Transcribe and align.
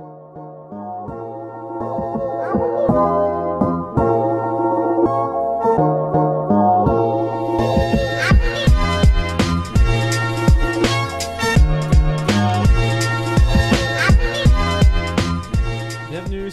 you 0.00 0.49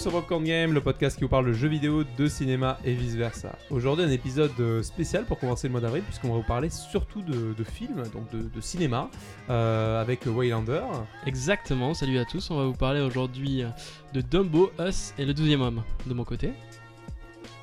sur 0.07 0.13
Popcorn 0.13 0.45
Game, 0.45 0.73
le 0.73 0.79
podcast 0.79 1.17
qui 1.17 1.23
vous 1.25 1.29
parle 1.29 1.47
de 1.47 1.51
jeux 1.51 1.67
vidéo, 1.67 2.05
de 2.17 2.27
cinéma 2.27 2.77
et 2.85 2.93
vice 2.93 3.15
versa. 3.15 3.57
Aujourd'hui, 3.69 4.05
un 4.05 4.09
épisode 4.09 4.53
euh, 4.61 4.81
spécial 4.81 5.25
pour 5.25 5.37
commencer 5.37 5.67
le 5.67 5.73
mois 5.73 5.81
d'avril, 5.81 6.01
puisqu'on 6.03 6.29
va 6.29 6.35
vous 6.35 6.47
parler 6.47 6.69
surtout 6.69 7.21
de, 7.21 7.53
de 7.53 7.63
films, 7.65 8.03
donc 8.13 8.29
de, 8.31 8.43
de 8.43 8.61
cinéma, 8.61 9.09
euh, 9.49 9.99
avec 9.99 10.25
Waylander. 10.25 10.83
Exactement, 11.25 11.93
salut 11.93 12.19
à 12.19 12.23
tous, 12.23 12.49
on 12.51 12.55
va 12.55 12.63
vous 12.63 12.73
parler 12.73 13.01
aujourd'hui 13.01 13.63
euh, 13.63 13.69
de 14.13 14.21
Dumbo, 14.21 14.71
Us 14.79 15.13
et 15.17 15.25
le 15.25 15.33
12e 15.33 15.59
homme 15.59 15.83
de 16.05 16.13
mon 16.13 16.23
côté. 16.23 16.53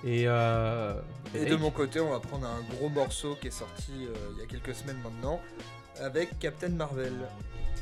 Et, 0.04 0.24
euh, 0.26 1.00
Et 1.34 1.46
de 1.46 1.56
mon 1.56 1.70
côté, 1.70 1.98
on 2.00 2.10
va 2.10 2.20
prendre 2.20 2.46
un 2.46 2.60
gros 2.76 2.90
morceau 2.90 3.38
qui 3.40 3.46
est 3.46 3.58
sorti 3.58 3.92
euh, 4.02 4.14
il 4.34 4.40
y 4.40 4.42
a 4.42 4.46
quelques 4.46 4.74
semaines 4.74 5.00
maintenant 5.02 5.40
avec 5.98 6.38
Captain 6.40 6.68
Marvel. 6.68 7.14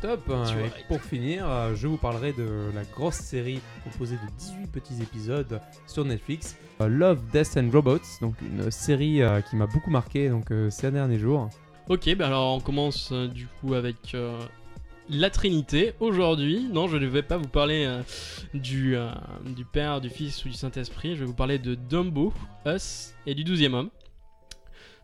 Top. 0.03 0.21
Et 0.29 0.85
pour 0.89 1.01
finir, 1.01 1.49
euh, 1.49 1.75
je 1.75 1.87
vous 1.87 1.97
parlerai 1.97 2.33
de 2.33 2.71
la 2.75 2.83
grosse 2.85 3.15
série 3.15 3.61
composée 3.85 4.17
de 4.17 4.37
18 4.37 4.67
petits 4.67 5.01
épisodes 5.01 5.61
sur 5.87 6.05
Netflix, 6.05 6.57
euh, 6.81 6.89
Love, 6.89 7.21
Death 7.33 7.57
and 7.57 7.71
Robots, 7.73 8.01
donc 8.21 8.35
une 8.43 8.71
série 8.73 9.23
euh, 9.23 9.41
qui 9.41 9.55
m'a 9.55 9.67
beaucoup 9.67 9.91
marqué 9.91 10.29
donc 10.29 10.53
ces 10.71 10.91
derniers 10.91 11.19
jours. 11.19 11.49
Ok, 11.89 12.15
bah 12.15 12.29
alors 12.29 12.55
on 12.55 12.61
commence 12.61 13.13
du 13.13 13.47
coup 13.47 13.75
avec 13.75 14.15
euh, 14.15 14.39
la 15.09 15.31
Trinité. 15.31 15.95
Aujourd'hui, 15.99 16.69
non, 16.73 16.87
je 16.87 16.97
ne 16.97 17.07
vais 17.07 17.23
pas 17.23 17.37
vous 17.37 17.49
parler 17.49 17.85
euh, 17.85 18.03
du, 18.55 18.97
euh, 18.97 19.11
du 19.45 19.65
Père, 19.65 20.01
du 20.01 20.09
Fils 20.09 20.45
ou 20.45 20.49
du 20.49 20.55
Saint-Esprit, 20.55 21.17
je 21.17 21.21
vais 21.21 21.27
vous 21.27 21.35
parler 21.35 21.59
de 21.59 21.75
Dumbo, 21.75 22.33
Us 22.67 23.15
et 23.27 23.35
du 23.35 23.45
12e 23.45 23.75
homme. 23.75 23.91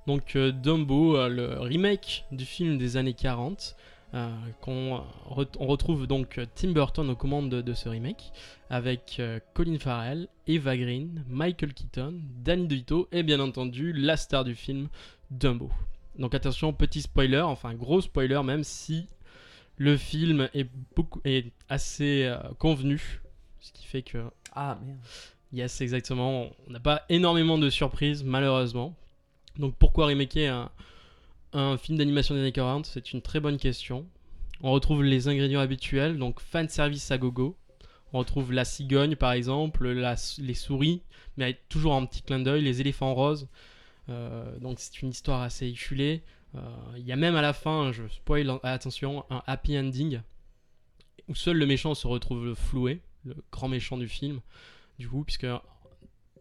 Donc 0.07 0.37
Dumbo, 0.37 1.29
le 1.29 1.59
remake 1.59 2.25
du 2.33 2.45
film 2.45 2.79
des 2.79 2.97
années 2.97 3.13
40. 3.13 3.77
Euh, 4.15 4.35
qu'on 4.61 4.97
euh, 5.39 5.45
on 5.59 5.67
retrouve 5.67 6.07
donc 6.07 6.41
Tim 6.55 6.71
Burton 6.71 7.09
aux 7.11 7.17
commandes 7.17 7.51
de, 7.51 7.61
de 7.61 7.75
ce 7.75 7.89
remake 7.89 8.33
avec 8.71 9.17
euh, 9.19 9.39
Colin 9.55 9.79
Farrell, 9.79 10.29
Eva 10.47 10.77
Green, 10.77 11.25
Michael 11.29 11.75
Keaton, 11.75 12.21
Danny 12.43 12.67
DeVito 12.67 13.09
et 13.13 13.23
bien 13.23 13.41
entendu 13.41 13.93
la 13.93 14.17
star 14.17 14.45
du 14.45 14.55
film 14.55 14.89
Dumbo. 15.31 15.71
Donc 16.19 16.35
attention, 16.35 16.73
petit 16.73 17.03
spoiler, 17.03 17.41
enfin 17.41 17.75
gros 17.75 18.01
spoiler 18.01 18.41
même 18.43 18.65
si 18.65 19.09
le 19.77 19.97
film 19.97 20.49
est, 20.55 20.69
beaucoup, 20.97 21.21
est 21.25 21.53
assez 21.69 22.25
euh, 22.25 22.37
convenu, 22.59 23.21
ce 23.61 23.73
qui 23.73 23.87
fait 23.87 24.03
que 24.03 24.19
Ah 24.55 24.79
merde. 24.85 24.99
Yes, 25.53 25.81
exactement. 25.81 26.51
On 26.67 26.73
n'a 26.73 26.81
pas 26.81 27.05
énormément 27.09 27.57
de 27.57 27.71
surprises, 27.71 28.23
malheureusement. 28.23 28.95
Donc 29.59 29.75
pourquoi 29.77 30.07
remaker 30.07 30.55
un, 30.55 30.71
un 31.53 31.77
film 31.77 31.99
d'animation 31.99 32.35
des 32.35 32.41
années 32.43 32.53
40 32.53 32.87
C'est 32.87 33.13
une 33.13 33.23
très 33.23 33.41
bonne 33.41 33.57
question. 33.57 34.07
On 34.61 34.73
retrouve 34.73 35.05
les 35.05 35.29
ingrédients 35.29 35.61
habituels, 35.61 36.19
donc 36.19 36.41
fan 36.41 36.69
service 36.69 37.11
à 37.11 37.19
gogo. 37.19 37.57
On 38.13 38.19
retrouve 38.19 38.53
la 38.53 38.65
cigogne 38.65 39.17
par 39.17 39.33
exemple, 39.33 39.89
les 39.89 40.55
souris, 40.55 41.03
mais 41.37 41.59
toujours 41.69 41.95
un 41.95 42.07
petit 42.07 42.23
clin 42.23 42.41
d'œil, 42.41 42.63
les 42.63 42.81
éléphants 42.81 43.15
roses. 43.15 43.49
Euh, 44.09 44.59
donc 44.59 44.81
c'est 44.81 45.03
une 45.03 45.11
histoire 45.11 45.43
assez 45.43 45.67
échulée. 45.67 46.23
Euh, 46.55 46.61
Il 46.97 47.05
y 47.05 47.13
a 47.13 47.17
même 47.17 47.37
à 47.37 47.43
la 47.43 47.53
fin, 47.53 47.93
je 47.93 48.09
spoil, 48.09 48.59
attention, 48.63 49.25
un 49.31 49.43
happy 49.47 49.79
ending 49.79 50.21
où 51.29 51.35
seul 51.35 51.59
le 51.59 51.67
méchant 51.67 51.95
se 51.95 52.07
retrouve 52.07 52.55
floué, 52.55 53.03
le 53.25 53.37
grand 53.53 53.69
méchant 53.69 53.99
du 53.99 54.09
film 54.09 54.41
du 54.99 55.09
coup, 55.09 55.23
puisque 55.25 55.47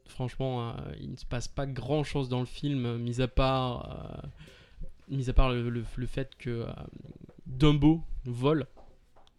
franchement, 0.08 0.70
euh, 0.70 0.74
il 1.02 1.12
ne 1.12 1.18
se 1.18 1.26
passe 1.26 1.50
pas 1.50 1.68
grand 1.68 2.04
chose 2.04 2.30
dans 2.30 2.40
le 2.40 2.46
film, 2.46 2.98
mis 2.98 3.22
à 3.22 3.28
part, 3.28 4.24
mis 5.10 5.30
à 5.30 5.34
part 5.34 5.50
le, 5.50 5.70
le- 5.70 5.86
le 5.96 6.08
fait 6.08 6.36
que 6.38 6.50
euh, 6.50 6.66
Dumbo 7.46 8.04
vole. 8.26 8.68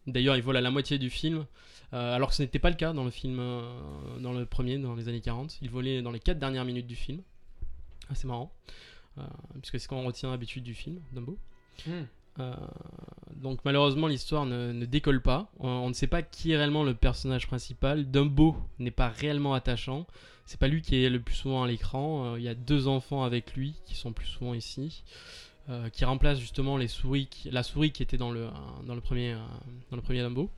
D'ailleurs, 0.07 0.37
il 0.37 0.43
vole 0.43 0.57
à 0.57 0.61
la 0.63 0.71
moitié 0.71 0.99
du 0.99 1.11
film, 1.11 1.45
euh, 1.93 2.15
alors 2.17 2.31
que 2.31 2.35
ce 2.35 2.43
n'était 2.43 2.59
pas 2.59 2.71
le 2.71 2.77
cas 2.77 2.93
dans 2.95 3.05
le 3.05 3.11
film, 3.11 3.39
euh, 3.41 4.19
dans 4.21 4.33
le 4.33 4.47
premier, 4.47 4.79
dans 4.79 4.95
les 4.95 5.09
années 5.09 5.21
40. 5.21 5.59
Il 5.61 5.69
volait 5.71 6.01
dans 6.01 6.11
les 6.11 6.21
4 6.21 6.39
dernières 6.39 6.65
minutes 6.65 6.87
du 6.87 6.97
film. 6.97 7.21
Ah, 8.11 8.15
c'est 8.15 8.27
marrant, 8.27 8.51
euh, 9.19 9.23
puisque 9.61 9.73
c'est 9.73 9.81
ce 9.81 9.89
qu'on 9.89 10.05
retient 10.07 10.31
d'habitude 10.31 10.65
du 10.65 10.73
film, 10.75 11.01
Dumbo. 11.13 11.37
Euh, 12.41 12.55
donc 13.35 13.59
malheureusement 13.65 14.07
l'histoire 14.07 14.47
ne, 14.47 14.73
ne 14.73 14.87
décolle 14.87 15.21
pas. 15.21 15.51
On, 15.59 15.69
on 15.69 15.89
ne 15.89 15.93
sait 15.95 16.07
pas 16.07 16.23
qui 16.23 16.53
est 16.53 16.57
réellement 16.57 16.85
le 16.85 16.95
personnage 16.95 17.47
principal. 17.49 18.11
Dumbo 18.11 18.57
n'est 18.79 18.91
pas 18.93 19.09
réellement 19.09 19.53
attachant. 19.55 20.07
C'est 20.47 20.59
pas 20.59 20.69
lui 20.69 20.81
qui 20.81 21.03
est 21.05 21.11
le 21.11 21.21
plus 21.21 21.35
souvent 21.35 21.65
à 21.65 21.67
l'écran. 21.69 22.37
Il 22.37 22.43
y 22.43 22.49
a 22.49 22.55
deux 22.55 22.87
enfants 22.89 23.25
avec 23.25 23.55
lui 23.55 23.75
qui 23.85 23.95
sont 23.97 24.13
plus 24.13 24.27
souvent 24.27 24.55
ici, 24.55 25.03
euh, 25.69 25.89
qui 25.91 26.05
remplacent 26.05 26.39
justement 26.41 26.77
les 26.77 26.89
souris, 26.89 27.27
qui- 27.27 27.51
la 27.51 27.63
souris 27.63 27.93
qui 27.93 28.03
était 28.03 28.17
dans 28.17 28.31
le, 28.31 28.49
dans 28.87 28.95
le 28.95 29.01
premier, 29.01 29.35
dans 29.91 29.97
le 29.97 30.03
premier 30.03 30.23
Dumbo. 30.23 30.51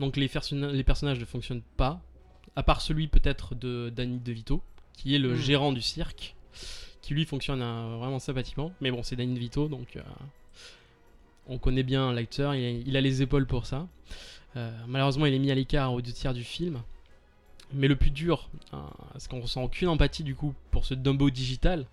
Donc 0.00 0.16
les, 0.16 0.30
les 0.52 0.84
personnages 0.84 1.18
ne 1.18 1.24
fonctionnent 1.24 1.62
pas, 1.76 2.00
à 2.54 2.62
part 2.62 2.80
celui 2.80 3.08
peut-être 3.08 3.54
de 3.54 3.90
Danny 3.94 4.18
DeVito, 4.18 4.62
qui 4.92 5.14
est 5.14 5.18
le 5.18 5.32
Hmm. 5.32 5.36
gérant 5.36 5.72
du 5.72 5.82
cirque, 5.82 6.34
qui 7.02 7.14
lui 7.14 7.24
fonctionne 7.24 7.62
euh, 7.62 7.96
vraiment 7.98 8.18
sympathiquement. 8.18 8.72
Mais 8.80 8.90
bon, 8.90 9.02
c'est 9.02 9.16
Danny 9.16 9.34
DeVito, 9.34 9.68
donc 9.68 9.96
euh, 9.96 10.02
on 11.48 11.58
connaît 11.58 11.82
bien 11.82 12.12
l'acteur, 12.12 12.54
il, 12.54 12.64
a- 12.64 12.70
il 12.86 12.96
a 12.96 13.00
les 13.00 13.22
épaules 13.22 13.46
pour 13.46 13.66
ça. 13.66 13.86
Malheureusement, 14.86 15.26
il 15.26 15.34
est 15.34 15.38
mis 15.38 15.50
à 15.50 15.54
l'écart 15.54 15.92
aux 15.92 16.00
deux 16.00 16.12
tiers 16.12 16.32
du 16.32 16.42
film. 16.44 16.80
Mais 17.74 17.88
le 17.88 17.96
plus 17.96 18.10
dur, 18.10 18.48
euh, 18.72 18.78
c'est 19.18 19.28
qu'on 19.30 19.40
ressent 19.42 19.62
aucune 19.62 19.88
empathie 19.88 20.22
du 20.22 20.34
coup 20.34 20.54
pour 20.70 20.86
ce 20.86 20.94
Dumbo 20.94 21.28
digital, 21.28 21.84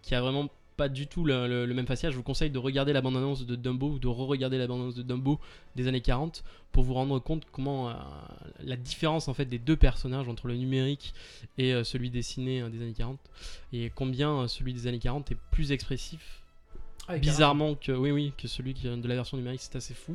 qui 0.00 0.14
a 0.14 0.22
vraiment 0.22 0.48
pas 0.78 0.88
du 0.88 1.06
tout 1.08 1.24
le, 1.24 1.46
le- 1.46 1.66
le 1.66 1.74
même 1.74 1.86
facial. 1.86 2.10
Je 2.12 2.16
vous 2.16 2.22
conseille 2.22 2.50
de 2.50 2.58
regarder 2.58 2.94
la 2.94 3.02
bande-annonce 3.02 3.44
de 3.44 3.54
Dumbo 3.56 3.88
ou 3.90 3.98
de 3.98 4.06
re-regarder 4.08 4.56
la 4.56 4.66
bande-annonce 4.66 4.94
de 4.94 5.02
Dumbo 5.02 5.38
des 5.76 5.88
années 5.88 6.00
40 6.00 6.42
pour 6.72 6.84
vous 6.84 6.94
rendre 6.94 7.18
compte 7.18 7.42
comment 7.52 7.90
euh, 7.90 7.92
la 8.60 8.76
différence 8.76 9.28
en 9.28 9.34
fait 9.34 9.44
des 9.44 9.58
deux 9.58 9.76
personnages 9.76 10.28
entre 10.28 10.48
le 10.48 10.54
numérique 10.56 11.12
et 11.58 11.74
euh, 11.74 11.84
celui 11.84 12.08
dessiné 12.10 12.62
euh, 12.62 12.68
des 12.70 12.80
années 12.80 12.94
40 12.96 13.18
et 13.74 13.90
combien 13.94 14.42
euh, 14.42 14.46
celui 14.48 14.72
des 14.72 14.86
années 14.86 14.98
40 15.00 15.32
est 15.32 15.38
plus 15.50 15.72
expressif 15.72 16.42
bizarrement 17.22 17.74
que 17.74 17.90
oui 17.92 18.10
oui 18.10 18.32
que 18.36 18.46
celui 18.48 18.74
qui, 18.74 18.86
de 18.86 19.08
la 19.08 19.14
version 19.14 19.38
numérique 19.38 19.62
c'est 19.62 19.76
assez 19.76 19.94
fou 19.94 20.14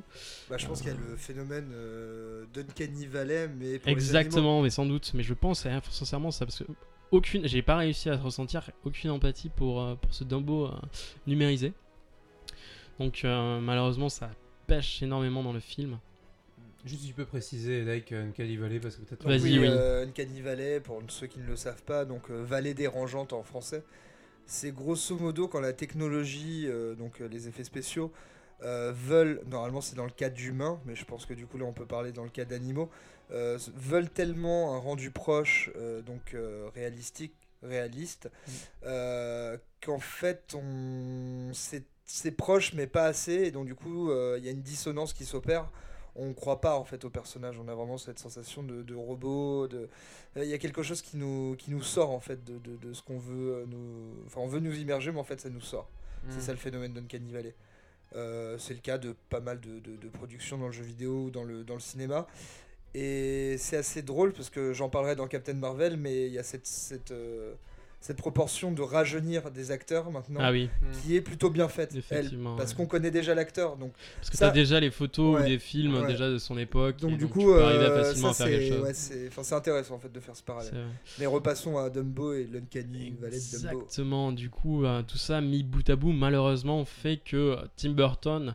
Bah, 0.50 0.58
je 0.60 0.68
pense 0.68 0.80
qu'il 0.82 0.92
y 0.92 0.94
a 0.94 0.98
le 0.98 1.18
phénomène 1.18 1.72
euh, 1.74 2.46
d'Uncanny 2.54 3.08
Valley, 3.08 3.48
mais 3.48 3.80
pour 3.80 3.88
les 3.88 3.94
animaux. 3.94 3.96
exactement 3.96 4.62
mais 4.62 4.70
sans 4.70 4.86
doute 4.86 5.12
mais 5.16 5.24
je 5.24 5.34
pense 5.34 5.66
hein, 5.66 5.82
sincèrement 5.90 6.30
ça 6.32 6.46
parce 6.46 6.60
que 6.60 6.66
aucune 7.14 7.48
j'ai 7.48 7.62
pas 7.62 7.78
réussi 7.78 8.10
à 8.10 8.18
ressentir 8.18 8.72
aucune 8.84 9.12
empathie 9.12 9.50
pour 9.50 9.82
euh, 9.82 9.96
pour 9.96 10.14
ce 10.14 10.24
Dumbo 10.24 10.66
euh, 10.66 10.72
numérisé 11.28 11.74
donc 13.00 13.22
euh, 13.24 13.60
malheureusement 13.60 14.10
ça 14.10 14.32
pêche 14.68 15.02
énormément 15.02 15.44
dans 15.44 15.54
le 15.54 15.60
film 15.60 16.00
Juste 16.86 17.04
si 17.04 17.08
tu 17.08 17.14
peux 17.14 17.24
préciser, 17.24 17.86
like 17.86 18.12
Uncanny 18.12 18.58
Valley, 18.58 18.78
parce 18.78 18.98
que 18.98 19.04
peut-être. 19.04 19.26
Vas-y, 19.26 19.54
oui, 19.54 19.60
oui. 19.60 19.68
euh, 19.70 20.06
Uncanny 20.06 20.42
Valley, 20.42 20.82
pour 20.82 21.02
ceux 21.08 21.28
qui 21.28 21.40
ne 21.40 21.46
le 21.46 21.56
savent 21.56 21.82
pas, 21.84 22.04
donc 22.04 22.30
euh, 22.30 22.44
vallée 22.44 22.74
dérangeante 22.74 23.32
en 23.32 23.42
français, 23.42 23.84
c'est 24.46 24.74
grosso 24.74 25.18
modo 25.18 25.48
quand 25.48 25.62
la 25.62 25.72
technologie, 25.72 26.66
euh, 26.68 26.94
donc 26.96 27.22
euh, 27.22 27.30
les 27.30 27.48
effets 27.48 27.64
spéciaux, 27.64 28.12
euh, 28.64 28.92
veulent, 28.94 29.42
normalement 29.50 29.80
c'est 29.80 29.96
dans 29.96 30.04
le 30.04 30.12
cas 30.12 30.30
d'humains, 30.30 30.78
mais 30.86 30.96
je 30.96 31.06
pense 31.06 31.26
que 31.26 31.34
du 31.34 31.46
coup 31.46 31.58
là 31.58 31.66
on 31.66 31.74
peut 31.74 31.86
parler 31.86 32.12
dans 32.12 32.24
le 32.24 32.30
cas 32.30 32.44
d'animaux, 32.44 32.90
euh, 33.32 33.58
veulent 33.76 34.10
tellement 34.10 34.76
un 34.76 34.80
rendu 34.80 35.12
proche, 35.12 35.72
euh, 35.76 36.02
donc 36.02 36.34
euh, 36.34 36.70
réalistique, 36.74 37.34
réaliste, 37.62 38.30
euh, 38.86 39.58
qu'en 39.82 40.00
fait 40.00 40.54
on 40.56 41.52
c'est 41.54 42.32
proche 42.32 42.74
mais 42.74 42.88
pas 42.88 43.06
assez, 43.06 43.34
et 43.34 43.52
donc 43.52 43.66
du 43.66 43.76
coup 43.76 44.12
il 44.12 44.44
y 44.44 44.48
a 44.48 44.52
une 44.52 44.62
dissonance 44.62 45.14
qui 45.14 45.26
s'opère 45.26 45.70
on 46.16 46.34
croit 46.34 46.62
pas 46.62 46.78
en 46.78 46.84
fait 46.84 47.06
au 47.06 47.10
personnage. 47.10 47.58
On 47.60 47.68
a 47.68 47.74
vraiment 47.74 47.98
cette 47.98 48.20
sensation 48.20 48.62
de, 48.62 48.84
de 48.84 48.94
robot. 48.94 49.68
De... 49.68 49.90
Il 50.36 50.46
y 50.46 50.54
a 50.54 50.60
quelque 50.60 50.84
chose 50.84 51.02
qui 51.02 51.18
nous, 51.18 51.56
qui 51.58 51.72
nous 51.72 51.82
sort 51.82 52.12
en 52.12 52.20
fait 52.20 52.44
de, 52.44 52.60
de, 52.60 52.78
de 52.78 52.94
ce 52.94 53.02
qu'on 53.02 53.18
veut 53.18 53.66
nous. 53.68 54.24
Enfin, 54.28 54.42
on 54.42 54.48
veut 54.48 54.60
nous 54.60 54.76
immerger, 54.76 55.12
mais 55.12 55.20
en 55.20 55.24
fait, 55.24 55.42
ça 55.42 55.50
nous 55.50 55.60
sort. 55.60 55.90
C'est 56.30 56.40
ça 56.40 56.52
le 56.52 56.58
phénomène 56.58 56.94
d'Uncanny 56.94 57.32
Valley. 57.32 57.56
Euh, 58.16 58.58
c'est 58.58 58.74
le 58.74 58.80
cas 58.80 58.98
de 58.98 59.16
pas 59.30 59.40
mal 59.40 59.60
de, 59.60 60.10
productions 60.10 60.58
dans 60.58 60.68
le 60.68 60.72
jeu 60.72 60.84
vidéo 60.84 61.26
ou 61.26 61.32
dans 61.32 61.44
le, 61.44 61.64
dans 61.64 61.74
le 61.74 61.80
cinéma. 61.80 62.28
Et 62.96 63.56
c'est 63.58 63.78
assez 63.78 64.02
drôle 64.02 64.34
parce 64.34 64.50
que 64.50 64.74
j'en 64.74 64.90
parlerai 64.90 65.16
dans 65.16 65.28
Captain 65.28 65.54
Marvel, 65.56 65.98
mais 65.98 66.28
il 66.28 66.34
y 66.34 66.38
a 66.40 66.44
cette, 66.44 66.68
cette, 66.68 67.12
euh, 67.12 67.54
cette 68.00 68.18
proportion 68.18 68.72
de 68.72 68.82
rajeunir 68.84 69.50
des 69.50 69.72
acteurs 69.72 70.12
maintenant 70.12 70.42
ah 70.44 70.52
oui 70.52 70.70
qui 71.02 71.16
est 71.16 71.22
plutôt 71.22 71.50
bien 71.50 71.68
faite. 71.70 71.96
elle, 72.12 72.30
parce 72.58 72.72
ouais. 72.72 72.76
qu'on 72.78 72.86
connaît 72.86 73.10
déjà 73.12 73.34
l'acteur. 73.34 73.78
Donc 73.78 73.94
parce 74.18 74.30
que 74.30 74.38
Ça- 74.38 74.48
t'as 74.48 74.54
déjà 74.54 74.80
les 74.80 74.92
photos 74.92 75.38
Ouais, 75.38 75.42
ou 75.42 75.46
des 75.48 75.58
films 75.58 75.96
ouais. 76.02 76.08
déjà 76.08 76.30
de 76.30 76.38
son 76.38 76.58
époque 76.58 76.98
Donc 76.98 77.14
et 77.14 77.16
du 77.16 77.26
tu 77.26 77.32
coup, 77.32 77.46
peux 77.46 77.64
arriver 77.64 77.86
euh, 77.86 78.04
facilement 78.04 78.34
ça 78.34 78.44
à 78.44 78.48
faire 78.48 78.60
quelque 78.60 78.70
c'est 78.70 78.78
chose 78.78 78.84
ouais, 78.86 78.94
c'est 78.94 79.28
enfin, 79.40 79.56
intéressant 79.58 79.96
en 79.96 80.00
fait 80.00 80.12
de 80.12 80.20
faire 80.20 80.36
ce 80.36 80.44
parallèle. 80.44 80.74
Mais 81.18 81.26
repassons 81.26 81.78
à 81.80 81.90
Dumbo 81.90 82.34
et 82.34 82.44
l'Uncanny 82.46 83.16
Valley 83.20 83.38
de 83.40 83.58
Dumbo. 83.58 83.82
Exactement, 83.82 84.32
du 84.34 84.50
coup, 84.52 84.86
euh, 84.86 85.02
tout 85.02 85.18
ça 85.18 85.42
mis 85.42 85.64
bout 85.64 85.90
à 85.90 85.96
bout, 85.96 86.12
malheureusement, 86.12 86.86
fait 86.86 87.18
que 87.18 87.58
Tim 87.78 87.92
Burton 87.92 88.54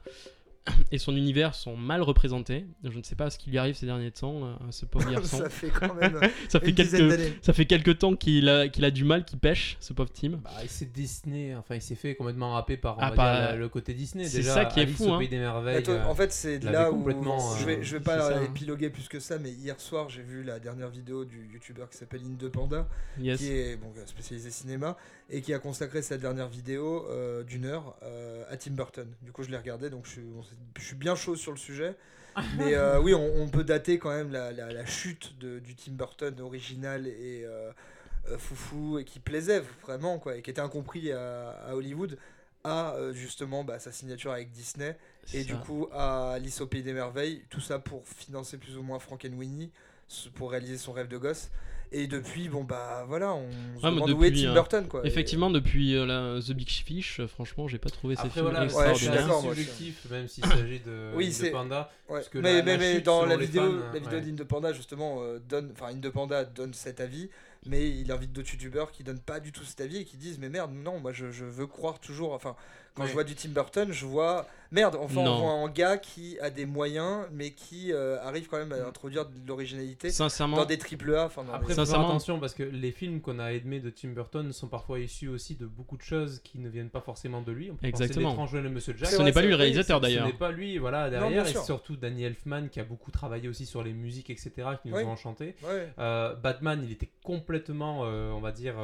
et 0.92 0.98
son 0.98 1.16
univers 1.16 1.54
sont 1.54 1.76
mal 1.76 2.02
représentés. 2.02 2.66
Je 2.84 2.96
ne 2.98 3.02
sais 3.02 3.14
pas 3.16 3.30
ce 3.30 3.38
qui 3.38 3.50
lui 3.50 3.58
arrive 3.58 3.74
ces 3.74 3.86
derniers 3.86 4.10
temps, 4.10 4.44
euh, 4.44 4.54
ce 4.70 4.86
pauvre 4.86 5.10
garçon. 5.12 5.38
ça 5.38 5.48
fait 5.48 5.70
quand 5.70 5.94
même 5.94 6.18
ça, 6.48 6.60
fait 6.60 6.68
une 6.70 6.74
dizaine 6.74 7.00
quelques, 7.08 7.16
d'années. 7.18 7.32
ça 7.42 7.52
fait 7.52 7.66
quelques 7.66 7.98
temps 7.98 8.14
qu'il 8.16 8.48
a, 8.48 8.68
qu'il 8.68 8.84
a 8.84 8.90
du 8.90 9.04
mal, 9.04 9.24
qu'il 9.24 9.38
pêche, 9.38 9.76
ce 9.80 9.92
pauvre 9.92 10.10
Tim. 10.12 10.40
Bah, 10.42 10.50
il 10.62 10.68
s'est 10.68 10.86
Disney, 10.86 11.54
enfin 11.56 11.74
il 11.76 11.82
s'est 11.82 11.94
fait 11.94 12.14
complètement 12.14 12.52
râper 12.52 12.76
par 12.76 12.96
on 12.98 13.00
Ah, 13.00 13.10
va 13.10 13.16
par- 13.16 13.34
dire, 13.40 13.48
la- 13.50 13.56
le 13.56 13.68
côté 13.68 13.94
Disney. 13.94 14.24
c'est 14.24 14.42
ça 14.42 14.64
qui 14.64 14.80
est 14.80 14.82
Alice 14.82 14.96
fou, 14.96 15.12
hein. 15.12 15.18
Pays 15.18 15.28
des 15.28 15.38
merveilles. 15.38 15.76
Attends, 15.76 15.92
euh, 15.92 16.04
en 16.04 16.14
fait, 16.14 16.32
c'est 16.32 16.62
là 16.64 16.90
où 16.90 16.96
complètement, 16.96 17.38
je 17.56 17.64
vais, 17.64 17.76
euh, 17.78 17.82
je 17.82 17.92
vais 17.92 17.98
fait 17.98 18.04
pas 18.04 18.18
ça, 18.30 18.38
hein. 18.38 18.44
épiloguer 18.44 18.90
plus 18.90 19.08
que 19.08 19.20
ça, 19.20 19.38
mais 19.38 19.50
hier 19.50 19.80
soir 19.80 20.08
j'ai 20.08 20.22
vu 20.22 20.42
la 20.42 20.58
dernière 20.58 20.88
vidéo 20.90 21.24
du 21.24 21.48
youtubeur 21.52 21.88
qui 21.90 21.96
s'appelle 21.98 22.22
Indepanda, 22.24 22.86
Yes. 23.20 23.38
qui 23.40 23.50
est 23.52 23.76
bon, 23.76 23.92
spécialisé 24.06 24.50
cinéma 24.50 24.96
et 25.30 25.40
qui 25.42 25.52
a 25.52 25.58
consacré 25.58 26.02
sa 26.02 26.16
dernière 26.18 26.48
vidéo 26.48 27.06
euh, 27.10 27.42
d'une 27.44 27.64
heure 27.66 27.96
euh, 28.02 28.44
à 28.50 28.56
Tim 28.56 28.72
Burton. 28.72 29.06
Du 29.22 29.32
coup, 29.32 29.42
je 29.42 29.50
l'ai 29.50 29.56
regardé, 29.56 29.90
donc 29.90 30.06
je 30.06 30.10
suis, 30.12 30.20
on 30.36 30.42
s'est- 30.42 30.54
je 30.78 30.84
suis 30.84 30.96
bien 30.96 31.14
chaud 31.16 31.36
sur 31.36 31.52
le 31.52 31.58
sujet. 31.58 31.96
Mais 32.58 32.74
euh, 32.74 33.00
oui, 33.00 33.14
on, 33.14 33.42
on 33.42 33.48
peut 33.48 33.64
dater 33.64 33.98
quand 33.98 34.10
même 34.10 34.30
la, 34.32 34.52
la- 34.52 34.72
la 34.72 34.86
chute 34.86 35.38
de- 35.38 35.58
du 35.58 35.74
Tim 35.74 35.92
Burton 35.92 36.40
original 36.40 37.06
et 37.06 37.42
euh, 37.44 37.72
euh, 38.28 38.38
foufou 38.38 38.98
et 38.98 39.04
qui 39.04 39.18
plaisait 39.20 39.62
vraiment 39.82 40.18
quoi 40.18 40.36
et 40.36 40.42
qui 40.42 40.50
était 40.50 40.60
incompris 40.60 41.10
à, 41.12 41.50
à 41.66 41.74
Hollywood 41.74 42.18
à 42.64 42.96
justement 43.12 43.64
bah, 43.64 43.78
sa 43.78 43.92
signature 43.92 44.32
avec 44.32 44.50
Disney 44.50 44.96
et 45.32 45.44
du 45.44 45.54
coup 45.56 45.88
à 45.92 46.32
Alice 46.32 46.60
au 46.60 46.66
Pays 46.66 46.82
des 46.82 46.92
Merveilles, 46.92 47.44
tout 47.50 47.60
ça 47.60 47.78
pour 47.78 48.06
financer 48.06 48.58
plus 48.58 48.76
ou 48.76 48.82
moins 48.82 48.98
Frankenweenie, 48.98 49.70
pour 50.34 50.50
réaliser 50.50 50.76
son 50.78 50.92
rêve 50.92 51.08
de 51.08 51.16
gosse. 51.18 51.50
Et 51.90 52.06
depuis, 52.06 52.48
bon 52.48 52.64
bah 52.64 53.04
voilà, 53.08 53.32
on 53.34 53.48
se 53.50 53.84
Ouais, 53.84 53.90
mais 53.90 53.96
demande 53.96 54.10
où 54.10 54.24
est 54.24 54.30
depuis, 54.30 54.42
Tim 54.42 54.50
euh, 54.50 54.54
Burton 54.54 54.88
quoi. 54.88 55.00
Et- 55.04 55.08
Effectivement, 55.08 55.50
depuis 55.50 55.94
euh, 55.96 56.04
la- 56.04 56.40
The 56.42 56.52
Big 56.52 56.68
Fish, 56.68 57.20
euh, 57.20 57.26
franchement, 57.26 57.66
j'ai 57.68 57.78
pas 57.78 57.88
trouvé 57.90 58.14
ces 58.14 58.22
Après 58.26 58.40
films 58.40 58.46
Ouais, 58.48 58.66
suis 58.66 59.06
c'est 59.06 59.12
extraordinaires. 59.14 59.40
subjectif, 59.40 60.06
même 60.10 60.28
s'il 60.28 60.44
s'agit 60.46 60.80
de, 60.80 61.12
Oui, 61.14 61.34
Panda. 61.50 61.90
Ouais, 62.08 62.16
Parce 62.16 62.28
que 62.28 62.38
mais, 62.38 62.56
la- 62.58 62.62
mais, 62.62 62.72
la 62.72 62.78
mais 62.78 62.94
chute, 62.96 63.06
dans 63.06 63.24
la 63.24 63.36
vidéo, 63.36 63.62
fans, 63.62 63.86
la 63.92 63.98
vidéo 64.00 64.18
ouais. 64.18 64.20
d'Indepanda 64.20 64.72
justement 64.72 65.18
euh, 65.22 65.38
donne, 65.38 65.70
enfin 65.72 65.86
Indepanda 65.92 66.44
donne 66.44 66.74
cet 66.74 67.00
avis, 67.00 67.30
mais 67.66 67.88
il 67.88 68.10
invite 68.12 68.32
d'autres 68.32 68.50
youtubeurs 68.52 68.92
qui 68.92 69.02
donnent 69.04 69.18
pas 69.20 69.40
du 69.40 69.52
tout 69.52 69.64
cet 69.64 69.80
avis 69.80 69.98
et 69.98 70.04
qui 70.04 70.16
disent 70.16 70.38
mais 70.38 70.48
merde 70.48 70.72
non 70.72 71.00
moi 71.00 71.12
je, 71.12 71.30
je 71.30 71.44
veux 71.44 71.66
croire 71.66 71.98
toujours, 72.00 72.32
enfin 72.32 72.54
quand 72.98 73.06
je 73.06 73.12
vois 73.12 73.24
du 73.24 73.34
Tim 73.34 73.50
Burton 73.50 73.88
je 73.92 74.04
vois 74.06 74.46
merde 74.70 74.96
enfin 75.00 75.22
Non. 75.22 75.32
on 75.36 75.38
voit 75.40 75.52
un 75.52 75.68
gars 75.70 75.96
qui 75.96 76.38
a 76.40 76.50
des 76.50 76.66
moyens 76.66 77.26
mais 77.32 77.52
qui 77.52 77.92
euh, 77.92 78.20
arrive 78.22 78.48
quand 78.48 78.58
même 78.58 78.72
à 78.72 78.78
Mm. 78.78 78.88
introduire 78.88 79.24
de 79.26 79.32
l'originalité 79.46 80.10
Sincèrement, 80.10 80.56
dans 80.58 80.64
des 80.66 80.76
triple 80.78 81.14
A, 81.14 81.24
enfin 81.26 81.44
Après, 81.52 81.74
faire 81.74 81.82
attention 82.00 82.38
parce 82.38 82.52
que 82.54 82.62
les 82.62 82.92
films 82.92 83.20
qu'on 83.20 83.38
a 83.38 83.52
aimés 83.52 83.80
de 83.80 83.88
Tim 83.90 84.08
Burton 84.10 84.52
sont 84.52 84.68
parfois 84.68 84.98
issus 85.00 85.28
aussi 85.28 85.54
de 85.54 85.66
beaucoup 85.66 85.96
de 85.96 86.02
choses 86.02 86.40
qui 86.44 86.58
ne 86.58 86.68
viennent 86.68 86.90
pas 86.90 87.00
forcément 87.00 87.40
de 87.42 87.52
lui. 87.52 87.70
On 87.70 87.76
peut 87.76 87.86
Exactement. 87.86 88.34
penser 88.34 88.60
de 88.62 88.68
Monsieur 88.68 88.94
Jack. 88.96 89.08
Ce 89.10 89.22
n'est 89.22 89.32
pas 89.32 89.42
lui 89.42 89.48
le 89.50 89.54
réalisateur 89.56 89.98
Ce 89.98 90.02
d'ailleurs. 90.02 90.26
n'est 90.26 90.32
pas 90.32 90.50
lui, 90.52 90.78
voilà, 90.78 91.08
derrière, 91.10 91.46
et 91.48 91.54
surtout 91.54 91.96
Danny 91.96 92.24
Elfman 92.24 92.68
qui 92.68 92.80
a 92.80 92.84
beaucoup 92.84 93.10
travaillé 93.10 93.48
aussi 93.48 93.64
sur 93.66 93.82
les 93.82 93.92
musiques, 93.92 94.30
etc., 94.30 94.50
qui 94.82 94.88
nous 94.88 94.96
Oui. 94.96 95.04
ont 95.04 95.10
enchantés. 95.12 95.54
Euh, 95.98 96.34
Batman, 96.34 96.80
il 96.84 96.92
était 96.92 97.10
complètement, 97.24 98.00
euh, 98.04 98.30
on 98.32 98.40
va 98.40 98.52
dire, 98.52 98.74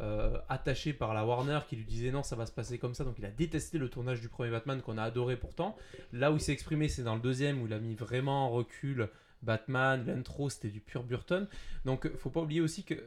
euh, 0.00 0.38
attaché 0.48 0.92
par 0.92 1.14
la 1.14 1.24
Warner 1.24 1.60
qui 1.68 1.76
lui 1.76 1.84
disait 1.84 2.10
non, 2.10 2.22
ça 2.22 2.36
va 2.36 2.46
se 2.46 2.52
passer 2.52 2.78
comme 2.78 2.94
ça. 2.94 3.04
Donc 3.04 3.16
il 3.18 3.24
a 3.24 3.30
détesté 3.30 3.78
le 3.78 3.88
tournage 3.88 4.20
du 4.20 4.28
premier 4.28 4.50
Batman 4.50 4.80
qu'on 4.82 4.98
a 4.98 5.02
adoré 5.02 5.36
pourtant. 5.36 5.76
Là 6.12 6.32
où 6.32 6.36
il 6.36 6.40
s'est 6.40 6.52
exprimé, 6.52 6.88
c'est 6.88 7.02
dans 7.02 7.14
le 7.14 7.20
deuxième 7.20 7.60
où 7.62 7.66
il 7.66 7.72
a 7.72 7.78
mis 7.78 7.94
vraiment 7.94 8.46
en 8.46 8.50
recul. 8.50 9.08
Batman, 9.42 10.04
l'intro, 10.06 10.50
c'était 10.50 10.68
du 10.68 10.80
pur 10.80 11.02
Burton. 11.02 11.48
Donc, 11.86 12.14
faut 12.18 12.28
pas 12.28 12.40
oublier 12.42 12.60
aussi 12.60 12.84
que 12.84 12.92
euh, 12.92 13.02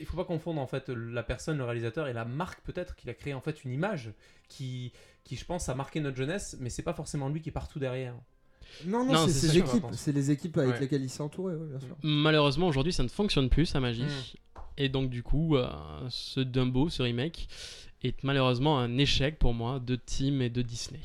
il 0.00 0.04
faut 0.04 0.16
pas 0.16 0.24
confondre 0.24 0.60
en 0.60 0.66
fait 0.66 0.88
la 0.88 1.22
personne, 1.22 1.58
le 1.58 1.64
réalisateur 1.64 2.08
et 2.08 2.12
la 2.12 2.24
marque 2.24 2.60
peut-être 2.62 2.96
qu'il 2.96 3.08
a 3.08 3.14
créé 3.14 3.34
en 3.34 3.40
fait 3.40 3.62
une 3.64 3.72
image 3.72 4.10
qui, 4.48 4.92
qui 5.22 5.36
je 5.36 5.44
pense 5.44 5.68
a 5.68 5.76
marqué 5.76 6.00
notre 6.00 6.16
jeunesse, 6.16 6.56
mais 6.58 6.70
c'est 6.70 6.82
pas 6.82 6.92
forcément 6.92 7.28
lui 7.28 7.40
qui 7.40 7.50
est 7.50 7.52
partout 7.52 7.78
derrière. 7.78 8.14
Non, 8.84 9.04
non, 9.04 9.12
Non, 9.12 9.26
c'est 9.28 9.32
ses 9.32 9.58
équipes, 9.58 9.84
c'est 9.92 10.10
les 10.10 10.32
équipes 10.32 10.58
avec 10.58 10.74
Ouais. 10.74 10.80
lesquelles 10.80 11.02
il 11.04 11.08
s'est 11.10 11.22
entouré, 11.22 11.54
ouais, 11.54 11.66
bien 11.68 11.78
sûr. 11.78 11.96
Malheureusement, 12.02 12.66
aujourd'hui, 12.66 12.92
ça 12.92 13.04
ne 13.04 13.08
fonctionne 13.08 13.48
plus, 13.48 13.66
sa 13.66 13.78
magie. 13.78 14.02
Mm. 14.02 14.53
Et 14.76 14.88
donc, 14.88 15.10
du 15.10 15.22
coup, 15.22 15.56
euh, 15.56 15.68
ce 16.10 16.40
Dumbo, 16.40 16.88
ce 16.88 17.02
remake, 17.02 17.48
est 18.02 18.22
malheureusement 18.24 18.78
un 18.78 18.98
échec 18.98 19.38
pour 19.38 19.54
moi 19.54 19.78
de 19.80 19.96
Tim 19.96 20.40
et 20.40 20.50
de 20.50 20.62
Disney. 20.62 21.00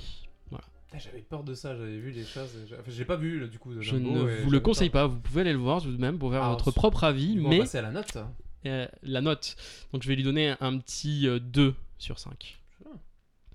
Putain, 0.50 0.98
J'avais 0.98 1.22
peur 1.22 1.44
de 1.44 1.54
ça, 1.54 1.76
j'avais 1.78 2.00
vu 2.00 2.10
les 2.12 2.26
choses. 2.26 2.50
Enfin, 2.72 2.82
j'ai 2.88 3.06
pas 3.06 3.16
vu 3.16 3.48
du 3.48 3.60
coup. 3.60 3.74
de 3.76 3.82
Je 3.82 3.96
Dumbo, 3.96 4.12
ne 4.26 4.42
vous 4.44 4.50
le 4.50 4.60
conseille 4.60 4.90
peur. 4.90 5.08
pas, 5.08 5.14
vous 5.14 5.20
pouvez 5.20 5.42
aller 5.42 5.52
le 5.54 5.60
voir 5.60 5.82
tout 5.84 5.92
de 5.92 6.02
même 6.02 6.18
pour 6.18 6.32
faire 6.32 6.44
Ah, 6.44 6.50
votre 6.50 6.72
propre 6.72 7.04
avis, 7.04 7.36
mais 7.38 7.60
passer 7.60 7.78
à 7.78 7.84
la 7.84 7.92
note. 7.92 8.18
euh, 8.66 8.88
la 9.04 9.22
note. 9.22 9.56
Donc, 9.94 10.02
je 10.04 10.08
vais 10.08 10.16
lui 10.16 10.24
donner 10.24 10.56
un 10.60 10.78
petit 10.80 11.28
euh, 11.28 11.40
2 11.40 11.76
sur 12.00 12.18
5. 12.18 12.58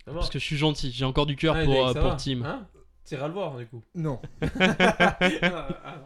Ça 0.04 0.12
va. 0.12 0.18
Parce 0.20 0.30
que 0.30 0.38
je 0.38 0.44
suis 0.44 0.56
gentil, 0.56 0.92
j'ai 0.92 1.04
encore 1.06 1.26
du 1.26 1.34
cœur 1.34 1.56
Ah, 1.58 1.64
pour, 1.64 1.88
euh, 1.88 1.92
pour 1.94 2.16
Tim. 2.16 2.42
Hein 2.44 2.68
T'iras 3.04 3.26
le 3.28 3.34
voir 3.34 3.56
du 3.58 3.66
coup. 3.66 3.82
Non. 3.94 4.18
Ah, 4.60 5.18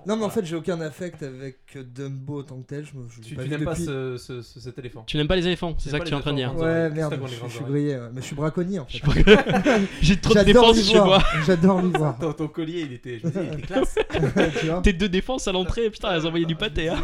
Non, 0.07 0.17
mais 0.17 0.25
en 0.25 0.31
fait, 0.31 0.45
j'ai 0.45 0.57
aucun 0.57 0.81
affect 0.81 1.23
avec 1.23 1.59
Dumbo 1.95 2.41
en 2.41 2.43
tant 2.43 2.61
que 2.61 2.67
tel. 2.67 2.85
Je, 2.85 2.97
me- 2.99 3.09
je 3.09 3.21
tu, 3.21 3.37
n'aimes 3.37 3.65
pas 3.65 3.73
depuis- 3.75 3.85
ce, 3.85 4.17
ce- 4.19 4.43
ce- 4.43 4.59
cet 4.61 4.79
éléphant. 4.79 5.05
Tu 5.07 5.17
n'aimes 5.17 5.29
pas 5.29 5.37
les 5.37 5.47
éléphants, 5.47 5.75
c'est 5.79 5.91
ça 5.91 6.01
que 6.01 6.05
tu 6.07 6.11
es 6.13 6.15
en 6.17 6.21
train 6.21 6.33
de 6.33 6.39
dire. 6.39 6.55
Ouais, 6.57 6.91
merde, 6.91 7.15
je, 7.27 7.27
je 7.35 7.37
grandes 7.39 7.51
suis 7.51 7.65
grillé. 7.65 7.97
ouais. 7.97 8.09
Mais 8.13 8.21
je 8.21 8.27
suis 8.27 8.35
braconnier 8.37 8.79
en 8.81 8.87
Je 8.89 8.99
fait. 8.99 9.81
J'ai 10.03 10.21
trop 10.21 10.35
de 10.35 10.43
défense 10.43 10.83
chez 10.83 10.99
moi. 10.99 11.23
J'adore 11.47 11.83
lui 11.83 11.91
voir. 11.93 12.19
Ton, 12.19 12.33
ton 12.33 12.49
collier, 12.49 12.81
il 12.83 12.93
était, 12.93 13.19
je 13.21 13.27
me 13.29 13.33
il 13.45 13.53
était 13.53 13.63
classe. 13.63 13.95
tu 14.61 14.67
vois 14.67 14.81
Tes 14.83 14.93
deux 14.93 15.09
défenses 15.09 15.47
à 15.47 15.53
l'entrée, 15.53 15.91
putain, 15.91 16.13
elles 16.15 16.27
envoyaient 16.27 16.47
du 16.47 16.57
pâté. 16.57 16.89
Hein. 16.89 17.01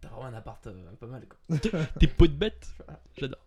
T'as 0.00 0.08
vraiment 0.08 0.26
un 0.26 0.34
appart 0.34 0.66
euh, 0.66 0.72
pas 0.98 1.06
mal 1.06 1.22
quoi. 1.28 1.58
Tes 1.98 2.06
pots 2.06 2.26
de 2.26 2.32
bête. 2.32 2.68
J'adore. 3.18 3.40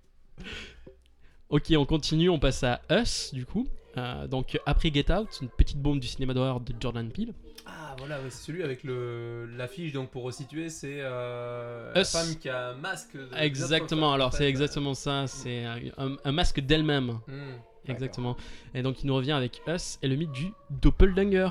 Ok, 1.49 1.71
on 1.77 1.85
continue, 1.85 2.29
on 2.29 2.39
passe 2.39 2.63
à 2.63 2.81
Us, 2.91 3.31
du 3.33 3.45
coup. 3.45 3.67
Euh, 3.97 4.27
donc, 4.27 4.59
après 4.65 4.91
Get 4.93 5.11
Out, 5.13 5.27
une 5.41 5.49
petite 5.49 5.77
bombe 5.79 5.99
du 5.99 6.07
cinéma 6.07 6.33
d'horreur 6.33 6.59
de 6.59 6.73
Jordan 6.79 7.09
Peele. 7.09 7.33
Ah 7.65 7.95
voilà, 7.97 8.17
ouais, 8.17 8.29
c'est 8.29 8.45
celui 8.47 8.63
avec 8.63 8.83
le 8.83 9.45
l'affiche 9.55 9.93
donc 9.93 10.09
pour 10.09 10.23
resituer, 10.23 10.67
c'est 10.69 10.97
euh, 10.99 11.93
la 11.93 12.03
femme 12.03 12.35
qui 12.37 12.49
a 12.49 12.69
un 12.69 12.73
masque. 12.75 13.15
De, 13.15 13.29
Exactement, 13.37 14.09
en 14.09 14.13
alors 14.13 14.33
c'est 14.33 14.49
exactement 14.49 14.93
ça, 14.95 15.27
c'est 15.27 15.63
un, 15.63 15.77
un- 15.97 16.17
un 16.25 16.31
masque 16.31 16.59
d'elle-même. 16.59 17.19
hmm, 17.27 17.53
Exactement. 17.87 18.35
Et 18.73 18.81
donc, 18.81 19.03
il 19.03 19.07
nous 19.07 19.15
revient 19.15 19.33
avec 19.33 19.61
Us 19.67 19.99
et 20.01 20.07
le 20.07 20.15
mythe 20.15 20.31
du 20.31 20.51
Doppelganger. 20.69 21.49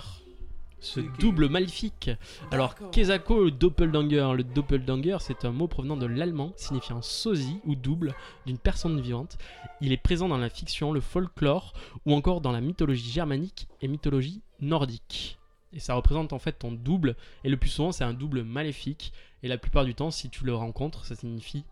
Ce 0.83 0.99
double 1.21 1.49
maléfique. 1.49 2.11
Alors, 2.51 2.75
le 2.81 3.51
Doppelganger 3.51 4.33
Le 4.37 4.43
Doppelganger, 4.43 5.19
c'est 5.21 5.45
un 5.45 5.53
mot 5.53 5.69
provenant 5.69 5.97
de 5.97 6.07
l'allemand 6.07 6.53
signifiant 6.57 7.01
sosie 7.03 7.61
ou 7.65 7.77
double 7.77 8.17
d'une 8.47 8.59
personne 8.59 9.01
vivante. 9.01 9.39
Il 9.81 9.93
est 9.93 9.97
présent 9.97 10.29
dans 10.29 10.39
la 10.39 10.51
fiction, 10.51 10.93
le 10.93 11.01
folklore 11.01 11.73
ou 12.05 12.15
encore 12.15 12.41
dans 12.41 12.51
la 12.51 12.61
mythologie 12.61 13.13
germanique 13.13 13.69
et 13.81 13.87
mythologie 13.87 14.43
nordique. 14.61 15.39
Et 15.73 15.79
ça 15.79 15.95
représente 15.95 16.33
en 16.33 16.41
fait 16.41 16.59
ton 16.59 16.73
double, 16.73 17.17
et 17.45 17.49
le 17.49 17.57
plus 17.57 17.71
souvent 17.71 17.93
c'est 17.93 18.05
un 18.05 18.13
double 18.13 18.43
maléfique, 18.43 19.13
et 19.45 19.49
la 19.49 19.59
plupart 19.59 19.85
du 19.85 19.95
temps 19.95 20.11
si 20.11 20.31
tu 20.31 20.45
le 20.45 20.55
rencontres 20.55 21.07
ça 21.07 21.15
signifie 21.15 21.65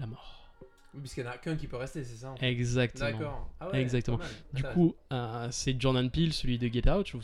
la 0.00 0.06
mort. 0.06 0.41
Puisqu'il 1.00 1.22
n'y 1.24 1.30
en 1.30 1.32
a 1.32 1.38
qu'un 1.38 1.56
qui 1.56 1.66
peut 1.66 1.76
rester, 1.76 2.04
c'est 2.04 2.16
ça 2.16 2.32
en 2.32 2.36
fait. 2.36 2.50
Exactement. 2.50 3.10
D'accord. 3.10 3.50
Ah 3.60 3.70
ouais, 3.70 3.80
Exactement. 3.80 4.18
Du 4.52 4.62
coup, 4.62 4.94
euh, 5.12 5.48
c'est 5.50 5.80
Jordan 5.80 6.10
Peele, 6.10 6.32
celui 6.34 6.58
de 6.58 6.68
Get 6.68 6.88
Out. 6.90 7.06
Je, 7.06 7.16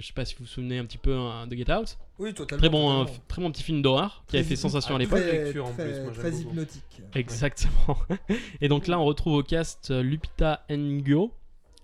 je 0.00 0.06
sais 0.06 0.12
pas 0.14 0.24
si 0.24 0.34
vous 0.34 0.44
vous 0.44 0.50
souvenez 0.50 0.78
un 0.78 0.86
petit 0.86 0.98
peu 0.98 1.14
hein, 1.14 1.46
de 1.46 1.54
Get 1.54 1.70
Out. 1.70 1.98
Oui, 2.18 2.32
totalement. 2.32 2.60
Très 2.60 2.68
bon, 2.70 3.06
très 3.28 3.42
bon 3.42 3.52
petit 3.52 3.62
film 3.62 3.82
d'horreur 3.82 4.24
qui 4.28 4.38
a 4.38 4.42
fait 4.44 4.56
sensation 4.56 4.94
à 4.94 4.96
ah, 4.96 5.00
l'époque. 5.00 5.20
très- 5.20 5.58
en 5.58 5.72
plus, 5.72 6.00
moi, 6.00 6.28
hypnotique. 6.30 7.02
Exactement. 7.14 7.98
Et 8.62 8.68
donc 8.68 8.86
là, 8.86 8.98
on 8.98 9.04
retrouve 9.04 9.34
au 9.34 9.42
cast 9.42 9.90
euh, 9.90 10.02
Lupita 10.02 10.64
Nyong'o, 10.70 11.32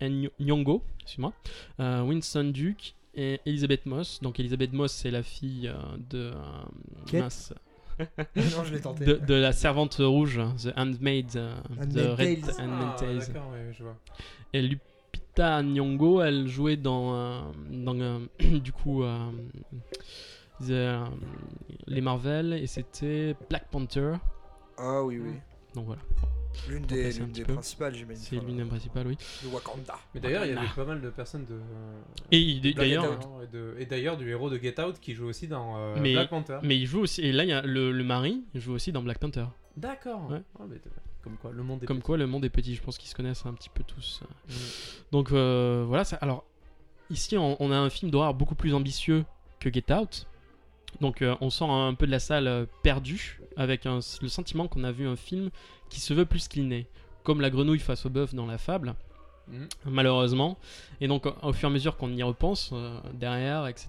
Ny- 0.01 0.31
Nyong'o, 0.41 0.83
excuse-moi, 1.03 1.33
euh, 1.81 2.03
Winston 2.03 2.45
Duke 2.55 2.95
et 3.15 3.41
Elizabeth 3.45 3.85
Moss. 3.87 4.21
Donc 4.23 4.39
Elizabeth 4.41 4.73
Moss, 4.73 4.93
c'est 4.93 5.11
la 5.11 5.23
fille 5.23 5.69
euh, 5.69 5.75
de, 6.11 6.31
euh, 6.35 6.43
Kate. 7.07 7.21
mince, 7.21 7.53
non, 8.37 8.65
je 8.65 8.73
l'ai 8.75 8.81
tenté. 8.81 9.05
de, 9.05 9.15
de 9.15 9.35
la 9.35 9.53
servante 9.53 9.97
rouge, 10.01 10.41
The 10.63 10.73
Handmaid, 10.77 11.37
euh, 11.37 11.55
Handmaid's 11.81 11.95
The 11.95 12.19
Red 12.19 12.41
Tales. 12.41 12.55
Ah, 12.59 12.63
Handmaid's 12.63 13.01
Tales. 13.01 13.19
d'accord, 13.35 13.51
ouais, 13.53 13.73
je 13.73 13.83
vois. 13.83 13.97
Et 14.53 14.63
Lupita 14.63 15.63
Nyong'o, 15.63 16.23
elle 16.23 16.49
jouait 16.49 16.77
dans, 16.77 17.15
euh, 17.15 17.41
dans 17.71 17.99
euh, 18.01 18.19
du 18.59 18.73
coup 18.73 19.03
euh, 19.03 19.19
the, 20.61 20.71
euh, 20.71 21.05
les 21.87 22.01
Marvel 22.01 22.53
et 22.55 22.67
c'était 22.67 23.35
Black 23.49 23.69
Panther. 23.71 24.15
Ah 24.77 25.03
oui, 25.03 25.19
oui. 25.19 25.33
Donc 25.75 25.85
voilà, 25.87 26.01
L'une 26.69 26.87
des, 26.87 27.13
principales, 27.45 27.95
j'imagine. 27.95 28.23
c'est 28.25 28.37
l'une 28.41 28.57
des 28.57 28.65
principales, 28.65 29.07
oui. 29.07 29.17
De 29.45 29.49
Wakanda. 29.49 29.95
Mais 30.15 30.21
d'ailleurs, 30.21 30.45
il 30.47 30.55
y 30.55 30.57
avait 30.57 30.67
pas 30.75 30.85
mal 30.85 31.01
de 31.01 31.11
personnes 31.11 31.45
de. 31.45 31.61
Et 32.33 32.59
d'ailleurs, 32.73 34.15
et 34.15 34.17
du 34.17 34.31
héros 34.31 34.51
de 34.51 34.59
Get 34.59 34.81
Out 34.81 34.99
qui 34.99 35.15
joue 35.15 35.27
aussi 35.27 35.47
dans 35.47 35.77
euh, 35.77 35.97
Mais- 36.01 36.15
Black 36.15 36.31
Panther. 36.31 36.59
mais 36.63 36.77
il 36.79 36.87
joue 36.87 37.01
aussi, 37.01 37.21
et 37.21 37.33
là 37.33 37.45
il 37.45 37.51
y 37.51 37.53
a 37.53 37.63
le, 37.63 37.93
le 37.93 38.05
mari, 38.05 38.43
il 38.55 38.61
joue 38.61 38.73
aussi 38.73 38.93
dans 38.93 39.03
Black 39.03 39.19
Panther. 39.19 39.45
D'accord. 39.77 40.29
Ouais. 40.31 40.43
T'as- 40.59 40.91
comme 41.23 41.37
quoi, 41.37 41.51
le 41.53 41.63
monde 41.63 41.83
est 41.83 41.87
Comme 41.87 41.99
petit. 41.99 42.07
quoi 42.07 42.17
le 42.17 42.27
monde 42.27 42.45
est 42.45 42.51
petit, 42.51 42.75
je 42.75 42.83
pense 42.83 42.97
qu'ils 42.97 43.11
se 43.11 43.15
connaissent 43.15 43.45
un 43.45 43.53
petit 43.53 43.69
peu 43.69 43.85
tous. 43.85 44.23
Mm. 44.49 44.53
Donc 45.13 45.33
euh, 45.33 45.85
voilà, 45.87 46.05
ça, 46.05 46.17
alors 46.17 46.45
ici 47.11 47.37
on, 47.37 47.61
on 47.63 47.71
a 47.71 47.77
un 47.77 47.91
film 47.91 48.11
d'horreur 48.11 48.33
beaucoup 48.35 48.55
plus 48.55 48.73
ambitieux 48.73 49.25
que 49.61 49.71
Get 49.73 49.93
Out. 49.93 50.27
Donc 51.01 51.21
euh, 51.23 51.37
on 51.41 51.51
sort 51.51 51.71
un 51.71 51.93
peu 51.95 52.07
de 52.07 52.11
la 52.13 52.19
salle 52.21 52.47
euh, 52.49 52.67
perdu 52.83 53.38
avec 53.59 53.85
un- 53.85 53.99
le 54.23 54.29
sentiment 54.29 54.67
qu'on 54.69 54.85
a 54.85 54.93
vu 54.93 55.07
un 55.07 55.17
film 55.17 55.51
qui 55.91 56.01
se 56.01 56.15
veut 56.15 56.25
plus 56.25 56.49
qu'il 56.49 56.67
n'est. 56.69 56.87
Comme 57.25 57.43
la 57.43 57.51
grenouille 57.51 57.79
face 57.81 58.07
au 58.07 58.11
bœuf 58.11 58.35
dans 58.35 58.47
la 58.47 58.57
fable. 58.57 58.95
Mhm. 59.51 59.67
malheureusement. 59.87 60.59
Et 61.01 61.09
donc, 61.09 61.25
au- 61.41 61.53
fur 61.55 61.71
et 61.71 61.73
à 61.73 61.73
mesure 61.73 61.97
qu'on 61.97 62.13
y 62.13 62.23
repense, 62.23 62.69
euh, 62.75 63.01
derrière, 63.15 63.67
etc., 63.67 63.89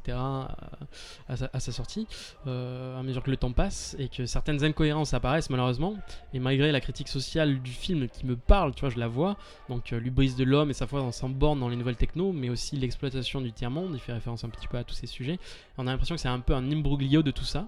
à, 1.27 1.35
sa, 1.35 1.49
à 1.51 1.59
sa 1.59 1.73
sortie, 1.73 2.07
euh, 2.47 2.97
à 2.97 3.03
mesure 3.03 3.21
que 3.23 3.29
le 3.29 3.35
temps 3.35 3.51
passe 3.51 3.93
et 3.99 4.07
que 4.07 4.25
certaines 4.25 4.63
incohérences 4.63 5.13
apparaissent, 5.13 5.49
malheureusement, 5.49 5.95
et 6.33 6.39
malgré 6.39 6.71
la 6.71 6.79
critique 6.79 7.09
sociale 7.09 7.61
du 7.61 7.71
film 7.71 8.07
qui 8.07 8.25
me 8.25 8.37
parle, 8.37 8.73
tu 8.73 8.81
vois, 8.81 8.89
je 8.89 8.99
la 8.99 9.09
vois, 9.09 9.35
donc 9.67 9.91
euh, 9.91 9.99
l'hubris 9.99 10.33
de 10.35 10.45
l'homme 10.45 10.69
et 10.69 10.73
sa 10.73 10.87
foi 10.87 11.01
dans 11.01 11.11
sans 11.11 11.27
borne 11.27 11.59
dans 11.59 11.67
les 11.67 11.75
nouvelles 11.75 11.97
techno, 11.97 12.31
mais 12.31 12.49
aussi 12.49 12.77
l'exploitation 12.77 13.41
du 13.41 13.51
tiers-monde, 13.51 13.91
il 13.93 13.99
fait 13.99 14.13
référence 14.13 14.45
un 14.45 14.49
petit 14.49 14.67
peu 14.69 14.77
à 14.77 14.85
tous 14.85 14.95
ces 14.95 15.07
sujets. 15.07 15.39
On 15.77 15.87
a 15.87 15.91
l'impression 15.91 16.15
que 16.15 16.21
c'est 16.21 16.29
un 16.29 16.39
peu 16.39 16.53
un 16.55 16.71
imbroglio 16.71 17.21
de 17.21 17.31
tout 17.31 17.43
ça. 17.43 17.67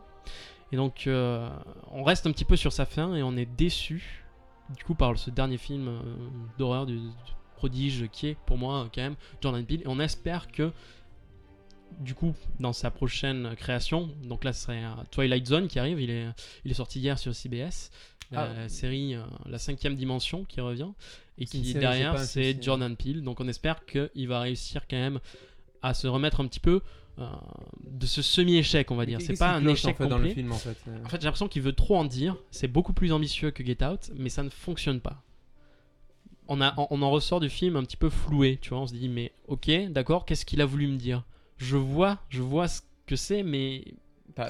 Et 0.72 0.78
donc, 0.78 1.06
euh, 1.08 1.50
on 1.92 2.04
reste 2.04 2.26
un 2.28 2.32
petit 2.32 2.46
peu 2.46 2.56
sur 2.56 2.72
sa 2.72 2.86
fin 2.86 3.16
et 3.16 3.24
on 3.24 3.36
est 3.36 3.46
déçu, 3.46 4.24
du 4.76 4.84
coup, 4.84 4.96
par 4.96 5.18
ce 5.18 5.30
dernier 5.30 5.58
film 5.58 5.88
euh, 5.88 6.00
d'horreur 6.58 6.86
du, 6.86 6.98
du 6.98 7.10
prodige 7.56 8.08
qui 8.12 8.28
est, 8.28 8.38
pour 8.46 8.58
moi, 8.58 8.90
quand 8.94 9.02
même, 9.02 9.16
Jordan 9.42 9.66
Peele. 9.66 9.82
Et 9.82 9.88
on 9.88 10.00
espère 10.00 10.52
que, 10.52 10.72
du 12.00 12.14
coup, 12.16 12.34
dans 12.60 12.72
sa 12.74 12.90
prochaine 12.90 13.54
création, 13.58 14.10
donc 14.24 14.44
là, 14.46 14.54
ce 14.54 14.64
serait 14.64 14.84
euh, 14.84 14.90
Twilight 15.12 15.46
Zone 15.46 15.68
qui 15.68 15.78
arrive, 15.78 16.00
il 16.00 16.10
est, 16.10 16.28
il 16.64 16.72
est 16.72 16.76
sorti 16.76 17.00
hier 17.00 17.20
sur 17.20 17.36
CBS, 17.36 17.92
la 18.32 18.50
Ah. 18.64 18.70
série 18.70 19.16
euh, 19.16 19.24
La 19.46 19.58
cinquième 19.60 19.96
dimension 19.96 20.46
qui 20.46 20.62
revient, 20.62 20.88
et 21.38 21.46
qui, 21.46 21.66
série, 21.66 21.80
derrière, 21.80 22.18
c'est 22.18 22.64
Jordan 22.64 22.96
Peele. 22.96 23.24
Donc 23.24 23.42
on 23.42 23.48
espère 23.50 23.86
qu'il 23.86 24.28
va 24.30 24.40
réussir 24.40 24.88
quand 24.90 24.96
même 24.98 25.20
à 25.82 25.94
se 25.94 26.08
remettre 26.08 26.40
un 26.40 26.48
petit 26.48 26.60
peu 26.62 26.82
de 27.18 28.06
ce 28.06 28.22
semi-échec, 28.22 28.90
on 28.92 28.96
va 28.96 29.06
dire. 29.06 29.20
C'est 29.22 29.38
pas 29.38 29.52
un 29.52 29.66
échec 29.68 29.96
en 29.96 30.04
fait, 30.04 30.10
dans 30.10 30.18
le 30.18 30.24
complet. 30.24 30.34
film 30.34 30.52
en 30.52 30.58
fait. 30.58 30.78
euh 30.88 31.06
En 31.06 31.10
fait, 31.10 31.22
j'ai 31.22 31.26
l'impression 31.26 31.48
qu'il 31.48 31.62
veut 31.62 31.74
trop 31.74 31.98
en 31.98 32.06
dire. 32.06 32.36
C'est 32.52 32.68
beaucoup 32.68 32.94
plus 32.94 33.12
ambitieux 33.12 33.52
que 33.52 33.64
Get 33.64 33.84
Out, 33.86 34.12
mais 34.16 34.30
ça 34.30 34.44
ne 34.44 34.50
fonctionne 34.50 35.00
pas. 35.00 35.22
On, 36.48 36.60
a, 36.62 36.74
on, 36.90 37.02
en 37.02 37.10
ressort 37.12 37.40
du 37.40 37.50
film 37.50 37.78
un 37.78 37.84
petit 37.84 37.96
peu 37.96 38.10
floué, 38.10 38.58
tu 38.62 38.70
vois. 38.70 38.80
On 38.80 38.88
se 38.88 38.94
dit, 38.94 39.08
mais 39.08 39.32
ok, 39.48 39.70
d'accord, 39.90 40.26
qu'est-ce 40.26 40.46
qu'il 40.46 40.62
a 40.62 40.66
voulu 40.66 40.88
me 40.88 40.98
dire? 40.98 41.24
Je 41.58 41.78
vois, 41.78 42.20
je 42.30 42.42
vois 42.42 42.68
ce 42.68 42.82
que 43.06 43.16
c'est, 43.16 43.44
mais 43.44 43.86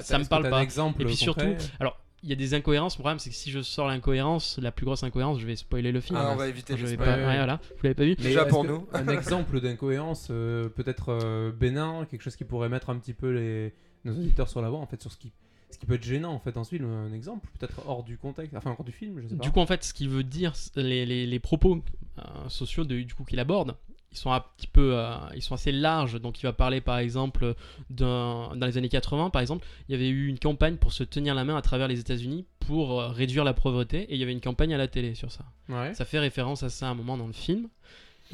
ça 0.00 0.18
me 0.18 0.24
parle 0.24 0.48
pas. 0.50 0.58
Un 0.58 0.62
exemple 0.62 1.02
Et 1.02 1.04
puis 1.04 1.16
surtout, 1.16 1.54
alors, 1.78 2.01
il 2.22 2.28
y 2.28 2.32
a 2.32 2.36
des 2.36 2.54
incohérences. 2.54 2.96
Le 2.96 3.00
problème, 3.02 3.18
c'est 3.18 3.30
que 3.30 3.36
si 3.36 3.50
je 3.50 3.60
sors 3.62 3.88
l'incohérence, 3.88 4.58
la 4.62 4.70
plus 4.72 4.84
grosse 4.86 5.02
incohérence, 5.02 5.40
je 5.40 5.46
vais 5.46 5.56
spoiler 5.56 5.90
le 5.92 6.00
film. 6.00 6.18
Ah, 6.20 6.30
on 6.32 6.36
va 6.36 6.48
éviter 6.48 6.76
je 6.76 6.82
les 6.84 6.90
vais 6.90 6.94
spoilers. 6.94 7.12
pas. 7.12 7.16
ouais, 7.18 7.22
ouais. 7.24 7.28
ouais, 7.30 7.36
voilà, 7.38 7.60
vous 7.70 7.82
l'avez 7.82 7.94
pas 7.94 8.04
vu. 8.04 8.14
Mais 8.18 8.24
Déjà 8.24 8.44
pour 8.44 8.64
nous. 8.64 8.86
un 8.92 9.08
exemple 9.08 9.60
d'incohérence, 9.60 10.28
euh, 10.30 10.68
peut-être 10.68 11.08
euh, 11.10 11.50
bénin, 11.52 12.06
quelque 12.10 12.22
chose 12.22 12.36
qui 12.36 12.44
pourrait 12.44 12.68
mettre 12.68 12.90
un 12.90 12.96
petit 12.98 13.14
peu 13.14 13.30
les, 13.30 13.72
nos 14.04 14.12
auditeurs 14.12 14.48
sur 14.48 14.62
la 14.62 14.70
voie, 14.70 14.78
en 14.78 14.86
fait, 14.86 15.00
sur 15.00 15.10
ce 15.12 15.16
qui, 15.16 15.32
ce 15.70 15.78
qui 15.78 15.86
peut 15.86 15.94
être 15.94 16.04
gênant 16.04 16.32
en 16.34 16.38
fait 16.38 16.52
dans 16.52 16.64
ce 16.64 16.70
film. 16.76 16.84
Un 16.84 17.12
exemple, 17.12 17.48
peut-être 17.58 17.80
hors 17.86 18.02
du 18.04 18.18
contexte, 18.18 18.54
enfin 18.56 18.74
hors 18.78 18.84
du 18.84 18.92
film, 18.92 19.20
je 19.22 19.28
sais 19.28 19.34
pas. 19.36 19.42
Du 19.42 19.50
coup, 19.50 19.60
en 19.60 19.66
fait, 19.66 19.82
ce 19.84 19.92
qu'il 19.94 20.08
veut 20.08 20.22
dire, 20.24 20.52
les, 20.76 21.04
les- 21.06 21.26
les 21.26 21.38
propos 21.40 21.82
euh, 22.18 22.22
sociaux 22.48 22.84
de, 22.84 23.00
du 23.00 23.14
coup 23.14 23.24
qu'il 23.24 23.40
aborde, 23.40 23.74
ils 24.12 24.18
sont 24.18 24.30
un 24.30 24.40
petit 24.40 24.66
peu, 24.66 24.92
euh, 24.94 25.16
ils 25.34 25.42
sont 25.42 25.54
assez 25.54 25.72
larges. 25.72 26.20
Donc, 26.20 26.40
il 26.40 26.46
va 26.46 26.52
parler, 26.52 26.80
par 26.80 26.98
exemple, 26.98 27.54
dans 27.90 28.52
les 28.54 28.76
années 28.76 28.88
80, 28.88 29.30
par 29.30 29.40
exemple, 29.40 29.66
il 29.88 29.92
y 29.92 29.94
avait 29.94 30.08
eu 30.08 30.28
une 30.28 30.38
campagne 30.38 30.76
pour 30.76 30.92
se 30.92 31.02
tenir 31.02 31.34
la 31.34 31.44
main 31.44 31.56
à 31.56 31.62
travers 31.62 31.88
les 31.88 31.98
États-Unis 31.98 32.44
pour 32.60 33.00
euh, 33.00 33.08
réduire 33.08 33.44
la 33.44 33.54
pauvreté, 33.54 34.02
et 34.02 34.14
il 34.14 34.20
y 34.20 34.22
avait 34.22 34.32
une 34.32 34.40
campagne 34.40 34.74
à 34.74 34.78
la 34.78 34.86
télé 34.86 35.14
sur 35.14 35.32
ça. 35.32 35.44
Ouais. 35.68 35.94
Ça 35.94 36.04
fait 36.04 36.18
référence 36.18 36.62
à 36.62 36.68
ça 36.68 36.88
à 36.88 36.90
un 36.90 36.94
moment 36.94 37.16
dans 37.16 37.26
le 37.26 37.32
film. 37.32 37.68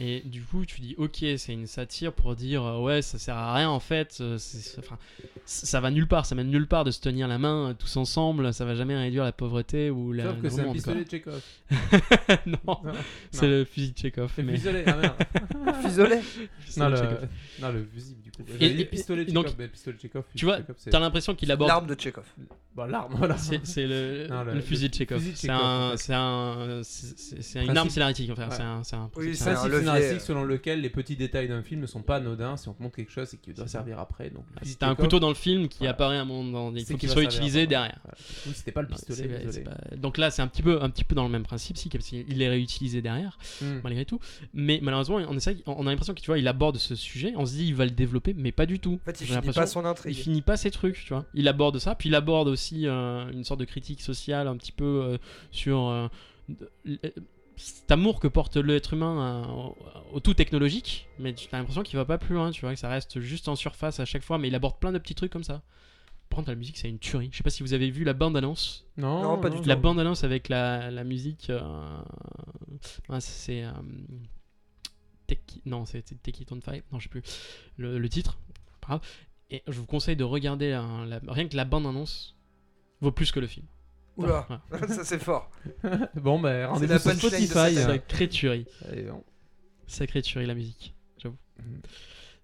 Et 0.00 0.20
du 0.24 0.42
coup, 0.42 0.64
tu 0.64 0.80
dis, 0.80 0.94
ok, 0.96 1.24
c'est 1.38 1.52
une 1.52 1.66
satire 1.66 2.12
pour 2.12 2.36
dire, 2.36 2.62
euh, 2.64 2.78
ouais, 2.80 3.02
ça 3.02 3.18
sert 3.18 3.34
à 3.36 3.52
rien 3.54 3.68
en 3.68 3.80
fait, 3.80 4.18
euh, 4.20 4.38
c'est- 4.38 4.78
enfin, 4.78 4.96
c- 5.44 5.66
ça 5.66 5.80
va 5.80 5.90
nulle 5.90 6.06
part, 6.06 6.24
ça 6.24 6.36
mène 6.36 6.50
nulle 6.50 6.68
part 6.68 6.84
de 6.84 6.92
se 6.92 7.00
tenir 7.00 7.26
la 7.26 7.38
main 7.38 7.70
euh, 7.70 7.74
tous 7.74 7.96
ensemble, 7.96 8.54
ça 8.54 8.64
va 8.64 8.76
jamais 8.76 8.96
réduire 8.96 9.24
la 9.24 9.32
pauvreté 9.32 9.90
ou 9.90 10.12
la. 10.12 10.24
Sauf 10.24 10.36
que 10.36 10.42
le 10.44 10.50
c'est 10.50 10.60
un 10.60 10.72
pistolet 10.72 11.04
de 11.04 11.10
Chekhov. 11.10 11.42
non, 12.46 12.56
Non, 12.66 12.92
c'est 13.32 13.48
le 13.48 13.64
fusil 13.64 13.92
de 13.92 13.98
Chekhov. 13.98 14.32
C'est 14.36 14.42
le 14.42 14.46
mais- 14.48 14.54
pistolet, 14.54 14.84
ah 14.86 14.96
merde. 14.96 15.14
Fuselé. 15.82 16.20
c'est 16.66 16.80
non, 16.80 16.88
le 16.90 16.96
non, 17.60 17.72
le 17.72 17.84
fusible 17.92 18.22
du 18.22 18.30
coup. 18.30 18.42
Et- 18.60 18.66
et- 18.80 18.84
pistolet 18.84 19.24
de 19.24 19.32
donc, 19.32 19.46
Chekhov, 19.46 19.58
mais 19.58 19.64
le 19.66 19.70
pistolet 19.72 19.96
de 19.96 20.00
Chekhov, 20.02 20.22
fusil 20.22 20.38
tu 20.38 20.44
vois, 20.44 20.58
T'as 20.90 20.98
l'impression 21.00 21.34
qu'il 21.34 21.50
aborde. 21.50 21.68
L'arme 21.68 21.86
de 21.88 21.94
Tchekhov. 21.94 22.24
Bon, 22.74 22.84
l'arme, 22.84 23.14
voilà. 23.16 23.36
C'est 23.36 23.86
le, 23.86 24.28
Non, 24.28 24.44
le- 24.44 24.54
le 24.54 24.60
fusil 24.60 24.88
de 24.88 24.94
Chekhov. 24.94 25.18
fusil 25.18 25.32
de 25.32 25.36
C'est 25.38 25.50
un, 25.50 26.80
un, 27.56 27.62
une 27.64 27.76
arme 27.76 27.90
scénaristique. 27.90 28.30
Enfin, 28.30 28.48
c'est 28.50 28.62
un, 28.62 28.84
c'est 28.84 28.94
un 28.96 29.10
Oui, 29.16 29.34
c'est 29.34 29.50
C'est 29.88 29.92
un 29.92 29.94
un 29.94 30.00
principe 30.00 30.04
levier, 30.04 30.08
scénaristique 30.08 30.20
euh. 30.22 30.34
selon 30.34 30.44
lequel 30.44 30.80
les 30.80 30.90
petits 30.90 31.16
détails 31.16 31.48
d'un 31.48 31.62
film 31.62 31.80
ne 31.80 31.86
sont 31.86 32.02
pas 32.02 32.16
anodins 32.16 32.56
si 32.56 32.68
on 32.68 32.74
te 32.74 32.82
montre 32.82 32.96
quelque 32.96 33.12
chose 33.12 33.32
et 33.34 33.36
qui 33.38 33.52
doit 33.52 33.66
servir 33.68 33.98
après. 33.98 34.30
Donc, 34.30 34.44
C'était 34.62 34.86
de 34.86 34.90
un 34.90 34.94
couteau 34.94 35.20
dans 35.20 35.28
le 35.28 35.34
film 35.34 35.68
qui 35.68 35.78
Voilà. 35.78 35.92
apparaît 35.92 36.16
à 36.18 36.22
un 36.22 36.24
moment 36.24 36.70
dans. 36.70 36.74
Il 36.76 36.84
faut 36.84 36.94
qui 36.94 37.00
qu'il 37.00 37.08
soit 37.10 37.22
utilisé 37.22 37.66
derrière. 37.66 37.98
Voilà. 38.04 38.18
Oui, 38.46 38.52
c'était 38.54 38.72
pas 38.72 38.82
le 38.82 38.88
pistolet, 38.88 39.28
désolé. 39.44 39.64
pas- 39.64 39.96
Donc 39.96 40.18
là, 40.18 40.30
c'est 40.30 40.42
un 40.42 40.46
petit 40.48 40.62
peu, 40.62 40.82
un 40.82 40.90
petit 40.90 41.04
peu 41.04 41.14
dans 41.14 41.24
le 41.24 41.30
même 41.30 41.42
principe, 41.44 41.76
si, 41.76 41.88
parce 41.88 42.06
qu'il 42.06 42.42
est 42.42 42.48
réutilisé 42.48 43.02
derrière, 43.02 43.38
Hmm. 43.60 43.80
malgré 43.82 44.04
tout. 44.04 44.20
Mais 44.54 44.78
malheureusement, 44.82 45.16
on, 45.28 45.36
essaie, 45.36 45.56
on 45.66 45.86
a 45.86 45.90
l'impression 45.90 46.14
que 46.14 46.20
tu 46.20 46.26
vois, 46.26 46.38
il 46.38 46.46
aborde 46.48 46.76
ce 46.78 46.94
sujet, 46.94 47.32
on 47.36 47.46
se 47.46 47.52
dit 47.54 47.66
il 47.66 47.74
va 47.74 47.84
le 47.84 47.90
développer, 47.90 48.34
mais 48.34 48.52
pas 48.52 48.66
du 48.66 48.78
tout. 48.80 48.98
En 49.02 49.04
fait, 49.04 49.20
il 49.20 49.26
finit 49.26 49.52
pas 49.52 49.66
son 49.66 49.82
Il 49.82 49.86
intrigue. 49.86 50.14
finit 50.16 50.42
pas 50.42 50.56
ses 50.56 50.70
trucs, 50.70 50.96
tu 51.02 51.08
vois. 51.12 51.24
Il 51.34 51.48
aborde 51.48 51.78
ça, 51.78 51.94
puis 51.94 52.08
il 52.08 52.14
aborde 52.14 52.48
aussi 52.48 52.86
euh, 52.86 53.30
une 53.32 53.44
sorte 53.44 53.60
de 53.60 53.64
critique 53.64 54.00
sociale 54.00 54.48
un 54.48 54.56
petit 54.56 54.72
peu 54.72 54.84
euh, 54.84 55.18
sur 55.50 55.88
euh, 55.88 56.08
cet 57.58 57.90
amour 57.90 58.20
que 58.20 58.28
porte 58.28 58.56
l'être 58.56 58.94
humain 58.94 59.44
euh, 59.44 59.46
au, 59.52 59.76
au 60.16 60.20
tout 60.20 60.34
technologique, 60.34 61.08
mais 61.18 61.34
tu 61.34 61.48
as 61.52 61.58
l'impression 61.58 61.82
qu'il 61.82 61.96
va 61.96 62.04
pas 62.04 62.18
plus 62.18 62.34
loin, 62.34 62.50
tu 62.50 62.60
vois, 62.62 62.72
que 62.72 62.78
ça 62.80 62.88
reste 62.88 63.20
juste 63.20 63.48
en 63.48 63.56
surface 63.56 64.00
à 64.00 64.04
chaque 64.04 64.22
fois, 64.22 64.38
mais 64.38 64.48
il 64.48 64.54
aborde 64.54 64.78
plein 64.78 64.92
de 64.92 64.98
petits 64.98 65.14
trucs 65.14 65.32
comme 65.32 65.44
ça. 65.44 65.62
Par 66.28 66.36
contre, 66.38 66.50
la 66.50 66.56
musique, 66.56 66.76
c'est 66.76 66.88
une 66.90 66.98
tuerie. 66.98 67.30
Je 67.32 67.38
sais 67.38 67.42
pas 67.42 67.48
si 67.50 67.62
vous 67.62 67.72
avez 67.72 67.90
vu 67.90 68.04
la 68.04 68.12
bande-annonce. 68.12 68.86
Non, 68.98 69.22
Non, 69.22 69.38
pas 69.40 69.48
du 69.50 69.56
tout. 69.60 69.66
La 69.68 69.76
bande-annonce 69.76 70.24
avec 70.24 70.48
la, 70.50 70.90
la 70.90 71.02
musique. 71.04 71.48
euh, 71.48 71.60
ah, 73.08 73.20
c'est. 73.20 73.64
euh, 73.64 73.72
Take- 75.26 75.60
non, 75.66 75.84
c'est 75.84 76.02
Take 76.22 76.42
It 76.42 76.52
On 76.52 76.60
Fire. 76.60 76.82
Non, 76.92 76.98
je 76.98 77.04
sais 77.04 77.08
plus. 77.08 77.22
Le, 77.76 77.98
le 77.98 78.08
titre. 78.08 78.38
Pas 78.80 78.88
grave. 78.88 79.00
Et 79.50 79.62
je 79.66 79.72
vous 79.78 79.86
conseille 79.86 80.16
de 80.16 80.24
regarder 80.24 80.70
la- 80.70 81.20
rien 81.28 81.48
que 81.48 81.56
la 81.56 81.64
bande-annonce 81.64 82.34
vaut 83.00 83.12
plus 83.12 83.30
que 83.32 83.40
le 83.40 83.46
film. 83.46 83.66
Oula, 84.18 84.46
ça 84.88 85.04
c'est 85.04 85.22
fort. 85.22 85.50
Bon, 86.14 86.38
ben, 86.40 86.66
rendez-vous 86.66 86.92
la 86.92 86.98
sur 86.98 87.12
Spotify. 87.14 87.58
hein. 87.58 87.86
Sacrée 87.86 88.28
tuerie. 88.28 88.66
Sacrée 89.86 90.22
tuerie, 90.22 90.46
la 90.46 90.54
musique. 90.54 90.94
J'avoue. 91.22 91.36
Mhm. 91.58 91.80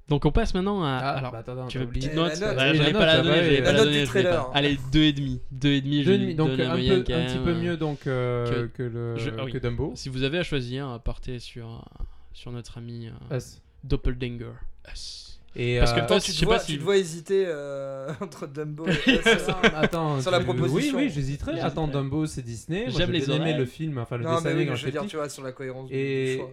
Donc 0.08 0.26
on 0.26 0.32
passe 0.32 0.52
maintenant 0.54 0.82
à. 0.84 0.98
Ah, 1.02 1.10
alors, 1.12 1.32
bah, 1.32 1.38
attends, 1.38 1.52
attends, 1.52 1.66
tu 1.66 1.78
veux 1.78 1.84
oublié. 1.86 2.08
petite 2.08 2.16
note, 2.16 2.38
note. 2.38 2.56
Bah, 2.56 2.56
pas 2.56 2.72
la 3.06 3.16
bah 3.16 3.22
donner, 3.22 3.56
la 3.60 3.62
pas 3.64 3.72
la 3.72 3.84
note 3.84 3.92
du 3.92 4.04
trailer. 4.04 4.50
Allez, 4.52 4.78
deux 4.92 5.02
et 5.02 5.12
demi. 5.14 5.40
Deux 5.50 5.72
et 5.72 5.80
demi, 5.80 6.02
je 6.02 6.08
Deux 6.10 6.14
et 6.14 6.18
demi, 6.18 6.34
donc 6.34 6.48
donne 6.50 6.58
la 6.58 6.66
un 6.66 6.72
moyenne 6.72 7.04
peu, 7.04 7.14
un 7.14 7.24
petit 7.26 7.38
peu 7.38 7.54
mieux 7.54 7.76
donc, 7.78 8.06
euh, 8.06 8.68
que, 8.74 8.82
le, 8.82 9.16
Je- 9.16 9.30
ah 9.38 9.44
oui. 9.44 9.52
que 9.52 9.58
Dumbo. 9.58 9.92
Si 9.96 10.10
vous 10.10 10.22
avez 10.22 10.38
à 10.38 10.42
choisir, 10.42 11.00
partez 11.04 11.38
sur, 11.38 11.66
euh, 11.66 12.02
sur 12.34 12.52
notre 12.52 12.76
ami 12.78 13.08
euh. 13.30 13.40
Doppelganger. 13.82 14.52
Us. 14.92 15.33
Et, 15.56 15.78
Parce 15.78 15.92
que 15.92 16.00
euh, 16.00 16.06
toi, 16.06 16.20
tu 16.20 16.28
je 16.30 16.34
te 16.34 16.38
sais 16.40 16.44
vois, 16.46 16.56
pas 16.56 16.62
si- 16.62 16.72
tu 16.72 16.78
te 16.78 16.82
vois 16.84 16.96
hésiter 16.96 17.44
euh, 17.46 18.12
entre 18.20 18.46
Dumbo 18.48 18.86
et 19.06 19.18
Attends, 19.28 19.60
attends, 19.76 20.20
Sur 20.20 20.30
la 20.32 20.40
proposition. 20.40 20.96
Oui, 20.98 21.04
oui, 21.04 21.10
j'hésiterais. 21.10 21.60
Attends, 21.60 21.86
Dumbo, 21.88 22.26
c'est 22.26 22.42
Disney. 22.42 22.86
J'aime 22.88 23.12
j'ai 23.12 23.20
les 23.20 23.26
bien 23.26 23.36
aimé 23.36 23.54
le 23.56 23.64
film, 23.66 23.98
enfin 23.98 24.16
le 24.16 24.24
Non, 24.24 24.36
dessin 24.36 24.50
animé 24.50 24.70
oui, 24.70 24.76
je 24.76 24.84
veux 24.86 24.90
dire, 24.90 25.06
tu 25.06 25.16
vois, 25.16 25.28
sur 25.28 25.42
la 25.44 25.52
cohérence 25.52 25.88
du- 25.88 25.94
du 25.94 26.00
Et, 26.00 26.36
choix. 26.38 26.50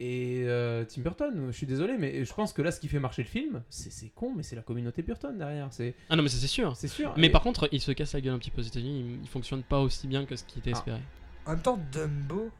et 0.00 0.42
euh, 0.46 0.84
Tim 0.84 1.00
Burton, 1.00 1.46
je 1.50 1.56
suis 1.56 1.66
désolé, 1.66 1.94
mais 1.98 2.24
je 2.26 2.34
pense 2.34 2.52
que 2.52 2.60
là, 2.60 2.70
ce 2.72 2.78
qui 2.80 2.88
fait 2.88 2.98
marcher 2.98 3.22
le 3.22 3.28
film, 3.28 3.62
c'est 3.70 3.90
c'est 3.90 4.10
con, 4.14 4.34
mais 4.36 4.42
c'est 4.42 4.56
la 4.56 4.62
communauté 4.62 5.00
Burton 5.02 5.36
derrière. 5.38 5.68
C'est 5.70 5.94
Ah 6.10 6.16
non, 6.16 6.22
mais 6.22 6.28
ça 6.28 6.36
c'est 6.38 6.46
sûr. 6.46 6.76
c'est 6.76 6.88
sûr. 6.88 7.14
Mais 7.16 7.28
Et- 7.28 7.30
par 7.30 7.40
contre, 7.42 7.70
il 7.72 7.80
se 7.80 7.92
casse 7.92 8.12
la 8.12 8.20
gueule 8.20 8.34
un 8.34 8.38
petit 8.38 8.50
peu 8.50 8.60
aux 8.60 8.64
États-Unis. 8.64 9.00
Il, 9.16 9.22
il 9.22 9.28
fonctionne 9.28 9.62
pas 9.62 9.80
aussi 9.80 10.06
bien 10.06 10.26
que 10.26 10.36
ce 10.36 10.44
qui 10.44 10.58
était 10.58 10.72
Ah. 10.74 10.78
espéré. 10.78 11.00
En 11.46 11.52
même 11.52 11.62
temps, 11.62 11.78
Dumbo, 11.90 12.50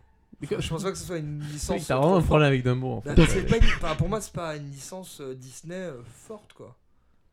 Mais 0.42 0.48
que- 0.48 0.60
je 0.60 0.68
pense 0.68 0.82
pas 0.82 0.90
que 0.92 0.98
ce 0.98 1.04
soit 1.04 1.18
une 1.18 1.40
licence. 1.52 1.86
T'as 1.86 1.96
vraiment 1.96 2.12
un 2.12 2.14
forte. 2.16 2.26
problème 2.26 2.48
avec 2.48 2.62
Dumbo 2.64 2.92
en 2.94 3.00
fait. 3.00 3.14
Bah, 3.14 3.22
c'est 3.28 3.46
pas 3.46 3.56
une- 3.56 3.64
enfin, 3.64 3.94
pour 3.94 4.08
moi, 4.08 4.20
c'est 4.20 4.32
pas 4.32 4.56
une 4.56 4.70
licence 4.70 5.20
euh, 5.20 5.34
Disney 5.34 5.74
euh, 5.76 6.02
forte, 6.26 6.52
quoi. 6.52 6.76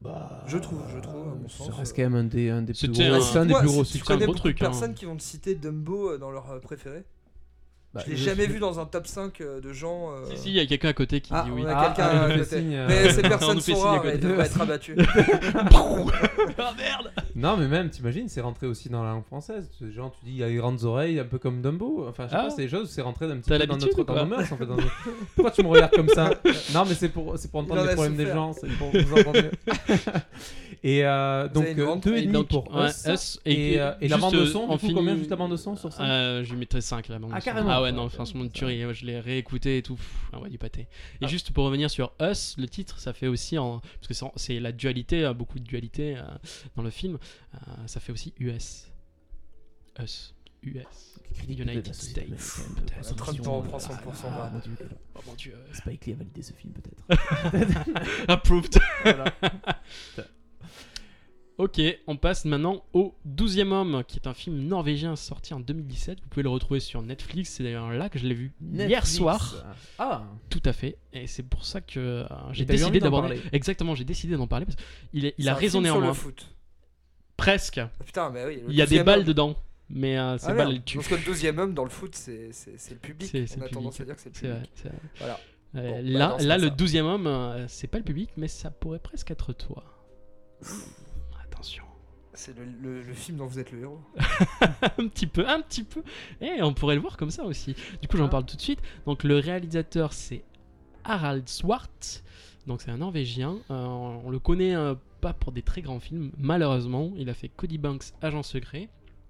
Bah, 0.01 0.43
Je 0.47 0.57
trouve, 0.57 0.81
je 0.95 0.99
trouve, 0.99 1.27
à 1.27 1.35
mon 1.35 1.49
Ça 1.49 1.57
sens, 1.57 1.69
reste 1.71 1.91
euh, 1.91 1.95
quand 1.97 2.09
même 2.09 2.15
un 2.15 2.23
des, 2.23 2.49
un 2.49 2.61
des 2.61 2.73
plus 2.73 2.87
gros, 2.87 3.01
un- 3.01 3.19
c'est 3.21 3.37
un 3.37 3.45
des 3.45 3.53
plus 3.53 3.67
gros 3.67 3.83
succès. 3.83 4.05
connais 4.05 4.19
gros 4.19 4.27
beaucoup 4.27 4.39
truc, 4.39 4.59
de 4.59 4.65
hein. 4.65 4.69
personnes 4.69 4.93
qui 4.93 5.03
vont 5.05 5.17
te 5.17 5.21
citer 5.23 5.55
Dumbo 5.55 6.11
euh, 6.11 6.17
dans 6.17 6.31
leur 6.31 6.49
euh, 6.51 6.59
préféré. 6.59 7.03
Bah, 7.91 8.01
je 8.05 8.11
l'ai 8.11 8.17
je- 8.17 8.23
jamais 8.23 8.45
vu 8.45 8.59
dans 8.59 8.79
un 8.79 8.85
top 8.85 9.07
5 9.07 9.41
euh, 9.41 9.59
de 9.61 9.73
gens. 9.73 10.11
euh, 10.11 10.23
Si, 10.35 10.37
si, 10.37 10.49
il 10.49 10.55
y 10.55 10.59
a 10.59 10.65
quelqu'un 10.67 10.89
à 10.89 10.93
côté 10.93 11.21
qui 11.21 11.31
Ah, 11.33 11.41
dit 11.43 11.51
oui. 11.51 11.63
on 11.65 11.67
a 11.67 11.73
Ah, 11.75 11.85
quelqu'un 11.87 12.09
ah, 12.13 12.23
à 12.25 12.31
côté. 12.37 12.57
signe, 12.59 12.75
euh, 12.75 12.85
Mais 12.87 13.09
ces 13.11 13.19
On 13.25 13.29
personnes 13.29 13.61
sont 13.61 13.79
rares 13.79 14.05
et 14.07 14.17
devraient 14.19 14.45
être 14.45 14.61
abattues. 14.61 14.95
ah 15.63 16.73
merde 16.77 17.11
Non, 17.35 17.57
mais 17.57 17.67
même, 17.67 17.89
t'imagines, 17.89 18.27
c'est 18.29 18.41
rentré 18.41 18.67
aussi 18.67 18.89
dans 18.89 19.03
la 19.03 19.11
langue 19.11 19.25
française. 19.25 19.69
Genre, 19.95 20.11
tu 20.19 20.25
dis, 20.25 20.31
il 20.33 20.37
y 20.37 20.43
a 20.43 20.49
les 20.49 20.55
grandes 20.55 20.83
oreilles, 20.83 21.19
un 21.19 21.23
peu 21.25 21.39
comme 21.39 21.61
Dumbo. 21.61 22.05
Enfin, 22.07 22.25
je 22.25 22.29
sais 22.31 22.35
Ah. 22.37 22.43
pas, 22.43 22.49
c'est 22.51 22.61
des 22.63 22.69
choses, 22.69 22.89
c'est 22.89 23.01
rentré 23.01 23.25
un 23.25 23.37
petit 23.37 23.49
peu 23.49 23.57
dans, 23.57 23.65
l'habitude 23.65 23.97
notre, 23.97 24.25
mœurs, 24.25 24.51
en 24.51 24.57
fait. 24.57 24.65
dans 24.65 24.77
Pourquoi 25.35 25.51
tu 25.51 25.63
me 25.63 25.67
regardes 25.69 25.93
comme 25.95 26.09
ça 26.09 26.29
Non, 26.73 26.83
mais 26.87 26.93
c'est 26.93 27.09
pour, 27.09 27.37
c'est 27.37 27.49
pour 27.49 27.61
entendre 27.61 27.81
en 27.81 27.85
les 27.85 27.89
a 27.89 27.93
problèmes 27.93 28.17
des 28.17 28.27
gens, 28.27 28.53
c'est 28.53 28.67
pour 28.67 28.91
vous 28.91 29.13
entendre 29.19 29.41
mieux. 29.41 29.51
et 30.83 31.05
euh, 31.05 31.47
donc, 31.47 31.65
avez 31.65 32.21
une 32.23 32.35
euh, 32.35 32.43
pour 32.43 32.69
Us. 32.79 33.39
Et, 33.45 33.79
euh, 33.79 33.91
la 34.01 34.07
juste, 34.07 34.19
bande 34.19 34.33
de 34.33 34.39
euh, 34.39 34.45
son, 34.45 34.67
coup, 34.77 34.93
combien 34.93 35.15
juste 35.15 35.29
la 35.29 35.35
bande 35.35 35.51
de 35.51 35.57
son 35.57 35.75
sur 35.75 35.91
ça 35.91 36.03
Euh, 36.03 36.43
je 36.43 36.51
lui 36.51 36.59
mettrais 36.59 36.81
5 36.81 37.07
la 37.09 37.19
bande 37.19 37.31
Ah, 37.33 37.39
son. 37.41 37.45
carrément. 37.45 37.69
Ah 37.79 37.83
ouais, 37.83 37.91
non, 37.91 38.09
franchement, 38.09 38.41
ouais, 38.41 38.47
une 38.47 38.51
tuerie. 38.51 38.81
Je 38.93 39.05
l'ai 39.05 39.19
réécouté 39.19 39.77
et 39.77 39.81
tout. 39.81 39.95
Pff, 39.95 40.29
ah 40.33 40.39
ouais, 40.39 40.49
du 40.49 40.57
pâté. 40.57 40.81
Et 41.21 41.25
Ah. 41.25 41.27
juste 41.27 41.51
pour 41.51 41.63
revenir 41.65 41.89
sur 41.89 42.11
Us, 42.21 42.55
le 42.57 42.67
titre, 42.67 42.99
ça 42.99 43.13
fait 43.13 43.27
aussi. 43.27 43.57
En... 43.57 43.79
Parce 43.79 44.07
que 44.07 44.13
c'est- 44.13 44.25
c'est 44.35 44.59
la 44.59 44.71
dualité, 44.71 45.23
euh, 45.25 45.33
beaucoup 45.33 45.59
de 45.59 45.63
dualité 45.63 46.17
euh, 46.17 46.21
dans 46.75 46.83
le 46.83 46.89
film. 46.89 47.17
euh, 47.55 47.57
ça 47.87 47.99
fait 47.99 48.11
aussi 48.11 48.33
US. 48.39 48.87
Us. 50.01 50.35
US. 50.63 51.15
United 51.47 51.87
de 51.87 51.93
States. 51.93 52.27
Peut-être. 52.27 52.95
consommation, 52.97 53.15
Trump 53.15 53.41
t'en 53.41 53.57
reprend 53.61 53.77
euh, 53.77 53.79
100% 53.79 54.25
ah, 54.25 54.29
bas. 54.29 54.49
mon 54.53 54.59
Dieu. 54.59 54.77
Oh 55.15 55.19
mon 55.27 55.33
dieu. 55.35 55.55
Spike 55.73 56.05
Lee 56.05 56.13
a 56.13 56.15
validé 56.17 56.41
ce 56.41 56.53
film 56.53 56.73
peut-être. 56.73 58.25
Approved. 58.29 58.77
Voilà. 59.03 59.25
Ok, 61.59 61.81
on 62.07 62.15
passe 62.15 62.45
maintenant 62.45 62.85
au 62.93 63.13
12e 63.27 63.71
homme, 63.73 64.03
qui 64.07 64.17
est 64.17 64.27
un 64.27 64.33
film 64.33 64.59
norvégien 64.65 65.17
sorti 65.17 65.53
en 65.53 65.59
2017. 65.59 66.21
Vous 66.21 66.27
pouvez 66.29 66.43
le 66.43 66.47
retrouver 66.49 66.79
sur 66.79 67.01
Netflix. 67.01 67.49
C'est 67.51 67.63
d'ailleurs 67.63 67.91
là 67.91 68.07
que 68.07 68.17
je 68.17 68.25
l'ai 68.25 68.33
vu 68.33 68.53
hier 68.61 69.05
soir. 69.05 69.65
Ah, 69.97 70.23
Tout 70.49 70.61
à 70.63 70.71
fait. 70.71 70.97
Et 71.11 71.27
c'est 71.27 71.43
pour 71.43 71.65
ça 71.65 71.81
que 71.81 71.99
euh, 71.99 72.25
j'ai 72.53 72.63
décidé 72.63 73.01
d'aborder. 73.01 73.41
Exactement, 73.51 73.93
j'ai 73.93 74.05
décidé 74.05 74.37
d'en 74.37 74.47
parler 74.47 74.65
parce 74.65 74.77
qu'il 75.11 75.25
est- 75.25 75.35
il 75.37 75.43
C'est 75.43 75.49
a 75.49 75.59
le 75.99 76.13
foot. 76.13 76.47
Presque. 77.35 77.77
Ah, 77.79 77.89
putain, 78.05 78.29
mais 78.29 78.45
oui. 78.45 78.61
le 78.65 78.71
Il 78.71 78.75
y 78.77 78.81
a 78.81 78.85
des 78.85 78.95
12e 78.99 79.03
balles 79.03 79.19
homme. 79.19 79.25
dedans. 79.25 79.55
Mais 79.89 80.17
euh, 80.17 80.37
ces 80.37 80.47
Ah, 80.47 80.55
elles 80.59 80.81
tuent. 80.83 80.97
Parce 80.97 81.09
que 81.09 81.15
le 81.15 81.21
12 81.25 81.45
homme 81.57 81.73
dans 81.73 81.83
le 81.83 81.89
foot, 81.89 82.15
c'est 82.15 82.53
c'est- 82.53 82.77
c'est 82.77 82.93
le 82.93 82.99
public. 82.99 83.29
C'est- 83.29 83.47
c'est 83.47 83.59
On 83.59 83.63
a 83.63 83.65
le 83.65 83.71
tendance 83.71 83.99
à 83.99 84.05
dire 84.05 84.15
que 84.15 84.21
c'est 84.21 84.29
le 84.29 84.35
C'est 84.35 84.47
vrai. 84.47 84.55
public. 84.59 84.71
c'est 84.75 84.87
vrai. 84.89 84.97
Voilà. 85.17 85.39
Euh, 85.75 85.81
Bon, 85.91 85.95
bah 86.03 86.19
là, 86.19 86.27
non, 86.29 86.35
c'est 86.39 86.45
là 86.45 86.55
pas 86.55 86.61
le 86.61 86.67
ça. 86.69 86.75
12e 86.75 87.05
homme, 87.05 87.27
euh, 87.27 87.67
c'est 87.67 87.87
pas 87.87 87.97
le 87.97 88.03
public, 88.05 88.29
mais 88.37 88.47
ça 88.47 88.71
pourrait 88.71 88.99
presque 88.99 89.29
être 89.31 89.51
toi. 89.51 89.83
Attention. 91.59 91.83
C'est 92.33 92.55
le, 92.57 92.63
le- 92.63 93.01
le 93.01 93.13
film 93.13 93.37
dont 93.37 93.45
vous 93.47 93.59
êtes 93.59 93.71
le 93.71 93.81
héros. 93.81 93.99
un 94.97 95.07
petit 95.07 95.27
peu, 95.27 95.47
un 95.47 95.59
petit 95.61 95.83
peu. 95.83 96.03
Et 96.39 96.61
on 96.61 96.73
pourrait 96.73 96.95
le 96.95 97.01
voir 97.01 97.17
comme 97.17 97.31
ça 97.31 97.43
aussi. 97.43 97.75
Du 98.01 98.07
coup, 98.07 98.15
j'en 98.17 98.27
Ah. 98.27 98.29
parle 98.29 98.45
tout 98.45 98.55
de 98.55 98.61
suite. 98.61 98.79
Donc, 99.05 99.23
le 99.23 99.37
réalisateur, 99.39 100.13
c'est 100.13 100.43
Harald 101.03 101.49
Swart. 101.49 102.23
Donc, 102.65 102.81
c'est 102.81 102.91
un 102.91 102.97
Norvégien. 102.97 103.57
Euh, 103.71 103.85
on 103.85 104.29
le 104.29 104.39
connaît 104.39 104.75
euh, 104.75 104.95
pas 105.21 105.33
pour 105.33 105.51
des 105.51 105.63
très 105.63 105.81
grands 105.81 105.99
films, 105.99 106.31
malheureusement. 106.37 107.11
Il 107.17 107.29
a 107.29 107.33
fait 107.33 107.49
Cody 107.49 107.77
Banks, 107.77 108.03
Agent 108.21 108.43
Secret. 108.43 108.87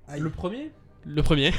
Aïe. 0.08 0.20
le 0.22 0.30
premier? 0.30 0.72
Le 1.12 1.24
premier, 1.24 1.52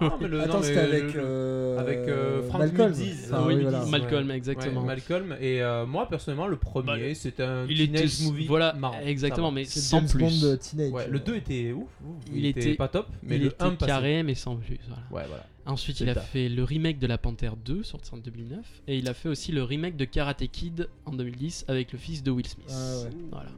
Ah, 0.00 0.16
mais 0.20 0.28
le- 0.28 0.40
Attends, 0.40 0.62
c'était 0.62 0.78
avec, 0.78 1.12
le- 1.12 1.20
euh, 1.22 1.78
avec 1.78 1.98
euh, 2.08 2.42
Frank 2.48 2.60
Malcolm. 2.62 2.90
Mildiz. 2.92 3.28
Enfin, 3.30 3.44
Oui, 3.46 3.54
oui, 3.56 3.62
voilà. 3.62 3.84
Malcolm, 3.84 4.28
Ouais. 4.28 4.36
exactement. 4.36 4.80
Ouais, 4.80 4.86
Malcolm. 4.86 5.36
Et 5.40 5.62
euh, 5.62 5.84
moi, 5.84 6.08
personnellement, 6.08 6.46
le 6.46 6.56
premier, 6.56 6.86
Bah, 7.10 7.14
c'était 7.14 7.42
un 7.42 7.66
il 7.68 7.76
teenage 7.76 8.14
était, 8.20 8.24
movie 8.24 8.46
voilà, 8.46 8.72
marrant. 8.72 8.98
exactement, 9.04 9.50
mais 9.50 9.66
sans 9.66 9.98
James 9.98 10.08
plus. 10.08 10.40
Bond 10.42 10.56
Teenage. 10.56 10.90
Ouais, 10.92 11.06
le 11.08 11.20
2 11.20 11.36
était 11.36 11.72
ouf, 11.72 11.88
ouf, 12.06 12.16
il, 12.32 12.38
Il 12.38 12.46
était, 12.46 12.74
pas 12.74 12.88
top, 12.88 13.08
mais 13.22 13.36
il 13.36 13.42
le 13.42 13.46
était 13.48 13.62
1 13.62 13.70
passait. 13.72 13.86
carré, 13.90 14.22
mais 14.22 14.34
sans 14.34 14.56
plus. 14.56 14.78
voilà. 14.88 15.02
Ouais, 15.10 15.28
voilà. 15.28 15.46
Ensuite, 15.66 16.00
il 16.00 16.08
a 16.08 16.14
fait 16.14 16.48
le 16.48 16.62
remake 16.64 16.98
de 16.98 17.06
La 17.06 17.16
Panthère 17.18 17.56
2, 17.56 17.82
sorti 17.82 18.10
en 18.14 18.18
2009, 18.18 18.64
et 18.88 18.96
il 18.98 19.08
a 19.08 19.14
fait 19.14 19.28
aussi 19.28 19.52
le 19.52 19.62
remake 19.62 19.96
de 19.96 20.04
Karate 20.06 20.46
Kid 20.50 20.88
en 21.06 21.12
2010 21.12 21.66
avec 21.68 21.92
le 21.92 21.98
fils 21.98 22.22
de 22.22 22.30
Will 22.30 22.46
Smith. 22.46 22.66
Ah 22.70 22.98
ouais. 23.02 23.10
Voilà. 23.30 23.50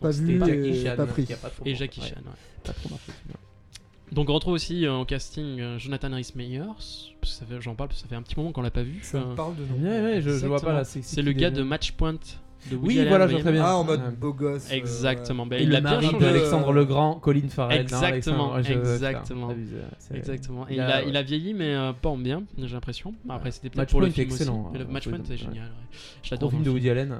Pas 0.00 0.12
Donc, 0.12 0.20
vu, 0.22 0.38
Jackie 0.40 0.68
et 0.80 0.84
Chan 0.84 0.96
pas 0.96 1.06
pris. 1.06 1.24
qui 1.24 1.32
a 1.32 1.36
pas 1.36 1.50
trop 1.50 1.64
Et. 1.66 1.74
Jackie 1.74 2.00
Chan. 2.00 2.14
ouais. 2.16 2.32
pas 2.64 2.72
trop 2.72 2.88
celui-là. 2.88 3.38
Donc 4.12 4.30
on 4.30 4.34
retrouve 4.34 4.54
aussi 4.54 4.86
euh, 4.86 4.94
au 4.98 5.04
casting 5.04 5.60
euh, 5.60 5.78
Jonathan 5.78 6.08
Rhys 6.14 6.32
Meyers. 6.34 6.62
parce 6.66 7.08
que 7.22 7.26
ça 7.26 7.46
fait- 7.46 7.60
J'en 7.60 7.74
parle 7.74 7.88
parce 7.88 8.00
que 8.00 8.06
ça 8.06 8.08
fait 8.08 8.16
un 8.16 8.22
petit 8.22 8.36
moment 8.36 8.52
qu'on 8.52 8.62
l'a 8.62 8.70
pas 8.70 8.82
vu. 8.82 8.98
Ça 9.02 9.18
Euh, 9.18 9.26
me 9.30 9.34
parle 9.34 9.54
de 9.56 9.62
nom. 9.64 9.88
Ouais, 9.88 10.00
ouais, 10.02 10.20
je, 10.20 10.30
je 10.30 10.46
vois 10.46 10.60
pas 10.60 10.72
là. 10.72 10.84
C'est 10.84 11.22
le 11.22 11.32
gars 11.32 11.50
de 11.50 11.62
Match 11.62 11.92
Point 11.92 12.14
de 12.70 12.74
Woody 12.76 12.88
Oui, 12.88 12.98
Allen, 12.98 13.08
voilà, 13.10 13.26
je 13.28 13.32
vois 13.34 13.40
très 13.42 13.52
bien. 13.52 13.62
Ah, 13.64 13.76
en 13.76 13.84
mode 13.84 14.16
beau 14.18 14.32
gosse. 14.32 14.68
euh, 14.70 14.74
Exactement. 14.74 15.44
ouais. 15.44 15.48
Ben, 15.50 15.60
Et 15.60 15.62
il 15.62 15.68
le 15.68 15.76
a 15.76 15.80
bien 15.80 15.90
mari 15.92 16.06
changé. 16.06 16.18
d'Alexandre 16.24 16.72
Legrand, 16.72 17.14
Colin 17.14 17.48
Farrell. 17.48 17.76
non, 17.78 17.82
Exactement, 17.82 18.52
Alexandre- 18.54 18.84
je- 18.84 18.90
exactement. 18.92 19.54
c'est- 19.98 20.16
Exactement. 20.16 20.68
Et 20.68 20.72
Il 20.72 20.74
il, 20.74 20.80
a- 20.80 21.02
il 21.04 21.16
a 21.16 21.22
vieilli, 21.22 21.54
mais 21.54 21.72
euh, 21.74 21.92
pas 21.92 22.08
en 22.08 22.18
bien, 22.18 22.42
j'ai 22.58 22.66
l'impression. 22.74 23.14
Après, 23.28 23.52
c'était 23.52 23.70
peut-être 23.70 23.90
pour 23.90 24.00
le 24.00 24.10
film 24.10 24.28
excellent, 24.28 24.70
aussi. 24.70 24.78
Le 24.78 24.84
hein, 24.84 24.88
Match 24.90 25.04
Point 25.08 25.18
le 25.18 25.20
est 25.20 25.22
dire, 25.36 25.46
ouais. 25.46 25.54
génial. 25.54 25.68
Gros 25.68 26.30
l'adore. 26.32 26.50
film 26.50 26.62
de 26.62 26.66
le 26.66 26.72
Woody 26.72 26.90
Allen. 26.90 27.14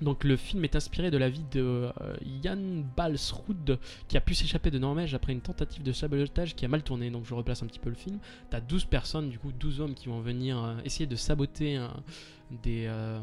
Donc 0.00 0.24
le 0.24 0.36
film 0.36 0.64
est 0.64 0.74
inspiré 0.74 1.10
de 1.10 1.16
la 1.16 1.30
vie 1.30 1.44
de 1.52 1.60
euh, 2.00 2.16
Jan 2.42 2.84
Balsrud 2.96 3.78
qui 4.08 4.16
a 4.16 4.20
pu 4.20 4.34
s'échapper 4.34 4.70
de 4.70 4.78
Norvège 4.78 5.14
après 5.14 5.32
une 5.32 5.40
tentative 5.40 5.82
de 5.82 5.92
sabotage 5.92 6.54
qui 6.56 6.64
a 6.64 6.68
mal 6.68 6.82
tourné. 6.82 7.10
Donc 7.10 7.24
je 7.24 7.34
replace 7.34 7.62
un 7.62 7.66
petit 7.66 7.78
peu 7.78 7.90
le 7.90 7.94
film. 7.94 8.18
T'as 8.50 8.60
12 8.60 8.86
personnes, 8.86 9.30
du 9.30 9.38
coup 9.38 9.52
12 9.52 9.80
hommes 9.80 9.94
qui 9.94 10.08
vont 10.08 10.20
venir 10.20 10.62
euh, 10.62 10.76
essayer 10.84 11.06
de 11.06 11.16
saboter 11.16 11.78
euh, 11.78 13.20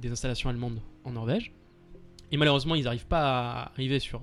des, 0.00 0.10
installations 0.10 0.50
allemandes 0.50 0.80
en 1.04 1.12
Norvège. 1.12 1.52
Et 2.30 2.36
malheureusement, 2.36 2.74
ils 2.74 2.84
n'arrivent 2.84 3.06
pas 3.06 3.22
à 3.22 3.70
arriver 3.72 3.98
sur, 3.98 4.20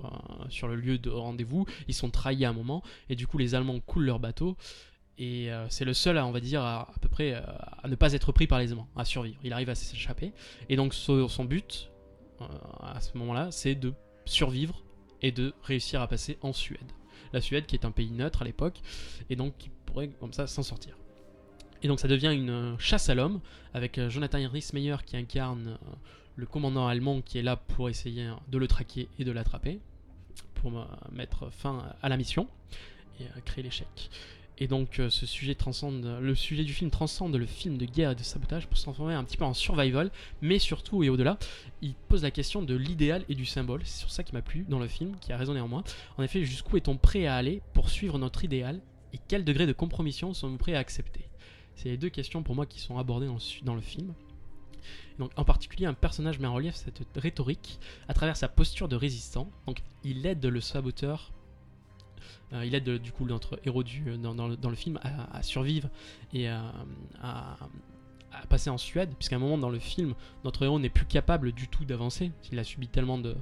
sur 0.48 0.68
le 0.68 0.76
lieu 0.76 0.96
de 0.96 1.10
rendez-vous. 1.10 1.66
Ils 1.88 1.94
sont 1.94 2.08
trahis 2.08 2.44
à 2.44 2.50
un 2.50 2.52
moment. 2.52 2.84
Et 3.08 3.16
du 3.16 3.26
coup, 3.26 3.36
les 3.36 3.56
Allemands 3.56 3.80
coulent 3.80 4.04
leur 4.04 4.20
bateau. 4.20 4.56
Et 5.18 5.50
euh, 5.50 5.66
c'est 5.70 5.84
le 5.86 5.94
seul, 5.94 6.18
à, 6.18 6.26
on 6.26 6.30
va 6.30 6.40
dire, 6.40 6.62
à, 6.62 6.92
peu 7.00 7.08
près 7.08 7.34
euh, 7.34 7.40
à 7.82 7.88
ne 7.88 7.94
pas 7.94 8.12
être 8.12 8.32
pris 8.32 8.46
par 8.46 8.58
les 8.58 8.70
Allemands, 8.72 8.88
à 8.96 9.04
survivre. 9.04 9.38
Il 9.42 9.52
arrive 9.52 9.70
à 9.70 9.74
s'échapper. 9.74 10.32
Et 10.68 10.76
donc, 10.76 10.92
so- 10.92 11.28
son 11.28 11.44
but, 11.44 11.90
euh, 12.42 12.44
à 12.80 13.00
ce 13.00 13.16
moment-là, 13.16 13.50
c'est 13.50 13.74
de 13.74 13.94
survivre 14.26 14.82
et 15.22 15.32
de 15.32 15.54
réussir 15.62 16.02
à 16.02 16.08
passer 16.08 16.38
en 16.42 16.52
Suède. 16.52 16.92
La 17.32 17.40
Suède, 17.40 17.64
qui 17.66 17.76
est 17.76 17.86
un 17.86 17.90
pays 17.90 18.10
neutre 18.10 18.42
à 18.42 18.44
l'époque, 18.44 18.80
et 19.30 19.36
donc 19.36 19.56
qui 19.56 19.70
pourrait 19.86 20.08
comme 20.08 20.32
ça 20.34 20.46
s'en 20.46 20.62
sortir. 20.62 20.96
Et 21.82 21.88
donc, 21.88 21.98
ça 22.00 22.08
devient 22.08 22.32
une 22.34 22.76
chasse 22.78 23.08
à 23.08 23.14
l'homme, 23.14 23.40
avec 23.72 23.98
Jonathan 24.08 24.38
Rhys-Meyer 24.48 24.96
qui 25.06 25.16
incarne 25.16 25.78
le 26.34 26.44
commandant 26.46 26.86
allemand 26.86 27.22
qui 27.22 27.38
est 27.38 27.42
là 27.42 27.56
pour 27.56 27.88
essayer 27.88 28.26
euh, 28.26 28.34
de 28.48 28.58
le 28.58 28.68
traquer 28.68 29.08
et 29.18 29.24
de 29.24 29.32
l'attraper, 29.32 29.80
pour 30.56 30.86
mettre 31.10 31.50
fin 31.50 31.82
à 32.02 32.08
la 32.10 32.18
mission 32.18 32.48
et 33.20 33.24
créer 33.46 33.62
l'échec. 33.64 34.10
Et 34.58 34.68
donc 34.68 35.00
euh, 35.00 35.10
ce 35.10 35.26
sujet 35.26 35.54
transcende, 35.54 36.18
le 36.20 36.34
sujet 36.34 36.64
du 36.64 36.72
film 36.72 36.90
transcende 36.90 37.36
le 37.36 37.44
film 37.44 37.76
de 37.76 37.84
guerre 37.84 38.12
et 38.12 38.14
de 38.14 38.22
sabotage 38.22 38.66
pour 38.66 38.78
se 38.78 38.84
transformer 38.84 39.12
un 39.12 39.22
petit 39.24 39.36
peu 39.36 39.44
en 39.44 39.52
survival, 39.52 40.10
mais 40.40 40.58
surtout 40.58 41.02
et 41.04 41.10
au-delà, 41.10 41.38
il 41.82 41.94
pose 42.08 42.22
la 42.22 42.30
question 42.30 42.62
de 42.62 42.74
l'idéal 42.74 43.24
et 43.28 43.34
du 43.34 43.44
symbole. 43.44 43.82
C'est 43.84 43.98
sur 43.98 44.10
ça 44.10 44.22
qui 44.22 44.32
m'a 44.32 44.42
plu 44.42 44.64
dans 44.68 44.78
le 44.78 44.88
film, 44.88 45.16
qui 45.20 45.32
a 45.32 45.36
résonné 45.36 45.60
en 45.60 45.68
moi. 45.68 45.84
En 46.16 46.22
effet, 46.22 46.42
jusqu'où 46.44 46.76
est-on 46.78 46.96
prêt 46.96 47.26
à 47.26 47.36
aller 47.36 47.60
pour 47.74 47.90
suivre 47.90 48.18
notre 48.18 48.44
idéal 48.44 48.80
et 49.12 49.18
quel 49.28 49.44
degré 49.44 49.66
de 49.66 49.72
compromission 49.72 50.32
sommes-nous 50.32 50.58
prêts 50.58 50.74
à 50.74 50.78
accepter? 50.78 51.28
C'est 51.74 51.90
les 51.90 51.98
deux 51.98 52.08
questions 52.08 52.42
pour 52.42 52.54
moi 52.54 52.64
qui 52.64 52.80
sont 52.80 52.98
abordées 52.98 53.26
dans 53.26 53.34
le, 53.34 53.64
dans 53.64 53.74
le 53.74 53.82
film. 53.82 54.14
Donc, 55.18 55.30
en 55.36 55.44
particulier, 55.44 55.86
un 55.86 55.94
personnage 55.94 56.38
met 56.38 56.46
en 56.46 56.54
relief 56.54 56.74
cette 56.74 57.02
rhétorique 57.16 57.78
à 58.08 58.14
travers 58.14 58.36
sa 58.36 58.48
posture 58.48 58.88
de 58.88 58.96
résistant. 58.96 59.50
Donc, 59.66 59.82
il 60.04 60.26
aide 60.26 60.44
le 60.44 60.60
saboteur 60.60 61.32
il 62.52 62.74
aide 62.74 62.88
euh, 62.88 62.98
du 62.98 63.12
coup 63.12 63.24
notre 63.26 63.58
héros 63.64 63.82
du, 63.82 64.16
dans, 64.18 64.46
le, 64.46 64.76
film 64.76 64.98
à, 65.02 65.42
survivre 65.42 65.88
et 66.32 66.48
à, 66.48 66.72
passer 68.48 68.70
en 68.70 68.78
Suède, 68.78 69.10
puisqu'à 69.18 69.36
un 69.36 69.38
moment 69.38 69.58
dans 69.58 69.70
le 69.70 69.78
film, 69.78 70.14
notre 70.44 70.62
héros 70.64 70.78
n'est 70.78 70.90
plus 70.90 71.06
capable 71.06 71.52
du 71.52 71.68
tout 71.68 71.84
d'avancer. 71.84 72.32
Il 72.52 72.58
a 72.58 72.64
subi 72.64 72.88
tellement 72.88 73.18
de, 73.18 73.36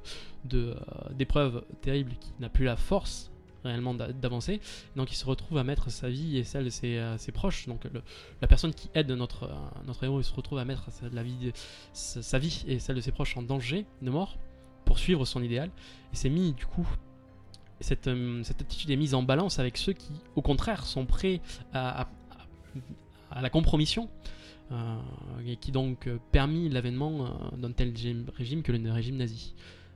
euh, 0.53 0.75
d'épreuves 1.13 1.65
terribles 1.83 2.13
qu'il 2.21 2.35
n'a 2.41 2.49
plus 2.49 2.65
la 2.65 2.77
force 2.77 3.31
réellement 3.65 3.95
d'a- 3.95 4.13
d'avancer. 4.13 4.61
Donc 4.95 5.11
il 5.11 5.17
se 5.17 5.25
retrouve 5.25 5.59
à 5.59 5.65
mettre 5.65 5.91
sa 5.91 6.09
vie 6.09 6.37
et 6.37 6.45
celle 6.45 6.65
de 6.65 6.71
ses, 6.71 6.99
euh, 6.99 7.17
proches. 7.33 7.67
Donc 7.67 7.87
la 8.41 8.47
personne 8.47 8.73
qui 8.73 8.91
aide 8.95 9.11
notre, 9.11 9.45
euh, 9.45 9.55
notre 9.87 10.05
héros, 10.05 10.21
il 10.21 10.25
se 10.25 10.35
retrouve 10.35 10.59
à 10.59 10.65
mettre 10.65 10.91
sa, 10.93 11.09
la 11.09 11.23
vie, 11.23 11.53
sa, 11.93 12.23
sa 12.23 12.39
vie 12.39 12.65
et 12.69 12.79
celle 12.79 12.97
de 12.97 13.01
ses 13.01 13.13
proches 13.13 13.37
en 13.37 13.43
danger 13.43 13.87
de 14.03 14.11
mort 14.11 14.39
pour 14.85 14.99
suivre 14.99 15.25
son 15.25 15.43
idéal. 15.43 15.71
Et 16.13 16.17
c'est 16.17 16.31
mis 16.31 16.53
du 16.53 16.67
coup 16.67 16.87
cette, 17.81 18.07
euh, 18.09 18.43
cette 18.45 18.61
attitude 18.63 18.91
est 18.91 18.97
mise 18.97 19.15
en 19.15 19.23
balance 19.23 19.59
avec 19.59 19.77
ceux 19.77 19.93
qui, 19.93 20.13
au 20.37 20.43
contraire, 20.43 20.85
sont 20.87 21.07
prêts 21.07 21.41
à, 21.73 22.03
à- 22.03 22.09
à 23.31 23.43
la 23.43 23.51
compromission, 23.51 24.09
euh, 24.73 24.97
et 25.47 25.57
qui 25.57 25.73
donc 25.73 26.07
euh, 26.07 26.19
permis 26.33 26.69
l'avènement 26.69 27.51
d'un 27.57 27.73
tel 27.73 27.93
régime 28.37 28.63
que 28.63 28.73
le 28.73 28.91
régime 28.93 29.17
nazi. 29.17 29.55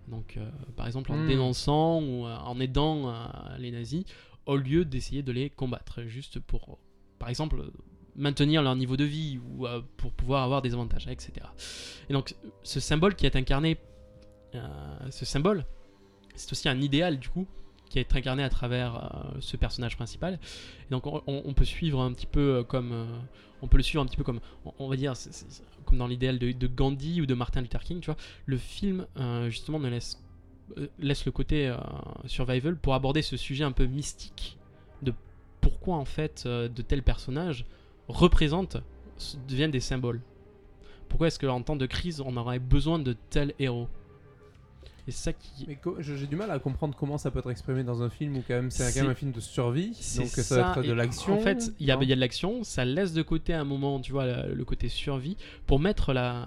Donc, 0.08 0.36
euh, 0.36 0.48
par 0.76 0.86
exemple, 0.86 1.12
en 1.12 1.16
Hmm. 1.18 1.26
dénonçant 1.26 2.00
ou 2.02 2.26
euh, 2.26 2.36
en 2.38 2.58
aidant 2.60 3.12
les 3.58 3.70
nazis, 3.70 4.04
au 4.46 4.56
lieu 4.56 4.84
d'essayer 4.84 5.22
de 5.22 5.30
les 5.32 5.50
combattre, 5.50 6.02
juste 6.04 6.40
pour, 6.40 6.78
par 7.18 7.28
exemple, 7.28 7.62
maintenir 8.16 8.62
leur 8.62 8.74
niveau 8.74 8.96
de 8.96 9.04
vie 9.04 9.38
ou 9.38 9.66
pour 9.98 10.12
pouvoir 10.12 10.42
avoir 10.42 10.62
des 10.62 10.72
avantages, 10.74 11.06
etc. 11.06 11.32
Et 12.08 12.12
donc, 12.12 12.34
ce 12.62 12.80
symbole 12.80 13.14
qui 13.14 13.26
est 13.26 13.36
incarné, 13.36 13.76
ce 15.10 15.24
symbole, 15.24 15.64
c'est 16.34 16.50
aussi 16.52 16.68
un 16.68 16.80
idéal 16.80 17.18
du 17.18 17.28
coup 17.28 17.46
qui 17.88 17.98
est 17.98 18.14
incarné 18.14 18.42
à 18.42 18.48
travers 18.48 18.96
euh, 18.96 19.38
ce 19.40 19.56
personnage 19.56 19.96
principal. 19.96 20.38
Donc 20.90 21.06
on, 21.06 21.54
peut 21.54 21.64
suivre 21.64 22.00
un 22.00 22.12
petit 22.12 22.26
peu 22.26 22.56
euh, 22.56 22.62
comme 22.62 22.92
euh, 22.92 23.06
on 23.62 23.68
peut 23.68 23.76
le 23.76 23.82
suivre 23.82 24.02
un 24.02 24.06
petit 24.06 24.16
peu 24.16 24.24
comme 24.24 24.40
on, 24.78 24.88
va 24.88 24.96
dire 24.96 25.14
comme 25.84 25.98
dans 25.98 26.06
l'idéal 26.06 26.38
de, 26.38 26.66
Gandhi 26.66 27.20
ou 27.20 27.26
de 27.26 27.34
Martin 27.34 27.62
Luther 27.62 27.82
King. 27.82 28.00
Tu 28.00 28.06
vois, 28.06 28.16
le 28.46 28.56
film 28.56 29.06
justement 29.48 29.78
ne 29.78 29.88
laisse 29.88 30.22
laisse 30.98 31.24
le 31.24 31.32
côté 31.32 31.74
survival 32.26 32.76
pour 32.76 32.94
aborder 32.94 33.22
ce 33.22 33.36
sujet 33.36 33.64
un 33.64 33.72
peu 33.72 33.86
mystique 33.86 34.58
de 35.02 35.14
pourquoi 35.60 35.96
en 35.96 36.04
fait 36.04 36.46
de 36.46 36.82
tels 36.82 37.02
personnages 37.02 37.64
représentent 38.06 38.76
deviennent 39.48 39.70
des 39.70 39.80
symboles. 39.80 40.20
Pourquoi 41.08 41.28
est-ce 41.28 41.38
qu'en 41.38 41.62
temps 41.62 41.74
de 41.74 41.86
crise 41.86 42.20
on 42.20 42.36
aurait 42.36 42.60
besoin 42.60 42.98
de 42.98 43.16
tels 43.30 43.54
héros? 43.58 43.88
Et 45.08 45.10
c'est 45.10 45.30
ça 45.30 45.32
qui 45.32 45.66
Mais 45.66 45.78
j'ai 46.00 46.26
du 46.26 46.36
mal 46.36 46.50
à 46.50 46.58
comprendre 46.58 46.94
comment 46.94 47.16
ça 47.16 47.30
peut 47.30 47.38
être 47.38 47.50
exprimé 47.50 47.82
dans 47.82 48.02
un 48.02 48.10
film 48.10 48.36
où 48.36 48.44
quand 48.46 48.52
même 48.52 48.70
c'est 48.70 48.92
quand 48.92 49.00
même 49.00 49.12
un 49.12 49.14
film 49.14 49.32
de 49.32 49.40
survie, 49.40 49.88
donc 50.18 50.26
ça, 50.26 50.62
va 50.62 50.70
être 50.72 50.86
de 50.86 50.92
l'action. 50.92 51.32
En 51.32 51.40
fait, 51.40 51.72
il 51.80 51.86
y, 51.86 51.90
a- 51.90 51.96
y 52.02 52.06
de 52.06 52.20
l'action, 52.20 52.62
ça 52.62 52.84
laisse 52.84 53.14
de 53.14 53.22
côté 53.22 53.54
à 53.54 53.60
un 53.62 53.64
moment, 53.64 54.00
tu 54.00 54.12
vois, 54.12 54.26
le, 54.26 54.64
côté 54.66 54.90
survie, 54.90 55.38
pour 55.66 55.80
mettre 55.80 56.12
la, 56.12 56.46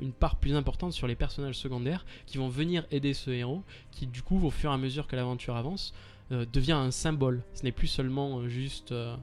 une 0.00 0.12
part 0.12 0.36
plus 0.36 0.54
importante 0.54 0.92
sur 0.92 1.06
les 1.06 1.14
personnages 1.14 1.56
secondaires 1.56 2.04
qui 2.26 2.36
vont 2.36 2.50
venir 2.50 2.86
aider 2.90 3.14
ce 3.14 3.30
héros, 3.30 3.62
qui 3.90 4.06
du 4.06 4.20
coup, 4.20 4.38
au 4.44 4.50
fur 4.50 4.70
et 4.70 4.74
à 4.74 4.76
mesure 4.76 5.06
que 5.06 5.16
l'aventure 5.16 5.56
avance, 5.56 5.94
euh, 6.30 6.44
devient 6.52 6.72
un 6.72 6.90
symbole. 6.90 7.42
Ce 7.54 7.62
n'est 7.62 7.72
plus 7.72 7.86
seulement 7.86 8.40
euh, 8.40 8.48
juste 8.48 8.92
euh, 8.92 9.16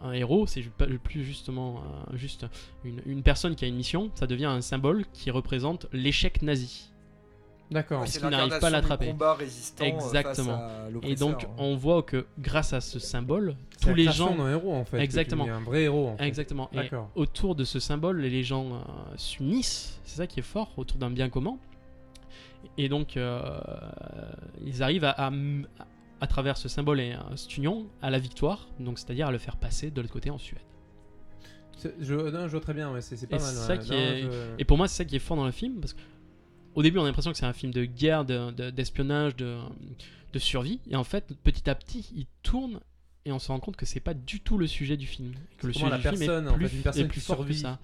un 0.00 0.12
héros, 0.12 0.46
c'est 0.46 0.62
plus 1.02 1.22
justement 1.22 1.82
juste 2.14 2.46
une, 2.82 3.02
une 3.04 3.22
personne 3.22 3.54
qui 3.54 3.66
a 3.66 3.68
une 3.68 3.76
mission, 3.76 4.10
ça 4.14 4.26
devient 4.26 4.46
un 4.46 4.62
symbole 4.62 5.04
qui 5.12 5.30
représente 5.30 5.86
l'échec 5.92 6.40
nazi. 6.40 6.93
D'accord. 7.70 8.00
Parce 8.00 8.18
qu'il 8.18 8.28
n'arrive 8.28 8.58
pas 8.60 8.66
à 8.66 8.70
l'attraper. 8.70 9.14
Exactement. 9.80 10.58
face 10.58 10.60
à 11.04 11.08
Et 11.08 11.14
donc 11.14 11.46
on 11.58 11.76
voit 11.76 12.02
que 12.02 12.26
grâce 12.38 12.72
à 12.72 12.80
ce 12.80 12.98
symbole, 12.98 13.56
tous 13.80 13.94
les 13.94 14.10
gens... 14.12 14.34
d'un 14.36 14.50
héros 14.50 14.74
en 14.74 14.84
fait. 14.84 14.98
Exactement. 15.00 15.46
un 15.46 15.60
vrai 15.60 15.82
héros. 15.84 16.08
En 16.08 16.16
fait. 16.16 16.26
Exactement. 16.26 16.68
Et 16.72 16.76
D'accord. 16.76 17.10
autour 17.14 17.54
de 17.54 17.64
ce 17.64 17.80
symbole, 17.80 18.20
les 18.20 18.44
gens 18.44 18.66
euh, 18.74 18.78
s'unissent, 19.16 19.98
c'est 20.04 20.16
ça 20.18 20.26
qui 20.26 20.40
est 20.40 20.44
fort, 20.44 20.72
autour 20.76 20.98
d'un 20.98 21.10
bien 21.10 21.28
commun. 21.30 21.56
Et 22.78 22.88
donc, 22.88 23.16
euh, 23.16 23.58
ils 24.64 24.82
arrivent 24.82 25.04
à, 25.04 25.30
à 26.20 26.26
travers 26.26 26.56
ce 26.56 26.68
symbole 26.68 27.00
et 27.00 27.12
euh, 27.12 27.36
cette 27.36 27.56
union, 27.58 27.86
à 28.00 28.10
la 28.10 28.18
victoire, 28.18 28.68
donc 28.80 28.98
c'est-à-dire 28.98 29.26
à 29.28 29.32
le 29.32 29.38
faire 29.38 29.56
passer 29.56 29.90
de 29.90 30.00
l'autre 30.00 30.12
côté 30.12 30.30
en 30.30 30.38
Suède. 30.38 30.60
Je, 32.00 32.14
non, 32.14 32.46
je 32.46 32.52
vois 32.52 32.60
très 32.60 32.72
bien, 32.72 32.90
ouais, 32.92 33.00
c'est 33.02 33.26
pas 33.28 33.36
Et 33.36 33.38
mal. 33.40 33.48
ouais. 33.48 33.60
ça 33.60 33.76
qui 33.76 33.90
Non, 33.90 33.96
est- 33.98 34.22
je- 34.22 34.28
Et 34.58 34.64
pour 34.64 34.76
moi, 34.78 34.88
c'est 34.88 34.96
ça 34.98 35.04
qui 35.04 35.16
est 35.16 35.20
fort 35.20 35.36
dans 35.36 35.44
le 35.44 35.50
film, 35.52 35.80
parce 35.80 35.92
que 35.92 36.00
au 36.74 36.82
début, 36.82 36.98
on 36.98 37.02
a 37.02 37.06
l'impression 37.06 37.30
que 37.32 37.36
c'est 37.38 37.46
un 37.46 37.52
film 37.52 37.72
de 37.72 37.84
guerre, 37.84 38.24
de- 38.24 38.50
de- 38.50 38.70
d'espionnage, 38.70 39.36
de, 39.36 39.58
de 40.32 40.38
survie, 40.38 40.80
et 40.90 40.96
en 40.96 41.04
fait, 41.04 41.32
petit 41.44 41.68
à 41.70 41.74
petit, 41.74 42.10
il 42.16 42.26
tourne. 42.42 42.80
Et 43.26 43.32
on 43.32 43.38
se 43.38 43.48
rend 43.48 43.58
compte 43.58 43.76
que 43.76 43.86
c'est 43.86 44.00
pas 44.00 44.12
du 44.12 44.40
tout 44.40 44.58
le 44.58 44.66
sujet 44.66 44.96
du 44.98 45.06
film. 45.06 45.32
Que 45.58 45.66
le 45.68 45.72
sujet 45.72 45.88
la 45.88 45.96
du 45.96 46.02
film 46.02 46.14
est 46.14 46.18
personne, 46.26 46.48
en 46.48 46.54
plus, 46.54 46.68
fait, 46.68 46.76
une 46.76 46.82
personne 46.82 47.08
plus 47.08 47.20
qui 47.20 47.24
survit 47.24 47.58
ça. 47.58 47.78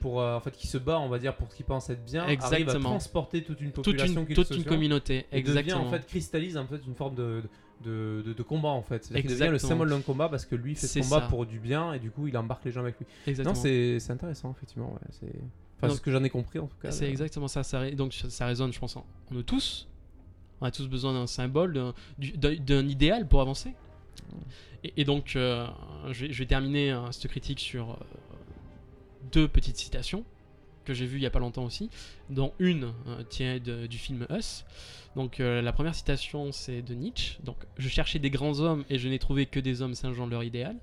pour 0.00 0.20
euh, 0.20 0.36
en 0.36 0.40
fait 0.40 0.52
qui 0.52 0.66
se 0.68 0.78
bat, 0.78 1.00
on 1.00 1.08
va 1.08 1.18
dire 1.18 1.34
pour 1.34 1.50
ce 1.50 1.56
qu'il 1.56 1.66
pense 1.66 1.90
être 1.90 2.04
bien, 2.04 2.22
arrive 2.22 2.40
à 2.42 2.58
Exactement. 2.58 2.90
transporter 2.90 3.42
toute 3.42 3.60
une 3.60 3.72
toute 3.72 3.84
population, 3.84 4.24
une, 4.28 4.34
toute 4.34 4.50
une 4.50 4.62
communauté. 4.64 5.26
et 5.32 5.42
devient 5.42 5.58
Exactement. 5.58 5.86
en 5.86 5.90
fait 5.90 6.06
cristallise 6.06 6.56
en 6.56 6.66
fait 6.66 6.80
une 6.86 6.94
forme 6.94 7.14
de 7.16 7.42
de, 7.84 8.22
de, 8.24 8.32
de 8.32 8.42
combat 8.44 8.68
en 8.68 8.82
fait. 8.82 9.10
Devient 9.10 9.24
le 9.24 9.30
Exactement. 9.32 9.58
symbole 9.58 9.90
d'un 9.90 10.00
combat 10.02 10.28
parce 10.28 10.46
que 10.46 10.54
lui 10.54 10.74
fait 10.76 10.86
ce 10.86 11.00
combat 11.00 11.22
ça. 11.22 11.26
pour 11.28 11.44
du 11.46 11.58
bien 11.58 11.92
et 11.92 11.98
du 11.98 12.10
coup 12.12 12.28
il 12.28 12.36
embarque 12.38 12.64
les 12.64 12.70
gens 12.72 12.80
avec 12.82 12.96
lui. 12.98 13.06
Exactement. 13.26 13.54
Non, 13.56 13.60
c'est 13.60 13.98
c'est 13.98 14.12
intéressant 14.12 14.52
effectivement. 14.56 14.92
Ouais. 14.94 15.28
Enfin, 15.76 15.88
c'est 15.90 15.96
ce 15.96 16.00
que 16.00 16.10
j'en 16.10 16.24
ai 16.24 16.30
compris 16.30 16.58
en 16.58 16.66
tout 16.66 16.76
cas. 16.80 16.90
C'est 16.90 17.08
exactement 17.08 17.48
ça. 17.48 17.62
donc 17.92 18.14
ça, 18.14 18.46
résonne, 18.46 18.72
je 18.72 18.78
pense, 18.78 18.96
en, 18.96 19.00
en 19.30 19.34
nous 19.34 19.42
tous. 19.42 19.88
On 20.60 20.64
a 20.66 20.70
tous 20.70 20.88
besoin 20.88 21.12
d'un 21.12 21.26
symbole, 21.26 21.74
d'un- 21.74 21.94
du- 22.18 22.32
d'un 22.32 22.54
d'un 22.56 22.88
idéal 22.88 23.28
pour 23.28 23.40
avancer. 23.42 23.74
Et, 24.84 24.94
et 24.96 25.04
donc, 25.04 25.36
euh, 25.36 25.66
je, 26.12 26.26
vais, 26.26 26.32
je 26.32 26.38
vais 26.38 26.46
terminer 26.46 26.92
euh, 26.92 27.10
cette 27.12 27.30
critique 27.30 27.60
sur 27.60 27.90
euh, 27.90 27.96
deux 29.32 29.48
petites 29.48 29.76
citations 29.76 30.24
que 30.84 30.94
j'ai 30.94 31.04
vues 31.06 31.18
il 31.18 31.22
y 31.22 31.26
a 31.26 31.30
pas 31.30 31.40
longtemps 31.40 31.64
aussi, 31.64 31.90
dont 32.30 32.52
une 32.60 32.92
euh, 33.08 33.58
de- 33.58 33.86
du 33.86 33.98
film 33.98 34.26
Us. 34.30 34.64
Donc 35.16 35.40
euh, 35.40 35.60
la 35.60 35.72
première 35.72 35.94
citation 35.94 36.52
c'est 36.52 36.80
de 36.82 36.94
Nietzsche. 36.94 37.38
Donc 37.42 37.56
je 37.76 37.88
cherchais 37.88 38.18
des 38.18 38.30
grands 38.30 38.60
hommes 38.60 38.84
et 38.88 38.98
je 38.98 39.08
n'ai 39.08 39.18
trouvé 39.18 39.46
que 39.46 39.58
des 39.60 39.82
hommes 39.82 39.94
singeant 39.94 40.26
leur 40.26 40.44
idéal. 40.44 40.76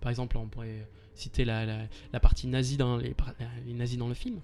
Par 0.00 0.10
exemple, 0.10 0.36
on 0.38 0.46
pourrait 0.46 0.86
citer 1.16 1.44
la, 1.44 1.66
la- 2.12 2.20
partie 2.20 2.46
nazie 2.46 2.76
dans 2.76 2.96
les, 2.96 3.14
par- 3.14 3.34
les 3.66 3.72
nazis 3.74 3.98
dans 3.98 4.08
le 4.08 4.14
film. 4.14 4.40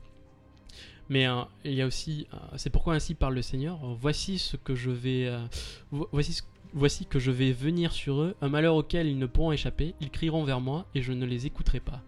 Mais 1.08 1.26
euh, 1.26 1.42
il 1.64 1.74
y 1.74 1.82
a 1.82 1.86
aussi, 1.86 2.26
euh, 2.32 2.36
c'est 2.56 2.70
pourquoi 2.70 2.94
ainsi 2.94 3.14
parle 3.14 3.34
le 3.34 3.42
Seigneur. 3.42 3.78
euh, 3.84 3.94
Voici 4.00 4.38
ce 4.38 4.56
que 4.56 4.74
je 4.74 4.90
vais, 4.90 5.26
euh, 5.26 5.44
vo- 5.90 6.08
voici, 6.12 6.40
voici 6.72 7.06
que 7.06 7.18
je 7.18 7.30
vais 7.30 7.52
venir 7.52 7.92
sur 7.92 8.20
eux, 8.22 8.34
un 8.40 8.48
malheur 8.48 8.74
auquel 8.76 9.06
ils 9.08 9.18
ne 9.18 9.26
pourront 9.26 9.52
échapper. 9.52 9.94
Ils 10.00 10.10
crieront 10.10 10.44
vers 10.44 10.60
moi 10.60 10.86
et 10.94 11.02
je 11.02 11.12
ne 11.12 11.26
les 11.26 11.46
écouterai 11.46 11.80
pas. 11.80 12.02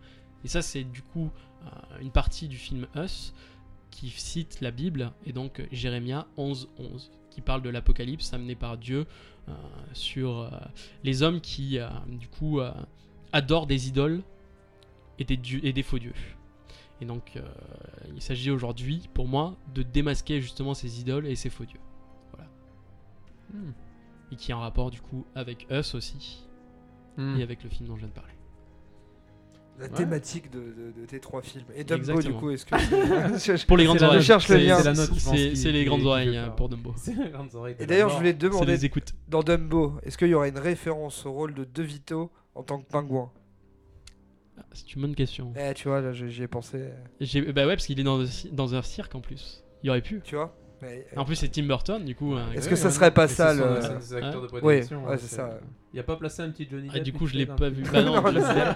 Et 0.44 0.48
ça, 0.48 0.62
c'est 0.62 0.84
du 0.84 1.02
coup 1.02 1.30
euh, 1.66 2.00
une 2.00 2.10
partie 2.10 2.48
du 2.48 2.56
film 2.56 2.86
Us 2.96 3.34
qui 3.90 4.10
cite 4.10 4.60
la 4.60 4.70
Bible 4.70 5.12
et 5.26 5.32
donc 5.32 5.60
euh, 5.60 5.66
Jérémia 5.70 6.26
11 6.36 6.68
11 6.78 7.10
qui 7.30 7.40
parle 7.40 7.62
de 7.62 7.70
l'apocalypse 7.70 8.32
amené 8.32 8.54
par 8.54 8.76
Dieu 8.78 9.06
euh, 9.48 9.52
sur 9.92 10.38
euh, 10.40 10.50
les 11.02 11.22
hommes 11.22 11.40
qui 11.40 11.78
euh, 11.78 11.88
du 12.08 12.28
coup 12.28 12.60
euh, 12.60 12.72
adorent 13.32 13.66
des 13.66 13.88
idoles 13.88 14.22
et 15.18 15.24
des, 15.24 15.36
dieux, 15.36 15.60
et 15.64 15.72
des 15.72 15.82
faux 15.82 15.98
dieux. 15.98 16.14
Et 17.00 17.04
donc, 17.04 17.32
euh, 17.36 17.42
il 18.14 18.22
s'agit 18.22 18.50
aujourd'hui, 18.50 19.08
pour 19.14 19.26
moi, 19.26 19.56
de 19.74 19.82
démasquer 19.82 20.40
justement 20.40 20.74
ces 20.74 21.00
idoles 21.00 21.26
et 21.26 21.34
ces 21.36 21.50
faux 21.50 21.64
dieux. 21.64 21.80
Hmm. 23.52 23.72
Et 24.32 24.36
qui 24.36 24.50
est 24.50 24.54
en 24.54 24.60
rapport, 24.60 24.90
du 24.90 25.00
coup, 25.00 25.26
avec 25.34 25.66
Us 25.70 25.94
aussi, 25.94 26.46
Hmm. 27.16 27.36
et 27.38 27.42
avec 27.42 27.62
le 27.62 27.68
film 27.70 27.88
dont 27.88 27.94
je 27.94 28.00
viens 28.00 28.08
de 28.08 28.14
parler. 28.14 28.32
La 29.78 29.86
Ouais. 29.86 29.90
thématique 29.92 30.50
de, 30.52 30.60
de- 30.60 31.00
de 31.00 31.06
tes 31.06 31.18
trois 31.18 31.42
films. 31.42 31.64
Et 31.74 31.82
Dumbo, 31.82 32.20
du 32.22 32.32
coup, 32.32 32.50
est-ce 32.50 32.64
que. 32.64 33.66
Pour 33.66 33.76
les 33.76 33.84
grandes 33.86 34.02
oreilles. 34.02 34.22
cherche 34.22 34.48
le 34.48 34.56
c'est- 34.58 34.64
lien. 34.64 34.94
c'est- 34.94 35.54
C'est 35.56 35.72
les 35.72 35.84
grandes 35.84 36.04
oreilles 36.04 36.40
pour 36.56 36.68
Dumbo. 36.68 36.92
C'est 36.96 37.14
les 37.14 37.30
grandes 37.30 37.52
oreilles 37.56 37.74
de 37.74 37.82
Et 37.82 37.86
d'ailleurs, 37.86 38.08
je 38.10 38.16
voulais 38.16 38.34
te 38.34 38.38
demander, 38.46 38.78
dans 39.28 39.42
Dumbo, 39.42 39.94
est-ce 40.04 40.16
qu'il 40.16 40.28
y 40.28 40.34
aura 40.34 40.46
une 40.48 40.58
référence 40.58 41.26
au 41.26 41.32
rôle 41.32 41.54
de 41.54 41.64
De 41.64 41.82
Vito 41.82 42.30
en 42.54 42.62
tant 42.62 42.80
que 42.80 42.86
pingouin? 42.88 43.30
C'est 44.72 44.94
une 44.94 45.02
bonne 45.02 45.14
question. 45.14 45.52
Eh, 45.56 45.74
tu 45.74 45.88
vois, 45.88 46.00
là, 46.00 46.12
j'y 46.12 46.42
ai 46.42 46.46
pensé. 46.48 46.88
J'ai- 47.20 47.52
Bah 47.52 47.66
ouais, 47.66 47.74
parce 47.74 47.86
qu'il 47.86 47.98
est 47.98 48.04
dans, 48.04 48.20
dans 48.52 48.74
un 48.74 48.82
cirque 48.82 49.14
en 49.14 49.20
plus. 49.20 49.62
Il 49.82 49.90
aurait 49.90 50.00
pu. 50.00 50.20
Tu 50.24 50.36
vois 50.36 50.56
Mais, 50.82 51.06
En 51.16 51.24
plus, 51.24 51.36
c'est 51.36 51.48
Tim 51.48 51.64
Burton, 51.64 52.04
du 52.04 52.14
coup. 52.14 52.34
euh, 52.34 52.40
Est-ce 52.52 52.64
Ouais, 52.64 52.70
que 52.70 52.76
ça 52.76 52.90
serait 52.90 53.10
pas 53.10 53.26
ça, 53.28 53.54
le- 53.54 53.80
c'est 53.80 53.88
un 53.88 53.98
des 53.98 54.14
acteurs 54.14 54.42
de 54.42 54.46
Ouais, 54.54 54.60
prédilection, 54.60 55.04
ouais, 55.06 55.14
hein, 55.14 55.16
c'est 55.18 55.34
ça. 55.36 55.58
Il 55.92 56.00
a 56.00 56.02
pas 56.02 56.16
placé 56.16 56.42
un 56.42 56.50
petit 56.50 56.66
Johnny 56.70 56.88
Ah, 56.90 56.94
Depp 56.94 57.02
du 57.04 57.10
vite 57.10 57.18
coup, 57.18 57.26
je 57.26 57.34
l'ai 57.36 57.46
pas 57.46 57.68
vu. 57.68 57.82
film 57.84 57.90
Bah 57.92 58.02
non. 58.02 58.22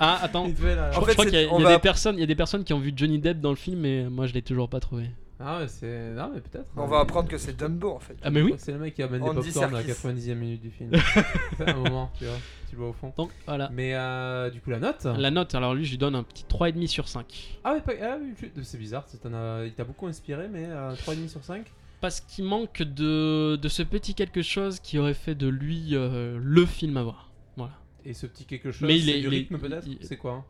Ah, 0.00 0.18
attends. 0.22 0.46
Je, 0.46 0.50
En 0.50 1.00
je 1.00 1.06
fait, 1.06 1.12
crois 1.12 1.26
qu'il 1.26 1.34
y 1.40 1.44
a, 1.44 1.48
on 1.52 1.58
il 1.58 1.62
y 1.62 1.64
a 1.64 1.68
va- 1.68 1.74
des 1.76 1.80
personnes, 1.82 2.16
il 2.16 2.20
y 2.20 2.24
a 2.24 2.26
des 2.26 2.34
personnes 2.36 2.64
qui 2.64 2.72
ont 2.72 2.78
vu 2.78 2.92
Johnny 2.94 3.18
Depp 3.18 3.40
dans 3.40 3.50
le 3.50 3.56
film, 3.56 3.80
mais 3.80 4.08
moi 4.08 4.26
je 4.26 4.34
l'ai 4.34 4.42
toujours 4.42 4.68
pas 4.68 4.80
trouvé. 4.80 5.10
Ah 5.40 5.59
ouais, 5.61 5.68
c'est. 5.68 6.11
Non, 6.14 6.31
mais 6.35 6.40
peut-être. 6.40 6.66
On 6.77 6.83
hein. 6.83 6.87
va 6.88 6.98
apprendre 7.01 7.29
que 7.29 7.38
c'est 7.38 7.57
Dumbo, 7.57 7.90
en 7.92 8.01
fait. 8.01 8.16
Ah 8.22 8.31
mais 8.31 8.42
oui. 8.42 8.55
C'est 8.59 8.72
le 8.72 8.79
mec 8.79 8.94
qui 8.94 9.03
amène 9.05 9.22
des 9.22 9.29
Andy 9.29 9.51
popcorn 9.53 9.74
à 9.74 9.79
la 9.83 9.85
Serkis. 9.94 10.09
90e 10.09 10.35
minute 10.35 10.61
du 10.61 10.70
film. 10.70 10.90
C'est 11.57 11.68
un 11.68 11.74
moment, 11.74 12.11
tu 12.18 12.24
vois. 12.24 12.35
Tu 12.68 12.74
le 12.74 12.79
vois 12.81 12.88
au 12.90 12.92
fond. 12.92 13.12
Donc 13.16 13.31
voilà. 13.46 13.70
Mais 13.72 13.94
euh, 13.94 14.51
du 14.51 14.61
coup, 14.61 14.70
la 14.70 14.81
note 14.81 15.05
La 15.05 15.31
note, 15.31 15.55
alors 15.55 15.74
lui, 15.74 15.85
je 15.85 15.92
lui 15.92 15.98
donne 15.98 16.16
un 16.16 16.24
petit 16.24 16.44
3,5 16.51 16.87
sur 16.88 17.07
5. 17.09 17.59
Ah, 17.62 17.74
ouais, 17.74 17.81
pas- 17.81 17.92
ah 18.03 18.18
oui, 18.20 18.35
c'est 18.62 18.79
bizarre. 18.79 19.05
c'est 19.07 19.24
un, 19.27 19.33
euh, 19.35 19.64
il 19.66 19.72
t'a 19.74 19.85
beaucoup 19.85 20.07
inspiré, 20.09 20.48
mais 20.48 20.64
euh, 20.66 20.92
3,5 20.96 21.29
sur 21.29 21.44
5 21.44 21.64
Parce 22.01 22.20
qu'il 22.20 22.44
manque 22.44 22.83
de, 22.83 23.55
de 23.57 23.68
ce 23.68 23.83
petit 23.85 24.14
quelque 24.14 24.42
chose 24.42 24.81
qui 24.81 24.98
aurait 24.98 25.14
fait 25.14 25.37
de 25.37 25.46
lui 25.46 25.90
euh, 25.92 26.37
le 26.42 26.66
film 26.66 26.96
à 26.96 27.05
voir. 27.05 27.31
Voilà. 27.57 27.74
Et 28.05 28.12
ce 28.12 28.27
petit 28.27 28.44
quelque 28.44 28.72
chose, 28.72 28.88
Mais 28.88 28.96
il 28.98 29.05
c'est 29.05 29.11
est- 29.18 29.20
du 29.20 29.27
il 29.29 29.35
est- 29.35 29.37
rythme 29.38 29.59
peut-être 29.59 29.87
il- 29.87 29.98
C'est 30.03 30.16
quoi 30.16 30.33
hein 30.33 30.44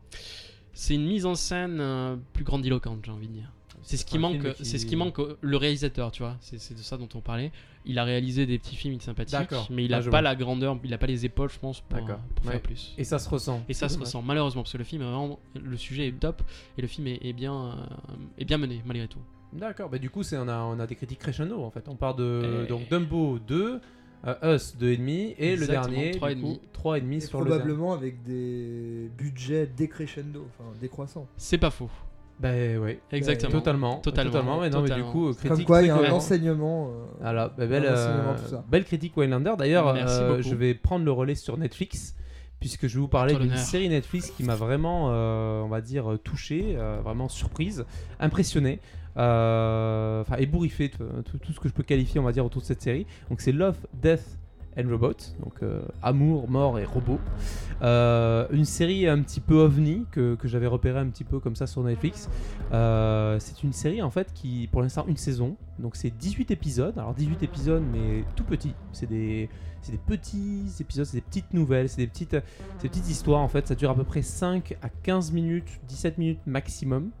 C'est 0.73 0.95
une 0.95 1.05
mise 1.05 1.25
en 1.27 1.35
scène 1.35 1.77
euh, 1.79 2.15
plus 2.33 2.43
grandiloquente, 2.43 2.99
j'ai 3.05 3.11
envie 3.11 3.27
de 3.27 3.33
dire. 3.33 3.51
C'est 3.89 3.97
ce 3.97 4.05
qui 4.05 4.19
manque, 4.19 4.53
qui- 4.53 4.65
c'est 4.65 4.77
ce 4.77 4.85
qui 4.85 4.95
manque 4.95 5.17
le 5.41 5.57
réalisateur, 5.57 6.11
tu 6.11 6.21
vois. 6.21 6.37
C'est 6.41 6.75
de 6.75 6.79
ça 6.81 6.95
dont 6.97 7.09
on 7.15 7.21
parlait. 7.21 7.51
Il 7.85 7.97
a 7.97 8.03
réalisé 8.03 8.45
des 8.45 8.59
petits 8.59 8.75
films 8.75 8.99
sympathiques, 8.99 9.31
D'accord. 9.39 9.67
mais 9.71 9.83
il 9.85 9.93
Ah, 9.93 9.97
a 9.97 10.01
je 10.01 10.05
pas 10.05 10.17
vois. 10.17 10.21
la 10.21 10.35
grandeur, 10.35 10.77
il 10.83 10.93
a 10.93 10.97
pas 10.99 11.07
les 11.07 11.25
épaules, 11.25 11.49
je 11.49 11.57
pense, 11.57 11.81
pour, 11.81 11.97
D'accord. 11.99 12.19
pour 12.35 12.45
Ouais. 12.45 12.51
faire 12.51 12.61
plus. 12.61 12.93
Et 12.99 13.03
ça 13.03 13.17
se 13.17 13.27
ressent. 13.27 13.63
Et 13.67 13.73
ça 13.73 13.89
se 13.89 13.97
ressent 13.97 14.21
malheureusement 14.21 14.61
parce 14.61 14.73
que 14.73 14.77
le 14.77 14.83
film 14.83 15.01
est 15.01 15.05
vraiment 15.05 15.39
le 15.55 15.77
sujet 15.77 16.07
est 16.07 16.19
top 16.19 16.43
et 16.77 16.81
le 16.83 16.87
film 16.87 17.07
est, 17.07 17.19
est 17.25 17.33
bien 17.33 17.53
euh, 17.55 18.15
est 18.37 18.45
bien 18.45 18.57
mené 18.59 18.81
malgré 18.85 19.07
tout. 19.07 19.19
D'accord, 19.53 19.89
bah 19.89 19.97
du 19.97 20.11
coup, 20.11 20.21
c'est, 20.21 20.37
on, 20.37 20.47
a, 20.47 20.59
on 20.59 20.79
a 20.79 20.85
des 20.85 20.93
critiques 20.95 21.17
crescendo 21.19 21.59
en 21.63 21.71
fait. 21.71 21.87
On 21.87 21.95
part 21.95 22.13
de 22.13 22.65
Et- 22.65 22.67
donc 22.67 22.87
Dumbo 22.89 23.39
2, 23.39 23.81
euh, 24.27 24.55
Us 24.55 24.75
2,5 24.77 25.33
et 25.39 25.55
le 25.55 25.63
Exactement, 25.63 25.81
dernier, 25.95 26.11
trois 26.11 26.31
et 26.31 26.35
du 26.35 26.41
demi. 26.43 26.59
coup, 26.59 26.65
3,5 26.73 27.15
Et 27.17 27.19
sur 27.21 27.39
le 27.39 27.45
dernier. 27.45 27.59
probablement 27.59 27.93
avec 27.93 28.21
des 28.21 29.09
budgets 29.17 29.65
décrescendo, 29.65 30.45
enfin 30.49 30.69
décroissants. 30.79 31.25
C'est 31.37 31.57
pas 31.57 31.71
faux. 31.71 31.89
Bah 32.39 32.51
ouais, 32.51 32.99
Exactement. 33.11 33.51
totalement. 33.51 33.97
Totalement. 33.99 34.61
mais 34.61 34.69
non, 34.69 34.81
mais 34.81 34.89
du 34.95 35.03
coup, 35.03 35.27
euh, 35.27 35.33
critique 35.33 35.49
Comme 35.49 35.63
quoi, 35.65 35.81
il 35.81 35.87
y 35.87 35.89
a 35.89 35.95
un 35.97 36.11
enseignement. 36.11 36.87
euh, 36.87 37.05
Voilà, 37.19 37.49
bah, 37.57 37.65
belle, 37.67 37.85
Un 37.85 37.93
enseignement, 37.93 38.31
euh, 38.31 38.37
tout 38.41 38.49
ça. 38.49 38.63
belle 38.69 38.85
critique 38.85 39.17
Waylander. 39.17 39.53
D'ailleurs, 39.57 39.89
euh, 39.89 40.41
je 40.41 40.55
vais 40.55 40.73
prendre 40.73 41.03
le 41.03 41.11
relais 41.11 41.35
sur 41.35 41.57
Netflix 41.57 42.15
puisque 42.61 42.87
je 42.87 42.95
vais 42.95 42.99
vous 43.01 43.07
parler 43.09 43.35
d'une 43.35 43.55
série 43.57 43.89
Netflix 43.89 44.31
qui 44.31 44.43
m'a 44.43 44.55
vraiment, 44.55 45.09
euh, 45.11 45.61
on 45.61 45.67
va 45.67 45.81
dire, 45.81 46.17
touché, 46.23 46.75
euh, 46.77 46.99
vraiment 47.03 47.27
surprise, 47.29 47.85
impressionné, 48.21 48.79
euh, 49.17 50.21
enfin 50.21 50.35
ébouriffé, 50.37 50.89
tout, 50.89 51.03
tout- 51.25 51.37
tout 51.37 51.53
ce 51.53 51.59
que 51.59 51.67
je 51.69 51.73
peux 51.73 51.83
qualifier, 51.83 52.19
on 52.19 52.23
va 52.23 52.31
dire, 52.31 52.45
autour 52.45 52.61
de 52.61 52.67
cette 52.67 52.81
série. 52.81 53.05
Donc 53.29 53.41
c'est 53.41 53.51
Love, 53.51 53.77
Death 53.93 54.37
and 54.79 54.89
Robot, 54.89 55.15
donc 55.43 55.61
euh, 55.61 55.81
amour, 56.01 56.49
mort 56.49 56.79
et 56.79 56.85
robot. 56.85 57.19
Euh, 57.81 58.47
une 58.51 58.65
série 58.65 59.07
un 59.07 59.21
petit 59.21 59.39
peu 59.39 59.55
ovni 59.55 60.05
que, 60.11 60.37
j'avais 60.43 60.67
repéré 60.67 60.99
un 60.99 61.07
petit 61.07 61.23
peu 61.23 61.39
comme 61.39 61.55
ça 61.55 61.67
sur 61.67 61.83
Netflix. 61.83 62.29
Euh, 62.71 63.37
c'est 63.39 63.63
une 63.63 63.73
série 63.73 64.01
en 64.01 64.09
fait 64.09 64.33
qui, 64.33 64.67
pour 64.71 64.81
l'instant, 64.81 65.05
une 65.07 65.17
saison. 65.17 65.55
Donc 65.79 65.95
c'est 65.95 66.09
18 66.09 66.51
épisodes. 66.51 66.97
Alors 66.97 67.13
18 67.13 67.43
épisodes, 67.43 67.83
mais 67.91 68.23
tout 68.35 68.43
petits. 68.43 68.73
C'est 68.91 69.07
des, 69.07 69.49
c'est 69.81 69.91
des 69.91 69.97
petits 69.97 70.65
épisodes, 70.79 71.05
c'est 71.05 71.17
des 71.17 71.21
petites 71.21 71.53
nouvelles, 71.53 71.89
c'est 71.89 72.01
des 72.01 72.07
petites, 72.07 72.37
c'est 72.77 72.83
des 72.83 72.89
petites 72.89 73.09
histoires 73.09 73.41
en 73.41 73.47
fait. 73.47 73.67
Ça 73.67 73.75
dure 73.75 73.91
à 73.91 73.95
peu 73.95 74.03
près 74.03 74.21
5 74.21 74.77
à 74.81 74.89
15 74.89 75.31
minutes, 75.31 75.79
17 75.87 76.17
minutes 76.17 76.41
maximum. 76.45 77.11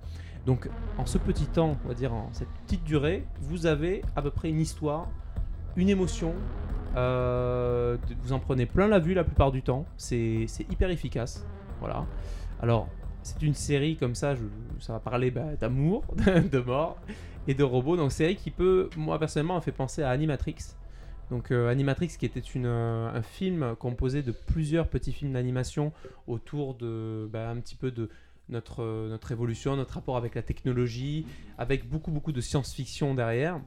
Donc 0.45 0.69
en 0.97 1.05
ce 1.05 1.17
petit 1.17 1.45
temps, 1.45 1.77
on 1.85 1.87
va 1.89 1.93
dire 1.93 2.13
en 2.13 2.29
cette 2.33 2.49
petite 2.65 2.83
durée, 2.83 3.25
vous 3.41 3.65
avez 3.65 4.01
à 4.15 4.21
peu 4.21 4.31
près 4.31 4.49
une 4.49 4.59
histoire, 4.59 5.07
une 5.75 5.89
émotion. 5.89 6.33
Euh, 6.95 7.97
vous 8.21 8.33
en 8.33 8.39
prenez 8.39 8.65
plein 8.65 8.87
la 8.87 8.99
vue 8.99 9.13
la 9.13 9.23
plupart 9.23 9.51
du 9.51 9.61
temps. 9.61 9.85
C'est 9.97 10.45
hyper 10.69 10.89
efficace. 10.89 11.45
Voilà. 11.79 12.05
Alors, 12.61 12.89
c'est 13.23 13.41
une 13.41 13.53
série 13.53 13.95
comme 13.95 14.15
ça, 14.15 14.35
ça 14.79 14.93
va 14.93 14.99
parler 14.99 15.31
bah, 15.31 15.55
d'amour, 15.59 16.03
de 16.17 16.59
mort 16.59 16.97
et 17.47 17.53
de 17.53 17.63
robots. 17.63 17.97
Donc, 17.97 18.11
série 18.11 18.35
qui 18.35 18.51
peut, 18.51 18.89
moi 18.97 19.19
personnellement, 19.19 19.55
m'a 19.55 19.61
fait 19.61 19.71
penser 19.71 20.03
à 20.03 20.09
Animatrix. 20.09 20.75
Donc 21.29 21.51
euh, 21.51 21.69
Animatrix 21.69 22.07
qui 22.17 22.25
était 22.25 22.39
une, 22.39 22.65
euh, 22.65 23.11
un 23.13 23.21
film 23.21 23.75
composé 23.77 24.23
de 24.23 24.31
plusieurs 24.31 24.87
petits 24.87 25.11
films 25.11 25.33
d'animation 25.33 25.93
autour 26.27 26.73
de 26.73 27.29
bah, 27.31 27.49
un 27.49 27.57
petit 27.57 27.75
peu 27.75 27.91
de 27.91 28.09
notre, 28.49 29.07
notre 29.09 29.31
évolution, 29.31 29.75
notre 29.75 29.93
rapport 29.93 30.17
avec 30.17 30.33
la 30.33 30.41
technologie, 30.41 31.27
avec 31.59 31.87
beaucoup 31.87 32.09
beaucoup 32.09 32.31
de 32.31 32.41
science-fiction 32.41 33.13
derrière. 33.13 33.61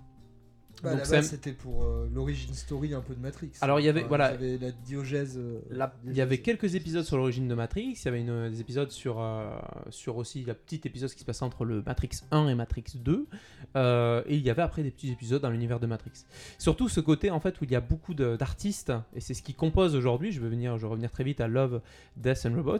Bah, 0.83 0.95
Donc, 0.97 1.05
c'était 1.23 1.53
pour 1.53 1.85
euh, 1.85 2.09
l'origine 2.12 2.53
story 2.55 2.92
un 2.95 3.01
peu 3.01 3.14
de 3.14 3.21
Matrix. 3.21 3.51
Alors, 3.61 3.79
il 3.79 3.85
y 3.85 3.88
avait- 3.88 4.01
Enfin, 4.01 4.09
voilà. 4.09 4.35
il 4.35 4.40
y 4.42 4.55
avait 4.55 4.59
la 4.66 4.73
diogèse. 4.73 5.38
euh, 5.38 5.61
il 6.07 6.14
y 6.16 6.21
avait 6.21 6.38
quelques 6.38 6.75
épisodes 6.75 7.05
sur 7.05 7.16
l'origine 7.16 7.47
de 7.47 7.55
Matrix, 7.55 7.92
il 8.01 8.05
y 8.05 8.09
avait 8.09 8.21
une- 8.21 8.51
des 8.51 8.61
épisodes 8.61 8.90
sur, 8.90 9.21
euh, 9.21 9.49
sur 9.90 10.16
aussi 10.16 10.42
le 10.42 10.55
petit 10.55 10.81
épisode 10.85 11.11
qui 11.11 11.21
se 11.21 11.25
passait 11.25 11.45
entre 11.45 11.64
le 11.64 11.83
Matrix 11.83 12.11
1 12.33 12.49
et 12.49 12.55
Matrix 12.55 12.85
2, 12.97 13.27
euh, 13.77 14.23
et 14.27 14.37
il 14.37 14.42
y 14.42 14.51
avait 14.51 14.62
après 14.62 14.83
des 14.83 14.90
petits 14.90 15.11
épisodes 15.12 15.40
dans 15.40 15.51
l'univers 15.51 15.79
de 15.81 15.87
Matrix. 15.87 16.25
Surtout 16.59 16.88
ce 16.88 17.01
côté 17.01 17.31
en 17.31 17.38
fait 17.40 17.61
où 17.61 17.64
il 17.64 17.71
y 17.71 17.77
a 17.77 17.81
beaucoup 17.81 18.14
d'artistes, 18.14 18.92
et 19.14 19.21
c'est 19.21 19.35
ce 19.35 19.42
qui 19.42 19.55
compose 19.55 19.95
aujourd'hui, 19.95 20.33
je 20.33 20.40
vais 20.40 20.49
venir, 20.49 20.77
je 20.79 20.83
vais 20.83 20.88
revenir 20.90 21.11
très 21.11 21.25
vite 21.25 21.40
à 21.40 21.49
Love, 21.49 21.81
Death 22.16 22.45
and 22.47 22.55
Robots, 22.55 22.79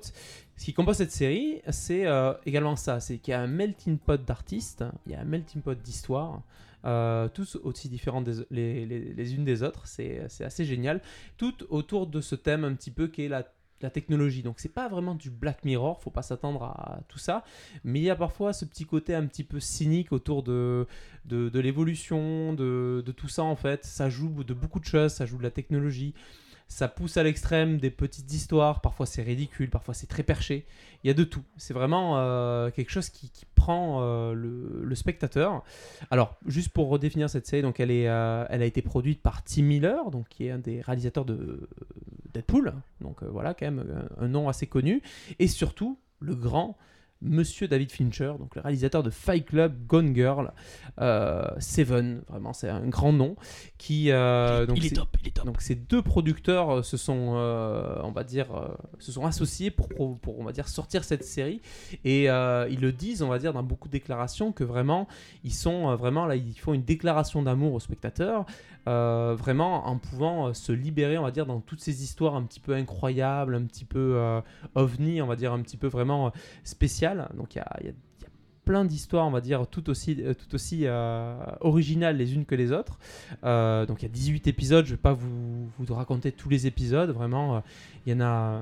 ce 0.57 0.65
qui 0.65 0.75
compose 0.75 0.97
cette 0.97 1.13
série, 1.13 1.61
c'est 1.71 2.05
également 2.47 2.77
ça, 2.77 2.99
c'est 3.01 3.19
qu'il 3.19 3.31
y 3.33 3.35
a 3.35 3.41
un 3.41 3.47
melting 3.47 3.99
pot 3.99 4.23
d'artistes, 4.23 4.85
il 5.07 5.13
y 5.13 5.15
a 5.15 5.21
un 5.21 5.25
melting 5.25 5.63
pot 5.63 5.75
d'histoires, 5.81 6.43
euh, 6.85 7.29
tous 7.29 7.57
aussi 7.63 7.89
différents 7.89 8.23
des, 8.23 8.45
les, 8.51 9.35
unes 9.35 9.45
des 9.45 9.63
autres, 9.63 9.87
c'est 9.87 10.21
assez 10.41 10.65
génial 10.65 11.01
tout 11.37 11.55
autour 11.71 12.07
de 12.07 12.21
ce 12.21 12.35
thème 12.35 12.65
un 12.65 12.75
petit 12.75 12.91
peu 12.91 13.09
qui 13.09 13.25
est 13.25 13.29
la, 13.29 13.45
technologie. 13.93 14.45
Donc 14.45 14.61
c'est 14.61 14.73
pas 14.73 14.89
vraiment 14.89 15.17
du 15.17 15.29
Black 15.29 15.65
Mirror, 15.65 16.01
faut 16.01 16.11
pas 16.11 16.23
s'attendre 16.23 16.63
à 16.63 17.01
tout 17.09 17.19
ça, 17.19 17.43
mais 17.83 17.99
il 17.99 18.05
y 18.05 18.11
a 18.11 18.15
parfois 18.15 18.53
ce 18.53 18.65
petit 18.65 18.85
côté 18.85 19.13
un 19.13 19.27
petit 19.27 19.43
peu 19.43 19.59
cynique 19.59 20.13
autour 20.13 20.45
de 20.45 20.87
l'évolution, 21.29 22.53
de, 22.53 23.03
de 23.05 23.13
tout 23.13 23.27
ça 23.27 23.43
en 23.43 23.57
fait. 23.57 23.85
Ça 23.85 24.09
joue 24.09 24.45
de 24.45 24.55
beaucoup 24.55 24.79
de 24.79 24.85
choses, 24.85 25.13
ça 25.13 25.27
joue 25.27 25.37
de 25.37 25.43
la 25.43 25.51
technologie. 25.51 26.15
Ça 26.73 26.89
pousse 26.89 27.19
à 27.19 27.23
l'extrême 27.23 27.77
des 27.77 27.91
petites 27.91 28.33
histoires, 28.33 28.81
parfois 28.81 29.05
c'est 29.05 29.21
ridicule, 29.21 29.69
parfois 29.69 29.93
c'est 29.93 30.07
très 30.07 30.23
perché. 30.23 30.65
Il 31.05 31.09
y 31.09 31.11
a 31.11 31.15
de 31.15 31.23
tout. 31.23 31.43
C'est 31.59 31.75
vraiment 31.75 32.17
euh, 32.17 32.71
quelque 32.71 32.91
chose 32.91 33.11
qui, 33.11 33.31
prend 33.55 33.99
euh, 34.01 34.33
le, 34.33 34.95
spectateur. 34.95 35.63
Alors, 36.11 36.39
juste 36.47 36.71
pour 36.71 36.89
redéfinir 36.89 37.29
cette 37.29 37.47
série, 37.47 37.61
donc 37.61 37.79
elle, 37.79 37.91
est, 37.91 38.09
euh, 38.09 38.47
elle 38.49 38.63
a 38.63 38.65
été 38.65 38.81
produite 38.81 39.21
par 39.21 39.45
Tim 39.45 39.65
Miller, 39.65 40.11
donc 40.11 40.29
qui 40.31 40.47
est 40.47 40.51
un 40.51 40.59
des 40.59 40.81
réalisateurs 40.81 41.27
de 41.27 41.69
Deadpool. 42.33 42.73
Donc 43.03 43.23
voilà, 43.23 43.53
quand 43.53 43.67
même 43.67 44.09
un 44.19 44.29
nom 44.29 44.49
assez 44.49 44.67
connu. 44.67 45.03
Et 45.39 45.49
surtout, 45.49 45.99
le 46.21 46.35
grand 46.35 46.79
Monsieur 47.23 47.69
David 47.69 47.93
Fincher, 47.93 48.33
donc 48.39 48.57
le 48.57 48.63
réalisateur 48.63 49.03
de 49.03 49.11
Fight 49.11 49.47
Club, 49.47 49.87
Gone 49.87 50.15
Girl, 50.15 50.53
euh, 51.01 51.45
Seven, 51.59 52.23
vraiment 52.29 52.53
c'est 52.53 52.69
un 52.69 52.87
grand 52.89 53.13
nom. 53.13 53.37
Qui, 53.79 54.11
euh, 54.11 54.67
donc 54.67 54.79
il 54.79 54.87
est 54.87 54.97
top, 54.97 55.17
il 55.23 55.29
est 55.29 55.31
top. 55.33 55.47
donc 55.47 55.61
ces 55.61 55.75
deux 55.75 56.03
producteurs 56.03 56.71
euh, 56.71 56.83
se 56.83 56.97
sont, 56.97 57.35
euh, 57.37 57.97
on 58.03 58.11
va 58.11 58.25
dire, 58.25 58.49
se 58.99 59.13
sont 59.13 59.25
associés 59.25 59.71
pour, 59.71 59.89
pour, 59.89 60.19
pour, 60.19 60.41
on 60.41 60.45
va 60.45 60.53
dire, 60.53 60.69
sortir 60.69 61.05
cette 61.05 61.25
série. 61.25 61.61
Et 62.05 62.25
ils 62.25 62.81
le 62.81 62.93
disent, 62.93 63.23
on 63.23 63.29
va 63.29 63.39
dire, 63.39 63.53
dans 63.53 63.63
beaucoup 63.63 63.89
de 63.89 63.93
déclarations, 63.93 64.53
que 64.53 64.65
vraiment, 64.65 65.07
ils 65.45 65.55
sont 65.55 65.95
vraiment 65.97 66.27
là, 66.27 66.37
ils 66.37 66.59
font 66.59 66.75
une 66.75 66.85
déclaration 66.85 67.43
d'amour 67.43 67.75
aux 67.75 67.81
spectateurs, 67.81 68.47
vraiment 68.87 69.87
en 69.87 69.99
pouvant 69.99 70.53
se 70.55 70.73
libérer, 70.73 71.19
on 71.19 71.23
va 71.23 71.31
dire, 71.31 71.47
dans 71.47 71.61
toutes 71.61 71.81
ces 71.81 72.03
histoires 72.03 72.35
un 72.35 72.43
petit 72.43 72.61
peu 72.61 72.75
incroyables, 72.75 73.55
un 73.55 73.63
petit 73.65 73.85
peu 73.85 74.21
ovni, 74.75 75.23
on 75.23 75.27
va 75.27 75.37
dire, 75.37 75.53
un 75.53 75.61
petit 75.61 75.77
peu 75.77 75.87
vraiment 75.87 76.33
euh, 77.12 77.12
Donc 77.35 77.55
il 77.55 77.59
y 77.59 77.61
a, 77.61 77.93
plein 78.65 78.85
d'histoires, 78.85 79.27
on 79.27 79.31
va 79.31 79.41
dire, 79.41 79.67
tout 79.67 79.91
aussi, 79.91 80.17
euh, 80.21 80.35
tout 80.35 80.55
aussi 80.55 80.83
euh, 80.85 81.35
originales 81.61 82.17
les 82.17 82.35
unes 82.35 82.45
que 82.45 82.55
les 82.55 82.73
autres. 82.73 82.99
Euh, 83.45 83.87
donc 83.87 84.03
il 84.03 84.05
y 84.05 84.09
a 84.09 84.13
18 84.13 84.47
épisodes, 84.47 84.87
je 84.87 84.93
vais 84.93 85.01
pas 85.01 85.13
vous, 85.13 85.69
vous 85.79 85.95
raconter 85.95 86.33
tous 86.33 86.49
les 86.49 86.67
épisodes, 86.67 87.11
vraiment, 87.11 87.63
il 88.07 88.13
y 88.13 88.17
en 88.17 88.21
a, 88.21 88.61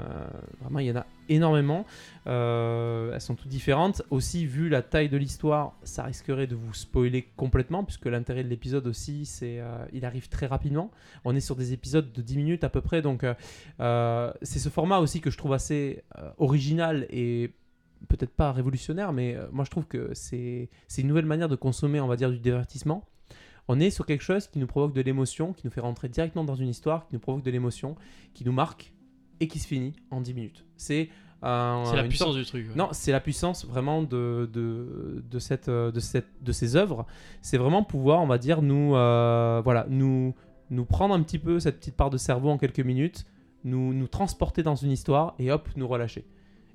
y 0.78 0.90
en 0.90 0.96
a 0.96 1.06
énormément. 1.28 1.84
Elles 2.26 3.20
sont 3.20 3.34
toutes 3.34 3.48
différentes. 3.48 4.02
Aussi, 4.10 4.46
vu 4.46 4.68
la 4.68 4.82
taille 4.82 5.08
de 5.08 5.16
l'histoire, 5.16 5.74
ça 5.82 6.04
risquerait 6.04 6.46
de 6.46 6.54
vous 6.54 6.74
spoiler 6.74 7.28
complètement, 7.36 7.84
puisque 7.84 8.06
l'intérêt 8.06 8.42
de 8.42 8.48
l'épisode 8.48 8.86
aussi, 8.86 9.26
c'est 9.26 9.60
il 9.92 10.04
arrive 10.04 10.28
très 10.28 10.46
rapidement. 10.46 10.90
On 11.24 11.36
est 11.36 11.40
sur 11.40 11.56
des 11.56 11.72
épisodes 11.72 12.10
de 12.12 12.22
10 12.22 12.36
minutes 12.36 12.64
à 12.64 12.68
peu 12.68 12.80
près, 12.80 13.02
donc 13.02 13.24
c'est 13.78 14.58
ce 14.58 14.68
format 14.68 14.98
aussi 14.98 15.20
que 15.20 15.30
je 15.30 15.36
trouve 15.36 15.52
assez 15.52 16.02
original 16.38 17.06
et 17.10 17.50
peut-être 18.08 18.32
pas 18.34 18.52
révolutionnaire, 18.52 19.12
mais 19.12 19.34
euh, 19.36 19.46
moi 19.52 19.64
je 19.64 19.70
trouve 19.70 19.86
que 19.86 20.10
c'est 20.14 20.68
une 20.98 21.06
nouvelle 21.08 21.26
manière 21.26 21.48
de 21.48 21.56
consommer, 21.56 22.00
on 22.00 22.06
va 22.08 22.16
dire, 22.16 22.30
du 22.30 22.38
divertissement. 22.38 23.04
On 23.68 23.78
est 23.78 23.90
sur 23.90 24.04
quelque 24.06 24.22
chose 24.24 24.48
qui 24.48 24.58
nous 24.58 24.66
provoque 24.66 24.92
de 24.94 25.00
l'émotion, 25.00 25.52
qui 25.52 25.66
nous 25.66 25.70
fait 25.70 25.80
rentrer 25.80 26.08
directement 26.08 26.44
dans 26.44 26.56
une 26.56 26.68
histoire, 26.68 27.06
qui 27.06 27.14
nous 27.14 27.20
provoque 27.20 27.44
de 27.44 27.50
l'émotion, 27.50 27.94
qui 28.34 28.44
nous 28.44 28.52
marque 28.52 28.92
et 29.38 29.46
qui 29.48 29.58
se 29.60 29.66
finit 29.68 29.94
en 30.10 30.20
10 30.20 30.34
minutes. 30.34 30.64
C'est 30.76 31.08
euh, 31.44 31.84
C'est 31.86 31.96
la 31.96 32.02
puissance 32.04 32.28
sorte- 32.28 32.38
du 32.38 32.44
truc. 32.44 32.68
ouais. 32.68 32.74
non, 32.74 32.88
c'est 32.92 33.12
la 33.12 33.20
puissance 33.20 33.64
vraiment 33.64 34.02
de, 34.02 34.50
de, 34.52 35.22
de, 35.30 35.38
cette, 35.38 35.68
euh, 35.68 35.90
de, 35.92 36.00
cette, 36.00 36.26
de 36.42 36.52
ces 36.52 36.74
œuvres. 36.76 37.06
C'est 37.42 37.56
vraiment 37.58 37.82
pouvoir, 37.84 38.20
on 38.20 38.26
va 38.26 38.38
dire, 38.38 38.60
nous, 38.60 38.94
euh, 38.96 39.60
voilà, 39.64 39.86
nous, 39.88 40.34
nous 40.70 40.84
prendre 40.84 41.14
un 41.14 41.22
petit 41.22 41.38
peu 41.38 41.58
cette 41.60 41.78
petite 41.78 41.96
part 41.96 42.10
de 42.10 42.18
cerveau 42.18 42.50
en 42.50 42.58
quelques 42.58 42.80
minutes, 42.80 43.24
nous, 43.64 43.94
nous 43.94 44.08
transporter 44.08 44.62
dans 44.62 44.74
une 44.74 44.90
histoire 44.90 45.34
et 45.38 45.50
hop, 45.52 45.68
nous 45.76 45.86
relâcher. 45.88 46.26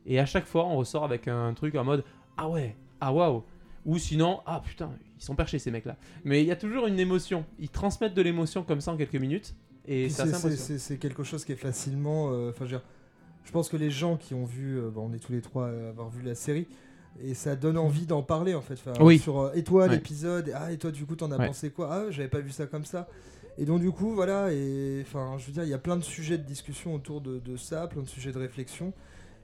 Et 0.06 0.20
à 0.20 0.26
chaque 0.26 0.46
fois, 0.46 0.65
on 0.65 0.78
ressort 0.78 1.04
avec 1.04 1.28
un 1.28 1.54
truc 1.54 1.76
en 1.76 1.84
mode 1.84 2.04
Ah 2.38 2.50
ouais, 2.50 2.76
ah 3.02 3.12
waouh 3.13 3.44
Ou 3.86 3.98
sinon, 3.98 4.41
Ah 4.46 4.62
putain, 4.63 4.91
ils 5.18 5.24
sont 5.24 5.36
perchés 5.36 5.60
ces 5.60 5.72
mecs-là. 5.72 5.98
Mais 6.24 6.41
il 6.44 6.48
y 6.48 6.52
a 6.52 6.56
toujours 6.56 6.88
une 6.88 7.00
émotion. 7.00 7.46
Ils 7.60 7.70
transmettent 7.70 8.13
de 8.13 8.22
l'émotion 8.22 8.63
comme 8.63 8.82
ça 8.82 8.91
en 8.91 8.98
quelques 8.98 9.15
minutes. 9.15 9.56
Et 9.88 10.10
c'est 10.10 10.98
quelque 10.98 11.24
chose 11.24 11.46
qui 11.46 11.52
est 11.52 11.56
facilement. 11.58 12.30
euh, 12.32 12.52
je 12.56 12.60
veux 12.63 12.68
dire, 12.68 12.82
je 13.44 13.52
pense 13.52 13.70
que 13.70 13.78
les 13.78 13.91
gens 13.91 14.18
qui 14.18 14.34
ont 14.34 14.46
vu, 14.46 14.80
euh, 14.80 14.89
bon, 14.89 15.10
on 15.12 15.13
est 15.13 15.20
tous 15.20 15.32
les 15.32 15.41
trois 15.41 15.68
à 15.68 15.89
avoir 15.89 16.10
vu 16.10 16.24
la 16.24 16.34
série, 16.34 16.68
et 17.22 17.36
ça 17.36 17.56
donne 17.56 17.78
envie 17.78 18.08
d'en 18.08 18.24
parler 18.24 18.56
en 18.56 18.62
fait. 18.62 18.74
Enfin, 18.74 18.94
Oui. 19.04 19.20
Sur, 19.20 19.39
euh, 19.39 19.54
et 19.54 19.63
toi, 19.63 19.86
Ouais. 19.86 19.91
l'épisode, 19.91 20.52
ah, 20.56 20.72
et 20.72 20.78
toi, 20.78 20.89
du 20.91 21.06
coup, 21.06 21.15
t'en 21.15 21.32
as 21.32 21.38
Ouais. 21.38 21.46
pensé 21.48 21.70
quoi? 21.70 21.89
Ah, 21.91 22.12
j'avais 22.12 22.28
pas 22.28 22.39
vu 22.39 22.50
ça 22.50 22.65
comme 22.65 22.86
ça. 22.86 23.08
Et 23.60 23.65
donc, 23.65 23.80
du 23.82 23.91
coup, 23.91 24.10
voilà, 24.15 24.52
et 24.52 25.02
enfin, 25.06 25.36
je 25.38 25.46
veux 25.46 25.52
dire, 25.54 25.63
il 25.63 25.70
y 25.70 25.74
a 25.74 25.78
plein 25.78 25.96
de 25.98 26.04
sujets 26.04 26.38
de 26.39 26.44
discussion 26.44 26.96
autour 26.96 27.22
de, 27.22 27.38
de 27.39 27.56
ça, 27.56 27.86
plein 27.88 28.02
de 28.02 28.08
sujets 28.08 28.32
de 28.32 28.39
réflexion. 28.39 28.91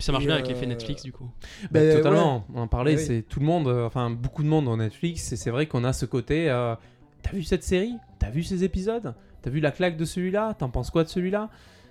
Puis 0.01 0.05
ça 0.07 0.11
marche 0.11 0.25
bien 0.25 0.33
avec 0.33 0.47
euh, 0.47 0.49
l'effet 0.49 0.65
Netflix 0.65 1.03
du 1.03 1.11
coup. 1.11 1.29
Bah, 1.63 1.79
Ben, 1.79 1.97
totalement, 1.97 2.45
on 2.55 2.61
en 2.61 2.67
parlait, 2.67 2.95
oui. 2.95 3.03
c'est 3.05 3.21
tout 3.21 3.39
le 3.39 3.45
monde, 3.45 3.67
euh, 3.67 3.85
enfin 3.85 4.09
beaucoup 4.09 4.41
de 4.41 4.47
monde 4.47 4.65
dans 4.65 4.77
Netflix, 4.77 5.31
et 5.31 5.35
c'est 5.35 5.51
vrai 5.51 5.67
qu'on 5.67 5.83
a 5.83 5.93
ce 5.93 6.05
côté, 6.05 6.49
euh, 6.49 6.75
t'as 7.21 7.31
vu 7.31 7.43
cette 7.43 7.63
série? 7.63 7.93
T'as 8.19 8.29
vu 8.31 8.41
ces 8.43 8.63
épisodes? 8.63 9.13
T'as 9.43 9.49
vu 9.51 9.59
la 9.59 9.69
claque 9.71 9.97
de 9.97 10.05
celui-là? 10.05 10.55
T'en 10.55 10.69
penses 10.69 10.89
quoi 10.89 11.03
de 11.03 11.09
celui-là? 11.09 11.49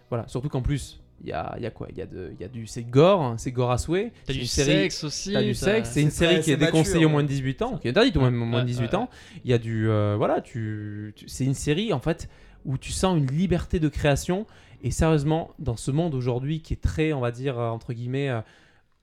Voilà, 0.09 0.27
surtout 0.27 0.49
qu'en 0.49 0.63
plus, 0.63 1.01
il 1.23 1.29
y 1.29 1.33
a, 1.33 1.55
il 1.57 1.63
y 1.63 1.67
a 1.67 1.71
quoi? 1.71 1.87
Il 1.91 1.99
y, 1.99 2.03
a 2.03 2.07
de- 2.07 2.31
il 2.35 2.41
y 2.41 2.45
a 2.45 2.49
du... 2.49 2.67
C'est 2.67 2.83
gore, 2.83 3.23
hein, 3.23 3.35
c'est 3.39 3.53
gore 3.53 3.71
à 3.71 3.79
souhait. 3.79 4.13
T'as 4.27 4.33
du 4.33 4.41
une 4.41 4.47
série- 4.47 4.71
sexe 4.73 5.05
aussi. 5.05 5.33
T'as 5.33 5.43
du 5.43 5.55
sexe, 5.55 5.91
c'est 5.91 6.03
une 6.03 6.11
série 6.11 6.41
qui 6.41 6.51
est 6.51 6.57
déconseillée 6.57 7.05
au 7.05 7.11
moins 7.11 7.23
de 7.23 7.29
18 7.29 7.63
ans, 7.63 7.77
qui 7.79 7.87
est 7.87 7.91
interdite 7.91 8.17
au 8.17 8.21
moins, 8.21 8.31
Ouais, 8.31 8.37
au 8.37 8.45
moins 8.45 8.61
de 8.61 8.65
ouais, 8.65 8.71
18 8.73 8.87
ouais. 8.87 8.95
ans. 8.97 9.09
Il 9.45 9.51
y 9.51 9.55
a 9.55 9.59
du. 9.59 9.89
euh, 9.89 10.15
voilà, 10.17 10.41
tu, 10.41 11.13
tu- 11.15 11.29
c'est 11.29 11.45
une 11.45 11.55
série 11.55 11.93
en 11.93 12.01
fait 12.01 12.29
où 12.65 12.79
tu 12.79 12.93
sens 12.93 13.17
une 13.19 13.27
liberté 13.31 13.81
de 13.81 13.89
création. 13.89 14.47
Et 14.83 14.91
sérieusement, 14.91 15.51
dans 15.59 15.77
ce 15.77 15.91
monde 15.91 16.15
aujourd'hui 16.15 16.61
qui 16.63 16.73
est 16.73 16.81
très, 16.81 17.13
on 17.13 17.21
va 17.21 17.31
dire, 17.33 17.59
euh, 17.59 17.69
entre 17.69 17.93
guillemets, 17.93 18.31
euh, 18.31 18.41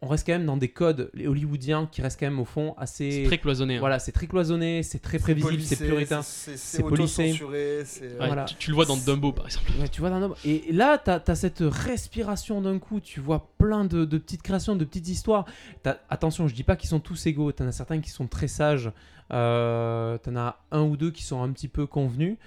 on 0.01 0.07
reste 0.07 0.27
quand 0.27 0.33
même 0.33 0.45
dans 0.45 0.57
des 0.57 0.67
codes 0.69 1.09
les 1.15 1.25
hollywoodiens 1.27 1.87
qui 1.91 2.03
restent 2.03 2.19
quand 2.19 2.27
même 2.27 2.39
au 2.39 2.45
fond 2.45 2.75
assez. 2.77 3.09
C'est 3.11 3.23
très 3.23 3.37
cloisonné. 3.39 3.77
hein. 3.77 3.79
Voilà, 3.79 3.97
c'est 3.97 4.11
très 4.11 4.27
cloisonné, 4.27 4.83
c'est 4.83 4.99
très 4.99 5.17
prévisible, 5.17 5.59
c'est 5.61 5.75
policé, 5.75 5.87
puritain. 5.87 6.21
C'est 6.21 6.83
policé. 6.83 7.33
c'est- 7.85 8.03
Ouais, 8.19 8.27
Voilà. 8.27 8.45
tu, 8.45 8.55
tu 8.55 8.69
le 8.69 8.75
vois 8.75 8.85
dans 8.85 8.95
Dumbo 8.97 9.31
par 9.31 9.45
exemple. 9.47 9.71
Ouais, 9.79 9.87
tu 9.89 10.01
vois 10.01 10.11
d'un 10.11 10.21
homme. 10.21 10.35
Et 10.45 10.65
là, 10.71 10.99
tu 10.99 11.09
as, 11.09 11.35
cette 11.35 11.63
respiration 11.65 12.61
d'un 12.61 12.77
coup. 12.77 12.99
Tu 12.99 13.19
vois 13.19 13.49
plein 13.57 13.85
de, 13.85 14.05
de 14.05 14.17
petites 14.19 14.43
créations, 14.43 14.75
de 14.75 14.85
petites 14.85 15.07
histoires. 15.09 15.45
T'as- 15.81 15.97
attention, 16.11 16.47
je 16.47 16.53
dis 16.53 16.63
pas 16.63 16.75
qu'ils 16.75 16.89
sont 16.89 16.99
tous 16.99 17.25
égaux. 17.25 17.51
Tu 17.51 17.63
en 17.63 17.67
as 17.67 17.71
certains 17.71 17.99
qui 17.99 18.11
sont 18.11 18.27
très 18.27 18.47
sages. 18.47 18.91
Euh, 19.33 20.17
tu 20.23 20.29
en 20.29 20.35
as 20.37 20.59
un 20.71 20.83
ou 20.83 20.95
deux 20.95 21.11
qui 21.11 21.23
sont 21.23 21.41
un 21.41 21.49
petit 21.51 21.67
peu 21.67 21.85
convenus. 21.85 22.37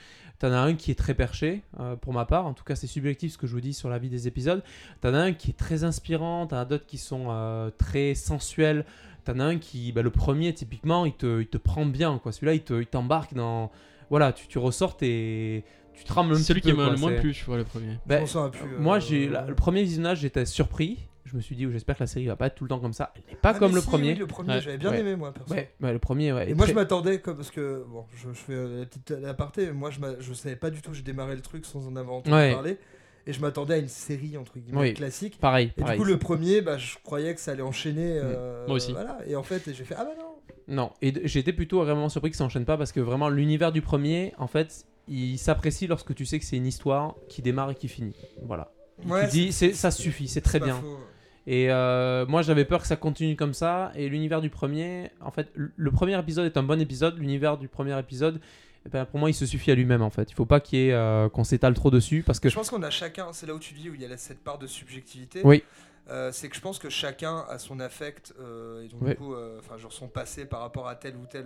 Tu 0.40 0.46
en 0.46 0.52
as 0.52 0.58
un 0.60 0.74
qui 0.74 0.90
est 0.90 0.94
très 0.94 1.12
perché, 1.14 1.60
euh, 1.80 1.96
pour 1.96 2.12
ma 2.14 2.24
part. 2.24 2.46
En 2.46 2.54
tout 2.54 2.64
cas, 2.64 2.74
c'est 2.74 2.86
subjectif 2.86 3.32
ce 3.32 3.38
que 3.38 3.46
je 3.46 3.52
vous 3.52 3.60
dis 3.60 3.74
sur 3.74 3.88
la 3.90 3.98
vie 3.98 4.08
des 4.08 4.26
épisodes. 4.26 4.62
Tu 5.02 5.06
en 5.08 5.12
as 5.14 5.18
un 5.18 5.32
qui 5.32 5.50
est 5.50 5.54
très 5.56 5.84
inspirant. 5.84 6.46
Tu 6.46 6.54
en 6.54 6.58
as 6.58 6.64
d'autres 6.64 6.86
qui 6.86 6.96
sont 6.98 7.26
euh, 7.28 7.70
très 7.76 8.14
sensuels. 8.14 8.86
Tu 9.26 9.30
en 9.32 9.38
as 9.40 9.44
un 9.44 9.58
qui, 9.58 9.92
bah, 9.92 10.00
le 10.02 10.10
premier, 10.10 10.54
typiquement, 10.54 11.04
il 11.04 11.12
te, 11.12 11.40
il 11.42 11.46
te 11.46 11.58
prend 11.58 11.84
bien. 11.84 12.18
quoi. 12.18 12.32
Celui-là, 12.32 12.54
il 12.54 12.62
te- 12.62 12.80
il 12.80 12.86
t'embarque 12.86 13.34
dans. 13.34 13.70
Voilà, 14.08 14.32
tu, 14.32 14.46
tu 14.48 14.56
ressors 14.58 14.96
et 15.02 15.62
tu 15.92 16.04
trembles 16.04 16.32
un 16.32 16.36
C'est 16.36 16.42
celui 16.44 16.62
petit 16.62 16.70
qui 16.70 16.76
m'a 16.76 16.88
le 16.88 16.96
moins 16.96 17.10
plu, 17.20 17.32
tu 17.34 17.44
vois, 17.44 17.58
le 17.58 17.64
premier. 17.64 17.98
ben, 18.06 18.24
Je 18.26 18.80
moi, 18.80 18.96
euh, 18.96 19.00
j'ai 19.00 19.28
la- 19.28 19.44
le 19.46 19.54
premier 19.54 19.82
visionnage, 19.82 20.20
j'étais 20.20 20.46
surpris. 20.46 21.06
Je 21.30 21.36
me 21.36 21.40
suis 21.40 21.54
dit, 21.54 21.66
j'espère 21.70 21.96
que 21.96 22.02
la 22.02 22.06
série 22.08 22.26
va 22.26 22.34
pas 22.36 22.46
être 22.48 22.56
tout 22.56 22.64
le 22.64 22.68
temps 22.68 22.80
comme 22.80 22.92
ça. 22.92 23.12
Elle 23.14 23.22
n'est 23.30 23.36
pas 23.40 23.52
Ah, 23.54 23.58
comme 23.58 23.68
mais 23.70 23.76
le 23.76 23.80
si, 23.82 23.86
premier. 23.86 24.12
oui, 24.12 24.18
le 24.18 24.26
premier, 24.26 24.54
Ouais. 24.54 24.60
j'avais 24.60 24.78
bien 24.78 24.90
Ouais. 24.90 25.00
aimé 25.00 25.14
moi. 25.16 25.32
perso. 25.32 25.54
Ouais, 25.54 25.70
le 25.80 25.98
premier, 26.00 26.32
ouais. 26.32 26.50
Et 26.50 26.54
moi 26.54 26.64
très- 26.64 26.72
je 26.72 26.76
m'attendais 26.78 27.18
parce 27.18 27.50
que 27.52 27.84
bon 27.88 28.04
je, 28.16 28.28
je 28.28 28.34
fais 28.34 28.52
euh, 28.52 28.80
la 28.80 28.86
petite 28.86 29.12
aparté 29.26 29.70
moi 29.70 29.90
je, 29.90 30.00
je 30.18 30.32
savais 30.34 30.56
pas 30.56 30.70
du 30.70 30.82
tout 30.82 30.92
j'ai 30.92 31.02
démarré 31.02 31.36
le 31.36 31.42
truc 31.42 31.64
sans 31.66 31.86
en 31.86 31.94
avoir 31.96 32.16
entendu 32.16 32.52
parler 32.52 32.78
et 33.26 33.32
je 33.32 33.40
m'attendais 33.40 33.74
à 33.74 33.78
une 33.78 33.88
série 33.88 34.36
entre 34.36 34.58
guillemets 34.58 34.80
Oui. 34.80 34.94
classique 34.94 35.38
Pareil, 35.40 35.72
et 35.76 35.80
pareil. 35.80 35.96
du 35.98 36.02
coup 36.02 36.08
le 36.08 36.18
premier 36.18 36.62
bah, 36.62 36.78
je 36.78 36.96
croyais 37.04 37.34
que 37.34 37.40
ça 37.40 37.52
allait 37.52 37.62
enchaîner 37.62 38.12
euh, 38.18 38.66
Moi 38.66 38.76
aussi. 38.76 38.92
voilà 38.92 39.18
et 39.26 39.36
en 39.36 39.42
fait 39.42 39.72
j'ai 39.72 39.84
fait 39.84 39.94
ah 39.96 40.04
bah 40.04 40.12
non 40.18 40.74
Non, 40.74 40.92
et 41.02 41.12
j'étais 41.28 41.52
plutôt 41.52 41.78
vraiment 41.84 42.08
surpris 42.08 42.30
que 42.30 42.36
ça 42.36 42.44
enchaîne 42.44 42.64
pas 42.64 42.76
parce 42.76 42.92
que 42.92 43.00
vraiment 43.00 43.28
l'univers 43.28 43.70
du 43.72 43.82
premier, 43.82 44.32
en 44.38 44.46
fait, 44.46 44.86
il 45.08 45.36
s'apprécie 45.38 45.86
lorsque 45.88 46.14
tu 46.14 46.24
sais 46.26 46.38
que 46.38 46.44
c'est 46.44 46.56
une 46.56 46.66
histoire 46.66 47.14
qui 47.28 47.42
démarre 47.42 47.70
et 47.72 47.74
qui 47.74 47.88
finit. 47.88 48.14
Voilà. 48.44 48.72
Ouais, 49.06 49.24
tu 49.26 49.30
dis, 49.32 49.52
c'est, 49.52 49.72
ça 49.72 49.90
suffit, 49.90 50.28
c'est 50.28 50.42
très 50.42 50.60
bien. 50.60 50.76
faux. 50.76 50.98
Et 51.46 51.70
euh, 51.70 52.26
moi, 52.26 52.42
j'avais 52.42 52.64
peur 52.64 52.82
que 52.82 52.86
ça 52.86 52.96
continue 52.96 53.34
comme 53.36 53.54
ça. 53.54 53.92
Et 53.94 54.08
l'univers 54.08 54.40
du 54.40 54.50
premier, 54.50 55.10
en 55.20 55.30
fait, 55.30 55.50
le- 55.54 55.90
premier 55.90 56.18
épisode 56.18 56.46
est 56.46 56.56
un 56.56 56.62
bon 56.62 56.80
épisode. 56.80 57.18
L'univers 57.18 57.56
du 57.56 57.66
premier 57.66 57.98
épisode, 57.98 58.40
eh 58.86 58.88
ben, 58.88 59.04
pour 59.04 59.18
moi, 59.18 59.30
il 59.30 59.34
se 59.34 59.46
suffit 59.46 59.70
à 59.70 59.74
lui-même. 59.74 60.02
En 60.02 60.10
fait, 60.10 60.30
il 60.30 60.34
faut 60.34 60.44
pas 60.46 60.60
euh, 60.74 61.28
qu'on 61.28 61.44
s'étale 61.44 61.74
trop 61.74 61.90
dessus 61.90 62.22
parce 62.24 62.40
que 62.40 62.48
Je 62.48 62.54
pense 62.54 62.70
qu'on 62.70 62.82
a 62.82 62.90
chacun, 62.90 63.32
c'est 63.32 63.46
là 63.46 63.54
où 63.54 63.58
tu 63.58 63.74
dis 63.74 63.88
où 63.90 63.94
il 63.94 64.02
y 64.02 64.04
a 64.04 64.16
cette 64.16 64.44
part 64.44 64.58
de 64.58 64.66
subjectivité. 64.66 65.40
Oui. 65.44 65.64
Euh, 66.08 66.32
c'est 66.32 66.48
que 66.48 66.56
je 66.56 66.60
pense 66.60 66.78
que 66.80 66.88
chacun 66.90 67.44
a 67.48 67.58
son 67.58 67.78
affect 67.78 68.34
euh, 68.40 68.82
et 68.84 68.88
donc 68.88 69.04
du 69.04 69.14
coup, 69.14 69.34
enfin 69.60 69.76
genre 69.78 69.92
son 69.92 70.08
passé 70.08 70.44
par 70.44 70.60
rapport 70.60 70.88
à 70.88 70.96
tel 70.96 71.14
ou 71.14 71.24
tel. 71.30 71.44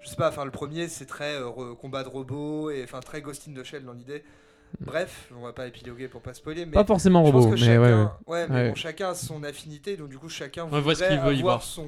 je 0.00 0.08
sais 0.08 0.16
pas. 0.16 0.28
Enfin 0.30 0.44
le 0.46 0.50
premier 0.50 0.88
c'est 0.88 1.04
très 1.06 1.34
combat 1.80 2.02
de 2.02 2.08
robots 2.08 2.70
et 2.70 2.82
enfin 2.84 3.00
très 3.00 3.20
Ghost 3.20 3.46
in 3.48 3.52
the 3.60 3.64
Shell 3.64 3.84
dans 3.84 3.92
l'idée. 3.92 4.22
Bref, 4.80 5.30
on 5.38 5.42
va 5.44 5.52
pas 5.52 5.66
épiloguer 5.66 6.08
pour 6.08 6.20
pas 6.20 6.34
spoiler, 6.34 6.66
mais 6.66 6.72
pas 6.72 6.84
forcément 6.84 7.24
je 7.24 7.30
pense 7.32 7.44
robot, 7.44 7.54
que 7.56 7.60
mais 7.60 7.66
chacun, 7.66 7.80
ouais, 7.82 7.92
ouais. 7.94 8.08
ouais, 8.26 8.46
mais 8.48 8.54
Ouais. 8.54 8.68
bon, 8.70 8.74
chacun 8.74 9.08
a 9.10 9.14
son 9.14 9.42
affinité, 9.44 9.96
donc 9.96 10.08
du 10.08 10.18
coup 10.18 10.28
chacun 10.28 10.64
voudrait 10.66 10.94
ce 10.94 11.04
qu'il 11.04 11.18
veut 11.20 11.34
y 11.34 11.38
avoir 11.38 11.58
voir. 11.58 11.62
son 11.62 11.86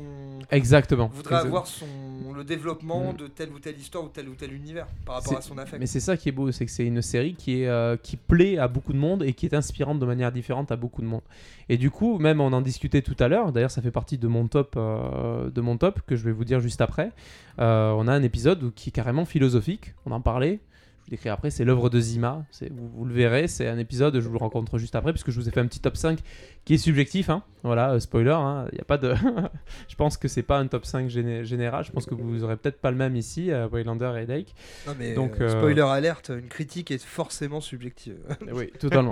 exactement. 0.50 1.06
voudrait 1.08 1.34
Exactement. 1.34 1.56
avoir 1.56 1.66
son 1.66 1.86
le 2.34 2.44
développement 2.44 3.12
Mm. 3.12 3.16
de 3.16 3.26
telle 3.26 3.50
ou 3.50 3.58
telle 3.58 3.78
histoire 3.78 4.04
ou 4.04 4.08
tel 4.08 4.28
ou 4.28 4.34
tel 4.34 4.52
univers 4.52 4.86
par 5.04 5.16
rapport 5.16 5.36
à 5.38 5.40
son 5.42 5.58
affect. 5.58 5.80
Mais 5.80 5.86
c'est 5.86 6.00
ça 6.00 6.16
qui 6.16 6.28
est 6.28 6.32
beau, 6.32 6.50
c'est 6.52 6.64
que 6.66 6.70
c'est 6.70 6.86
une 6.86 7.02
série 7.02 7.34
qui, 7.34 7.62
est, 7.62 7.66
euh, 7.68 7.96
qui 7.96 8.16
plaît 8.16 8.58
à 8.58 8.68
beaucoup 8.68 8.92
de 8.92 8.98
monde 8.98 9.22
et 9.22 9.32
qui 9.32 9.46
est 9.46 9.54
inspirante 9.54 9.98
de 9.98 10.06
manière 10.06 10.30
différente 10.32 10.70
à 10.70 10.76
beaucoup 10.76 11.02
de 11.02 11.06
monde. 11.06 11.22
Et 11.68 11.76
du 11.78 11.90
coup, 11.90 12.18
même 12.18 12.40
on 12.40 12.52
en 12.52 12.60
discutait 12.60 13.02
tout 13.02 13.16
à 13.18 13.28
l'heure, 13.28 13.52
d'ailleurs 13.52 13.70
ça 13.70 13.82
fait 13.82 13.90
partie 13.90 14.18
de 14.18 14.28
mon 14.28 14.46
top, 14.46 14.74
euh, 14.76 15.50
de 15.50 15.60
mon 15.60 15.76
top 15.76 16.00
que 16.06 16.14
je 16.14 16.24
vais 16.24 16.32
vous 16.32 16.44
dire 16.44 16.60
juste 16.60 16.80
après. 16.80 17.10
Euh, 17.58 17.90
on 17.96 18.06
a 18.06 18.12
un 18.12 18.22
épisode 18.22 18.62
où- 18.62 18.70
qui 18.70 18.90
est 18.90 18.92
carrément 18.92 19.24
philosophique, 19.24 19.94
on 20.04 20.12
en 20.12 20.20
parlait. 20.20 20.60
Décris 21.08 21.28
après, 21.28 21.50
c'est 21.50 21.64
l'œuvre 21.64 21.88
de 21.88 22.00
Zima. 22.00 22.44
Vous, 22.72 22.88
vous 22.88 23.04
le 23.04 23.14
verrez, 23.14 23.46
c'est 23.46 23.68
un 23.68 23.78
épisode, 23.78 24.18
je 24.18 24.26
vous 24.26 24.32
le 24.32 24.38
rencontre 24.40 24.76
juste 24.76 24.96
après, 24.96 25.12
puisque 25.12 25.30
je 25.30 25.38
vous 25.40 25.48
ai 25.48 25.52
fait 25.52 25.60
un 25.60 25.66
petit 25.66 25.78
top 25.78 25.96
5 25.96 26.18
qui 26.64 26.74
est 26.74 26.78
subjectif. 26.78 27.30
hein. 27.30 27.44
Voilà, 27.62 27.92
euh, 27.92 28.00
spoiler, 28.00 28.36
il 28.72 28.74
n'y 28.74 28.80
a 28.80 28.84
pas 28.84 28.98
de. 28.98 29.14
je 29.88 29.94
pense 29.94 30.16
que 30.16 30.26
c'est 30.26 30.42
pas 30.42 30.58
un 30.58 30.66
top 30.66 30.84
5 30.84 31.08
géné- 31.08 31.44
général. 31.44 31.84
Je 31.84 31.92
pense 31.92 32.06
que 32.06 32.14
vous 32.16 32.42
aurez 32.42 32.56
peut-être 32.56 32.80
pas 32.80 32.90
le 32.90 32.96
même 32.96 33.14
ici, 33.14 33.52
euh, 33.52 33.68
Waylander 33.68 34.12
et 34.20 34.26
Dake. 34.26 34.52
Non, 34.86 34.94
mais 34.98 35.14
Donc, 35.14 35.40
euh, 35.40 35.44
euh, 35.44 35.48
spoiler 35.50 35.80
alerte, 35.82 36.30
une 36.36 36.48
critique 36.48 36.90
est 36.90 37.02
forcément 37.02 37.60
subjective. 37.60 38.16
Oui, 38.52 38.70
totalement. 38.80 39.10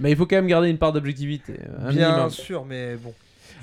Mais 0.00 0.10
il 0.12 0.16
faut 0.16 0.26
quand 0.26 0.36
même 0.36 0.46
garder 0.46 0.68
une 0.70 0.78
part 0.78 0.92
d'objectivité. 0.92 1.54
euh, 1.80 1.90
Bien 1.90 2.10
minimum. 2.10 2.30
sûr, 2.30 2.64
mais 2.64 2.94
bon. 2.96 3.12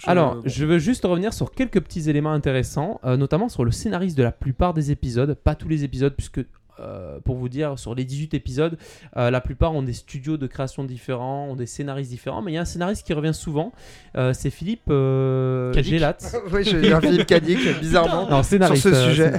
Je- 0.03 0.09
Alors, 0.09 0.41
je 0.45 0.65
veux 0.65 0.79
juste 0.79 1.03
revenir 1.05 1.33
sur 1.33 1.51
quelques 1.51 1.79
petits 1.81 2.09
éléments 2.09 2.31
intéressants, 2.33 2.99
euh, 3.05 3.15
notamment 3.17 3.47
sur 3.49 3.63
le 3.65 3.71
scénariste 3.71 4.17
de 4.17 4.23
la 4.23 4.31
plupart 4.31 4.73
des 4.73 4.91
épisodes, 4.91 5.33
pas 5.33 5.55
tous 5.55 5.67
les 5.67 5.83
épisodes, 5.83 6.13
puisque 6.15 6.39
euh, 6.79 7.19
pour 7.19 7.35
vous 7.35 7.49
dire, 7.49 7.77
sur 7.77 7.93
les 7.95 8.05
18 8.05 8.33
épisodes, 8.33 8.77
euh, 9.17 9.29
la 9.29 9.41
plupart 9.41 9.73
ont 9.73 9.81
des 9.83 9.93
studios 9.93 10.37
de 10.37 10.47
création 10.47 10.83
différents, 10.83 11.47
ont 11.47 11.55
des 11.55 11.65
scénaristes 11.65 12.09
différents, 12.09 12.41
mais 12.41 12.51
il 12.51 12.55
y 12.55 12.57
a 12.57 12.61
un 12.61 12.65
scénariste 12.65 13.05
qui 13.05 13.13
revient 13.13 13.33
souvent, 13.33 13.71
euh, 14.17 14.33
c'est 14.33 14.49
Philippe 14.49 14.89
euh. 14.89 15.73
Gélat. 15.81 16.17
oui, 16.51 16.63
j'ai 16.63 16.91
un 16.93 17.01
Philippe 17.01 17.25
Cadic, 17.27 17.59
bizarrement. 17.79 18.29
Non, 18.29 18.43
scénariste, 18.43 18.81
Sur 18.87 18.95
ce 18.95 19.09
sujet. 19.09 19.33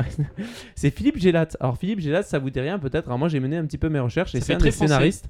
c'est 0.74 0.90
Philippe 0.90 1.18
Gélat. 1.18 1.48
Alors 1.60 1.76
Philippe 1.76 2.00
Gélat, 2.00 2.22
ça 2.22 2.38
vous 2.38 2.50
dit 2.50 2.60
rien 2.60 2.78
peut-être. 2.78 3.06
Alors 3.06 3.18
moi 3.18 3.28
j'ai 3.28 3.40
mené 3.40 3.56
un 3.56 3.64
petit 3.64 3.78
peu 3.78 3.88
mes 3.88 4.00
recherches 4.00 4.34
et 4.34 4.40
c'est 4.40 4.54
un 4.54 4.58
des 4.58 4.70
scénaristes 4.70 5.26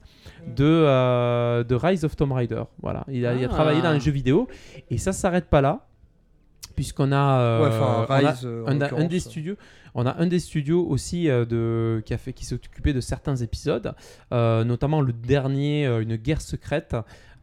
de, 0.57 0.65
euh, 0.65 1.65
de 1.65 1.75
Rise 1.75 2.05
of 2.05 2.17
Tomb 2.17 2.33
Raider. 2.33 2.63
Voilà, 2.83 3.05
il 3.09 3.25
a, 3.27 3.35
il 3.35 3.45
a 3.45 3.49
Ah. 3.51 3.55
travaillé 3.55 3.83
dans 3.83 3.93
les 3.93 4.01
jeux 4.01 4.11
vidéo 4.13 4.49
et 4.91 4.99
ça 4.99 5.13
s'arrête 5.13 5.47
pas 5.47 5.61
là, 5.61 5.87
puisqu'on 6.77 7.13
a, 7.13 7.41
euh, 7.41 7.63
Ouais, 7.63 7.75
on 8.67 8.81
a 8.81 8.87
un, 8.95 8.99
un 9.03 9.05
des 9.07 9.21
studios. 9.21 9.57
On 9.95 10.07
a 10.07 10.17
un 10.21 10.27
des 10.27 10.39
studios 10.39 10.87
aussi 10.87 11.29
euh, 11.29 11.45
de, 11.45 12.03
qui, 12.05 12.15
a 12.15 12.19
fait, 12.19 12.33
qui 12.33 12.45
s'est 12.45 12.55
occupé 12.55 12.93
de 12.93 13.01
certains 13.01 13.37
épisodes, 13.37 13.95
euh, 14.33 14.65
notamment 14.65 15.01
le 15.01 15.13
dernier, 15.13 15.87
euh, 15.87 16.03
Une 16.03 16.17
guerre 16.17 16.41
secrète, 16.41 16.97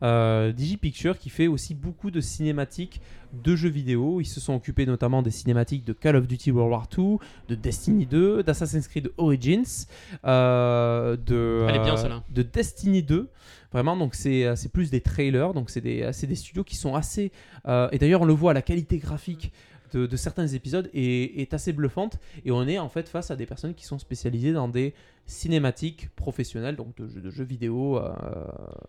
euh, 0.04 0.52
DigiPicture, 0.52 1.18
qui 1.18 1.30
fait 1.30 1.48
aussi 1.48 1.74
beaucoup 1.74 2.12
de 2.12 2.22
cinématiques 2.22 3.02
de 3.34 3.56
jeux 3.56 3.70
vidéo. 3.70 4.22
Ils 4.22 4.26
se 4.26 4.40
sont 4.40 4.54
occupés 4.54 4.86
notamment 4.86 5.24
des 5.24 5.32
cinématiques 5.32 5.84
de 5.86 5.94
Call 5.94 6.16
of 6.16 6.28
Duty 6.28 6.52
World 6.52 6.72
War 6.72 6.88
II, 6.96 7.18
de 7.50 7.56
Destiny 7.56 8.06
2, 8.06 8.44
d'Assassin's 8.44 8.88
Creed 8.88 9.12
Origins, 9.18 9.88
euh, 10.26 11.18
de, 11.18 11.66
bien, 11.84 12.44
Destiny 12.44 13.02
2. 13.02 13.28
Vraiment, 13.74 13.98
donc 13.98 14.16
c'est 14.16 14.72
plus 14.72 14.92
des 14.92 15.02
trailers, 15.02 15.54
donc 15.54 15.70
c'est 15.70 15.82
des, 15.82 16.10
des 16.10 16.36
studios 16.36 16.64
qui 16.64 16.76
sont 16.76 16.96
assez... 16.96 17.32
et 17.68 17.98
d'ailleurs, 17.98 18.22
on 18.22 18.26
le 18.26 18.34
voit, 18.34 18.54
la 18.54 18.62
qualité 18.62 18.98
graphique 18.98 19.52
de, 19.94 20.06
de 20.06 20.16
certains 20.18 20.48
épisodes 20.48 20.90
est, 20.94 21.40
est 21.42 21.54
assez 21.54 21.74
bluffante, 21.74 22.20
et 22.46 22.52
on 22.52 22.68
est 22.68 22.80
en 22.80 22.90
fait 22.90 23.08
face 23.10 23.32
à 23.32 23.36
des 23.36 23.46
personnes 23.46 23.74
qui 23.74 23.86
sont 23.86 24.00
spécialisées 24.00 24.54
dans 24.54 24.68
des 24.68 24.94
cinématiques 25.30 26.10
professionnelles, 26.16 26.76
donc 26.78 26.96
de, 26.98 27.06
jeux- 27.08 27.20
de 27.22 27.30
jeux 27.30 27.44
vidéo, 27.44 27.98
euh, 27.98 28.14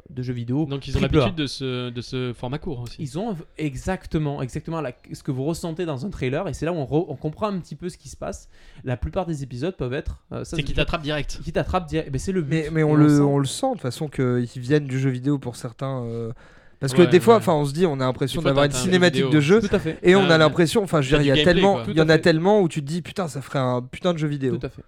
de 0.08 0.22
jeux 0.22 0.32
vidéo. 0.32 0.66
Donc 0.66 0.86
ils 0.86 0.96
ont 0.96 1.00
l'habitude 1.00 1.34
de 1.34 1.46
ce, 1.48 1.90
de 1.90 2.00
ce 2.00 2.32
format 2.32 2.58
court 2.58 2.80
aussi. 2.80 2.96
Ils 3.00 3.18
ont 3.18 3.36
exactement, 3.58 4.40
exactement 4.40 4.80
la- 4.80 4.92
ce 5.12 5.22
que 5.22 5.32
vous 5.32 5.44
ressentez 5.44 5.84
dans 5.84 6.06
un 6.06 6.10
trailer, 6.10 6.46
et 6.48 6.54
c'est 6.54 6.64
là 6.64 6.72
où 6.72 6.76
on, 6.76 6.84
re- 6.84 7.06
on 7.08 7.16
comprend 7.16 7.48
un 7.48 7.58
petit 7.58 7.74
peu 7.74 7.88
ce 7.88 7.98
qui 7.98 8.08
se 8.08 8.16
passe. 8.16 8.48
La 8.84 8.96
plupart 8.96 9.26
des 9.26 9.42
épisodes 9.42 9.76
peuvent 9.76 9.92
être... 9.94 10.22
euh, 10.32 10.44
C'est 10.44 10.62
qu'ils 10.62 10.76
t'attrapent 10.76 11.02
direct. 11.02 11.40
qui 11.42 11.52
t'attrape 11.52 11.86
direct. 11.88 12.08
Eh 12.08 12.10
ben, 12.12 12.18
c'est 12.18 12.32
le 12.32 12.42
but. 12.42 12.50
Mais, 12.50 12.68
mais 12.72 12.82
on, 12.84 12.94
le, 12.94 13.08
sent- 13.08 13.20
on 13.20 13.38
le 13.38 13.44
sent 13.44 13.66
de 13.66 13.72
toute 13.72 13.82
façon 13.82 14.08
qu'ils 14.08 14.46
viennent 14.62 14.86
du 14.86 14.98
jeu 15.00 15.10
vidéo 15.10 15.38
pour 15.38 15.56
certains. 15.56 16.04
euh, 16.04 16.32
Parce 16.80 16.92
que 16.92 17.02
Ouais, 17.02 17.06
des 17.08 17.18
fois, 17.20 17.38
ouais. 17.38 17.48
on 17.48 17.64
se 17.64 17.72
dit, 17.72 17.86
on 17.86 17.94
a 17.94 18.04
l'impression 18.04 18.40
d'avoir 18.40 18.64
une 18.64 18.70
un 18.72 18.74
jeu 18.74 18.82
cinématique 18.82 19.30
de 19.30 19.40
jeu. 19.40 19.60
Tout 19.60 19.74
à 19.74 19.78
fait. 19.80 19.98
Et 20.02 20.14
on 20.14 20.24
Ah, 20.30 20.34
a 20.34 20.38
l'impression, 20.38 20.82
enfin, 20.84 21.00
je 21.00 21.10
veux 21.16 21.22
dire, 21.22 21.34
il 21.34 21.38
y 21.38 21.40
a 21.40 21.44
tellement, 21.44 21.80
il 21.88 21.96
y 21.96 22.00
en 22.00 22.08
a 22.08 22.18
tellement 22.18 22.60
où 22.60 22.68
tu 22.68 22.80
te 22.82 22.86
dis, 22.86 23.02
putain, 23.02 23.26
ça 23.26 23.40
ferait 23.42 23.58
un 23.58 23.82
putain 23.82 24.12
de 24.12 24.18
jeu 24.18 24.28
vidéo. 24.28 24.56
Tout 24.56 24.66
à 24.66 24.70
fait. 24.70 24.82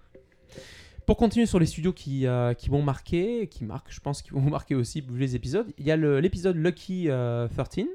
Pour 1.11 1.17
continuer 1.17 1.45
sur 1.45 1.59
les 1.59 1.65
studios 1.65 1.91
qui, 1.91 2.25
euh, 2.25 2.53
qui 2.53 2.71
m'ont 2.71 2.81
marqué, 2.81 3.47
qui 3.47 3.65
marquent, 3.65 3.91
je 3.91 3.99
pense, 3.99 4.21
qui 4.21 4.29
vont 4.31 4.39
vous 4.39 4.49
marquer 4.57 4.75
aussi 4.75 5.01
vu 5.01 5.19
les 5.19 5.35
épisodes, 5.35 5.67
il 5.77 5.85
y 5.85 5.91
a 5.91 5.97
l'épisode 5.97 6.55
Lucky 6.55 7.07
euh, 7.09 7.49
13, 7.49 7.85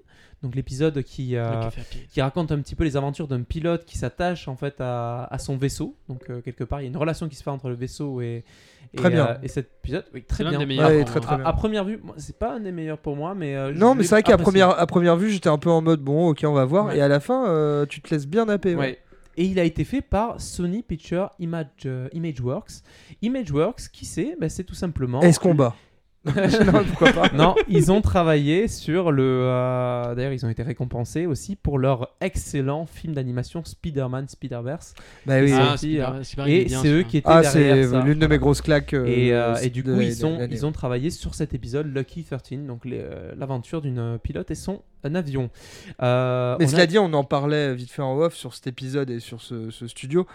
donc 0.42 0.54
l'épisode 0.54 1.02
qui, 1.02 1.34
euh, 1.34 1.62
qui 2.10 2.20
raconte 2.20 2.52
un 2.52 2.58
petit 2.60 2.74
peu 2.74 2.84
les 2.84 2.94
aventures 2.94 3.26
d'un 3.26 3.40
pilote 3.40 3.86
qui 3.86 3.96
s'attache 3.96 4.48
en 4.48 4.56
fait 4.56 4.74
à, 4.80 5.24
à 5.30 5.38
son 5.38 5.56
vaisseau. 5.56 5.96
Donc 6.10 6.28
euh, 6.28 6.42
quelque 6.42 6.62
part, 6.62 6.82
il 6.82 6.84
y 6.84 6.86
a 6.88 6.90
une 6.90 6.96
relation 6.98 7.26
qui 7.26 7.36
se 7.36 7.42
fait 7.42 7.48
entre 7.48 7.70
le 7.70 7.74
vaisseau 7.74 8.20
et, 8.20 8.44
et, 8.92 8.96
Très 8.98 9.08
bien. 9.08 9.28
euh, 9.28 9.34
et 9.42 9.48
cet 9.48 9.70
épisode. 9.82 10.04
Oui, 10.12 10.22
très 10.22 10.44
bien. 10.44 10.58
des 10.58 10.66
meilleurs 10.66 10.90
Ouais, 10.90 11.00
pour 11.00 11.12
très, 11.12 11.20
très 11.20 11.34
à, 11.34 11.38
bien. 11.38 11.46
à 11.46 11.52
première 11.54 11.84
vue, 11.84 12.02
c'est 12.18 12.38
pas 12.38 12.56
un 12.56 12.60
des 12.60 12.70
meilleurs 12.72 12.98
pour 12.98 13.16
moi, 13.16 13.34
mais 13.34 13.56
euh, 13.56 13.72
Non, 13.72 13.94
mais 13.94 14.02
c'est 14.04 14.10
vrai 14.16 14.22
qu'à 14.22 14.36
première, 14.36 14.78
à 14.78 14.86
première 14.86 15.16
vue, 15.16 15.30
j'étais 15.30 15.48
un 15.48 15.58
peu 15.58 15.70
en 15.70 15.80
mode, 15.80 16.00
bon, 16.00 16.28
ok, 16.28 16.44
on 16.46 16.52
va 16.52 16.66
voir. 16.66 16.86
Ouais. 16.88 16.98
Et 16.98 17.00
à 17.00 17.08
la 17.08 17.20
fin, 17.20 17.48
euh, 17.48 17.86
tu 17.86 18.02
te 18.02 18.10
laisses 18.14 18.26
bien 18.26 18.44
napper. 18.44 18.74
ouais. 18.74 18.98
Et 19.36 19.44
il 19.44 19.58
a 19.58 19.64
été 19.64 19.84
fait 19.84 20.00
par 20.00 20.40
Sony 20.40 20.82
Picture 20.82 21.30
euh, 21.84 22.08
Imageworks. 22.12 22.82
Imageworks, 23.22 23.88
qui 23.92 24.06
c'est? 24.06 24.36
Ben, 24.40 24.48
C'est 24.48 24.64
tout 24.64 24.74
simplement. 24.74 25.20
Est-ce 25.20 25.38
qu'on 25.38 25.54
bat 25.54 25.74
Non, 26.72 26.84
pourquoi 26.84 27.12
pas 27.12 27.30
non, 27.34 27.54
ils 27.68 27.90
ont 27.92 28.00
travaillé 28.00 28.68
sur 28.68 29.12
le. 29.12 29.22
euh, 29.44 30.14
D'ailleurs, 30.14 30.32
ils 30.32 30.44
ont 30.44 30.48
été 30.48 30.62
récompensés 30.62 31.26
aussi 31.26 31.56
pour 31.56 31.78
leur 31.78 32.10
excellent 32.20 32.86
film 32.86 33.14
d'animation 33.14 33.64
Spider-Man 33.64 34.28
Spider-Verse. 34.28 34.94
Bah 35.26 35.40
oui. 35.40 35.52
Ah, 35.54 35.76
super, 35.76 36.14
euh, 36.14 36.46
Et 36.46 36.68
c'est 36.68 36.88
eux 36.88 37.02
qui 37.02 37.18
étaient 37.18 37.28
Ah, 37.30 37.42
derrière 37.42 37.76
c'est 37.76 37.90
ça. 37.90 38.02
l'une 38.02 38.18
de 38.18 38.26
mes 38.26 38.38
grosses 38.38 38.60
claques. 38.62 38.94
euh, 38.94 39.06
Et, 39.06 39.32
euh, 39.32 39.54
et 39.56 39.70
du 39.70 39.82
de 39.82 39.92
coup, 39.92 40.00
la- 40.00 40.04
ils 40.04 40.26
ont, 40.26 40.38
ils 40.50 40.66
ont 40.66 40.72
travaillé 40.72 41.10
sur 41.10 41.34
cet 41.34 41.54
épisode 41.54 41.86
Lucky 41.94 42.24
13, 42.24 42.66
donc 42.66 42.86
euh, 42.86 43.32
l'aventure 43.38 43.80
d'une 43.80 44.18
pilote 44.22 44.50
et 44.50 44.54
son 44.54 44.82
un 45.04 45.14
avion. 45.14 45.50
Euh, 46.02 46.56
Mais 46.58 46.64
on 46.64 46.68
cela 46.68 46.82
a- 46.82 46.86
dit, 46.86 46.98
on 46.98 47.12
en 47.12 47.22
parlait 47.24 47.74
vite 47.74 47.90
fait 47.90 48.02
en 48.02 48.16
off 48.18 48.34
sur 48.34 48.54
cet 48.54 48.66
épisode 48.66 49.08
et 49.10 49.20
sur 49.20 49.40
ce, 49.40 49.70
ce 49.70 49.86
studio. 49.86 50.26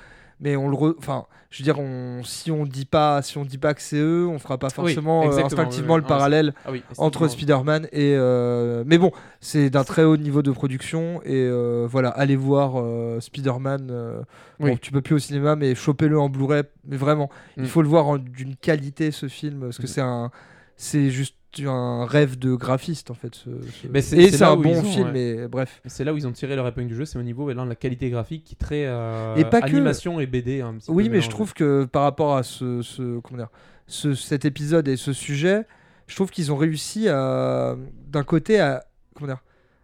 Mais 0.44 0.56
on 0.56 0.68
le, 0.70 0.76
re- 0.76 0.96
enfin, 0.98 1.26
je 1.52 1.60
veux 1.60 1.64
dire, 1.64 1.80
on, 1.80 2.24
si 2.24 2.50
on 2.52 2.66
dit 2.66 2.86
pas, 2.86 3.22
si 3.22 3.38
on 3.38 3.46
dit 3.46 3.60
pas 3.60 3.74
que 3.76 3.82
c'est 3.82 3.98
eux, 4.00 4.28
on 4.28 4.40
fera 4.40 4.58
pas 4.58 4.70
forcément 4.72 5.30
euh, 5.32 5.44
instinctivement 5.44 5.94
oui, 5.94 6.00
oui. 6.00 6.04
le 6.04 6.08
parallèle 6.08 6.54
Ah 6.66 6.72
entre. 6.98 7.28
Spider-Man 7.28 7.86
et. 7.92 8.16
euh, 8.18 8.84
Mais 8.88 8.98
bon, 8.98 9.12
c'est 9.40 9.70
d'un 9.70 9.84
très 9.84 10.04
haut 10.04 10.18
niveau 10.18 10.42
de 10.42 10.52
production 10.52 11.22
et 11.24 11.36
euh, 11.36 11.88
voilà, 11.90 12.10
allez 12.10 12.36
voir 12.36 12.84
Spider-Man. 13.22 14.24
Bon, 14.60 14.78
tu 14.78 14.92
peux 14.92 15.02
plus 15.02 15.16
au 15.16 15.20
cinéma, 15.20 15.56
mais 15.56 15.76
chopez-le 15.76 16.20
en 16.20 16.30
Blu-ray. 16.30 16.64
Mais 16.86 16.98
vraiment, 16.98 17.30
Mm. 17.58 17.64
il 17.64 17.68
faut 17.70 17.82
le 17.82 17.88
voir 17.88 18.08
en- 18.08 18.18
d'une 18.18 18.56
qualité 18.56 19.12
ce 19.12 19.28
film 19.28 19.62
parce 19.62 19.78
que 19.78 19.84
Mm. 19.84 19.88
c'est 19.88 20.02
un, 20.02 20.32
c'est 20.76 21.10
juste 21.12 21.36
un 21.66 22.06
rêve 22.06 22.38
de 22.40 22.56
graphiste 22.56 23.12
en 23.12 23.14
fait. 23.14 23.36
ce- 23.36 23.50
ce- 23.62 23.88
Mais 23.92 24.02
c'est- 24.02 24.18
Et 24.18 24.32
c'est 24.32 24.44
un 24.44 24.56
bon 24.56 24.78
ont, 24.80 24.84
film, 24.84 25.08
ouais. 25.08 25.12
mais 25.38 25.48
bref. 25.48 25.82
C'est 25.86 26.04
là 26.04 26.14
où 26.14 26.18
ils 26.18 26.26
ont 26.28 26.32
tiré 26.32 26.56
leur 26.56 26.66
épingle 26.68 26.88
du 26.88 26.96
jeu, 26.96 27.06
c'est 27.06 27.20
au 27.20 27.24
niveau 27.24 27.52
de 27.52 27.58
la 27.58 27.76
qualité 27.76 28.10
graphique 28.10 28.44
qui 28.46 28.54
est 28.56 28.58
très 28.64 28.86
euh, 28.88 29.36
Et 29.36 29.44
pas 29.46 29.60
que- 29.62 29.66
animation 29.68 30.20
et 30.20 30.26
BD. 30.28 30.62
un 30.62 30.74
petit 30.76 30.88
peu 30.88 30.94
Oui, 30.94 31.10
mais 31.10 31.22
je 31.22 31.30
trouve 31.30 31.54
que 31.54 31.86
par 31.86 32.04
rapport 32.04 32.36
à 32.38 32.44
ce, 32.44 32.82
ce- 32.82 33.20
comment 33.20 33.38
dire, 33.40 33.50
ce- 33.88 34.14
cet 34.16 34.46
épisode 34.46 34.88
et 34.88 34.96
ce 34.98 35.14
sujet, 35.14 35.66
je 36.08 36.16
trouve 36.16 36.30
qu'ils 36.32 36.52
ont 36.52 36.58
réussi 36.58 37.08
à, 37.10 37.76
d'un 38.08 38.24
côté, 38.24 38.60
à, 38.60 38.84
comment 39.16 39.28
dire, 39.28 39.42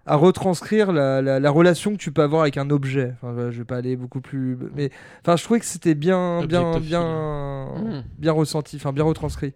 à 0.09 0.15
retranscrire 0.15 0.93
la, 0.93 1.21
la- 1.21 1.39
la 1.41 1.49
relation 1.51 1.91
que 1.91 1.97
tu 1.97 2.13
peux 2.13 2.21
avoir 2.21 2.43
avec 2.43 2.55
un 2.55 2.69
objet. 2.69 3.13
Enfin, 3.21 3.51
je 3.51 3.57
vais 3.57 3.65
pas 3.65 3.75
aller 3.75 3.97
beaucoup 3.97 4.21
plus, 4.21 4.57
mais 4.73 4.89
enfin, 5.21 5.35
je 5.35 5.43
trouvais 5.43 5.59
que 5.59 5.65
c'était 5.65 5.95
bien, 5.95 6.45
bien, 6.45 6.79
bien, 6.79 7.67
Mm. 7.75 8.03
bien 8.17 8.31
ressenti, 8.31 8.77
enfin 8.77 8.93
bien 8.93 9.03
retranscrit. 9.03 9.53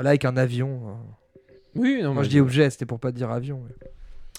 Voilà, 0.00 0.10
avec 0.10 0.24
un 0.24 0.38
avion. 0.38 0.80
euh. 0.88 1.40
Oui, 1.76 2.00
non, 2.02 2.14
Moi, 2.14 2.22
mais- 2.22 2.24
je 2.24 2.30
dis 2.30 2.40
objet, 2.40 2.70
c'était 2.70 2.86
pour 2.86 2.98
pas 2.98 3.12
dire 3.12 3.30
avion. 3.30 3.60
mais- 3.68 3.90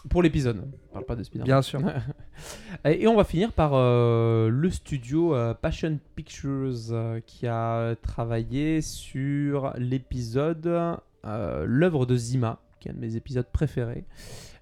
pour 0.09 0.23
l'épisode. 0.23 0.63
On 0.89 0.93
parle 0.93 1.05
pas 1.05 1.15
de 1.15 1.21
Spider-Man. 1.21 1.45
Bien 1.45 1.61
sûr. 1.61 1.79
Et 2.85 3.03
et 3.03 3.07
on 3.07 3.15
va 3.15 3.23
finir 3.23 3.51
par 3.53 3.73
euh, 3.75 4.49
le 4.49 4.69
studio 4.71 5.35
euh, 5.35 5.53
Passion 5.53 5.99
Pictures 6.15 6.73
euh, 6.89 7.19
qui 7.23 7.45
a 7.45 7.95
travaillé 8.01 8.81
sur 8.81 9.71
l'épisode 9.77 10.65
euh, 10.65 11.65
L'œuvre 11.67 12.07
de 12.07 12.15
Zima, 12.15 12.57
qui 12.79 12.87
est 12.87 12.91
un 12.91 12.95
de 12.95 12.99
mes 12.99 13.15
épisodes 13.15 13.45
préférés. 13.53 14.05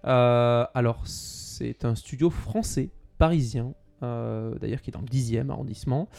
Euh, 0.03 0.65
alors, 0.73 1.01
c'est 1.07 1.85
un 1.85 1.95
studio 1.95 2.29
français, 2.29 2.89
parisien, 3.17 3.73
euh, 4.03 4.55
d'ailleurs 4.59 4.81
qui 4.81 4.89
est 4.89 4.93
dans 4.93 5.01
le 5.01 5.07
10e 5.07 5.49
arrondissement, 5.49 6.09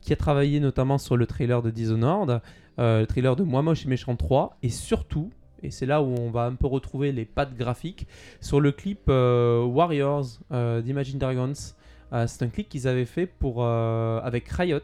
qui 0.00 0.12
a 0.12 0.16
travaillé 0.16 0.60
notamment 0.60 0.98
sur 0.98 1.16
le 1.16 1.26
trailer 1.26 1.62
de 1.62 1.70
Dishonored, 1.70 2.40
euh, 2.78 3.00
le 3.00 3.06
trailer 3.06 3.36
de 3.36 3.42
Moi 3.42 3.62
Moche 3.62 3.84
et 3.84 3.88
Méchant 3.88 4.16
3, 4.16 4.56
et 4.62 4.68
surtout, 4.68 5.30
et 5.62 5.70
c'est 5.70 5.86
là 5.86 6.02
où 6.02 6.06
on 6.06 6.30
va 6.30 6.44
un 6.44 6.54
peu 6.54 6.66
retrouver 6.66 7.12
les 7.12 7.24
pattes 7.24 7.56
graphiques, 7.56 8.06
sur 8.40 8.60
le 8.60 8.72
clip 8.72 9.00
euh, 9.08 9.64
Warriors 9.64 10.26
euh, 10.52 10.80
d'Imagine 10.80 11.18
Dragons. 11.18 11.52
C'est 12.26 12.42
un 12.42 12.48
clip 12.48 12.70
qu'ils 12.70 12.88
avaient 12.88 13.04
fait 13.04 13.26
pour, 13.26 13.66
avec 13.66 14.48
Riot 14.48 14.80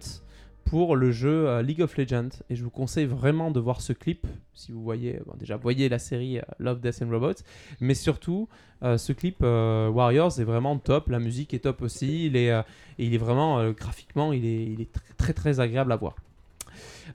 pour 0.65 0.97
le 0.97 1.11
jeu 1.13 1.49
euh, 1.49 1.63
League 1.63 1.81
of 1.83 1.97
Legends. 1.97 2.31
Et 2.51 2.57
je 2.57 2.65
vous 2.65 2.71
conseille 2.71 3.07
vraiment 3.07 3.51
de 3.51 3.61
voir 3.61 3.81
ce 3.81 3.93
clip. 3.93 4.27
Si 4.55 4.73
vous 4.73 4.83
voyez, 4.83 5.21
bon, 5.27 5.35
déjà, 5.39 5.57
voyez 5.57 5.89
la 5.89 5.99
série 5.99 6.39
euh, 6.39 6.43
Love, 6.59 6.81
Death 6.81 7.03
and 7.03 7.11
Robots. 7.11 7.43
Mais 7.81 7.95
surtout, 7.95 8.49
euh, 8.83 8.99
ce 8.99 9.13
clip 9.13 9.37
euh, 9.43 9.89
Warriors 9.89 10.39
est 10.41 10.45
vraiment 10.45 10.79
top. 10.79 11.09
La 11.09 11.19
musique 11.19 11.55
est 11.55 11.61
top 11.61 11.83
aussi. 11.83 12.27
Il 12.27 12.37
est, 12.37 12.51
euh, 12.51 12.63
il 12.99 13.15
est 13.15 13.19
vraiment, 13.19 13.59
euh, 13.59 13.73
graphiquement, 13.73 14.33
il 14.33 14.45
est, 14.45 14.65
il 14.65 14.81
est 14.81 14.95
tr- 14.95 15.01
très 15.17 15.33
très 15.33 15.61
agréable 15.61 15.93
à 15.93 15.97
voir. 15.97 16.15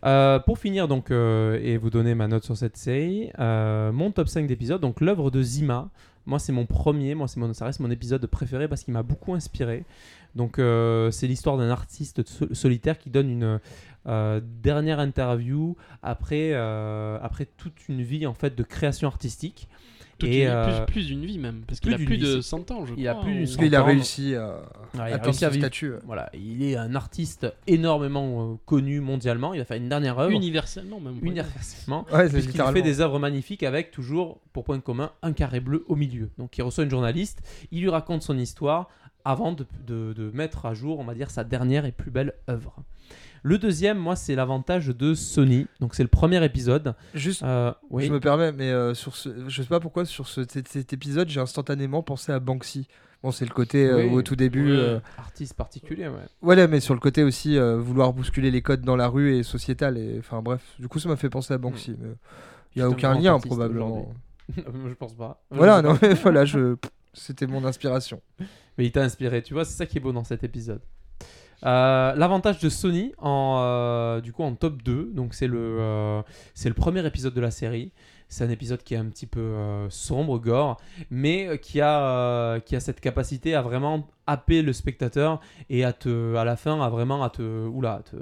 Euh, 0.05 0.39
pour 0.39 0.57
finir 0.59 0.87
donc 0.87 1.11
euh, 1.11 1.59
et 1.61 1.77
vous 1.77 1.89
donner 1.89 2.15
ma 2.15 2.27
note 2.27 2.43
sur 2.45 2.55
cette 2.55 2.77
série, 2.77 3.31
euh, 3.39 3.91
mon 3.91 4.11
top 4.11 4.29
5 4.29 4.47
d'épisodes, 4.47 4.79
donc 4.79 5.01
l'œuvre 5.01 5.31
de 5.31 5.41
Zima, 5.41 5.89
moi 6.25 6.39
c'est 6.39 6.51
mon 6.53 6.65
premier, 6.65 7.15
moi 7.15 7.27
c'est 7.27 7.39
mon, 7.39 7.51
ça 7.53 7.65
reste 7.65 7.79
mon 7.79 7.89
épisode 7.91 8.25
préféré 8.27 8.67
parce 8.67 8.83
qu'il 8.83 8.93
m'a 8.93 9.03
beaucoup 9.03 9.33
inspiré. 9.33 9.83
Donc 10.35 10.59
euh, 10.59 11.11
c'est 11.11 11.27
l'histoire 11.27 11.57
d'un 11.57 11.69
artiste 11.69 12.25
sol- 12.27 12.55
solitaire 12.55 12.97
qui 12.99 13.09
donne 13.09 13.29
une 13.29 13.59
euh, 14.07 14.39
dernière 14.61 14.99
interview 14.99 15.75
après, 16.03 16.51
euh, 16.53 17.17
après 17.21 17.45
toute 17.45 17.87
une 17.89 18.01
vie 18.01 18.25
en 18.25 18.33
fait 18.33 18.55
de 18.55 18.63
création 18.63 19.07
artistique. 19.07 19.67
Toute 20.17 20.27
Et, 20.29 20.43
une- 20.43 20.49
euh, 20.49 20.83
plus, 20.85 20.93
plus 20.93 21.07
d'une 21.07 21.25
vie 21.25 21.37
même, 21.39 21.61
parce 21.65 21.79
plus 21.79 21.87
qu'il 21.91 21.93
a 21.93 21.97
d'une 21.97 22.05
plus 22.05 22.15
vie, 22.17 22.21
de 22.23 22.41
c'est- 22.41 22.49
100 22.49 22.71
ans, 22.71 22.85
je 22.85 22.93
il 22.97 23.07
a 23.07 23.13
crois, 23.13 23.23
plus 23.23 23.55
a 23.73 23.79
Entendre. 23.79 23.93
réussi 23.93 24.35
à 24.35 24.47
Ouais, 24.49 24.61
il 24.95 24.99
a 24.99 25.03
atteindre 25.05 25.23
réussi 25.23 25.45
à 25.45 25.47
son 25.47 25.53
vivre- 25.53 25.63
statut. 25.65 25.93
Voilà, 26.05 26.29
il 26.33 26.61
est 26.63 26.75
un 26.75 26.93
artiste 26.95 27.47
énormément 27.67 28.51
euh, 28.53 28.55
connu 28.65 28.99
mondialement. 28.99 29.53
Il 29.53 29.61
a 29.61 29.65
fait 29.65 29.77
une 29.77 29.87
dernière 29.87 30.19
œuvre. 30.19 30.31
universellement 30.33 30.99
même. 30.99 31.19
Universellement. 31.21 32.05
Ouais, 32.11 32.27
fait 32.73 32.81
des 32.81 32.99
œuvres 32.99 33.17
magnifiques 33.19 33.63
avec 33.63 33.91
toujours, 33.91 34.41
pour 34.51 34.65
point 34.65 34.79
commun, 34.81 35.11
un 35.21 35.31
carré 35.31 35.61
bleu 35.61 35.85
au 35.87 35.95
milieu. 35.95 36.29
Donc 36.37 36.57
il 36.57 36.63
reçoit 36.63 36.83
une 36.83 36.89
journaliste, 36.89 37.41
il 37.71 37.81
lui 37.81 37.89
raconte 37.89 38.21
son 38.21 38.37
histoire 38.37 38.89
avant 39.25 39.51
de, 39.53 39.65
de- 39.87 40.13
de 40.13 40.31
mettre 40.33 40.65
à 40.65 40.73
jour, 40.73 40.99
on 40.99 41.03
va 41.03 41.13
dire, 41.13 41.29
sa 41.31 41.43
dernière 41.43 41.85
et 41.85 41.91
plus 41.91 42.11
belle 42.11 42.33
œuvre. 42.49 42.75
Le 43.41 43.57
deuxième, 43.57 43.97
moi, 43.97 44.15
c'est 44.17 44.35
l'avantage 44.35 44.87
de 44.87 45.13
Sony. 45.13 45.65
Donc 45.79 45.95
c'est 45.95 46.03
le 46.03 46.09
premier 46.09 46.43
épisode. 46.43 46.93
Juste, 47.13 47.41
Euh, 47.43 47.71
oui. 47.89 48.05
je 48.05 48.11
me 48.11 48.19
permets, 48.19 48.51
mais 48.51 48.69
euh, 48.71 48.93
sur 48.93 49.15
ce, 49.15 49.29
je 49.47 49.61
sais 49.61 49.67
pas 49.69 49.79
pourquoi 49.79 50.03
sur 50.03 50.27
ce, 50.27 50.43
cet, 50.49 50.67
cet 50.67 50.91
épisode, 50.91 51.29
j'ai 51.29 51.39
instantanément 51.39 52.03
pensé 52.03 52.31
à 52.33 52.39
Banksy. 52.39 52.87
Bon, 53.23 53.31
c'est 53.31 53.45
le 53.45 53.51
côté 53.53 53.85
euh, 53.85 54.03
Oui. 54.07 54.13
au 54.13 54.21
tout 54.21 54.35
début. 54.35 54.71
Euh, 54.71 54.99
Artiste 55.17 55.53
particulier, 55.53 56.07
ouais. 56.07 56.25
Voilà, 56.41 56.67
mais 56.67 56.79
sur 56.81 56.93
le 56.93 56.99
côté 56.99 57.23
aussi 57.23 57.57
euh, 57.57 57.77
vouloir 57.77 58.11
bousculer 58.13 58.51
les 58.51 58.61
codes 58.61 58.81
dans 58.81 58.95
la 58.97 59.07
rue 59.07 59.35
et 59.35 59.43
sociétal. 59.43 59.97
Et 59.97 60.17
enfin 60.19 60.41
bref, 60.41 60.61
du 60.79 60.87
coup, 60.89 60.99
ça 60.99 61.07
m'a 61.09 61.15
fait 61.17 61.29
penser 61.29 61.53
à 61.53 61.57
Banksy. 61.57 61.95
mais 61.99 62.09
Il 62.75 62.79
y 62.79 62.81
a 62.81 62.89
aucun 62.89 63.17
lien 63.17 63.39
probablement. 63.39 64.13
je 64.57 64.93
pense 64.95 65.13
pas. 65.15 65.41
Voilà, 65.49 65.81
non, 65.81 65.95
pas. 65.95 66.07
mais 66.09 66.13
voilà, 66.15 66.43
je, 66.45 66.75
c'était 67.13 67.47
mon 67.47 67.63
inspiration. 67.65 68.21
Mais 68.79 68.85
il 68.85 68.93
t'a 68.93 69.03
inspiré, 69.03 69.41
tu 69.41 69.53
vois, 69.53 69.65
c'est 69.65 69.75
ça 69.75 69.85
qui 69.85 69.97
est 69.97 69.99
beau 69.99 70.13
dans 70.13 70.23
cet 70.23 70.45
épisode. 70.45 70.79
Euh, 71.65 72.15
L'avantage 72.15 72.59
de 72.59 72.69
Sony 72.69 73.11
en, 73.17 73.59
euh, 73.61 74.21
du 74.21 74.31
coup, 74.31 74.41
en 74.41 74.55
top 74.55 74.81
2, 74.81 75.11
donc 75.13 75.33
c'est 75.33 75.47
le, 75.47 75.57
euh, 75.81 76.21
le 76.63 76.73
premier 76.73 77.05
épisode 77.05 77.33
de 77.33 77.41
la 77.41 77.51
série. 77.51 77.91
C'est 78.29 78.45
un 78.45 78.49
épisode 78.49 78.81
qui 78.81 78.93
est 78.93 78.97
un 78.97 79.07
petit 79.07 79.25
peu 79.25 79.53
sombre, 79.89 80.39
gore, 80.39 80.79
mais 81.11 81.59
qui 81.61 81.81
a, 81.81 82.61
qui 82.61 82.77
a 82.77 82.79
cette 82.79 83.01
capacité 83.01 83.53
à 83.53 83.61
vraiment 83.61 84.07
happer 84.27 84.61
le 84.61 84.71
spectateur 84.71 85.41
et 85.69 85.83
à 85.83 85.91
te, 85.91 86.35
à 86.35 86.45
la 86.45 86.55
fin, 86.55 86.79
à 86.79 86.87
vraiment 86.89 87.21
à 87.21 87.31
te, 87.31 87.41
oula, 87.67 88.01
te, 88.09 88.15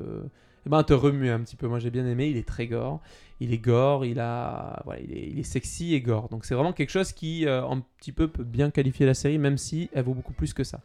eh 0.66 0.70
ben, 0.70 0.80
à 0.80 0.84
te 0.84 0.94
remuer 0.94 1.30
un 1.30 1.42
petit 1.42 1.56
peu. 1.56 1.68
Moi 1.68 1.78
j'ai 1.78 1.92
bien 1.92 2.08
aimé, 2.08 2.30
il 2.30 2.38
est 2.38 2.48
très 2.48 2.66
gore, 2.66 3.00
il 3.40 3.54
est 3.54 3.58
gore, 3.60 4.06
il 4.06 4.20
a, 4.20 4.82
voilà, 4.86 5.02
il 5.02 5.12
est, 5.14 5.28
il 5.30 5.40
est 5.40 5.44
sexy 5.44 5.94
et 5.94 6.02
gore. 6.02 6.28
Donc 6.30 6.46
c'est 6.46 6.56
vraiment 6.56 6.74
quelque 6.74 6.90
chose 6.90 7.12
qui 7.12 7.46
euh, 7.46 7.64
un 7.68 7.82
petit 8.00 8.12
peu 8.12 8.28
peut 8.28 8.44
bien 8.44 8.70
qualifier 8.72 9.06
la 9.06 9.14
série, 9.14 9.38
même 9.38 9.58
si 9.58 9.90
elle 9.94 10.04
vaut 10.06 10.14
beaucoup 10.14 10.34
plus 10.34 10.54
que 10.54 10.64
ça. 10.64 10.80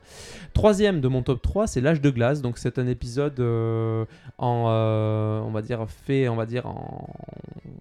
Troisième 0.55 1.00
de 1.00 1.09
mon 1.09 1.22
top 1.22 1.40
3, 1.42 1.66
c'est 1.66 1.80
L'âge 1.80 2.00
de 2.00 2.11
glace. 2.11 2.42
Donc 2.42 2.59
c'est 2.59 2.78
un 2.78 2.86
épisode 2.86 3.38
euh, 3.40 4.05
en, 4.38 4.66
euh, 4.68 5.40
on 5.40 5.50
va 5.50 5.62
dire 5.62 5.86
fait, 5.88 6.28
on 6.28 6.36
va 6.36 6.46
dire 6.46 6.66
en, 6.66 7.09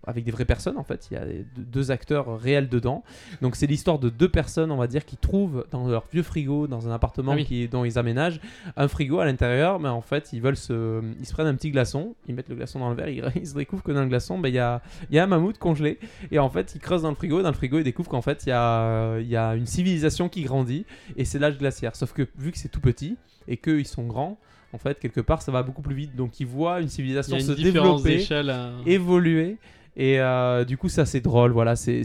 avec 0.07 0.23
des 0.23 0.31
vraies 0.31 0.45
personnes 0.45 0.77
en 0.77 0.83
fait. 0.83 1.07
Il 1.11 1.13
y 1.15 1.17
a 1.17 1.23
deux- 1.57 1.91
acteurs 1.91 2.39
réels 2.39 2.69
dedans. 2.69 3.03
Donc 3.41 3.55
c'est 3.55 3.67
l'histoire 3.67 3.99
de 3.99 4.09
deux 4.09 4.29
personnes, 4.29 4.71
on 4.71 4.77
va 4.77 4.87
dire, 4.87 5.03
qui 5.05 5.17
trouvent 5.17 5.65
dans 5.71 5.87
leur 5.87 6.05
vieux 6.11 6.23
frigo, 6.23 6.67
dans 6.67 6.87
un 6.87 6.91
appartement 6.93 7.33
Ah 7.33 7.35
oui. 7.35 7.45
qui, 7.45 7.67
dont 7.67 7.83
ils 7.83 7.97
aménagent, 7.97 8.39
un 8.77 8.87
frigo 8.87 9.19
à 9.19 9.25
l'intérieur. 9.25 9.79
Mais 9.79 9.89
en 9.89 10.01
fait, 10.01 10.31
ils 10.31 10.41
veulent 10.41 10.55
se, 10.55 11.01
ils 11.19 11.25
se 11.25 11.33
prennent 11.33 11.47
un 11.47 11.55
petit 11.55 11.71
glaçon, 11.71 12.15
ils 12.27 12.35
mettent 12.35 12.49
le 12.49 12.55
glaçon 12.55 12.79
dans 12.79 12.89
le 12.89 12.95
verre, 12.95 13.09
ils, 13.09 13.23
ils 13.35 13.47
se 13.47 13.55
découvrent 13.55 13.83
que 13.83 13.91
dans 13.91 14.01
le 14.03 14.07
glaçon, 14.07 14.39
ben, 14.39 14.47
il 14.49 14.55
y 14.55 14.59
a, 14.59 14.60
il 15.09 15.15
y 15.15 15.19
a 15.19 15.23
un 15.23 15.27
mammouth 15.27 15.57
congelé. 15.57 15.99
Et 16.31 16.39
en 16.39 16.49
fait, 16.49 16.73
ils 16.75 16.79
creusent 16.81 17.01
dans 17.03 17.09
le 17.09 17.15
frigo. 17.15 17.41
Dans 17.41 17.49
le 17.49 17.55
frigo, 17.55 17.77
ils 17.79 17.83
découvrent 17.83 18.09
qu'en 18.09 18.21
fait, 18.21 18.43
il 18.45 18.49
y 18.49 18.53
a, 18.53 19.17
il 19.19 19.27
y 19.27 19.35
a 19.35 19.55
une 19.55 19.65
civilisation 19.67 20.29
qui 20.29 20.43
grandit. 20.43 20.85
Et 21.17 21.25
c'est 21.25 21.39
l'âge 21.39 21.57
glaciaire. 21.57 21.95
Sauf 21.95 22.13
que 22.13 22.27
vu 22.37 22.51
que 22.51 22.57
c'est 22.57 22.69
tout 22.69 22.81
petit 22.81 23.17
et 23.47 23.57
qu'ils 23.57 23.87
sont 23.87 24.03
grands, 24.05 24.37
en 24.73 24.77
fait, 24.77 24.99
quelque 24.99 25.19
part, 25.21 25.41
ça 25.41 25.51
va 25.51 25.63
beaucoup 25.63 25.81
plus 25.81 25.95
vite. 25.95 26.15
Donc, 26.15 26.39
ils 26.39 26.47
voient 26.47 26.79
une 26.79 26.85
Il 26.85 26.87
y 26.87 26.91
civilisation 26.91 27.35
a 27.35 27.39
une 27.39 27.45
se 27.45 27.51
développer, 27.51 28.25
à- 28.31 28.71
évoluer. 28.85 29.57
Et 29.97 30.21
euh, 30.21 30.63
du 30.63 30.77
coup, 30.77 30.87
ça, 30.87 31.05
c'est 31.05 31.19
drôle. 31.19 31.51
Voilà, 31.51 31.75
c'est 31.75 32.03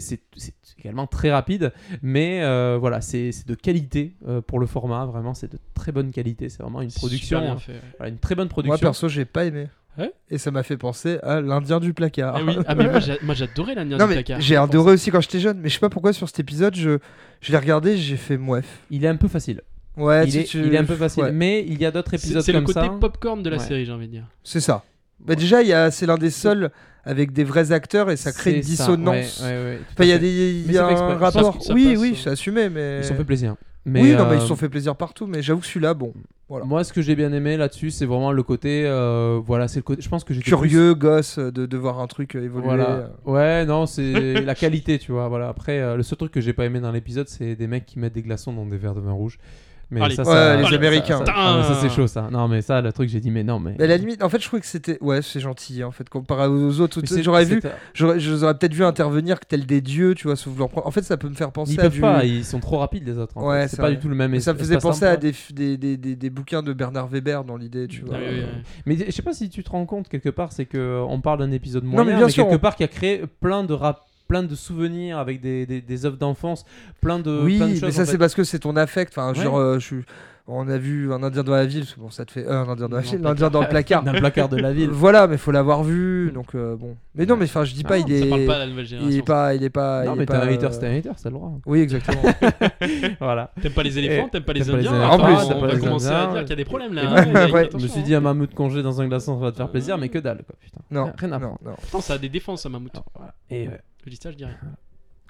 également 0.77 1.07
très 1.07 1.31
rapide. 1.31 1.71
Mais 2.01 2.41
euh, 2.43 2.77
voilà, 2.77 2.99
c'est 2.99 3.31
de 3.47 3.55
qualité 3.55 4.13
euh, 4.27 4.41
pour 4.41 4.59
le 4.59 4.65
format. 4.65 5.05
Vraiment, 5.05 5.33
c'est 5.33 5.49
de 5.49 5.57
très 5.73 5.93
bonne 5.93 6.11
qualité. 6.11 6.49
C'est 6.49 6.61
vraiment 6.61 6.81
une 6.81 6.89
Super 6.89 6.99
production. 7.07 7.39
bien 7.41 7.53
euh, 7.53 7.57
fait, 7.57 7.71
ouais. 7.71 7.81
voilà, 7.97 8.11
une 8.11 8.19
très 8.19 8.35
bonne 8.35 8.47
Moi 8.47 8.51
production. 8.51 8.77
perso, 8.87 9.07
j'ai 9.07 9.23
pas 9.23 9.45
aimé. 9.45 9.67
Ouais 9.97 10.11
Et 10.29 10.37
ça 10.37 10.51
m'a 10.51 10.63
fait 10.63 10.77
penser 10.77 11.17
à 11.23 11.41
l'Indien 11.41 11.79
du 11.79 11.93
placard. 11.93 12.35
Ah 12.37 12.41
oui, 12.45 12.55
ah, 12.67 12.75
mais 12.75 12.83
moi, 12.89 12.99
j'a- 12.99 13.17
moi, 13.23 13.33
j'adorais 13.33 13.73
non 13.83 13.97
du 13.97 14.13
placard. 14.13 14.39
j'ai 14.41 14.55
adoré 14.55 14.93
aussi 14.93 15.09
quand 15.11 15.21
j'étais 15.21 15.39
jeune, 15.39 15.59
mais 15.59 15.69
je 15.69 15.73
sais 15.75 15.79
pas 15.79 15.89
pourquoi 15.89 16.13
sur 16.13 16.27
cet 16.27 16.39
épisode, 16.39 16.75
je, 16.75 16.99
je 17.41 17.51
l'ai 17.51 17.57
regardé, 17.57 17.97
j'ai 17.97 18.15
fait 18.17 18.37
mouef. 18.37 18.65
Il 18.91 19.03
est 19.05 19.07
un 19.07 19.15
peu 19.15 19.27
facile. 19.27 19.61
Ouais, 19.95 20.25
il, 20.27 20.31
tu- 20.31 20.37
est, 20.39 20.43
tu- 20.43 20.65
il 20.67 20.73
est 20.75 20.77
un 20.77 20.83
peu 20.83 20.95
facile. 20.95 21.23
ouais, 21.23 21.31
Mais 21.31 21.65
il 21.67 21.81
y 21.81 21.85
a 21.85 21.89
d'autres 21.91 22.11
C'est 22.11 22.17
épisodes 22.27 22.43
c'est 22.43 22.51
le 22.51 22.59
comme 22.59 22.65
côté 22.67 22.81
ça. 22.85 22.89
popcorn 22.99 23.41
de 23.41 23.49
la 23.49 23.57
Ouais. 23.57 23.63
série, 23.63 23.85
j'ai 23.85 23.91
envie 23.91 24.05
de 24.07 24.11
dire. 24.11 24.25
c'est 24.43 24.59
ça. 24.59 24.83
Bah 25.19 25.33
déjà, 25.33 25.63
il 25.63 25.67
y 25.67 25.73
a, 25.73 25.89
c'est 25.89 26.05
l'un 26.05 26.17
des 26.19 26.29
seuls 26.29 26.69
avec 27.03 27.31
des 27.33 27.43
vrais 27.43 27.71
acteurs 27.71 28.11
et 28.11 28.17
ça 28.17 28.31
crée 28.31 28.57
une 28.57 28.61
C'est 28.63 28.75
ça, 28.75 28.85
dissonance. 28.85 29.41
ouais, 29.41 29.47
ouais, 29.47 29.63
ouais, 29.63 29.77
tout 29.77 29.83
Enfin, 29.93 30.03
à 30.03 30.05
il 30.05 30.09
y 30.09 30.11
a 30.11 30.17
des, 30.19 30.61
y 30.73 30.77
a 30.77 30.85
un 30.85 31.15
rapport. 31.17 31.55
Ça- 31.55 31.67
ça 31.69 31.73
oui, 31.73 31.93
passe, 31.93 32.01
oui, 32.01 32.11
euh, 32.11 32.19
c'est 32.23 32.29
assumé, 32.29 32.69
mais. 32.69 32.99
Ils 32.99 33.03
se 33.03 33.09
sont 33.09 33.15
fait 33.15 33.23
plaisir. 33.23 33.55
Mais, 33.87 34.01
oui, 34.01 34.11
non, 34.11 34.25
mais 34.25 34.33
euh, 34.33 34.35
ils 34.35 34.41
se 34.41 34.47
sont 34.47 34.55
fait 34.55 34.69
plaisir 34.69 34.95
partout, 34.95 35.25
mais 35.27 35.41
j'avoue 35.41 35.61
que 35.61 35.65
celui-là, 35.65 35.93
bon, 35.93 36.13
voilà. 36.49 36.65
Moi, 36.65 36.83
ce 36.85 36.93
que 36.93 37.01
j'ai 37.01 37.15
bien 37.15 37.33
aimé 37.33 37.57
là-dessus, 37.57 37.91
c'est 37.91 38.05
vraiment 38.05 38.31
le 38.31 38.41
côté. 38.41 38.83
euh, 38.85 39.39
voilà, 39.45 39.67
c'est 39.67 39.79
le 39.79 39.83
côté. 39.83 40.01
Je 40.01 40.07
pense 40.07 40.23
que 40.23 40.33
j'étais 40.33 40.45
Curieux, 40.45 40.93
gosse, 40.93 41.39
de, 41.39 41.65
de 41.65 41.77
voir 41.77 41.99
un 41.99 42.07
truc 42.07 42.35
euh, 42.35 42.43
évoluer. 42.43 42.67
Voilà. 42.67 43.09
Ouais, 43.25 43.65
non, 43.65 43.85
c'est 43.85 44.41
la 44.45 44.55
qualité, 44.55 44.97
tu 44.97 45.11
vois. 45.11 45.27
Voilà. 45.27 45.49
Après, 45.49 45.79
euh, 45.79 45.97
le 45.97 46.03
seul 46.03 46.17
truc 46.17 46.31
que 46.31 46.39
j'ai 46.39 46.53
pas 46.53 46.65
aimé 46.65 46.79
dans 46.79 46.91
l'épisode, 46.91 47.27
c'est 47.27 47.55
des 47.55 47.67
mecs 47.67 47.85
qui 47.85 47.99
mettent 47.99 48.13
des 48.13 48.21
glaçons 48.21 48.53
dans 48.53 48.65
des 48.65 48.77
verres 48.77 48.95
de 48.95 49.01
vin 49.01 49.11
rouge. 49.11 49.39
Mais 49.89 50.01
Allez. 50.01 50.15
ça, 50.15 50.23
Ouais, 50.23 50.27
ça- 50.33 50.55
les 50.57 50.63
ça- 50.67 50.75
Américains. 50.75 51.17
Ça, 51.19 51.25
ça- 51.27 51.33
ah, 51.35 51.63
ça, 51.65 51.75
c'est 51.81 51.89
chaud, 51.89 52.07
ça. 52.07 52.27
Non, 52.29 52.49
mais 52.49 52.61
ça, 52.61 52.81
le 52.81 52.91
truc, 52.91 53.07
j'ai 53.07 53.21
dit, 53.21 53.31
mais 53.31 53.43
non, 53.45 53.57
mais. 53.59 53.75
Mais 53.77 53.85
à 53.85 53.87
la 53.87 53.95
limite, 53.97 54.21
en 54.21 54.27
fait, 54.27 54.39
je 54.41 54.45
trouvais 54.47 54.59
que 54.59 54.67
c'était. 54.67 54.97
Ouais, 55.01 55.21
c'est 55.21 55.39
gentil, 55.39 55.81
en 55.83 55.91
fait, 55.91 56.09
comparé 56.09 56.47
aux 56.47 56.81
autres. 56.81 57.01
J'aurais 57.21 57.45
vu, 57.45 57.61
j'aurais 57.93 58.57
peut-être 58.57 58.73
vu 58.73 58.83
intervenir 58.83 59.39
tels 59.39 59.65
des 59.65 59.79
dieux, 59.81 60.13
tu 60.13 60.27
vois, 60.27 60.35
vouloir 60.45 60.69
prendre. 60.69 60.87
En 60.87 60.91
fait, 60.91 61.03
ça 61.03 61.15
peut 61.17 61.29
me 61.29 61.35
faire 61.35 61.51
penser 61.51 61.73
Ils 61.73 61.79
à 61.79 61.83
peuvent 61.83 61.91
du. 61.93 62.01
pas, 62.01 62.25
ils 62.25 62.43
sont 62.43 62.59
trop 62.59 62.79
rapides, 62.79 63.05
les 63.07 63.17
autres. 63.17 63.37
en 63.37 63.47
Ouais, 63.47 63.61
fait. 63.63 63.67
c'est 63.69 63.77
pas 63.77 63.83
vrai. 63.83 63.93
du 63.95 63.99
tout 63.99 64.09
le 64.09 64.15
même 64.15 64.31
Mais 64.31 64.39
ça 64.41 64.53
me 64.53 64.59
faisait 64.59 64.77
penser 64.77 65.05
à 65.05 65.15
des, 65.17 65.33
des, 65.53 65.77
des, 65.77 65.95
des, 65.97 66.15
des 66.15 66.29
bouquins 66.29 66.61
de 66.63 66.73
Bernard 66.73 67.07
Weber 67.07 67.43
dans 67.45 67.55
l'idée, 67.57 67.87
tu 67.87 68.01
vois. 68.01 68.15
Ah 68.17 68.21
oui, 68.29 68.35
oui, 68.39 68.43
oui. 68.45 68.61
Mais 68.85 69.05
je 69.05 69.11
sais 69.11 69.21
pas 69.21 69.33
si 69.33 69.49
tu 69.49 69.63
te 69.63 69.69
rends 69.69 69.85
compte 69.85 70.09
quelque 70.09 70.29
part, 70.29 70.51
c'est 70.51 70.65
que 70.65 71.01
on 71.07 71.21
parle 71.21 71.39
d'un 71.39 71.51
épisode 71.51 71.83
Non, 71.83 71.91
moyen, 71.91 72.05
mais 72.05 72.11
mais, 72.13 72.17
bien 72.19 72.29
sûr, 72.29 72.43
quelque 72.43 72.55
on- 72.55 72.59
part 72.59 72.75
qui 72.75 72.83
a 72.83 72.87
créé 72.87 73.23
plein 73.39 73.63
de 73.63 73.73
rap, 73.73 74.01
plein 74.27 74.43
de 74.43 74.55
souvenirs 74.55 75.17
avec 75.17 75.41
des, 75.41 75.65
des, 75.65 75.81
des 75.81 76.05
œuvres 76.05 76.17
d'enfance, 76.17 76.65
plein 77.01 77.19
de 77.19 77.41
oui, 77.43 77.57
plein 77.57 77.67
de 77.67 77.73
choses. 77.73 77.81
mais 77.83 77.91
ça 77.91 78.05
c'est 78.05 78.13
fait. 78.13 78.17
parce 78.17 78.35
que 78.35 78.43
c'est 78.43 78.59
ton 78.59 78.75
affect. 78.75 79.13
Enfin, 79.17 79.29
Ouais. 79.33 79.43
genre, 79.43 79.73
je 79.75 79.79
suis- 79.85 80.05
on 80.49 80.67
a 80.69 80.77
vu 80.77 81.11
un 81.11 81.21
Indien 81.23 81.43
dans 81.43 81.53
la 81.53 81.65
ville. 81.65 81.85
Bon, 81.97 82.09
ça 82.09 82.25
te 82.25 82.31
fait 82.31 82.45
euh, 82.45 82.63
un 82.63 82.69
Indien 82.69 82.87
dans 82.87 82.95
la 82.95 83.01
ville, 83.01 83.17
le 83.17 83.23
l'Indien 83.23 83.49
dans 83.49 83.61
le 83.61 83.67
placard. 83.67 84.03
dans 84.03 84.13
le 84.13 84.19
placard 84.19 84.47
de 84.49 84.57
la 84.57 84.73
ville. 84.73 84.89
Voilà, 84.97 85.27
mais 85.27 85.37
faut 85.37 85.51
l'avoir 85.51 85.83
vu. 85.83 86.31
Donc 86.31 86.55
euh, 86.55 86.75
bon. 86.75 86.95
Mais 87.15 87.25
non, 87.25 87.35
mais 87.35 87.45
enfin, 87.45 87.65
je 87.65 87.73
dis 87.73 87.83
pas, 87.83 87.99
Non, 87.99 88.05
il 88.07 88.13
est. 88.13 88.21
Ça 88.21 88.29
parle 88.29 88.45
pas 88.45 88.65
il 88.65 89.17
est 89.17 89.21
pas, 89.21 89.55
il 89.55 89.63
est 89.63 89.69
pas. 89.69 90.05
non, 90.05 90.13
il 90.15 90.19
mais 90.19 90.25
t'es 90.25 90.33
un 90.33 90.39
pas, 90.39 90.45
hater, 90.45 90.65
euh, 90.65 90.71
c'est 90.71 90.87
un 90.87 90.97
hater, 90.97 91.11
c'est 91.17 91.29
le 91.29 91.35
droit. 91.35 91.51
Oui, 91.65 91.81
exactement. 91.81 92.21
voilà. 93.19 93.51
T'aimes 93.61 93.73
pas 93.73 93.83
les 93.83 93.99
éléphants, 93.99 94.29
t'aimes 94.29 94.43
pas 94.43 94.53
les 94.53 94.69
indiens. 94.69 94.91
éléphants, 94.93 95.13
En 95.13 95.19
plus, 95.19 95.53
on 95.53 95.59
va 95.59 95.77
commencer 95.77 96.07
à 96.07 96.27
dire 96.27 96.39
qu'il 96.41 96.49
y 96.49 96.53
a 96.53 96.55
des 96.55 96.65
problèmes 96.65 96.93
là. 96.93 97.01
Hein, 97.05 97.67
Je 97.71 97.83
me 97.83 97.87
suis 97.87 98.03
dit 98.03 98.15
un 98.15 98.21
mammouth 98.21 98.53
congé 98.53 98.81
dans 98.81 99.01
un 99.01 99.07
glaçon, 99.07 99.37
ça 99.37 99.45
va 99.45 99.51
te 99.51 99.57
faire 99.57 99.69
plaisir, 99.69 99.97
mais 99.97 100.09
que 100.09 100.19
dalle, 100.19 100.43
quoi, 100.45 100.55
putain. 100.59 100.79
Non, 100.91 101.11
Rien 101.17 101.31
à 101.33 101.39
non. 101.39 101.55
Pourtant, 101.81 102.01
ça 102.01 102.13
a 102.13 102.17
des 102.17 102.29
défenses, 102.29 102.63
ça, 102.63 102.69
mammouth. 102.69 102.93
Et, 103.49 103.67
euh, 103.67 103.71
Je 104.05 104.09
dis 104.09 104.15
ça, 104.15 104.31
je 104.31 104.37
dirais. 104.37 104.55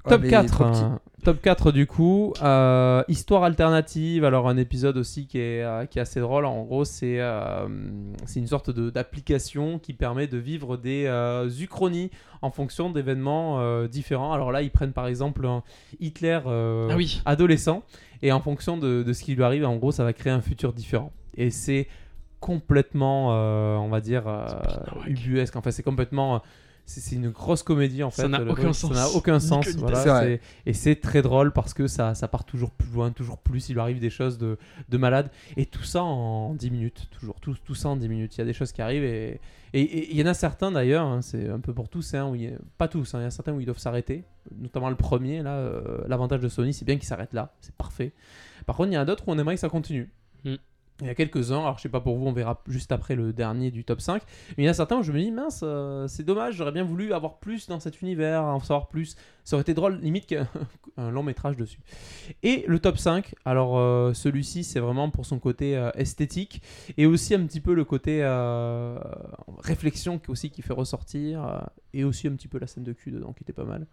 Top 0.10 0.22
mais 0.22 0.28
il 0.28 0.34
est 0.34 0.38
4, 0.38 0.48
trop 0.48 0.64
petit. 0.66 0.80
hein. 0.84 1.00
top 1.24 1.42
4 1.42 1.72
du 1.72 1.86
coup. 1.88 2.34
Euh, 2.42 3.04
histoire 3.08 3.44
alternative, 3.44 4.24
alors 4.26 4.48
un 4.50 4.58
épisode 4.58 4.98
aussi 4.98 5.28
qui 5.28 5.40
est, 5.40 5.64
euh, 5.64 5.86
qui 5.86 6.00
est 6.00 6.02
assez 6.02 6.20
drôle. 6.20 6.46
En 6.46 6.64
gros, 6.64 6.86
c'est 6.86 7.20
euh, 7.20 7.68
c'est 8.26 8.40
une 8.40 8.48
sorte 8.48 8.70
de- 8.70 8.90
d'application 8.90 9.80
qui 9.80 9.94
permet 9.94 10.28
de 10.28 10.38
vivre 10.38 10.78
des 10.78 11.06
euh, 11.08 11.50
uchronies 11.60 12.12
en 12.42 12.52
fonction 12.52 12.90
d'événements 12.90 13.60
euh, 13.60 13.88
différents. 13.88 14.34
Alors 14.34 14.52
là, 14.52 14.62
ils 14.62 14.72
prennent 14.72 14.94
par 14.94 15.08
exemple 15.08 15.46
un 15.46 15.64
Hitler 16.00 16.40
euh, 16.46 16.88
Ah 16.92 16.96
oui. 16.96 17.22
adolescent 17.26 17.84
et 18.22 18.32
en 18.32 18.40
fonction 18.40 18.78
de, 18.78 19.04
de 19.04 19.14
ce 19.14 19.24
qui 19.24 19.36
lui 19.36 19.44
arrive, 19.44 19.66
en 19.66 19.76
gros, 19.76 19.92
ça 19.92 20.04
va 20.04 20.14
créer 20.14 20.34
un 20.34 20.42
futur 20.42 20.74
différent. 20.74 21.12
Et 21.36 21.50
c'est 21.52 21.88
complètement, 22.40 23.30
euh, 23.34 23.76
on 23.78 23.90
va 23.90 24.00
dire, 24.02 24.24
euh, 24.28 24.46
ubuesque. 25.08 25.56
Enfin, 25.56 25.72
c'est 25.72 25.84
complètement. 25.84 26.42
C'est 26.90 27.16
une 27.16 27.30
grosse 27.30 27.64
comédie 27.64 28.02
en 28.02 28.10
fait. 28.12 28.22
Ça 28.24 28.28
n'a 28.30 28.38
aucun 28.54 28.62
truc, 28.64 28.76
sens. 28.76 28.94
Ça 28.94 29.00
n'a 29.02 29.10
aucun 29.10 29.40
sens. 29.42 29.66
voilà, 29.82 29.98
et 30.66 30.74
c'est 30.74 30.96
très 30.96 31.22
drôle 31.22 31.52
parce 31.52 31.74
que 31.74 31.86
ça, 31.88 32.16
ça 32.16 32.28
part 32.30 32.46
toujours 32.46 32.72
plus 32.72 32.90
loin, 32.92 33.12
toujours 33.12 33.38
plus. 33.40 33.68
Il 33.70 33.74
lui 33.74 33.82
arrive 33.82 34.00
des 34.00 34.10
choses 34.10 34.38
de, 34.38 34.58
de 34.88 34.98
malade. 34.98 35.30
Et 35.58 35.66
tout 35.66 35.84
ça 35.84 36.02
en 36.04 36.54
10 36.54 36.72
minutes, 36.72 37.08
toujours. 37.12 37.40
Tout, 37.42 37.56
tout 37.66 37.76
ça 37.76 37.90
en 37.90 37.98
10 37.98 38.08
minutes. 38.08 38.36
Il 38.36 38.40
y 38.40 38.42
a 38.42 38.46
des 38.46 38.54
choses 38.54 38.72
qui 38.72 38.82
arrivent 38.82 39.04
et 39.04 39.40
et- 39.74 39.82
et 39.82 40.12
il 40.12 40.18
y 40.18 40.24
en 40.24 40.28
a 40.28 40.34
certains 40.34 40.72
d'ailleurs, 40.72 41.06
hein, 41.06 41.22
c'est 41.22 41.50
un 41.50 41.60
peu 41.60 41.74
pour 41.74 41.90
tous, 41.90 42.14
hein, 42.14 42.30
où 42.30 42.36
il 42.36 42.44
y 42.44 42.48
a- 42.48 42.58
pas 42.78 42.88
tous, 42.88 43.14
hein, 43.14 43.20
il 43.20 43.24
y 43.24 43.26
en 43.26 43.28
a 43.28 43.32
certains 43.32 43.52
où 43.52 43.60
ils 43.60 43.66
doivent 43.66 43.78
s'arrêter. 43.80 44.24
Notamment 44.58 44.90
le 44.90 44.96
premier, 44.96 45.44
là, 45.44 45.56
euh, 45.56 46.06
l'avantage 46.08 46.40
de 46.40 46.48
Sony, 46.48 46.74
c'est 46.74 46.86
bien 46.86 46.96
qu'il 46.96 47.06
s'arrête 47.06 47.34
là. 47.34 47.54
C'est 47.60 47.76
parfait. 47.76 48.14
Par 48.66 48.78
contre, 48.78 48.92
il 48.92 48.94
y 48.96 48.98
en 48.98 49.02
a 49.02 49.06
d'autres 49.06 49.26
où 49.28 49.32
on 49.32 49.38
aimerait 49.38 49.56
que 49.56 49.60
ça 49.62 49.68
continue. 49.68 50.10
Mm. 50.46 50.56
Il 51.02 51.08
y 51.08 51.10
a 51.10 51.16
quelques-uns, 51.16 51.60
alors 51.60 51.78
je 51.78 51.84
sais 51.84 51.90
pas 51.90 52.02
pour 52.02 52.18
vous, 52.18 52.26
on 52.26 52.34
verra 52.34 52.62
juste 52.68 52.92
après 52.92 53.16
le 53.16 53.32
dernier 53.32 53.70
du 53.70 53.84
top 53.84 54.02
5. 54.02 54.24
Mais 54.58 54.64
il 54.64 54.66
y 54.66 54.70
a 54.70 54.74
certains 54.74 54.98
où 54.98 55.04
je 55.04 55.12
me 55.12 55.20
dis, 55.20 55.32
mince, 55.32 55.62
euh, 55.64 56.08
c'est 56.08 56.24
dommage, 56.24 56.56
j'aurais 56.56 56.72
bien 56.72 56.84
voulu 56.84 57.14
avoir 57.14 57.38
plus 57.38 57.68
dans 57.68 57.80
cet 57.80 58.02
univers, 58.02 58.44
en 58.44 58.60
savoir 58.60 58.88
plus. 58.88 59.16
Ça 59.48 59.56
aurait 59.56 59.62
été 59.62 59.74
drôle, 59.74 59.98
limite 60.02 60.26
qu'un 60.26 60.46
un 60.98 61.10
long 61.10 61.24
métrage 61.24 61.56
dessus. 61.56 61.80
Et 62.44 62.66
le 62.68 62.80
top 62.80 62.98
5, 62.98 63.34
alors 63.46 63.80
euh, 63.80 64.14
celui-ci, 64.14 64.66
c'est 64.66 64.82
vraiment 64.82 65.10
pour 65.10 65.26
son 65.26 65.40
côté 65.40 65.78
euh, 65.78 65.90
esthétique 65.96 66.62
et 66.98 67.06
aussi 67.06 67.34
un 67.34 67.46
petit 67.46 67.62
peu 67.62 67.74
le 67.74 67.86
côté 67.86 68.20
euh, 68.24 69.00
réflexion 69.60 70.20
qui 70.20 70.32
aussi 70.32 70.50
qui 70.50 70.62
fait 70.62 70.74
ressortir 70.74 71.64
et 71.94 72.04
aussi 72.04 72.28
un 72.28 72.32
petit 72.32 72.50
peu 72.50 72.60
la 72.60 72.68
scène 72.68 72.84
de 72.84 72.92
cul 72.92 73.12
dedans 73.12 73.32
qui 73.32 73.44
était 73.46 73.54
pas 73.54 73.64
mal. 73.64 73.88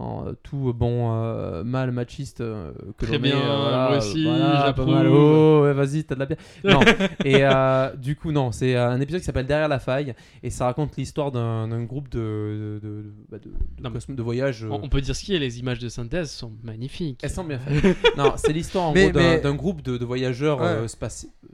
En, 0.00 0.26
tout 0.42 0.72
bon 0.74 1.62
mal 1.64 1.92
machiste 1.92 2.38
que 2.38 3.06
Très 3.06 3.18
bien, 3.18 3.36
voilà, 3.36 3.88
moi 3.90 3.98
aussi, 3.98 4.24
voilà, 4.24 4.66
j'approuve. 4.66 4.88
Oh, 5.08 5.62
ouais, 5.62 5.72
vas-y, 5.72 6.02
t'as 6.02 6.16
de 6.16 6.20
la 6.20 6.26
bière. 6.26 6.38
Non. 6.64 6.80
et 7.24 7.44
du 7.96 8.16
coup, 8.16 8.32
non, 8.32 8.50
c'est 8.50 8.76
un 8.76 9.00
épisode 9.00 9.20
qui 9.20 9.26
s'appelle 9.26 9.46
Derrière 9.46 9.68
la 9.68 9.78
faille 9.78 10.14
et 10.42 10.50
ça 10.50 10.64
raconte 10.64 10.96
l'histoire 10.96 11.30
d'un 11.30 11.84
groupe 11.84 12.08
de, 12.08 12.80
de, 12.82 12.88
de, 12.88 13.04
bah, 13.30 13.38
de- 13.38 13.52
de 13.88 14.14
de 14.16 14.22
voyage. 14.22 14.66
On 14.68 14.83
on 14.84 14.88
peut 14.88 15.00
dire 15.00 15.16
ce 15.16 15.24
qui 15.24 15.34
est, 15.34 15.38
les 15.38 15.58
images 15.58 15.78
de 15.78 15.88
synthèse 15.88 16.30
sont 16.30 16.52
magnifiques. 16.62 17.20
elles 17.22 17.30
sont 17.30 17.44
bien 17.44 17.58
faites. 17.66 17.96
non, 18.16 18.34
c'est 18.36 18.52
l'histoire 18.52 18.86
en 18.86 18.92
Mais- 18.92 19.04
gros 19.10 19.12
d'un 19.12 19.20
mais- 19.20 19.40
d'un 19.40 19.54
groupe 19.54 19.82
de, 19.82 19.96
de 19.96 20.04
voyageurs 20.04 20.60
Ouais. 20.60 20.66
euh, 20.66 20.86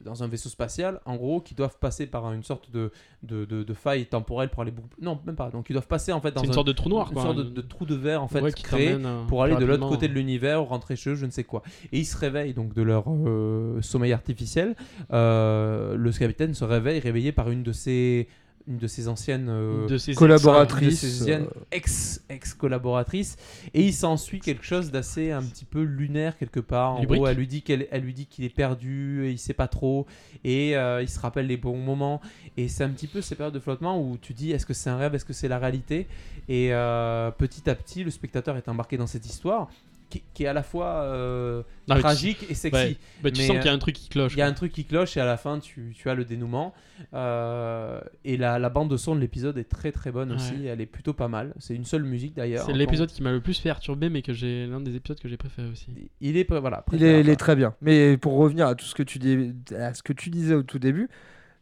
dans 0.05 0.23
un 0.23 0.29
vaisseau 0.29 0.49
spatial, 0.49 0.99
en 1.05 1.17
gros, 1.17 1.41
qui 1.41 1.55
doivent 1.55 1.77
passer 1.79 2.07
par 2.07 2.33
une 2.33 2.43
sorte 2.43 2.71
de, 2.71 2.91
de, 3.23 3.45
de- 3.45 3.63
de 3.63 3.75
faille 3.75 4.07
temporelle 4.07 4.49
pour 4.49 4.63
aller 4.63 4.71
beaucoup. 4.71 4.89
Non, 5.01 5.19
même 5.27 5.37
pas. 5.37 5.51
Donc, 5.51 5.69
ils 5.69 5.75
doivent 5.75 5.87
passer 5.87 6.11
en 6.13 6.21
fait 6.21 6.33
dans 6.33 6.41
C'est 6.41 6.47
une 6.47 6.53
un- 6.53 6.55
sorte 6.55 6.67
de 6.69 6.73
trou 6.73 6.89
noir, 6.89 7.09
une 7.09 7.15
quoi. 7.15 7.23
sorte 7.23 7.37
de, 7.37 7.43
de 7.43 7.61
trou 7.61 7.85
de 7.85 7.95
verre 7.95 8.23
en 8.23 8.29
fait 8.29 8.41
Ouais, 8.41 8.53
qui 8.53 8.63
créé 8.63 8.93
euh, 8.93 9.25
pour 9.27 9.43
aller 9.43 9.55
de 9.57 9.65
l'autre 9.65 9.89
côté 9.89 10.09
de 10.09 10.15
l'univers 10.15 10.63
ou 10.63 10.65
rentrer 10.65 10.97
chez 10.97 11.11
eux, 11.11 11.15
je 11.15 11.27
ne 11.27 11.31
sais 11.31 11.45
quoi. 11.45 11.63
Et 11.93 11.99
ils 11.99 12.07
se 12.07 12.17
réveillent 12.17 12.55
donc 12.55 12.75
de 12.75 12.83
leur 12.83 13.05
euh, 13.09 13.81
sommeil 13.83 14.13
artificiel. 14.13 14.75
Euh, 15.13 15.97
le 15.97 16.11
capitaine 16.13 16.55
se 16.55 16.65
réveille 16.65 16.99
réveillé 17.01 17.33
par 17.33 17.51
une 17.51 17.63
de 17.63 17.73
ses 17.73 18.29
une 18.67 18.79
de 18.79 18.87
ses 18.87 19.09
anciennes 19.09 19.49
euh, 19.49 19.87
de 19.87 19.99
ces 19.99 20.15
Collaboratrice. 20.15 21.03
de 21.03 21.27
ses 21.27 21.39
ex 21.71 22.23
ex 22.29 22.55
collaboratrices 22.55 23.37
et 23.75 23.83
il 23.83 23.93
s'ensuit 23.93 24.41
quelque 24.41 24.65
chose 24.65 24.91
d'assez 24.91 25.31
un 25.33 25.43
petit 25.43 25.65
peu 25.65 25.83
lunaire 25.83 26.37
quelque 26.37 26.61
part. 26.61 26.95
En 26.95 27.01
Lubrique. 27.01 27.21
gros 27.21 27.29
elle 27.29 27.37
lui 27.37 27.47
dit 27.47 27.63
qu'elle 27.63 27.89
elle 27.91 28.03
lui 28.03 28.15
dit 28.15 28.27
qu'il 28.27 28.45
est 28.45 28.55
perdu 28.55 29.27
et 29.27 29.31
il 29.31 29.39
sait 29.39 29.55
pas 29.55 29.69
trop. 29.69 30.07
Et 30.45 30.77
euh, 30.77 31.03
il 31.03 31.09
se 31.09 31.19
rappelle 31.19 31.47
les 31.47 31.57
bons 31.57 31.77
moments. 31.77 32.21
Et 32.57 32.69
c'est 32.69 32.85
un 32.85 32.91
petit 32.91 33.07
peu 33.07 33.21
ces 33.21 33.35
périodes 33.35 33.55
de 33.55 33.61
flottement 33.61 34.01
où 34.01 34.17
tu 34.17 34.35
dis 34.35 34.53
est-ce 34.53 34.67
que 34.67 34.75
c'est 34.75 34.91
un 34.91 34.97
rêve? 34.97 35.15
Est-ce 35.15 35.25
que 35.25 35.33
c'est 35.33 35.49
la 35.49 35.59
réalité? 35.59 36.07
Et 36.49 36.73
euh, 36.73 37.31
petit 37.31 37.69
à 37.69 37.75
petit 37.75 38.05
le 38.05 38.11
spectateur 38.11 38.57
est 38.57 38.69
embarqué 38.69 38.97
dans 38.97 39.07
cette 39.07 39.27
histoire 39.27 39.69
qui, 40.11 40.23
qui 40.35 40.45
est 40.45 40.47
à 40.49 40.53
la 40.53 40.63
fois 40.63 40.87
euh, 41.05 41.63
Non, 41.89 41.95
mais 41.95 41.95
tu- 41.97 42.01
tragique 42.03 42.47
et 42.51 42.55
sexy 42.55 42.77
Ouais. 42.83 42.97
Bah, 43.23 43.31
tu 43.31 43.41
Mais, 43.41 43.47
sens 43.47 43.57
euh, 43.57 43.59
qu'il 43.61 43.67
y 43.69 43.71
a 43.71 43.75
un 43.75 43.79
truc 43.79 43.95
qui 43.95 44.09
cloche. 44.09 44.33
il 44.35 44.39
y 44.39 44.43
a 44.43 44.47
un 44.47 44.53
truc 44.53 44.73
qui 44.73 44.85
cloche 44.85 45.17
et 45.17 45.21
à 45.21 45.25
la 45.25 45.37
fin 45.37 45.59
tu, 45.61 45.93
tu 45.97 46.11
as 46.11 46.15
le 46.15 46.25
dénouement. 46.25 46.75
Euh, 47.15 48.01
et 48.25 48.37
la, 48.37 48.59
la 48.59 48.69
bande 48.69 48.91
de 48.91 48.97
son 48.97 49.15
de 49.15 49.21
l'épisode 49.21 49.57
est 49.59 49.65
très 49.69 49.93
très 49.93 50.11
bonne 50.11 50.33
aussi. 50.33 50.67
Elle 50.67 50.81
est 50.81 50.87
plutôt 50.87 51.13
pas 51.13 51.29
mal. 51.29 51.55
C'est 51.59 51.75
une 51.75 51.85
seule 51.85 52.03
musique 52.05 52.35
d'ailleurs. 52.35 52.67
C'est 52.67 52.73
l'épisode 52.73 53.09
qui 53.11 53.23
m'a 53.23 53.33
le 53.33 53.41
plus 53.41 53.59
perturbé, 53.61 54.09
mais 54.09 54.23
que 54.23 54.33
j'ai 54.33 54.67
l'un 54.67 54.81
des 54.81 54.97
épisodes 54.97 55.19
que 55.21 55.29
j'ai 55.29 55.37
préféré 55.37 55.69
aussi. 55.69 55.87
Il 56.21 56.37
est 56.37 56.49
voilà. 56.51 56.85
Il 56.93 57.03
est, 57.03 57.21
il 57.21 57.29
est 57.29 57.37
préférable. 57.37 57.37
très 57.37 57.57
bien. 57.57 57.75
Mais 57.81 58.17
pour 58.17 58.35
revenir 58.35 58.67
à 58.67 58.75
tout 58.75 58.85
ce 58.85 58.95
que 58.95 59.03
tu, 59.03 59.19
dis, 59.19 59.53
à 59.77 59.95
ce 59.95 60.03
que 60.03 60.13
tu 60.13 60.31
disais 60.31 60.55
au 60.55 60.63
tout 60.63 60.79
début, 60.79 61.09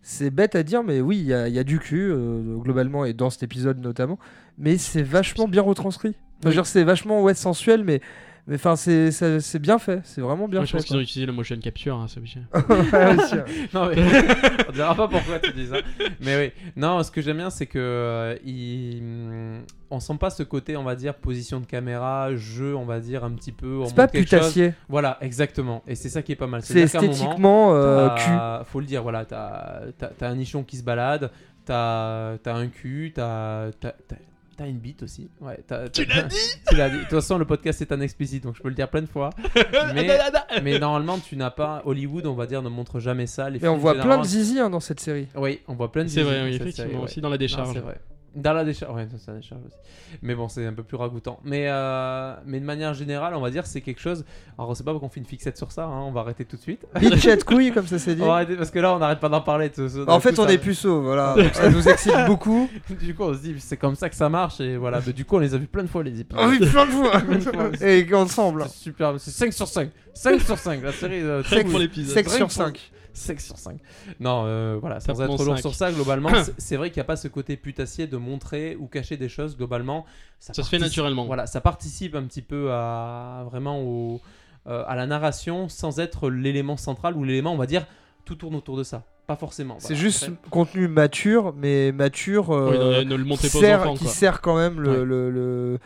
c'est 0.03 0.31
bête 0.31 0.55
à 0.55 0.63
dire, 0.63 0.83
mais 0.83 1.01
oui, 1.01 1.19
il 1.19 1.27
y, 1.27 1.35
a- 1.35 1.49
il 1.49 1.55
y 1.55 1.59
a 1.59 1.65
du 1.65 1.79
cul, 1.81 2.09
euh, 2.11 2.57
globalement, 2.57 3.05
et 3.05 3.13
dans 3.13 3.31
cet 3.31 3.43
épisode 3.43 3.79
notamment. 3.81 4.19
Mais 4.57 4.79
c'est 4.79 5.03
vachement 5.03 5.49
bien 5.49 5.63
retranscrit. 5.63 6.15
Enfin, 6.45 6.57
Oui. 6.57 6.65
c'est 6.65 6.85
vachement 6.85 7.23
ouais, 7.23 7.35
sensuel, 7.35 7.83
mais 7.85 8.01
mais 8.49 8.55
enfin, 8.55 8.77
c'est 8.77 9.59
bien 9.61 9.79
fait. 9.79 10.01
C'est 10.05 10.23
vraiment 10.23 10.49
bien 10.49 10.61
Moi, 10.61 10.65
je 10.65 10.71
fait. 10.71 10.79
pense 10.79 10.87
qu'ils 10.87 10.97
ont 10.97 11.01
utilisé 11.01 11.27
le 11.27 11.33
motion 11.35 11.55
capture, 11.59 11.97
hein, 11.97 12.07
c'est 12.09 12.17
obligé. 12.19 12.41
Ouais. 12.55 13.17
Non, 13.75 13.91
mais 13.91 13.97
on 14.69 14.73
dira 14.73 14.95
pas 14.95 15.07
pourquoi 15.07 15.39
tu 15.39 15.53
dis 15.53 15.67
ça. 15.67 15.77
Mais 16.21 16.39
oui. 16.39 16.53
Non, 16.75 17.03
ce 17.03 17.11
que 17.11 17.21
j'aime 17.21 17.37
bien, 17.37 17.51
c'est 17.51 17.67
que 17.67 17.79
euh, 17.79 18.37
il... 18.47 19.61
on 19.91 20.01
sent 20.01 20.17
pas 20.19 20.31
ce 20.31 20.43
côté, 20.43 20.79
on 20.79 20.83
va 20.83 20.97
dire, 20.97 21.15
position 21.15 21.61
de 21.61 21.67
caméra, 21.67 22.35
jeu, 22.37 22.75
on 22.75 22.87
va 22.87 23.01
dire 23.01 23.23
un 23.23 23.33
petit 23.33 23.53
peu. 23.53 23.83
C'est 23.85 23.95
pas 23.95 24.09
quelque 24.09 24.29
chose. 24.31 24.39
putassier. 24.41 24.73
Voilà, 24.89 25.19
exactement. 25.21 25.83
Et 25.87 25.95
c'est 25.95 26.09
ça 26.09 26.23
qui 26.23 26.33
est 26.33 26.37
pas 26.37 26.47
mal. 26.47 26.63
C'est 26.63 26.73
un 26.97 27.01
moment, 27.01 27.13
esthétiquement 27.13 27.75
euh, 27.75 28.09
cul. 28.17 28.25
T'as- 28.31 28.65
Faut 28.65 28.81
le 28.81 28.87
dire, 28.87 29.03
voilà, 29.03 29.27
t'as 29.27 29.83
as, 30.01 30.27
un 30.27 30.35
nichon 30.35 30.65
qui 30.65 30.79
se 30.79 30.83
balade, 30.83 31.31
t'as 31.67 32.37
as 32.47 32.55
un 32.55 32.69
cul, 32.69 33.13
t'as 33.15 33.71
t'as- 34.59 34.67
une 34.67 34.79
bite 34.79 35.03
aussi. 35.03 35.31
Ouais, 35.41 35.59
Tu 35.93 36.05
l'as 36.05 36.23
dit 36.25 36.37
Tu 36.69 36.77
l'as 36.77 36.91
dit. 36.91 36.97
De 36.97 37.01
toute 37.03 37.11
façon, 37.11 37.39
le 37.39 37.45
podcast 37.47 37.81
est 37.81 37.93
un 37.93 38.01
explicite, 38.01 38.43
donc 38.45 38.57
je 38.57 38.63
peux 38.63 38.69
le 38.69 38.75
dire 38.75 38.89
plein 38.91 39.01
de 39.03 39.07
fois. 39.07 39.31
Mais, 39.95 40.19
mais 40.63 40.79
normalement, 40.79 41.19
tu 41.19 41.37
n'as 41.37 41.51
pas. 41.51 41.83
Hollywood, 41.85 42.27
on 42.27 42.35
va 42.35 42.47
dire, 42.47 42.63
ne 42.63 42.69
montre 42.69 43.01
jamais 43.01 43.27
ça. 43.27 43.49
Les 43.51 43.59
Mais 43.61 43.69
on 43.69 43.77
voit 43.77 43.95
plein 43.95 44.19
de 44.19 44.25
zizi 44.25 44.59
hein, 44.61 44.69
dans 44.71 44.81
cette 44.81 45.01
série. 45.01 45.29
Oui, 45.35 45.61
on 45.69 45.75
voit 45.75 45.91
plein 45.91 46.05
de 46.05 46.09
C'est 46.09 46.23
vrai, 46.23 46.35
zizi 46.37 46.45
oui, 46.51 46.55
effectivement, 46.57 46.89
série, 46.91 46.99
ouais. 46.99 47.05
aussi 47.05 47.21
dans 47.21 47.29
la 47.31 47.39
décharge. 47.39 47.73
c'est 47.73 47.81
vrai. 47.81 47.99
Dans 48.35 48.53
la 48.53 48.65
décharge, 48.65 48.95
ouais, 48.95 49.09
ça, 49.11 49.17
c'est 49.19 49.31
la 49.31 49.39
décharge 49.39 49.63
aussi. 49.67 49.77
Mais 50.23 50.35
bon, 50.35 50.49
c'est 50.49 50.65
un 50.67 50.73
peu 50.73 50.83
plus 50.83 50.97
ragoûtant. 50.97 51.41
Mais, 51.45 51.65
euh, 51.69 52.35
mais 52.47 52.61
de 52.61 52.65
manière 52.65 52.95
générale, 52.95 53.35
on 53.35 53.41
va 53.41 53.51
dire 53.51 53.67
c'est 53.67 53.81
quelque 53.81 54.01
chose. 54.01 54.25
Alors, 54.59 54.77
c'est 54.77 54.85
pas 54.85 54.97
qu'on 54.97 55.09
fait 55.09 55.19
une 55.21 55.27
fixette 55.27 55.57
sur 55.57 55.73
ça, 55.73 55.85
hein, 55.85 56.03
on 56.07 56.13
va 56.13 56.21
arrêter 56.21 56.45
tout 56.45 56.57
de 56.57 56.61
suite. 56.61 56.87
Bitchette 57.01 57.45
couille, 57.45 57.73
comme 57.73 57.87
ça 57.87 57.99
c'est 57.99 58.15
dit. 58.15 58.23
On 58.23 58.27
va 58.27 58.35
arrêter 58.35 58.55
parce 58.57 58.71
que 58.71 58.79
là, 58.79 58.95
on 58.95 58.99
n'arrête 58.99 59.19
pas 59.21 59.29
d'en 59.29 59.41
parler. 59.41 59.71
tout- 59.71 59.89
tout- 59.89 60.05
En 60.09 60.21
fait, 60.21 60.35
coup, 60.35 60.43
on 60.43 60.47
ça- 60.47 60.53
est 60.53 60.59
puceau, 60.59 61.03
voilà. 61.03 61.35
Donc 61.37 61.55
ça 61.55 61.69
nous 61.71 61.89
excite 61.89 62.15
beaucoup. 62.27 62.69
Du 63.01 63.15
coup, 63.15 63.25
on 63.25 63.35
se 63.35 63.41
dit, 63.41 63.55
c'est 63.59 63.77
comme 63.77 63.95
ça 63.97 64.09
que 64.09 64.17
ça 64.17 64.29
marche. 64.29 64.61
Et 64.61 64.77
voilà, 64.77 65.01
Mais 65.07 65.13
du 65.13 65.25
coup, 65.25 65.37
on 65.37 65.41
les 65.41 65.55
a 65.55 65.59
vus 65.59 65.67
plein 65.67 65.83
de 65.83 65.89
fois, 65.89 66.03
les 66.03 66.21
épisodes. 66.21 66.43
Ah 66.45 66.49
oui, 66.49 66.59
plein 66.59 66.87
de 66.87 66.91
Plein 67.27 67.37
de 67.39 67.41
fois. 67.43 67.53
fois. 67.77 67.87
Et 67.89 68.15
ensemble. 68.15 68.65
C'est 68.69 68.83
super, 68.85 69.15
c'est 69.19 69.31
5 69.31 69.53
sur 69.53 69.67
5. 69.67 69.91
5 70.15 70.41
sur 70.43 70.59
5, 70.59 70.83
la 70.83 70.93
série. 70.93 71.21
euh, 71.23 71.43
Rien 71.45 71.61
que 71.61 71.65
tout- 71.65 71.71
pour 71.71 71.79
l'épisode. 71.81 72.15
Sexe 72.15 72.29
Rien 72.35 72.39
sur 72.39 72.49
que 72.49 72.55
pour- 72.55 72.67
5. 72.79 72.91
5 73.19 73.41
sur 73.41 73.59
5. 73.59 73.79
Non, 74.21 74.45
euh, 74.47 74.79
voilà, 74.81 75.01
sans 75.01 75.21
être 75.21 75.45
lourd 75.45 75.59
sur 75.59 75.75
ça, 75.75 75.93
globalement, 75.93 76.31
c'est- 76.59 76.77
vrai 76.77 76.91
qu'il 76.91 76.99
n'y 77.01 77.03
a 77.03 77.05
pas 77.05 77.17
ce 77.17 77.29
côté 77.29 77.57
putassier 77.57 78.07
de 78.07 78.17
montrer 78.17 78.77
ou 78.81 78.87
cacher 78.87 79.17
des 79.17 79.29
choses, 79.29 79.57
globalement. 79.57 80.07
Ça 80.39 80.55
se 80.55 80.63
fait 80.63 80.79
naturellement. 80.79 81.27
Voilà, 81.27 81.47
ça 81.47 81.61
participe 81.61 82.15
un 82.15 82.23
petit 82.25 82.43
peu 82.43 82.71
à 82.73 83.45
vraiment 83.51 83.81
au, 83.83 84.21
euh, 84.67 84.85
à 84.87 84.95
la 84.97 85.07
narration 85.07 85.69
sans 85.69 85.99
être 86.01 86.31
l'élément 86.31 86.77
central 86.77 87.17
ou 87.17 87.25
l'élément, 87.25 87.53
on 87.53 87.57
va 87.59 87.67
dire, 87.67 87.87
tout 88.25 88.35
tourne 88.37 88.55
autour 88.55 88.77
de 88.77 88.83
ça. 88.85 89.03
Pas 89.27 89.37
forcément. 89.37 89.77
C'est 89.79 89.89
voilà. 89.89 90.01
juste 90.01 90.23
Après- 90.25 90.51
contenu 90.51 90.89
mature, 90.89 91.53
mais 91.57 91.93
mature 91.93 92.51
euh, 92.51 92.71
Oui, 92.71 93.05
non, 93.05 93.11
ne 93.11 93.17
le 93.17 93.25
montrez 93.25 93.49
qui, 93.49 93.61
pas 93.61 93.79
aux 93.79 93.81
enfants, 93.81 93.95
qui 93.95 94.05
quoi. 94.05 94.13
sert 94.13 94.41
quand 94.41 94.57
même 94.57 94.81
le, 94.81 94.91
Ouais. 95.01 95.05
le, 95.05 95.31
le- 95.31 95.79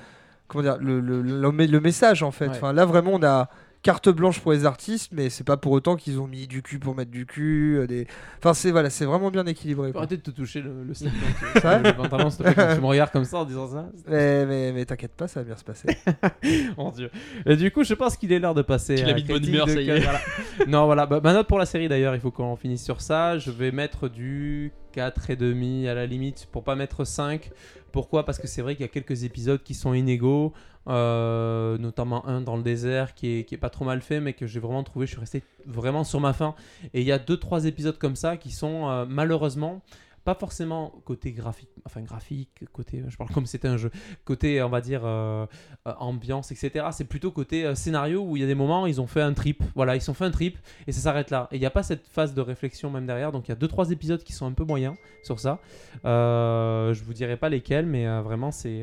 comment 0.47 0.63
dire 0.63 0.77
le, 0.79 1.01
le, 1.01 1.23
le- 1.23 1.51
le 1.67 1.81
message 1.81 2.23
en 2.23 2.31
fait. 2.31 2.47
Ouais. 2.49 2.51
Enfin, 2.57 2.73
là 2.73 2.85
vraiment 2.85 3.13
on 3.15 3.23
a 3.25 3.49
carte 3.83 4.09
blanche 4.09 4.41
pour 4.41 4.53
les 4.53 4.65
artistes, 4.65 5.11
mais 5.13 5.29
c'est 5.29 5.45
pas 5.45 5.57
pour 5.57 5.73
autant 5.73 5.97
qu'ils 5.97 6.21
ont 6.21 6.27
mis 6.27 6.47
du 6.47 6.63
cul 6.63 6.79
pour 6.79 6.95
mettre 6.95 7.11
du 7.11 7.27
cul. 7.27 7.77
euh, 7.79 7.87
Des... 7.87 8.07
Enfin 8.39 8.55
c'est 8.55 8.71
voilà, 8.71 8.91
c'est 8.91 9.05
vraiment 9.05 9.31
bien 9.31 9.45
équilibré. 9.47 9.93
Quoi. 9.93 10.01
arrêter 10.03 10.17
de 10.17 10.23
te 10.23 10.31
toucher 10.31 10.61
le, 10.63 10.85
le 10.85 10.95
slip. 10.95 11.11
C'est 11.55 11.61
vrai 11.61 11.83
Le 11.83 11.93
pantalon, 11.95 12.31
s'il 12.31 12.39
te 12.39 12.43
plaît, 12.45 12.55
quand 12.55 12.75
tu 12.75 12.81
me 12.81 12.87
regardes 12.87 13.11
comme 13.11 13.25
ça 13.25 13.39
en 13.39 13.45
disant 13.45 13.69
ça. 13.69 13.87
Mais, 14.09 14.47
mais, 14.47 14.73
mais 14.73 14.85
t'inquiète 14.85 15.15
pas, 15.17 15.29
ça 15.29 15.41
va 15.41 15.45
bien 15.47 15.57
se 15.57 15.65
passer. 15.65 15.89
Mon 16.77 16.91
dieu. 16.91 17.11
Et 17.47 17.57
du 17.57 17.71
coup, 17.71 17.85
je 17.85 17.95
pense 17.95 18.17
qu'il 18.17 18.33
est 18.33 18.39
l'heure 18.39 18.55
de 18.55 18.63
passer. 18.63 18.95
Tu 18.97 19.03
à 19.03 19.07
l'as 19.09 19.15
mis 19.15 19.23
de 19.25 19.29
bonne 19.29 19.37
critique 19.39 19.55
humeur, 19.55 19.69
ça 19.69 19.81
y 19.81 19.91
est. 19.91 20.01
voilà. 20.01 20.21
non, 20.69 20.87
voilà. 20.87 21.07
Bah, 21.07 21.21
ma 21.23 21.33
note 21.33 21.49
pour 21.49 21.59
la 21.59 21.67
série 21.67 21.89
d'ailleurs, 21.89 22.15
il 22.15 22.21
faut 22.21 22.31
qu'on 22.31 22.57
finisse 22.57 22.85
sur 22.85 23.01
ça. 23.01 23.39
Je 23.39 23.51
vais 23.51 23.73
mettre 23.73 24.09
du 24.09 24.73
4,5 24.95 25.89
à 25.89 25.95
la 25.95 26.07
limite 26.07 26.47
pour 26.53 26.65
pas 26.65 26.75
mettre 26.75 27.05
5. 27.05 27.51
Pourquoi? 27.93 28.25
Parce 28.25 28.39
que 28.39 28.47
c'est 28.47 28.63
vrai 28.63 28.75
qu'il 28.75 28.83
y 28.83 28.89
a 28.89 28.93
quelques 28.93 29.25
épisodes 29.25 29.63
qui 29.63 29.75
sont 29.75 29.95
inégaux. 29.95 30.53
euh, 30.89 31.79
notamment 31.79 32.27
un 32.27 32.41
dans 32.41 32.57
le 32.57 32.63
désert 32.63 33.15
qui 33.15 33.39
est, 33.39 33.45
qui 33.45 33.55
est 33.55 33.59
pas 33.59 33.71
trop 33.71 33.85
mal 33.85 34.01
fait, 34.03 34.21
mais 34.21 34.33
que 34.33 34.47
j'ai 34.47 34.59
vraiment 34.61 34.83
trouvé. 34.83 35.07
Je 35.07 35.13
suis 35.13 35.21
resté 35.21 35.43
vraiment 35.67 36.03
sur 36.05 36.21
ma 36.21 36.33
faim. 36.33 36.55
Et 36.93 37.01
il 37.03 37.07
y 37.07 37.13
a 37.13 37.19
2-3 37.19 37.67
épisodes 37.67 37.99
comme 37.99 38.17
ça 38.17 38.37
qui 38.37 38.51
sont 38.51 38.89
euh, 38.89 39.05
malheureusement 39.09 39.81
pas 40.25 40.35
forcément 40.35 40.93
côté 41.05 41.33
graphique, 41.33 41.71
enfin 41.85 42.01
graphique, 42.03 42.65
côté, 42.73 43.03
je 43.09 43.17
parle 43.17 43.31
comme 43.31 43.47
c'était 43.47 43.69
un 43.69 43.77
jeu, 43.77 43.91
côté 44.25 44.63
on 44.63 44.69
va 44.69 44.81
dire 44.81 45.03
euh, 45.05 45.47
euh, 45.87 45.93
ambiance, 45.99 46.53
etc. 46.53 46.87
C'est 46.93 47.05
plutôt 47.05 47.33
côté 47.33 47.67
euh, 47.67 47.75
scénario 47.75 48.23
où 48.23 48.37
il 48.37 48.41
y 48.41 48.45
a 48.45 48.47
des 48.47 48.55
moments 48.55 48.87
ils 48.87 49.01
ont 49.01 49.07
fait 49.07 49.21
un 49.21 49.33
trip, 49.33 49.63
voilà, 49.75 49.97
ils 49.97 50.11
ont 50.11 50.15
fait 50.15 50.25
un 50.25 50.31
trip 50.31 50.59
et 50.87 50.93
ça 50.93 51.01
s'arrête 51.01 51.31
là. 51.31 51.49
Et 51.51 51.57
il 51.57 51.61
n'y 51.61 51.67
a 51.67 51.71
pas 51.71 51.83
cette 51.83 52.07
phase 52.07 52.35
de 52.35 52.41
réflexion 52.41 52.91
même 52.91 53.07
derrière, 53.07 53.33
donc 53.33 53.49
il 53.49 53.51
y 53.51 53.53
a 53.53 53.57
deux 53.57 53.69
trois 53.69 53.91
épisodes 53.91 54.23
qui 54.23 54.33
sont 54.33 54.47
un 54.47 54.53
peu 54.53 54.65
moyens 54.65 54.95
sur 55.25 55.41
ça. 55.41 55.61
Euh, 56.05 56.95
je 56.95 57.03
vous 57.03 57.15
dirai 57.15 57.37
pas 57.37 57.49
lesquels, 57.49 57.87
mais 57.87 58.07
euh, 58.07 58.23
vraiment 58.23 58.53
c'est 58.53 58.83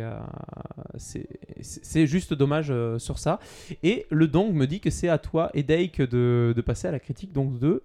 c'est 0.98 1.28
c'est 1.62 2.08
juste 2.08 2.34
dommage 2.34 2.74
sur 2.98 3.18
ça. 3.18 3.40
Et 3.84 4.06
le 4.10 4.28
Dong 4.28 4.54
me 4.54 4.68
dit 4.68 4.82
que 4.82 4.90
c'est 4.90 5.10
à 5.10 5.18
toi 5.18 5.50
et 5.54 5.64
Dake 5.64 6.02
de, 6.02 6.54
de 6.56 6.62
passer 6.62 6.88
à 6.88 6.92
la 6.92 7.00
critique 7.00 7.32
donc 7.32 7.60
de 7.60 7.84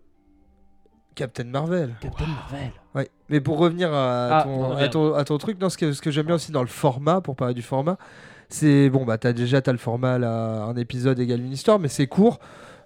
Captain 1.14 1.44
Marvel. 1.44 1.94
Captain 2.00 2.26
Marvel. 2.26 2.72
Ouais. 2.94 3.08
Mais 3.28 3.40
pour 3.40 3.58
revenir 3.58 3.92
à, 3.92 4.38
Ah, 4.38 4.42
ton, 4.44 4.72
à, 4.76 4.88
ton, 4.88 5.14
à 5.14 5.24
ton 5.24 5.38
truc, 5.38 5.60
non, 5.60 5.68
ce 5.68 5.76
que, 5.78 5.92
ce 5.92 6.00
que 6.00 6.10
j'aime 6.10 6.26
bien 6.26 6.36
aussi 6.36 6.52
dans 6.52 6.62
le 6.62 6.68
format, 6.68 7.20
pour 7.20 7.34
parler 7.36 7.54
du 7.54 7.62
format, 7.62 7.96
c'est 8.48 8.88
bon, 8.90 9.04
bah, 9.04 9.16
as 9.22 9.32
déjà 9.32 9.60
as 9.66 9.72
le 9.72 9.78
format, 9.78 10.18
là, 10.18 10.62
un 10.64 10.76
épisode 10.76 11.18
égale 11.18 11.40
une 11.40 11.52
histoire, 11.52 11.78
mais 11.78 11.88
c'est 11.88 12.06
court. 12.06 12.38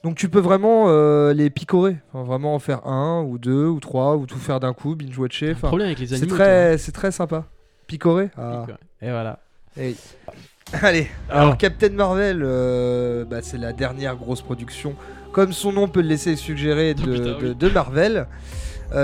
Donc 0.04 0.14
tu 0.14 0.28
peux 0.28 0.38
vraiment 0.40 0.84
euh, 0.86 1.34
les 1.34 1.50
picorer, 1.50 1.96
Enfin, 2.12 2.22
vraiment 2.24 2.54
en 2.54 2.58
faire 2.60 2.86
un 2.86 3.20
ou 3.22 3.36
deux 3.36 3.66
ou 3.66 3.80
trois 3.80 4.16
ou 4.16 4.26
tout 4.26 4.38
faire 4.38 4.60
d'un 4.60 4.72
coup, 4.72 4.94
binge-watcher. 4.94 5.46
Le 5.48 5.52
Enfin, 5.54 5.66
problème 5.68 5.88
avec 5.88 5.98
les 5.98 6.06
c'est 6.06 6.14
animaux. 6.16 6.36
très, 6.36 6.78
c'est 6.78 6.92
très 6.92 7.10
sympa. 7.10 7.44
Picorer 7.88 8.30
ah. 8.38 8.64
Et 9.02 9.10
voilà. 9.10 9.40
Hey. 9.76 9.96
Allez, 10.82 11.08
Alors. 11.30 11.42
alors 11.42 11.56
Captain 11.58 11.88
Marvel, 11.90 12.42
euh, 12.44 13.24
bah, 13.24 13.38
c'est 13.42 13.58
la 13.58 13.72
dernière 13.72 14.16
grosse 14.16 14.42
production, 14.42 14.94
comme 15.32 15.52
son 15.52 15.72
nom 15.72 15.88
peut 15.88 16.02
le 16.02 16.08
laisser 16.08 16.36
suggérer, 16.36 16.94
de, 16.94 17.02
Oh, 17.02 17.12
putain, 17.12 17.24
de- 17.40 17.48
oui. 17.48 17.54
de 17.56 17.68
Marvel, 17.70 18.26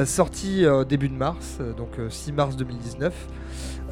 sorti 0.06 0.64
euh, 0.64 0.84
début 0.84 1.08
de 1.08 1.14
mars, 1.14 1.58
euh, 1.60 1.72
donc 1.72 1.98
euh, 1.98 2.10
6 2.10 2.32
mars 2.32 2.56
2019. 2.56 3.12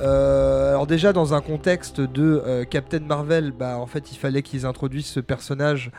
Euh, 0.00 0.70
alors 0.70 0.86
déjà 0.86 1.12
dans 1.12 1.34
un 1.34 1.40
contexte 1.40 2.00
de 2.00 2.42
euh, 2.46 2.64
Captain 2.64 3.00
Marvel, 3.00 3.52
bah, 3.52 3.78
en 3.78 3.86
fait 3.86 4.10
il 4.10 4.16
fallait 4.16 4.42
qu'ils 4.42 4.66
introduisent 4.66 5.06
ce 5.06 5.20
personnage 5.20 5.90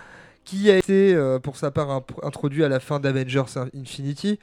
qui 0.46 0.70
a 0.72 0.78
été 0.78 1.14
euh, 1.14 1.39
pour 1.39 1.58
sa 1.58 1.72
part 1.72 2.02
introduit 2.24 2.64
à 2.64 2.70
la 2.70 2.80
fin 2.80 3.00
d'Avengers 3.00 3.44
Infinity. 3.76 4.39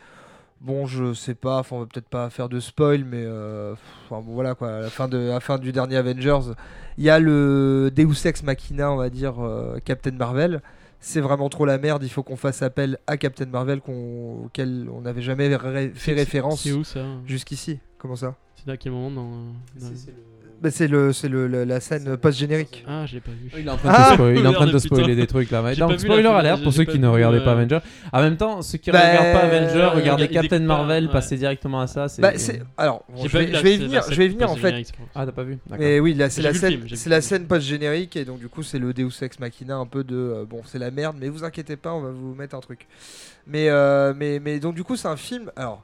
Bon, 0.61 0.87
je 0.87 1.15
sais 1.15 1.35
pas, 1.35 1.63
on 1.71 1.81
va 1.81 1.87
peut-être 1.87 2.09
pas 2.09 2.29
faire 2.29 2.51
de 2.51 2.61
spoil, 2.61 3.05
mais 3.05 3.25
euh, 3.25 3.75
voilà 4.11 4.55
quoi, 4.55 4.69
à 4.69 4.81
la 4.81 5.41
fin, 5.41 5.59
du 5.59 5.73
dernier 5.73 5.97
Avengers, 5.97 6.53
il 6.99 7.05
y 7.05 7.09
a 7.09 7.19
le 7.19 7.91
Deus 7.95 8.27
Ex 8.27 8.43
Machina, 8.43 8.93
on 8.93 8.97
va 8.97 9.09
dire, 9.09 9.43
euh, 9.43 9.79
Captain 9.83 10.11
Marvel. 10.11 10.61
C'est 11.03 11.21
vraiment 11.21 11.49
trop 11.49 11.65
la 11.65 11.79
merde, 11.79 12.03
il 12.03 12.11
faut 12.11 12.23
qu'on 12.23 12.37
fasse 12.37 12.61
appel 12.63 12.99
à 13.07 13.17
Captain 13.17 13.47
Marvel 13.47 13.81
qu'on- 13.81 14.45
auquel 14.45 14.89
on 14.93 15.01
n'avait 15.01 15.23
jamais 15.23 15.55
ré- 15.57 15.93
fait 15.95 16.13
référence 16.13 16.63
jusqu'ici. 17.27 17.81
Comment 18.01 18.17
ça 18.17 18.35
C'est 18.65 18.71
à 18.71 18.77
quel 18.77 18.93
moment 18.93 19.11
dans. 19.11 19.31
dans- 19.81 19.93
bah, 20.63 20.71
C'est 20.71 20.89
le, 20.89 21.15
c'est 21.15 21.29
le, 21.29 21.47
le- 21.49 21.65
la 21.65 21.81
scène 21.81 22.19
post-générique. 22.19 22.85
Ah, 22.87 23.07
je 23.07 23.15
l'ai 23.15 23.21
pas 23.21 23.31
vu. 23.31 23.51
Il 23.59 23.67
est 23.67 23.71
en 23.71 23.79
train 23.79 23.89
de, 23.89 23.95
Ah 23.97 24.09
te 24.11 24.15
spoil- 24.15 24.37
il 24.39 24.45
est 24.45 24.47
en 24.47 24.53
train 24.53 24.67
de 24.67 24.71
te 24.73 24.75
Merde, 24.77 24.85
spoiler 24.85 25.17
des 25.17 25.27
trucs 25.27 25.51
là. 25.51 25.75
Donc, 25.75 25.99
spoiler 25.99 26.27
alert 26.29 26.63
pour 26.63 26.73
ceux 26.75 26.85
qui 26.85 26.99
ne 26.99 27.09
regardaient 27.09 27.43
pas 27.43 27.53
Avenger. 27.53 27.79
En 28.13 28.21
même 28.21 28.37
temps, 28.37 28.61
ceux 28.61 28.77
qui 28.77 28.91
ne 28.91 28.93
Bah, 28.93 29.01
regardent 29.09 29.33
pas 29.41 29.47
Avenger, 29.47 29.73
regarde- 29.79 29.97
regarder 29.97 30.25
ils 30.25 30.31
Captain 30.31 30.59
Marvel, 30.61 31.07
ouais. 31.07 31.13
passer 31.13 31.39
directement 31.39 31.81
à 31.81 31.87
ça. 31.87 32.09
c'est- 32.09 32.21
Bah, 32.21 32.33
c'est... 32.37 32.61
Alors, 32.77 33.05
bon, 33.09 33.27
je, 33.27 33.39
vais, 33.39 33.47
vu 33.47 33.53
la- 33.53 33.59
je 33.59 33.65
vais 33.65 33.75
y 33.75 33.79
venir, 33.79 34.03
scène 34.05 34.13
je 34.15 34.19
vais 34.19 34.29
venir 34.29 34.51
en 34.51 34.57
fait. 34.57 34.85
c'est. 34.85 34.95
Ah, 35.15 35.25
t'as 35.25 35.33
pas 35.33 35.45
vu? 35.45 35.59
D'accord. 35.67 35.79
Mais 35.79 35.99
oui, 35.99 36.13
là, 36.13 36.29
c'est 36.29 36.43
la 36.43 36.53
scène, 36.53 36.81
c'est 36.95 37.09
la 37.11 37.23
scène 37.23 37.47
post-générique 37.47 38.17
et 38.17 38.27
donc 38.27 38.39
du 38.39 38.49
coup 38.49 38.63
c'est 38.63 38.79
le 38.79 38.93
Deus 38.93 39.09
Ex 39.23 39.39
Machina 39.39 39.77
un 39.77 39.87
peu 39.87 40.05
de 40.05 40.15
euh, 40.17 40.45
bon 40.45 40.61
c'est 40.67 40.79
la 40.79 40.91
merde 40.91 41.17
mais 41.19 41.29
vous 41.31 41.43
inquiétez 41.45 41.77
pas 41.77 41.95
on 41.95 42.01
va 42.03 42.11
vous 42.11 42.35
mettre 42.35 42.55
un 42.55 42.61
truc. 42.61 42.87
Mais 43.47 43.69
euh, 43.71 44.13
mais 44.15 44.39
mais 44.41 44.61
donc 44.61 44.75
du 44.75 44.85
coup 44.85 44.97
c'est 44.97 45.09
un 45.09 45.17
film 45.17 45.51
alors 45.57 45.83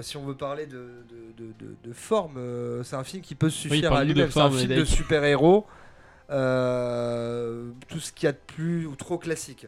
si 0.00 0.16
on 0.16 0.24
veut 0.24 0.36
parler 0.36 0.66
de, 0.66 0.90
de, 1.36 1.52
de, 1.84 1.92
forme 1.92 2.36
euh, 2.38 2.82
c'est 2.82 2.96
un 2.96 3.04
film 3.04 3.22
qui 3.22 3.34
peut 3.34 3.50
suffire 3.50 3.92
à 3.92 4.04
lui-même 4.04 4.30
c'est 4.30 4.40
un 4.40 4.50
film 4.50 4.70
de 4.70 4.76
Dave. 4.76 4.84
super 4.84 5.24
héros 5.24 5.66
tout 6.28 8.00
ce 8.00 8.10
qu'il 8.12 8.24
y 8.24 8.28
a 8.28 8.32
de 8.32 8.38
plus 8.46 8.86
ou 8.86 8.96
trop 8.96 9.18
classique. 9.18 9.66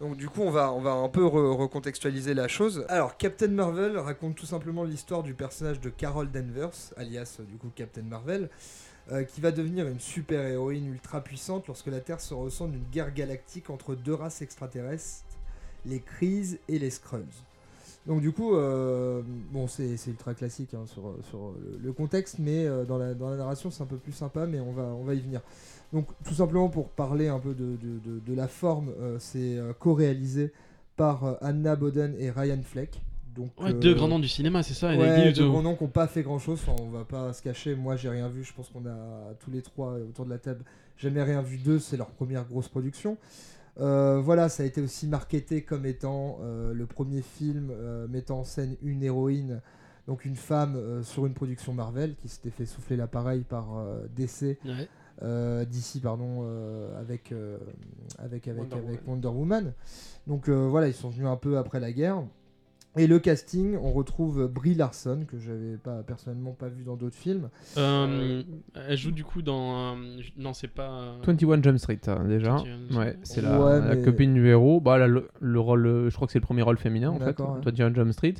Donc 0.00 0.16
du 0.16 0.28
coup 0.28 0.42
on 0.42 0.50
va 0.50 0.72
on 0.72 0.80
va 0.80 0.92
un 0.92 1.08
peu 1.08 1.22
re- 1.24 1.56
recontextualiser 1.56 2.34
la 2.34 2.46
chose. 2.46 2.84
Alors 2.88 3.16
Captain 3.16 3.48
Marvel 3.48 3.98
raconte 3.98 4.36
tout 4.36 4.46
simplement 4.46 4.84
l'histoire 4.84 5.24
du 5.24 5.34
personnage 5.34 5.80
de 5.80 5.90
Carol 5.90 6.30
Danvers 6.30 6.70
alias 6.96 7.38
euh, 7.40 7.44
du 7.44 7.56
coup 7.56 7.70
Captain 7.74 8.02
Marvel 8.02 8.48
euh, 9.10 9.24
qui 9.24 9.40
va 9.40 9.50
devenir 9.50 9.88
une 9.88 10.00
super 10.00 10.40
héroïne 10.46 10.86
ultra 10.86 11.20
puissante 11.20 11.66
lorsque 11.66 11.88
la 11.88 12.00
Terre 12.00 12.20
se 12.20 12.32
ressent 12.32 12.68
d'une 12.68 12.84
guerre 12.92 13.12
galactique 13.12 13.68
entre 13.68 13.94
deux 13.94 14.14
races 14.14 14.40
extraterrestres, 14.40 15.24
les 15.84 16.00
Krises 16.00 16.58
et 16.68 16.78
les 16.78 16.90
Skrulls. 16.90 17.26
Donc 18.06 18.20
du 18.20 18.32
coup, 18.32 18.54
euh, 18.54 19.22
bon, 19.52 19.66
c'est 19.66 19.96
ultra 20.06 20.34
classique 20.34 20.74
hein, 20.74 20.84
sur, 20.86 21.14
sur 21.30 21.52
le, 21.52 21.78
le 21.82 21.92
contexte, 21.92 22.38
mais 22.38 22.66
euh, 22.66 22.84
dans, 22.84 22.98
la, 22.98 23.14
dans 23.14 23.30
la 23.30 23.36
narration 23.36 23.70
c'est 23.70 23.82
un 23.82 23.86
peu 23.86 23.96
plus 23.96 24.12
sympa, 24.12 24.46
mais 24.46 24.60
on 24.60 24.72
va, 24.72 24.82
on 24.82 25.04
va 25.04 25.14
y 25.14 25.20
venir. 25.20 25.40
Donc 25.92 26.06
tout 26.24 26.34
simplement 26.34 26.68
pour 26.68 26.88
parler 26.90 27.28
un 27.28 27.38
peu 27.38 27.54
de, 27.54 27.76
de- 27.76 27.98
de- 28.04 28.20
de 28.20 28.34
la 28.34 28.46
forme, 28.48 28.90
euh, 29.00 29.16
c'est 29.18 29.58
co-réalisé 29.78 30.52
par 30.96 31.36
Anna 31.42 31.76
Boden 31.76 32.14
et 32.18 32.30
Ryan 32.30 32.60
Fleck. 32.62 33.00
Donc, 33.34 33.50
Ouais, 33.60 33.72
deux 33.72 33.94
grands 33.94 34.06
noms 34.06 34.20
du 34.20 34.28
cinéma, 34.28 34.62
c'est 34.62 34.74
ça. 34.74 34.94
Ouais, 34.96 35.32
deux 35.32 35.48
grands 35.48 35.62
noms 35.62 35.74
qui 35.74 35.82
n'ont 35.82 35.90
pas 35.90 36.06
fait 36.06 36.22
grand 36.22 36.38
chose. 36.38 36.60
Enfin, 36.62 36.80
on 36.80 36.90
va 36.90 37.04
pas 37.04 37.32
se 37.32 37.42
cacher. 37.42 37.74
Moi, 37.74 37.96
j'ai 37.96 38.08
rien 38.08 38.28
vu. 38.28 38.44
Je 38.44 38.52
pense 38.52 38.68
qu'on 38.68 38.86
a 38.86 38.94
tous 39.40 39.50
les 39.50 39.60
trois 39.60 39.94
autour 39.94 40.24
de 40.24 40.30
la 40.30 40.38
table 40.38 40.62
jamais 40.98 41.20
rien 41.20 41.42
vu 41.42 41.56
d'eux. 41.56 41.80
C'est 41.80 41.96
leur 41.96 42.10
première 42.10 42.44
grosse 42.44 42.68
production. 42.68 43.16
Euh, 43.80 44.20
voilà, 44.20 44.48
ça 44.48 44.62
a 44.62 44.66
été 44.66 44.80
aussi 44.80 45.06
marketé 45.06 45.62
comme 45.62 45.84
étant 45.84 46.38
euh, 46.42 46.72
le 46.72 46.86
premier 46.86 47.22
film 47.22 47.70
euh, 47.72 48.06
mettant 48.06 48.40
en 48.40 48.44
scène 48.44 48.76
une 48.82 49.02
héroïne, 49.02 49.60
donc 50.06 50.24
une 50.24 50.36
femme 50.36 51.02
sur 51.02 51.26
une 51.26 51.34
production 51.34 51.72
Marvel 51.72 52.14
qui 52.16 52.28
s'était 52.28 52.50
fait 52.50 52.66
souffler 52.66 52.96
l'appareil 52.96 53.42
par 53.42 53.82
DC, 54.14 54.58
ouais. 54.64 55.66
DC 55.66 56.02
pardon, 56.02 56.46
avec, 56.98 57.32
avec, 58.18 58.46
avec, 58.46 58.70
Wonder 58.70 58.86
avec 58.86 59.08
Wonder 59.08 59.28
Woman. 59.28 59.72
Donc 60.26 60.50
voilà, 60.50 60.88
ils 60.88 60.94
sont 60.94 61.08
venus 61.08 61.26
un 61.26 61.36
peu 61.36 61.56
après 61.56 61.80
la 61.80 61.90
guerre. 61.90 62.22
Et 62.96 63.06
le 63.08 63.18
casting, 63.18 63.76
on 63.82 63.90
retrouve 63.92 64.46
Brie 64.46 64.74
Larson, 64.74 65.24
que 65.26 65.38
j'avais 65.38 65.76
pas 65.76 66.02
personnellement 66.04 66.52
pas 66.52 66.68
vu 66.68 66.84
dans 66.84 66.94
d'autres 66.96 67.16
films. 67.16 67.48
Euh, 67.76 68.42
Elle 68.88 68.96
joue 68.96 69.10
du 69.10 69.24
coup 69.24 69.42
dans. 69.42 69.94
euh, 69.96 70.20
Non, 70.36 70.52
c'est 70.54 70.68
pas. 70.68 70.90
euh, 70.90 71.18
21 71.26 71.60
Jump 71.62 71.78
Street, 71.78 71.98
hein, 72.06 72.24
déjà. 72.28 72.52
21 72.56 72.64
Jump 72.88 72.98
Ouais, 72.98 73.16
c'est 73.24 73.40
la, 73.42 73.58
Ouais, 73.60 73.80
la 73.80 73.94
mais- 73.96 74.02
copine 74.02 74.34
du 74.34 74.46
héros. 74.46 74.80
Bah, 74.80 74.96
là, 74.98 75.08
le, 75.08 75.28
le 75.40 75.60
rôle, 75.60 75.86
euh, 75.86 76.08
je 76.10 76.14
crois 76.14 76.26
que 76.28 76.32
c'est 76.32 76.38
le 76.38 76.44
premier 76.44 76.62
rôle 76.62 76.78
féminin 76.78 77.10
en 77.10 77.18
fait. 77.18 77.38
Ouais. 77.40 77.60
21 77.64 77.92
Jump 77.94 78.12
Street. 78.12 78.34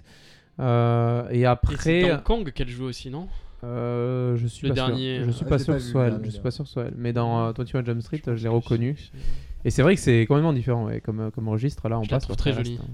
Euh, 0.60 1.26
et 1.30 1.38
Et 1.38 1.40
c'est 1.40 1.46
après, 1.46 2.08
dans 2.10 2.18
Kong 2.22 2.52
qu'elle 2.52 2.68
joue 2.68 2.84
aussi, 2.84 3.10
non? 3.10 3.26
euh, 3.64 4.36
je 4.36 4.46
suis 4.46 4.68
Le 4.68 4.74
pas 4.74 4.86
dernier, 4.86 5.16
sûr. 5.18 5.26
Je 5.26 5.30
suis 5.32 5.44
euh, 5.44 5.48
pas 5.48 5.56
je 5.56 5.58
l'ai 5.58 5.64
sûr 5.64 5.74
que 5.74 5.80
ce 5.80 5.90
soit 5.90 6.04
elle. 6.04 6.20
Je 6.22 6.30
suis 6.30 6.40
pas 6.40 6.50
sûr 6.50 6.64
que 6.64 6.68
ce 6.68 6.74
soit 6.74 6.84
elle. 6.84 6.94
Mais 6.96 7.12
dans 7.12 7.46
euh, 7.46 7.52
21 7.56 7.84
Jump 7.84 8.02
Street, 8.02 8.22
je 8.26 8.32
l'ai 8.42 8.48
reconnu. 8.48 8.94
C'est- 8.96 9.18
Et 9.64 9.70
c'est 9.70 9.82
vrai 9.82 9.94
que 9.96 10.00
c'est 10.00 10.26
complètement 10.26 10.52
différent, 10.52 10.84
ouais, 10.84 11.00
comme, 11.00 11.30
comme 11.32 11.48
registre. 11.48 11.88
Là, 11.88 11.98
on 11.98 12.02
Je 12.04 12.10
la 12.10 12.16
passe 12.16 12.24
trouve 12.24 12.34
au 12.34 12.36
très 12.36 12.50
reste, 12.52 12.66
jolie. 12.66 12.78
hein. 12.80 12.86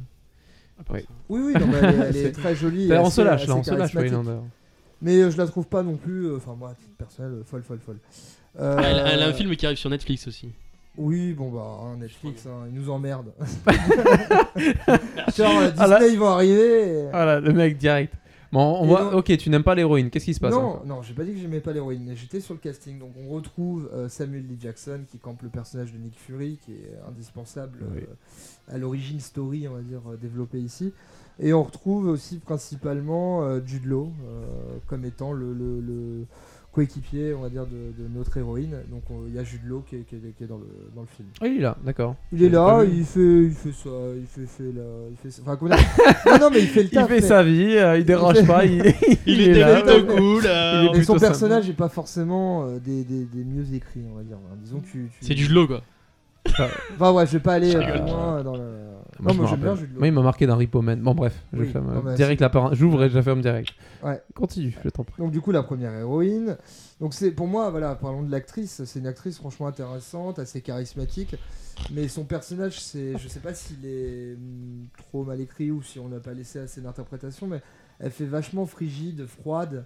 Oui. 0.92 1.00
ça. 1.00 1.06
Oui, 1.28 1.40
oui, 1.46 1.52
non, 1.60 1.66
mais 1.66 1.78
elle, 1.78 1.84
est- 1.84 1.98
elle 2.08 2.16
est 2.16 2.22
C'est- 2.22 2.32
très 2.32 2.54
jolie. 2.56 2.84
et 2.84 2.88
D'ailleurs, 2.88 3.04
on 3.04 3.06
assez- 3.08 3.16
se 3.16 3.20
lâche 3.22 3.40
assez 3.42 3.48
là, 3.50 3.56
on 3.56 3.62
se 3.62 3.70
lâche. 3.70 3.78
oui, 3.78 3.86
charismatique. 3.94 4.12
non, 4.12 4.22
d'ailleurs. 4.24 4.42
Mais 5.02 5.16
euh, 5.16 5.30
je 5.30 5.36
la 5.38 5.46
trouve 5.46 5.66
pas 5.66 5.82
non 5.82 5.96
plus, 5.96 6.26
euh, 6.26 6.36
enfin 6.36 6.54
moi, 6.58 6.70
à 6.70 6.74
titre 6.74 6.90
personnel, 6.98 7.32
euh, 7.32 7.42
folle, 7.44 7.62
folle, 7.62 7.78
folle. 7.84 7.98
Euh, 8.58 8.76
Ah, 8.78 8.82
Elle, 8.84 9.02
elle 9.14 9.22
a 9.22 9.28
un 9.28 9.32
film 9.32 9.54
qui 9.56 9.64
arrive 9.66 9.78
sur 9.78 9.88
Netflix 9.90 10.26
aussi. 10.28 10.50
Oui, 10.98 11.32
bon 11.32 11.50
bah, 11.50 11.78
hein, 11.84 11.96
Netflix, 11.98 12.44
hein, 12.46 12.66
ils 12.68 12.74
nous 12.74 12.90
emmerdent. 12.90 13.32
Genre, 15.36 15.50
euh, 15.58 15.70
Disney, 15.70 15.72
Ah 15.78 15.86
là- 15.86 16.06
ils 16.06 16.18
vont 16.18 16.26
arriver. 16.28 16.88
et- 17.04 17.10
Voilà, 17.10 17.40
le 17.40 17.52
mec 17.52 17.78
direct. 17.78 18.12
Bon, 18.52 18.78
on 18.80 18.86
voit. 18.86 19.04
donc- 19.04 19.14
Ok, 19.14 19.36
tu 19.36 19.48
n'aimes 19.48 19.62
pas 19.62 19.74
l'héroïne. 19.76 20.10
Qu'est-ce 20.10 20.24
qui 20.24 20.34
se 20.34 20.40
passe 20.40 20.52
non, 20.52 20.60
encore 20.60 20.86
non, 20.86 21.02
j'ai 21.02 21.14
pas 21.14 21.22
dit 21.24 21.32
que 21.32 21.38
j'aimais 21.38 21.60
pas 21.60 21.72
l'héroïne, 21.72 22.02
mais 22.04 22.16
j'étais 22.16 22.40
sur 22.40 22.54
le 22.54 22.60
casting. 22.60 22.98
Donc 22.98 23.12
on 23.16 23.28
retrouve 23.32 23.88
euh, 23.92 24.08
Samuel 24.08 24.44
L. 24.50 24.56
Jackson 24.60 25.00
qui 25.10 25.18
campe 25.18 25.42
le 25.42 25.48
personnage 25.50 25.92
de 25.92 25.98
Nick 25.98 26.18
Fury, 26.18 26.58
qui 26.64 26.72
est 26.72 26.90
indispensable 27.08 27.78
Oui. 27.94 28.00
euh, 28.02 28.74
à 28.74 28.78
l'origine 28.78 29.20
story, 29.20 29.68
on 29.68 29.74
va 29.74 29.82
dire, 29.82 30.00
euh, 30.10 30.16
développée 30.16 30.58
ici. 30.60 30.92
Et 31.38 31.52
on 31.54 31.62
retrouve 31.62 32.06
aussi 32.08 32.38
principalement 32.38 33.58
Jude 33.64 33.86
Law 33.86 34.12
comme 34.88 35.06
étant 35.06 35.32
le, 35.32 35.54
le- 35.54 35.80
le 35.80 36.26
coéquipier, 36.72 37.34
on 37.34 37.40
va 37.42 37.48
dire, 37.48 37.66
de, 37.66 38.02
de 38.02 38.08
notre 38.16 38.36
héroïne. 38.36 38.76
Donc 38.90 39.02
on- 39.10 39.26
il 39.26 39.34
y 39.34 39.38
a 39.38 39.44
Jude 39.44 39.62
Law 39.66 39.82
qui 39.88 39.96
est, 39.96 40.00
qui 40.00 40.14
est- 40.14 40.32
qui 40.38 40.44
est 40.44 40.46
dans, 40.46 40.58
le, 40.58 40.66
dans 40.94 41.00
le 41.02 41.06
film. 41.08 41.28
Ah, 41.40 41.46
il 41.48 41.56
est 41.56 41.60
là, 41.60 41.76
d'accord. 41.84 42.14
Il 42.32 42.44
est 42.44 42.50
pas 42.50 42.78
là, 42.78 42.84
vu. 42.84 42.98
il 42.98 43.04
fait, 43.04 43.20
il 43.44 43.52
fait 43.52 43.72
ça, 43.72 43.88
il 44.16 44.26
fait, 44.26 44.46
fait 44.46 44.72
là, 44.72 44.82
il 45.10 45.16
fait 45.16 45.30
ça. 45.30 45.42
Enfin, 45.42 45.56
comment 45.56 45.74
dire? 45.74 45.84
Non, 46.26 46.38
non, 46.38 46.50
mais 46.52 46.60
il 46.60 46.68
fait 46.68 46.82
le 46.84 46.88
Il 46.92 46.94
taf. 46.94 47.08
fait 47.08 47.14
mais- 47.20 47.20
sa 47.26 47.42
vie, 47.42 47.76
euh, 47.76 47.98
il 47.98 48.04
dérange 48.04 48.36
fait- 48.36 48.46
pas, 48.46 48.64
il, 48.64 48.78
Il, 49.26 49.40
est 49.40 49.44
était 49.50 49.60
là. 49.60 49.82
plutôt 49.82 50.06
cool. 50.14 50.42
Il 50.42 50.46
est 50.46 50.48
euh, 50.48 50.82
Et 50.84 50.90
plutôt 50.90 51.04
son 51.06 51.12
sympa. 51.14 51.26
personnage 51.26 51.68
est 51.68 51.72
pas 51.72 51.88
forcément 51.88 52.64
euh, 52.66 52.78
des, 52.78 53.02
des, 53.04 53.24
des 53.24 53.44
mieux 53.44 53.74
écrits, 53.74 54.02
on 54.10 54.16
va 54.16 54.22
dire. 54.22 54.38
Disons 54.62 54.78
que 54.80 54.86
tu, 54.86 55.10
tu- 55.18 55.26
C'est 55.26 55.34
du 55.34 55.48
lot 55.48 55.66
quoi. 55.66 55.82
Enfin, 56.48 57.12
ouais, 57.12 57.26
je 57.26 57.32
vais 57.32 57.40
pas 57.40 57.54
aller 57.54 57.72
Je 57.72 57.78
euh, 57.78 57.80
rigole. 57.80 58.06
loin 58.08 58.42
dans 58.42 58.56
le. 58.56 58.62
Moi, 59.22 59.32
non, 59.34 59.56
bien 59.56 59.76
il 60.06 60.12
m'a 60.12 60.22
marqué 60.22 60.46
dans 60.46 60.56
Repo 60.56 60.82
Man. 60.82 61.00
Bon, 61.00 61.14
bref, 61.14 61.44
je 61.52 61.60
Oui, 61.60 61.68
ferme 61.68 61.92
non, 61.94 62.02
mais 62.02 62.14
direct 62.14 62.40
la 62.40 62.50
par- 62.50 62.74
J'ouvre 62.74 63.04
et 63.04 63.10
je 63.10 63.14
la 63.16 63.22
ferme 63.22 63.40
direct. 63.40 63.70
Ouais. 64.02 64.22
Continue, 64.34 64.76
je 64.82 64.88
t'en 64.88 65.04
prie. 65.04 65.20
Donc 65.22 65.30
du 65.30 65.40
coup 65.40 65.50
la 65.52 65.62
première 65.62 65.92
héroïne. 65.94 66.56
Donc 67.00 67.14
c'est 67.14 67.30
pour 67.30 67.46
moi 67.46 67.70
voilà 67.70 67.94
parlons 67.94 68.22
de 68.22 68.30
l'actrice. 68.30 68.82
C'est 68.84 68.98
une 68.98 69.06
actrice 69.06 69.36
franchement 69.38 69.66
intéressante, 69.66 70.38
assez 70.38 70.60
charismatique. 70.60 71.36
Mais 71.92 72.08
son 72.08 72.24
personnage 72.24 72.80
c'est 72.80 73.16
je 73.18 73.28
sais 73.28 73.40
pas 73.40 73.54
s'il 73.54 73.84
est 73.86 74.34
hum, 74.34 74.86
trop 74.96 75.24
mal 75.24 75.40
écrit 75.40 75.70
ou 75.70 75.82
si 75.82 75.98
on 75.98 76.08
n'a 76.08 76.20
pas 76.20 76.32
laissé 76.34 76.58
assez 76.58 76.80
d'interprétation. 76.80 77.46
Mais 77.46 77.60
elle 77.98 78.10
fait 78.10 78.24
vachement 78.24 78.64
frigide, 78.64 79.26
froide. 79.26 79.84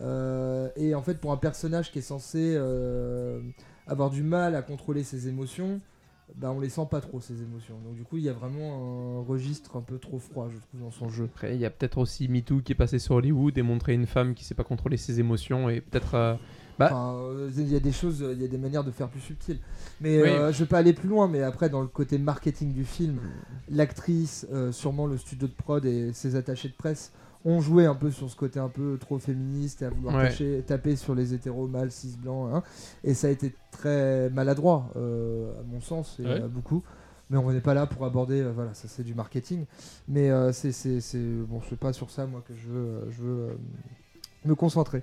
euh, 0.00 0.68
et 0.76 0.94
en 0.94 1.02
fait, 1.02 1.14
pour 1.14 1.32
un 1.32 1.36
personnage 1.38 1.90
qui 1.92 1.98
est 1.98 2.02
censé 2.02 2.54
euh, 2.56 3.40
avoir 3.86 4.10
du 4.10 4.22
mal 4.22 4.54
à 4.54 4.60
contrôler 4.62 5.02
ses 5.02 5.28
émotions, 5.28 5.80
bah, 6.36 6.50
on 6.52 6.60
les 6.60 6.68
sent 6.68 6.86
pas 6.90 7.00
trop 7.00 7.20
ces 7.20 7.42
émotions. 7.42 7.78
Donc 7.84 7.94
du 7.94 8.04
coup, 8.04 8.16
il 8.16 8.24
y 8.24 8.28
a 8.28 8.32
vraiment 8.32 9.20
un 9.20 9.24
registre 9.24 9.76
un 9.76 9.82
peu 9.82 9.98
trop 9.98 10.18
froid, 10.18 10.48
je 10.52 10.58
trouve, 10.58 10.80
dans 10.80 10.90
son 10.90 11.08
jeu. 11.08 11.24
Après, 11.24 11.54
il 11.54 11.60
y 11.60 11.66
a 11.66 11.70
peut-être 11.70 11.98
aussi 11.98 12.28
MeToo 12.28 12.60
qui 12.60 12.72
est 12.72 12.76
passé 12.76 12.98
sur 12.98 13.14
Hollywood 13.16 13.56
et 13.58 13.62
montré 13.62 13.94
une 13.94 14.06
femme 14.06 14.34
qui 14.34 14.44
sait 14.44 14.54
pas 14.54 14.64
contrôler 14.64 14.96
ses 14.96 15.20
émotions 15.20 15.68
et 15.68 15.80
peut-être. 15.80 16.14
euh, 16.14 16.34
Bah- 16.76 16.86
Enfin, 16.90 17.14
euh, 17.18 17.50
il 17.56 17.70
y 17.72 17.76
a 17.76 17.80
des 17.80 17.92
choses, 17.92 18.24
il 18.32 18.42
y 18.42 18.44
a 18.44 18.48
des 18.48 18.58
manières 18.58 18.82
de 18.82 18.90
faire 18.90 19.08
plus 19.08 19.20
subtiles. 19.20 19.60
Mais 20.00 20.20
Oui. 20.20 20.28
euh, 20.28 20.50
je 20.52 20.58
vais 20.64 20.68
pas 20.68 20.78
aller 20.78 20.92
plus 20.92 21.08
loin. 21.08 21.28
Mais 21.28 21.40
après, 21.40 21.70
dans 21.70 21.80
le 21.82 21.86
côté 21.86 22.18
marketing 22.18 22.72
du 22.72 22.84
film, 22.84 23.20
l'actrice, 23.68 24.46
euh, 24.52 24.72
sûrement 24.72 25.06
le 25.06 25.16
studio 25.16 25.46
de 25.48 25.52
prod 25.52 25.84
et 25.84 26.12
ses 26.12 26.36
attachés 26.36 26.68
de 26.68 26.74
presse 26.74 27.12
ont 27.44 27.60
joué 27.60 27.84
un 27.86 27.94
peu 27.94 28.10
sur 28.10 28.30
ce 28.30 28.36
côté 28.36 28.58
un 28.58 28.68
peu 28.68 28.96
trop 28.98 29.18
féministe 29.18 29.82
et 29.82 29.84
à 29.86 29.90
vouloir 29.90 30.14
Ouais. 30.16 30.28
tacher- 30.30 30.62
taper 30.66 30.96
sur 30.96 31.14
les 31.14 31.34
hétéros 31.34 31.66
mâles, 31.66 31.90
cis, 31.90 32.16
blancs. 32.18 32.50
hein. 32.54 32.62
et 33.02 33.12
ça 33.14 33.26
a 33.26 33.30
été 33.30 33.54
très 33.70 34.30
maladroit, 34.30 34.90
euh, 34.96 35.52
à 35.60 35.62
mon 35.64 35.80
sens, 35.80 36.18
et 36.20 36.24
Ouais. 36.24 36.42
à 36.42 36.48
beaucoup. 36.48 36.82
Mais 37.30 37.38
on 37.38 37.50
n'est 37.52 37.60
pas 37.60 37.74
là 37.74 37.86
pour 37.86 38.04
aborder, 38.04 38.40
euh, 38.42 38.52
voilà, 38.54 38.74
ça 38.74 38.86
c'est 38.88 39.02
du 39.02 39.14
marketing. 39.14 39.64
Mais 40.08 40.30
euh, 40.30 40.52
c'est, 40.52 40.72
c'est, 40.72 41.00
c'est- 41.00 41.18
bon, 41.18 41.60
c'est 41.68 41.78
pas 41.78 41.92
sur 41.92 42.10
ça 42.10 42.26
moi 42.26 42.42
que 42.46 42.54
je 42.54 42.68
veux, 42.68 43.10
je 43.10 43.22
veux 43.22 43.58
me 44.44 44.54
concentrer. 44.54 45.02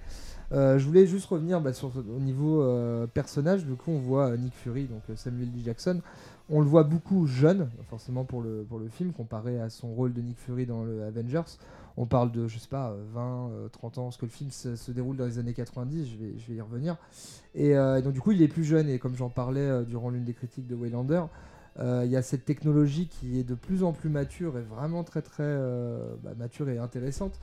Euh, 0.52 0.78
je 0.78 0.86
voulais 0.86 1.08
juste 1.08 1.26
revenir 1.28 1.62
bah, 1.62 1.74
sur, 1.74 1.92
au 1.98 2.20
niveau 2.20 2.62
euh, 2.62 3.08
personnage. 3.08 3.66
Du 3.66 3.74
coup, 3.76 3.92
on 3.92 4.00
voit 4.00 4.36
Nick 4.38 4.54
Fury, 4.54 4.86
donc 4.86 5.02
Samuel 5.16 5.48
L. 5.56 5.64
Jackson. 5.64 6.02
On 6.50 6.60
le 6.60 6.66
voit 6.68 6.84
beaucoup 6.84 7.26
jeune, 7.26 7.70
forcément 7.90 8.26
pour 8.26 8.42
le, 8.42 8.66
pour 8.68 8.78
le 8.78 8.90
film, 8.90 9.14
comparé 9.14 9.60
à 9.60 9.70
son 9.70 9.94
rôle 9.94 10.14
de 10.14 10.22
Nick 10.22 10.38
Fury 10.38 10.66
dans 10.66 10.84
le 10.84 11.04
Avengers. 11.04 11.58
On 11.98 12.06
parle 12.06 12.32
de, 12.32 12.48
je 12.48 12.58
sais 12.58 12.68
pas, 12.70 12.92
euh, 12.92 13.04
20, 13.14 13.50
euh, 13.52 13.68
30 13.70 13.98
ans, 13.98 14.04
parce 14.06 14.18
que 14.18 14.26
le 14.26 14.32
film 14.32 14.50
se, 14.52 14.76
se 14.76 14.92
déroule 14.92 15.18
dans 15.18 15.26
les 15.26 15.40
années 15.40 15.54
90, 15.54 16.10
je 16.10 16.16
vais, 16.18 16.34
je 16.38 16.48
vais 16.48 16.56
y 16.56 16.62
revenir. 16.62 16.96
Et 17.56 17.76
euh, 17.76 18.02
donc, 18.02 18.14
du 18.14 18.22
coup, 18.22 18.32
il 18.32 18.42
est 18.42 18.48
plus 18.48 18.64
jeune, 18.64 18.88
et 18.90 18.98
comme 19.00 19.16
j'en 19.16 19.30
parlais 19.30 19.60
euh, 19.60 19.84
durant 19.84 20.10
l'une 20.10 20.24
des 20.24 20.34
critiques 20.34 20.68
de 20.68 20.76
Waylander, 20.76 21.24
euh, 21.80 22.04
il 22.06 22.12
y 22.12 22.16
a 22.18 22.22
cette 22.22 22.46
technologie 22.46 23.08
qui 23.08 23.40
est 23.40 23.44
de 23.44 23.56
plus 23.56 23.84
en 23.84 23.94
plus 23.94 24.10
mature 24.10 24.58
et 24.58 24.62
vraiment 24.62 25.04
très 25.04 25.22
très 25.22 25.44
euh, 25.44 26.16
bah, 26.24 26.32
mature 26.38 26.70
et 26.70 26.78
intéressante. 26.78 27.40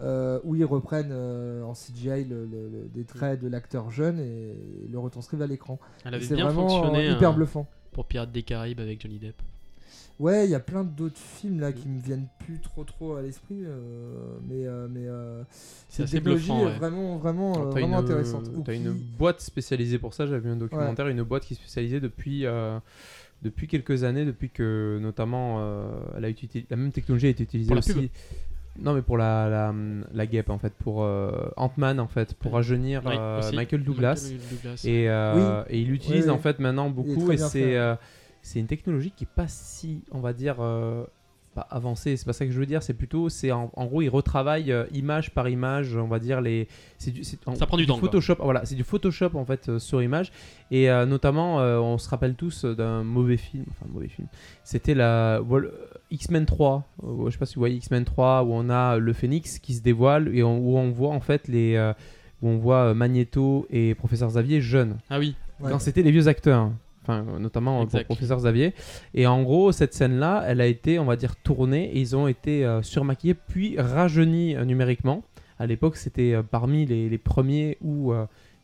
euh, 0.00 0.40
où 0.42 0.56
ils 0.56 0.64
reprennent 0.64 1.10
euh, 1.12 1.62
en 1.62 1.74
CGI 1.74 2.24
le- 2.24 2.44
le- 2.46 2.68
le- 2.68 2.88
des 2.92 3.04
traits 3.04 3.38
de 3.40 3.46
l'acteur 3.46 3.90
jeune 3.90 4.18
et, 4.18 4.56
le 4.90 4.98
retranscrivent 4.98 5.42
à 5.42 5.46
l'écran. 5.46 5.78
Elle 6.04 6.14
Et 6.14 6.16
avait 6.16 6.24
C'est 6.24 6.34
bien 6.34 6.46
vraiment 6.48 6.66
fonctionné 6.66 7.08
euh, 7.08 7.12
hyper 7.12 7.30
hein, 7.30 7.34
bluffant. 7.34 7.66
pour 7.92 8.06
Pirates 8.06 8.32
des 8.32 8.42
Caraïbes 8.42 8.80
avec 8.80 9.00
Johnny 9.02 9.18
Depp. 9.18 9.40
Ouais, 10.22 10.44
il 10.46 10.50
y 10.50 10.54
a 10.54 10.60
plein 10.60 10.84
d'autres 10.84 11.18
films 11.18 11.58
là 11.60 11.72
qui 11.72 11.88
me 11.88 12.00
viennent 12.00 12.28
plus 12.46 12.60
trop 12.60 12.84
trop 12.84 13.16
à 13.16 13.22
l'esprit, 13.22 13.58
euh, 13.64 14.36
mais 14.48 14.66
euh, 14.66 14.86
mais 14.88 15.06
euh, 15.06 15.42
C'est 15.88 16.02
cette 16.06 16.10
technologie 16.22 16.46
bluffant. 16.52 16.68
est 16.68 16.76
vraiment 16.78 17.16
vraiment 17.18 17.54
Alors, 17.54 17.66
euh, 17.66 17.72
t'as 17.72 17.80
vraiment 17.80 17.98
une, 17.98 18.04
intéressante. 18.04 18.44
Ou 18.54 18.62
T'as 18.62 18.72
qui- 18.74 18.84
une 18.84 18.92
boîte 18.92 19.40
spécialisée 19.40 19.98
pour 19.98 20.14
ça. 20.14 20.26
J'avais 20.26 20.40
vu 20.40 20.50
un 20.50 20.56
documentaire, 20.56 21.08
une 21.08 21.22
boîte 21.24 21.44
qui 21.44 21.54
est 21.54 21.56
spécialisée 21.56 21.98
depuis 22.00 22.46
euh, 22.46 22.78
depuis 23.42 23.66
quelques 23.66 24.04
années, 24.04 24.24
depuis 24.24 24.50
que 24.50 24.98
notamment 25.02 25.56
euh, 25.58 25.90
elle 26.16 26.24
a 26.24 26.28
utilisé 26.28 26.66
la 26.70 26.76
même 26.76 26.92
technologie 26.92 27.26
a 27.26 27.30
été 27.30 27.42
utilisée 27.42 27.68
Pour 27.68 27.74
la 27.74 27.80
aussi. 27.80 27.92
pub. 27.92 28.08
Non, 28.80 28.94
mais 28.94 29.02
pour 29.02 29.18
la, 29.18 29.50
la, 29.50 29.74
la 30.14 30.26
guêpe 30.26 30.48
en 30.48 30.56
fait, 30.58 30.72
pour 30.72 31.02
euh, 31.02 31.50
Ant-Man 31.58 31.98
en 32.00 32.06
fait, 32.06 32.32
pour 32.34 32.52
rajeunir 32.52 33.02
euh, 33.06 33.40
aussi. 33.40 33.54
Michael 33.56 33.82
Douglas. 33.84 34.30
Michael 34.32 34.48
Douglas. 34.50 34.82
Et, 34.86 35.10
euh, 35.10 35.62
et 35.68 35.80
il 35.80 35.88
l'utilise 35.88 36.22
Oui, 36.26 36.30
oui. 36.30 36.34
en 36.34 36.38
fait 36.38 36.58
maintenant 36.60 36.86
est 36.86 36.92
beaucoup 36.92 37.24
très 37.26 37.34
et 37.34 37.36
bien 37.36 37.48
c'est 37.48 37.76
euh, 37.76 37.96
c'est 38.42 38.58
une 38.60 38.66
technologie 38.66 39.12
qui 39.16 39.24
est 39.24 39.34
pas 39.34 39.48
si 39.48 40.02
on 40.10 40.20
va 40.20 40.32
dire 40.32 40.56
euh, 40.60 41.04
pas 41.54 41.66
avancée 41.70 42.16
c'est 42.16 42.24
pas 42.24 42.32
ça 42.32 42.46
que 42.46 42.50
je 42.52 42.58
veux 42.58 42.64
dire 42.66 42.82
c'est 42.82 42.94
plutôt 42.94 43.28
c'est 43.28 43.52
en, 43.52 43.70
en 43.76 43.84
gros 43.86 44.00
il 44.02 44.08
retravaille 44.08 44.72
euh, 44.72 44.84
image 44.92 45.32
par 45.34 45.48
image 45.50 45.96
on 45.96 46.08
va 46.08 46.18
dire 46.18 46.40
les 46.40 46.66
c'est 46.98 47.10
du 47.10 47.24
c'est- 47.24 47.38
en- 47.46 47.54
Ça 47.54 47.66
prend 47.66 47.76
du 47.76 47.86
temps, 47.86 47.98
quoi. 47.98 48.08
Photoshop 48.08 48.36
voilà 48.40 48.64
c'est 48.64 48.74
du 48.74 48.84
Photoshop 48.84 49.30
en 49.34 49.44
fait 49.44 49.68
euh, 49.68 49.78
sur 49.78 50.02
image 50.02 50.32
et 50.70 50.90
euh, 50.90 51.04
notamment 51.06 51.60
euh, 51.60 51.78
on 51.78 51.98
se 51.98 52.08
rappelle 52.08 52.34
tous 52.34 52.64
d'un 52.64 53.02
mauvais 53.04 53.36
film 53.36 53.64
enfin 53.70 53.86
mauvais 53.92 54.08
film 54.08 54.28
c'était 54.64 54.94
la 54.94 55.40
X-Men 56.10 56.46
3 56.46 56.84
euh, 57.04 57.26
je 57.26 57.32
sais 57.32 57.38
pas 57.38 57.46
si 57.46 57.54
vous 57.56 57.60
voyez 57.60 57.76
X-Men 57.76 58.04
3 58.04 58.44
où 58.44 58.52
on 58.52 58.70
a 58.70 58.96
le 58.98 59.12
Phénix 59.12 59.58
qui 59.58 59.74
se 59.74 59.82
dévoile 59.82 60.34
et 60.34 60.42
on- 60.42 60.58
où 60.58 60.78
on 60.78 60.90
voit 60.90 61.10
en 61.10 61.20
fait 61.20 61.48
les 61.48 61.74
euh, 61.76 61.92
où 62.40 62.48
on 62.48 62.56
voit 62.58 62.92
Magneto 62.94 63.66
et 63.70 63.94
Professeur 63.94 64.28
Xavier 64.30 64.60
jeunes 64.60 64.96
Ah 65.10 65.18
oui, 65.18 65.36
Ouais. 65.60 65.70
quand 65.70 65.78
c'était 65.78 66.02
les 66.02 66.10
vieux 66.10 66.26
acteurs. 66.26 66.72
Enfin, 67.02 67.24
notamment 67.40 67.78
euh, 67.78 67.84
pour 67.84 67.94
Exact. 67.94 68.04
Professeur 68.04 68.38
Xavier. 68.38 68.74
Et 69.14 69.26
en 69.26 69.42
gros, 69.42 69.72
cette 69.72 69.92
scène-là, 69.92 70.44
elle 70.46 70.60
a 70.60 70.66
été, 70.66 70.98
on 71.00 71.04
va 71.04 71.16
dire, 71.16 71.34
tournée 71.36 71.90
et 71.92 71.98
ils 72.00 72.14
ont 72.14 72.28
été 72.28 72.64
euh, 72.64 72.80
surmaquillés 72.82 73.34
puis 73.34 73.74
rajeunis 73.78 74.54
euh, 74.54 74.64
numériquement. 74.64 75.24
À 75.58 75.66
l'époque, 75.66 75.96
c'était 75.96 76.32
euh, 76.32 76.42
parmi 76.42 76.86
les, 76.86 77.08
les 77.08 77.18
premiers 77.18 77.76
où 77.80 78.12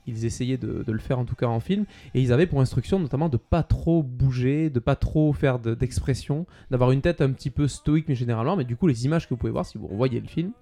ils 0.06 0.24
essayaient 0.24 0.56
de, 0.56 0.84
de 0.86 0.92
le 0.92 1.00
faire, 1.00 1.18
en 1.18 1.24
tout 1.26 1.34
cas 1.34 1.48
en 1.48 1.60
film. 1.60 1.84
Et 2.14 2.22
ils 2.22 2.32
avaient 2.32 2.46
pour 2.46 2.60
instruction, 2.60 2.98
notamment, 2.98 3.28
de 3.28 3.36
pas 3.36 3.62
trop 3.62 4.02
bouger, 4.02 4.70
de 4.70 4.78
pas 4.78 4.96
trop 4.96 5.32
faire 5.32 5.58
de- 5.58 5.74
d'expression, 5.74 6.46
d'avoir 6.70 6.92
une 6.92 7.02
tête 7.02 7.20
un 7.20 7.30
petit 7.32 7.50
peu 7.50 7.68
stoïque, 7.68 8.06
mais 8.08 8.14
généralement. 8.14 8.56
Mais 8.56 8.64
du 8.64 8.74
coup, 8.76 8.86
les 8.86 9.04
images 9.04 9.24
que 9.28 9.30
vous 9.34 9.36
pouvez 9.36 9.52
voir, 9.52 9.66
si 9.66 9.76
vous 9.78 9.86
revoyez 9.88 10.20
le 10.20 10.26
film, 10.28 10.52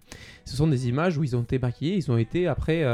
ce 0.46 0.56
sont 0.56 0.66
des 0.66 0.88
images 0.88 1.16
où 1.18 1.22
ils 1.24 1.36
ont 1.36 1.42
été 1.42 1.58
maquillés, 1.58 1.94
ils 1.94 2.10
ont 2.10 2.16
été 2.16 2.48
après 2.48 2.84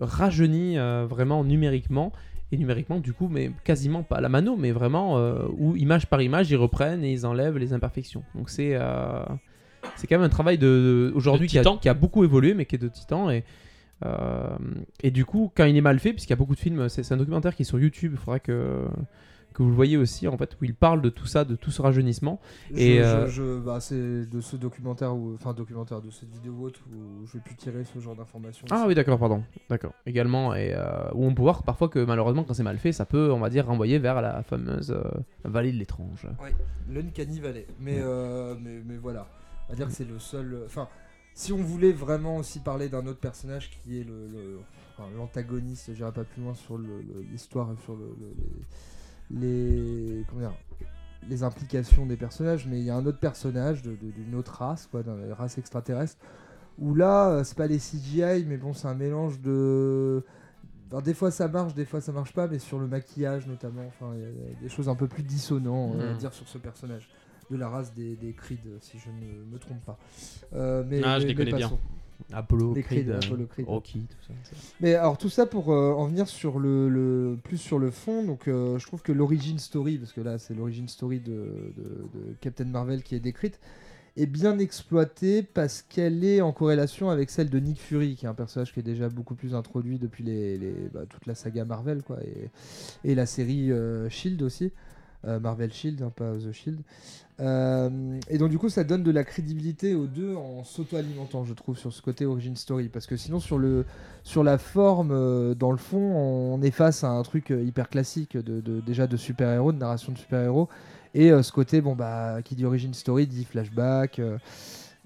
rajeunis 0.00 0.76
vraiment 1.08 1.44
numériquement 1.44 2.12
et 2.52 2.56
numériquement 2.58 3.00
du 3.00 3.12
coup 3.12 3.28
mais 3.28 3.50
quasiment 3.64 4.02
pas. 4.02 4.16
À 4.16 4.20
la 4.20 4.28
mano 4.28 4.56
mais 4.56 4.70
vraiment 4.70 5.18
euh, 5.18 5.42
où 5.58 5.74
image 5.76 6.06
par 6.06 6.20
image 6.22 6.50
ils 6.50 6.56
reprennent 6.56 7.02
et 7.02 7.10
ils 7.10 7.26
enlèvent 7.26 7.58
les 7.58 7.72
imperfections. 7.72 8.22
Donc 8.34 8.50
c'est 8.50 8.74
euh, 8.74 9.24
c'est 9.96 10.06
quand 10.06 10.16
même 10.16 10.26
un 10.26 10.28
travail 10.28 10.58
de, 10.58 10.66
de- 10.66 11.12
aujourd'hui 11.16 11.46
qui 11.48 11.58
qui 11.78 11.88
a 11.88 11.94
beaucoup 11.94 12.22
évolué 12.24 12.54
mais 12.54 12.66
qui 12.66 12.76
est 12.76 12.78
de 12.78 12.88
titan. 12.88 13.30
Et 13.30 13.42
euh, 14.04 14.56
et 15.02 15.10
du 15.10 15.24
coup 15.24 15.50
quand 15.54 15.64
il 15.64 15.76
est 15.76 15.80
mal 15.80 15.98
fait 15.98 16.12
puisqu'il 16.12 16.32
y 16.32 16.34
a 16.34 16.36
beaucoup 16.36 16.54
de 16.54 16.60
films 16.60 16.88
c'est 16.88 17.02
c'est 17.04 17.14
un 17.14 17.18
documentaire 17.18 17.54
qui 17.56 17.62
est 17.62 17.64
sur 17.64 17.78
YouTube 17.80 18.12
il 18.14 18.18
faudra 18.18 18.38
que 18.40 18.86
que 19.52 19.62
vous 19.62 19.68
le 19.68 19.74
voyez 19.74 19.96
aussi 19.96 20.26
en 20.28 20.36
fait 20.36 20.56
où 20.60 20.64
il 20.64 20.74
parle 20.74 21.02
de 21.02 21.08
tout 21.10 21.26
ça 21.26 21.44
de 21.44 21.54
tout 21.56 21.70
ce 21.70 21.80
rajeunissement 21.82 22.40
Je- 22.70 22.76
Et, 22.76 22.96
je- 22.98 23.02
euh, 23.02 23.26
je- 23.28 23.60
bah, 23.60 23.80
c'est 23.80 24.26
de 24.26 24.40
ce 24.40 24.56
documentaire 24.56 25.14
ou 25.14 25.34
enfin 25.34 25.52
documentaire 25.52 26.00
de 26.00 26.10
cette 26.10 26.30
vidéo 26.30 26.52
ou 26.54 26.64
autre 26.64 26.80
où 26.92 27.26
je 27.26 27.32
vais 27.34 27.40
plus 27.44 27.54
tirer 27.56 27.84
ce 27.84 27.98
genre 28.00 28.16
d'informations. 28.16 28.66
ah 28.70 28.84
oui 28.88 28.94
d'accord 28.94 29.18
pardon 29.18 29.42
d'accord 29.70 29.92
également 30.06 30.54
et 30.54 30.72
euh, 30.74 31.10
où 31.14 31.24
on 31.24 31.34
peut 31.34 31.42
voir 31.42 31.62
parfois 31.62 31.88
que 31.88 31.98
malheureusement 32.04 32.44
quand 32.44 32.54
c'est 32.54 32.62
mal 32.62 32.78
fait 32.78 32.92
ça 32.92 33.04
peut 33.06 33.30
on 33.32 33.38
va 33.40 33.50
dire 33.50 33.66
renvoyer 33.66 33.98
vers 33.98 34.20
la 34.22 34.42
fameuse 34.42 34.90
euh, 34.90 35.02
vallée 35.44 35.72
de 35.72 35.78
l'étrange 35.78 36.26
L'Uncanny 36.90 37.40
Valley. 37.40 37.66
Mais, 37.80 38.00
mais, 38.60 38.82
mais 38.84 38.96
voilà. 38.96 39.26
On 39.68 39.72
va 39.72 39.76
dire 39.76 39.86
que 39.86 39.92
c'est 39.92 40.06
le 40.08 40.18
seul. 40.18 40.62
Enfin, 40.66 40.88
si 41.32 41.52
on 41.52 41.58
voulait 41.62 41.92
vraiment 41.92 42.36
aussi 42.38 42.58
parler 42.60 42.88
d'un 42.88 43.06
autre 43.06 43.20
personnage 43.20 43.70
qui 43.70 44.00
est 44.00 44.04
le. 44.04 44.26
le- 44.28 44.58
enfin, 44.98 45.08
l'antagoniste, 45.16 45.94
j'irai 45.94 46.12
pas 46.12 46.24
plus 46.24 46.42
loin 46.42 46.54
sur 46.54 46.76
le- 46.76 46.86
le- 47.00 47.22
l'histoire 47.30 47.70
et 47.72 47.82
sur 47.84 47.94
le- 47.94 48.16
les. 49.32 50.24
Comment 50.28 50.40
dire 50.42 50.54
les 51.28 51.44
implications 51.44 52.04
des 52.04 52.16
personnages, 52.16 52.66
mais 52.66 52.80
il 52.80 52.84
y 52.84 52.90
a 52.90 52.96
un 52.96 53.06
autre 53.06 53.20
personnage 53.20 53.80
d'une 53.82 54.34
autre 54.34 54.56
race, 54.58 54.88
quoi, 54.90 55.04
d'une 55.04 55.30
race 55.32 55.56
extraterrestre, 55.56 56.16
où 56.78 56.96
là, 56.96 57.30
euh, 57.30 57.44
c'est 57.44 57.56
pas 57.56 57.68
les 57.68 57.78
CGI, 57.78 58.44
mais 58.48 58.56
bon, 58.56 58.72
c'est 58.72 58.88
un 58.88 58.94
mélange 58.94 59.40
de. 59.40 60.24
Alors, 60.90 61.00
des 61.00 61.14
fois 61.14 61.30
ça 61.30 61.46
marche, 61.46 61.74
des 61.74 61.84
fois 61.84 62.00
ça 62.00 62.10
marche 62.10 62.32
pas, 62.32 62.48
mais 62.48 62.58
sur 62.58 62.80
le 62.80 62.88
maquillage 62.88 63.46
notamment, 63.46 63.84
enfin, 63.86 64.12
il 64.16 64.20
y 64.20 64.24
a- 64.24 64.60
des 64.60 64.68
choses 64.68 64.88
un 64.88 64.96
peu 64.96 65.06
plus 65.06 65.22
dissonantes 65.22 65.94
à 66.00 66.10
Mhm. 66.12 66.16
dire 66.18 66.34
sur 66.34 66.48
ce 66.48 66.58
personnage 66.58 67.08
de 67.52 67.56
la 67.56 67.68
race 67.68 67.94
des, 67.94 68.16
des 68.16 68.32
Creed, 68.32 68.58
si 68.80 68.98
je 68.98 69.08
ne 69.10 69.44
me 69.52 69.58
trompe 69.60 69.84
pas. 69.84 69.98
Euh, 70.54 70.82
mais, 70.88 71.02
Ah, 71.04 71.20
je 71.20 71.22
mais- 71.26 71.28
les 71.34 71.34
mais 71.38 71.50
connais 71.50 71.56
bien. 71.56 71.70
Passons. 72.22 72.38
Apollo 72.38 72.74
Les 72.74 72.82
Creed, 72.82 72.98
Creed, 73.06 73.10
euh, 73.10 73.20
Apollo 73.24 73.46
Creed. 73.46 73.66
Rocky 73.66 74.00
tout 74.08 74.16
ça 74.26 74.32
Mais 74.80 74.94
alors 74.94 75.18
tout 75.18 75.28
ça 75.28 75.46
pour 75.46 75.72
euh, 75.72 75.92
en 75.92 76.06
venir 76.06 76.28
sur 76.28 76.58
le, 76.58 76.88
le- 76.88 77.36
plus 77.42 77.58
sur 77.58 77.78
le 77.78 77.90
fond, 77.90 78.24
donc 78.24 78.48
euh, 78.48 78.78
je 78.78 78.86
trouve 78.86 79.02
que 79.02 79.12
l'origin 79.12 79.58
story, 79.58 79.98
parce 79.98 80.12
que 80.12 80.20
là 80.20 80.38
c'est 80.38 80.54
l'origin 80.54 80.86
story 80.88 81.20
de, 81.20 81.32
de- 81.76 82.18
de 82.18 82.34
Captain 82.40 82.64
Marvel 82.64 83.02
qui 83.02 83.14
est 83.14 83.20
décrite, 83.20 83.58
est 84.16 84.26
bien 84.26 84.58
exploitée 84.58 85.42
parce 85.42 85.80
qu'elle 85.80 86.22
est 86.22 86.42
en 86.42 86.52
corrélation 86.52 87.08
avec 87.08 87.30
celle 87.30 87.48
de 87.48 87.58
Nick 87.58 87.78
Fury, 87.80 88.14
qui 88.14 88.26
est 88.26 88.28
un 88.28 88.34
personnage 88.34 88.72
qui 88.74 88.80
est 88.80 88.82
déjà 88.82 89.08
beaucoup 89.08 89.34
plus 89.34 89.54
introduit 89.54 89.98
depuis 89.98 90.22
les, 90.22 90.58
les- 90.58 90.88
bah, 90.92 91.04
toute 91.08 91.24
la 91.26 91.34
saga 91.34 91.64
Marvel, 91.64 92.02
quoi, 92.02 92.18
et, 92.22 92.50
et 93.10 93.14
la 93.14 93.24
série 93.26 93.72
euh, 93.72 94.08
Shield 94.10 94.42
aussi. 94.42 94.72
Euh, 95.24 95.38
Marvel 95.38 95.72
Shield, 95.72 96.02
hein, 96.02 96.12
pas 96.14 96.34
The 96.36 96.50
Shield. 96.50 96.80
Euh, 97.42 98.20
et 98.28 98.38
donc 98.38 98.50
du 98.50 98.58
coup 98.58 98.68
ça 98.68 98.84
donne 98.84 99.02
de 99.02 99.10
la 99.10 99.24
crédibilité 99.24 99.96
aux 99.96 100.06
deux 100.06 100.36
en 100.36 100.62
s'auto-alimentant 100.62 101.44
je 101.44 101.54
trouve 101.54 101.76
sur 101.76 101.92
ce 101.92 102.00
côté 102.00 102.24
origin 102.24 102.54
story. 102.54 102.88
Parce 102.88 103.06
que 103.06 103.16
sinon 103.16 103.40
sur 103.40 103.58
le 103.58 103.84
sur 104.22 104.44
la 104.44 104.58
forme 104.58 105.10
euh, 105.10 105.54
dans 105.54 105.72
le 105.72 105.76
fond 105.76 105.98
on 105.98 106.62
est 106.62 106.70
face 106.70 107.02
à 107.02 107.08
un 107.08 107.22
truc 107.22 107.50
euh, 107.50 107.64
hyper 107.64 107.88
classique 107.88 108.36
de, 108.36 108.80
déjà 108.80 109.08
de 109.08 109.16
super 109.16 109.50
héros 109.50 109.72
de 109.72 109.78
narration 109.78 110.12
de 110.12 110.18
super 110.18 110.40
héros 110.40 110.68
et 111.14 111.30
ce 111.42 111.52
côté 111.52 111.80
bon 111.80 111.94
bah 111.94 112.40
qui 112.42 112.54
dit 112.54 112.64
origin 112.64 112.94
story 112.94 113.26
dit 113.26 113.44
flashback 113.44 114.20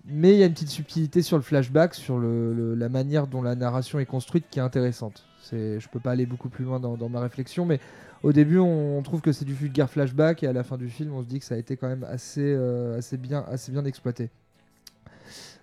mais 0.05 0.35
il 0.35 0.39
y 0.39 0.43
a 0.43 0.47
une 0.47 0.53
petite 0.53 0.69
subtilité 0.69 1.23
sur 1.23 1.37
le 1.37 1.43
flashback 1.43 1.95
sur 1.95 2.19
le, 2.19 2.75
la 2.75 2.89
manière 2.89 3.27
dont 3.27 3.43
la 3.43 3.57
narration 3.57 3.99
est 3.99 4.07
construite 4.07 4.45
qui 4.51 4.61
est 4.61 4.63
intéressante. 4.63 5.25
C'est 5.43 5.81
je 5.81 5.89
peux 5.89 5.99
pas 5.99 6.13
aller 6.13 6.27
beaucoup 6.27 6.49
plus 6.49 6.65
loin 6.65 6.79
dans 6.79 7.09
ma 7.09 7.21
réflexion 7.21 7.67
mais 7.67 7.81
au 8.23 8.33
début, 8.33 8.59
on 8.59 9.01
trouve 9.03 9.21
que 9.21 9.33
c'est 9.33 9.45
du 9.45 9.55
vulgaire 9.55 9.91
flashback 9.91 10.43
et 10.43 10.47
à 10.47 10.53
la 10.53 10.65
fin 10.65 10.77
du 10.77 10.89
film, 10.89 11.13
on 11.13 11.23
se 11.23 11.27
dit 11.27 11.39
que 11.39 11.45
ça 11.45 11.55
a 11.55 11.59
été 11.59 11.77
quand 11.77 11.89
même 11.89 12.05
assez, 12.05 12.43
euh, 12.43 12.99
assez, 12.99 13.17
bien, 13.17 13.45
assez 13.49 13.73
bien 13.73 13.85
exploité. 13.85 14.31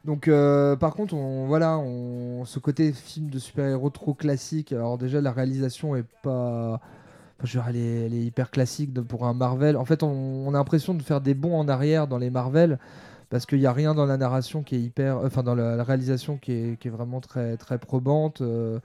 Donc, 0.06 0.28
euh, 0.28 0.76
par 0.76 0.93
contre, 0.93 1.14
on, 1.14 1.45
voilà, 1.47 1.78
on, 1.78 2.43
ce 2.45 2.60
côté 2.60 2.91
film 2.91 3.30
de 3.30 3.39
super-héros 3.39 3.89
trop 3.89 4.14
classique. 4.14 4.74
Alors, 4.74 4.97
déjà, 4.97 5.22
la 5.22 5.32
réalisation 5.32 5.95
est 5.95 6.06
pas. 6.22 6.74
enfin, 7.38 7.45
je 7.45 7.58
veux 7.58 7.64
dire, 7.64 7.70
elle, 7.70 8.14
est, 8.14 8.24
hyper 8.24 8.51
classique 8.51 8.93
pour 8.93 9.26
un 9.26 9.34
Marvel. 9.34 9.78
En 9.78 9.86
fait, 9.86 10.04
on, 10.04 10.10
on 10.47 10.49
a 10.49 10.58
l'impression 10.58 10.93
de 10.93 11.01
faire 11.01 11.22
des 11.22 11.34
bons 11.34 11.58
en 11.58 11.68
arrière 11.70 12.08
dans 12.08 12.18
les 12.18 12.30
Marvel 12.30 12.80
parce 13.34 13.47
qu'il 13.47 13.57
n'y 13.59 13.65
a 13.65 13.73
rien 13.73 13.95
dans 13.95 14.05
la 14.05 14.15
narration 14.17 14.61
qui 14.61 14.75
est 14.75 14.79
hyper. 14.79 15.17
Enfin, 15.17 15.41
dans 15.41 15.55
la, 15.55 15.75
la 15.75 15.84
réalisation 15.84 16.38
qui 16.38 16.51
est, 16.51 16.79
qui 16.79 16.88
est 16.88 16.91
vraiment 16.91 17.19
très, 17.19 17.57
très 17.57 17.79
probante. 17.79 18.41
Euh, 18.41 18.79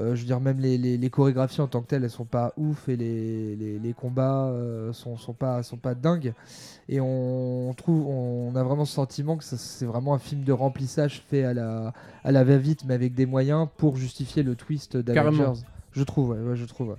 euh, 0.00 0.14
je 0.16 0.20
veux 0.22 0.26
dire, 0.26 0.40
même 0.40 0.58
les, 0.60 0.78
les- 0.78 0.96
les 0.96 1.10
chorégraphies 1.10 1.60
en 1.60 1.66
tant 1.66 1.82
que 1.82 1.88
telles, 1.88 2.02
elles 2.02 2.08
sont 2.10 2.24
pas 2.24 2.54
ouf 2.56 2.88
et 2.88 2.96
les, 2.96 3.94
combats 3.94 4.46
euh, 4.46 4.94
sont, 4.94 5.18
sont, 5.18 5.34
pas, 5.34 5.62
sont 5.62 5.76
pas 5.76 5.94
dingues. 5.94 6.32
Et 6.88 7.00
on 7.02 7.74
trouve, 7.76 8.06
on 8.08 8.56
a 8.56 8.62
vraiment 8.62 8.86
ce 8.86 8.94
sentiment 8.94 9.36
que 9.36 9.44
c'est 9.44 9.84
vraiment 9.84 10.14
un 10.14 10.18
film 10.18 10.42
de 10.42 10.52
remplissage 10.52 11.22
fait 11.28 11.44
à 11.44 11.52
la, 11.52 11.92
à 12.24 12.32
la 12.32 12.44
va-vite, 12.44 12.84
mais 12.86 12.94
avec 12.94 13.14
des 13.14 13.26
moyens 13.26 13.68
pour 13.76 13.96
justifier 13.98 14.42
le 14.42 14.56
twist 14.56 14.96
d'Avengers. 14.96 15.60
Je 15.92 16.02
trouve, 16.02 16.30
ouais, 16.30 16.38
ouais, 16.38 16.56
je 16.56 16.64
trouve. 16.64 16.88
ouais. 16.88 16.96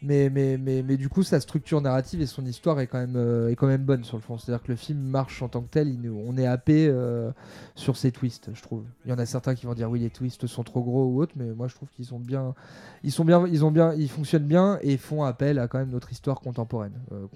Mais, 0.00 0.30
mais, 0.30 0.58
mais, 0.58 0.84
mais 0.84 0.96
du 0.96 1.08
coup, 1.08 1.24
sa 1.24 1.40
structure 1.40 1.80
narrative 1.80 2.20
et 2.20 2.26
son 2.26 2.44
histoire 2.46 2.78
est 2.78 2.86
quand 2.86 2.98
même, 2.98 3.16
euh, 3.16 3.48
est 3.50 3.56
quand 3.56 3.66
même 3.66 3.82
bonne 3.82 4.04
sur 4.04 4.16
le 4.16 4.22
fond. 4.22 4.38
C'est-à-dire 4.38 4.62
que 4.62 4.70
le 4.70 4.76
film 4.76 5.00
marche 5.00 5.42
en 5.42 5.48
tant 5.48 5.60
que 5.60 5.68
tel. 5.70 5.88
il 5.88 6.08
on 6.10 6.36
est 6.36 6.46
happé 6.46 6.86
euh, 6.88 7.32
sur 7.74 7.96
ses 7.96 8.12
twists, 8.12 8.50
je 8.54 8.62
trouve. 8.62 8.84
Il 9.04 9.10
y 9.10 9.12
en 9.12 9.18
a 9.18 9.26
certains 9.26 9.56
qui 9.56 9.66
vont 9.66 9.74
dire 9.74 9.90
oui, 9.90 9.98
les 9.98 10.10
twists 10.10 10.46
sont 10.46 10.62
trop 10.62 10.82
gros 10.82 11.06
ou 11.06 11.20
autres, 11.20 11.32
mais 11.36 11.52
moi 11.52 11.66
je 11.66 11.74
trouve 11.74 11.88
qu'ils 11.90 12.04
sont 12.04 12.20
bien, 12.20 12.54
ils 13.02 13.10
sont 13.10 13.24
bien, 13.24 13.44
ils 13.48 13.64
ont 13.64 13.72
bien, 13.72 13.92
ils 13.94 14.08
fonctionnent 14.08 14.46
bien 14.46 14.78
et 14.82 14.96
font 14.98 15.24
appel 15.24 15.58
à 15.58 15.66
quand 15.66 15.78
même 15.78 15.90
notre 15.90 16.12
histoire 16.12 16.40
contemporaine. 16.40 16.92
Euh, 17.12 17.26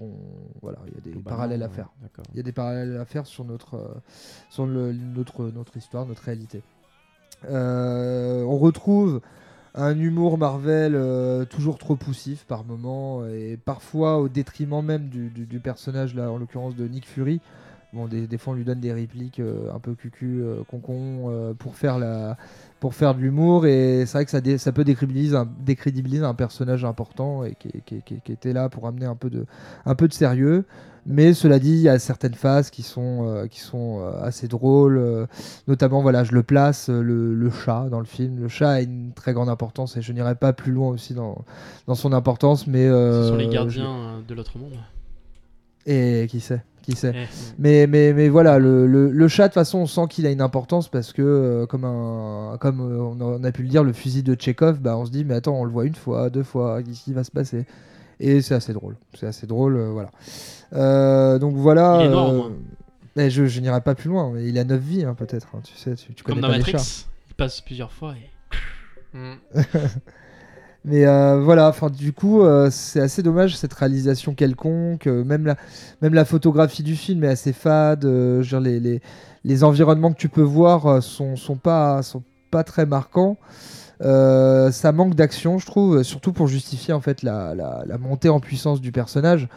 voilà, 0.61 0.79
il 0.87 0.95
y 0.95 0.99
a 0.99 1.15
des 1.15 1.21
parallèles 1.23 1.63
à 1.65 1.69
faire. 1.69 1.89
Il 2.33 2.37
y 2.37 2.41
a 2.41 2.45
des 2.45 2.53
parallèles 2.53 2.97
à 2.97 3.05
faire 3.05 3.27
sur 3.27 3.45
notre, 3.45 3.75
euh, 3.75 3.89
sur 4.51 4.67
le- 4.67 4.93
notre, 4.93 5.51
notre 5.51 5.77
histoire, 5.77 6.07
notre 6.07 6.23
réalité. 6.23 6.63
On 7.49 8.57
retrouve 8.59 9.21
un 9.75 9.99
humour 9.99 10.39
Marvel 10.39 10.95
euh, 10.95 11.45
toujours 11.45 11.79
trop 11.79 11.97
poussif 11.97 12.45
par 12.45 12.65
moments 12.65 13.27
et 13.27 13.57
parfois 13.57 14.19
au 14.19 14.29
détriment 14.29 14.85
même 14.85 15.09
du, 15.09 15.61
personnage, 15.61 16.15
là, 16.15 16.31
en 16.31 16.39
l'occurrence 16.39 16.77
de 16.77 16.87
Nick 16.87 17.07
Fury. 17.07 17.41
Bon, 17.93 18.07
des, 18.07 18.27
des 18.27 18.39
fois 18.39 18.55
on 18.55 18.57
lui 18.57 18.65
donne 18.65 18.81
des 18.81 18.93
répliques 18.93 19.39
euh, 19.39 19.71
un 19.75 19.79
peu 19.79 19.95
cucu, 19.95 20.41
euh, 20.41 20.63
concon 20.67 21.27
euh, 21.29 21.53
pour 21.53 21.77
faire 21.77 21.99
de 21.99 23.21
l'humour 23.21 23.67
et 23.67 24.05
c'est 24.07 24.13
vrai 24.13 24.25
que 24.25 24.31
ça, 24.59 24.73
peut 24.73 24.85
décrédibiliser 24.85 25.37
un, 26.25 26.35
personnage 26.35 26.87
important 26.87 27.45
et 27.45 27.55
qui, 27.55 28.33
était 28.33 28.55
là 28.55 28.71
pour 28.71 28.87
amener 28.87 29.05
un 29.05 29.15
peu 29.15 29.29
de 29.29 30.15
sérieux. 30.15 30.65
Mais 31.05 31.35
cela 31.35 31.59
dit, 31.59 31.71
il 31.73 31.81
y 31.81 31.89
a 31.89 31.99
certaines 31.99 32.35
phases 32.35 32.71
qui 32.71 32.83
sont, 32.83 33.27
euh, 33.27 33.47
qui 33.47 33.61
sont 33.61 34.01
euh, 34.01 34.23
assez 34.23 34.47
drôles. 34.47 34.99
euh, 34.99 35.27
notamment, 35.67 36.01
voilà, 36.01 36.23
je 36.25 36.33
le 36.33 36.43
place, 36.43 36.89
le, 36.89 37.35
le 37.35 37.51
chat 37.51 37.89
dans 37.91 37.99
le 37.99 38.05
film. 38.07 38.41
Le 38.41 38.49
chat 38.49 38.71
a 38.71 38.81
une 38.81 39.13
très 39.13 39.33
grande 39.33 39.49
importance 39.49 39.97
et 39.97 40.03
je 40.03 40.13
n'irai 40.13 40.35
pas 40.37 40.53
plus 40.53 40.73
loin 40.73 40.89
aussi 40.91 41.15
dans, 41.15 41.45
dans 41.87 41.95
son 41.97 42.13
importance. 42.13 42.67
Mais, 42.67 42.89
Ce 42.89 43.29
sont 43.31 43.37
les 43.37 43.49
gardiens 43.49 44.23
de 44.27 44.35
l'autre 44.35 44.59
monde. 44.59 44.75
Et 45.87 46.29
qui 46.31 46.41
sait 46.41 46.63
qui 46.83 46.97
sait. 46.97 47.13
Eh, 47.15 47.27
Mais, 47.59 47.87
mais, 47.87 48.13
mais 48.13 48.29
voilà, 48.29 48.59
le, 48.59 48.87
le, 48.87 49.11
le 49.11 49.29
chat, 49.29 49.45
de 49.45 49.49
toute 49.49 49.55
façon, 49.55 49.79
on 49.79 49.87
sent 49.87 50.03
qu'il 50.11 50.27
a 50.27 50.31
une 50.31 50.41
importance 50.41 50.89
parce 50.89 51.13
que, 51.13 51.23
euh, 51.23 51.67
comme, 51.67 51.85
un, 51.85 52.57
comme 52.61 52.81
on, 52.81 53.21
a, 53.21 53.25
on 53.25 53.45
a 53.45 53.53
pu 53.53 53.63
le 53.63 53.69
dire, 53.69 53.85
le 53.85 53.93
fusil 53.93 54.23
de 54.23 54.35
Tchekhov, 54.35 54.81
bah, 54.81 54.97
on 54.99 55.07
se 55.07 55.11
dit, 55.11 55.25
mais 55.25 55.35
attends, 55.35 55.55
on 55.59 55.65
le 55.65 55.71
voit 55.71 55.87
une 55.87 55.95
fois, 55.95 56.29
deux 56.29 56.43
fois, 56.43 56.83
qu'est-ce 56.83 57.05
qui 57.05 57.13
va 57.13 57.25
se 57.25 57.31
passer? 57.31 57.67
Et 58.25 58.41
c'est 58.41 58.55
assez 58.55 58.73
drôle. 58.73 58.97
C'est 59.19 59.27
assez 59.27 59.47
drôle, 59.47 59.77
euh, 59.77 59.91
voilà. 59.91 60.11
Euh, 60.73 61.39
donc 61.39 61.57
voilà. 61.57 61.99
Il 62.03 62.07
est 62.07 62.11
noir, 62.11 62.31
euh, 62.31 62.51
mais 63.17 63.29
je, 63.31 63.47
je 63.47 63.61
n'irai 63.61 63.81
pas 63.81 63.95
plus 63.97 64.09
loin. 64.09 64.33
Il 64.39 64.57
a 64.59 64.65
9 64.65 64.81
vies, 64.81 65.05
hein, 65.05 65.15
peut-être. 65.15 65.49
hein, 65.55 65.61
tu 65.65 65.75
sais, 65.77 65.95
tu, 65.97 66.15
tu 66.15 66.23
Comme 66.23 66.37
connais 66.37 66.43
dans 66.43 66.49
pas 66.49 66.53
les 66.55 66.59
Matrix, 66.61 66.73
chats. 66.79 67.07
il 67.31 67.35
passe 67.35 67.61
plusieurs 67.61 67.93
fois 67.93 68.15
et 68.15 68.29
Mm. 69.15 69.35
Mais 70.85 71.05
euh, 71.07 71.39
voilà, 71.41 71.69
enfin 71.69 71.91
du 71.91 72.13
coup, 72.13 72.43
euh, 72.43 72.69
c'est 72.71 73.01
assez 73.01 73.23
dommage 73.23 73.57
cette 73.57 73.73
réalisation 73.75 74.35
quelconque. 74.35 75.07
euh, 75.07 75.23
même, 75.23 75.45
la, 75.47 75.57
même 76.01 76.15
la 76.15 76.25
photographie 76.25 76.83
du 76.83 76.97
film 76.97 77.23
est 77.23 77.29
assez 77.29 77.53
fade. 77.53 78.01
dire, 78.05 78.61
les, 78.61 78.81
les, 78.81 79.01
les 79.45 79.65
environnements 79.65 80.13
que 80.13 80.19
tu 80.19 80.29
peux 80.29 80.41
voir 80.43 81.03
sont, 81.03 81.37
sont, 81.37 81.57
pas, 81.57 82.03
sont 82.03 82.23
pas 82.51 82.65
très 82.65 82.85
marquants. 82.87 83.37
Euh, 84.03 84.71
ça 84.73 84.93
manque 84.93 85.15
d'action, 85.15 85.59
je 85.59 85.67
trouve, 85.67 86.03
surtout 86.03 86.33
pour 86.33 86.49
justifier 86.49 86.93
en 86.93 87.01
fait 87.01 87.23
la, 87.23 87.55
la, 87.55 87.99
montée 87.99 88.29
en 88.29 88.41
puissance 88.41 88.81
du 88.81 88.93
personnage. 88.93 89.49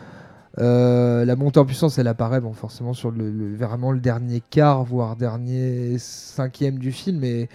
Euh, 0.57 1.25
la 1.25 1.35
montée 1.35 1.59
en 1.59 1.65
puissance, 1.65 1.97
elle 1.97 2.07
apparaît 2.07 2.39
bon, 2.39 2.53
forcément 2.53 2.93
sur 2.93 3.11
le, 3.11 3.29
le- 3.29 3.55
vraiment 3.55 3.91
le 3.91 3.99
dernier 3.99 4.41
quart, 4.49 4.83
voire 4.83 5.15
dernier 5.17 5.97
cinquième 5.99 6.79
du 6.79 6.91
film, 6.91 7.23
et, 7.23 7.49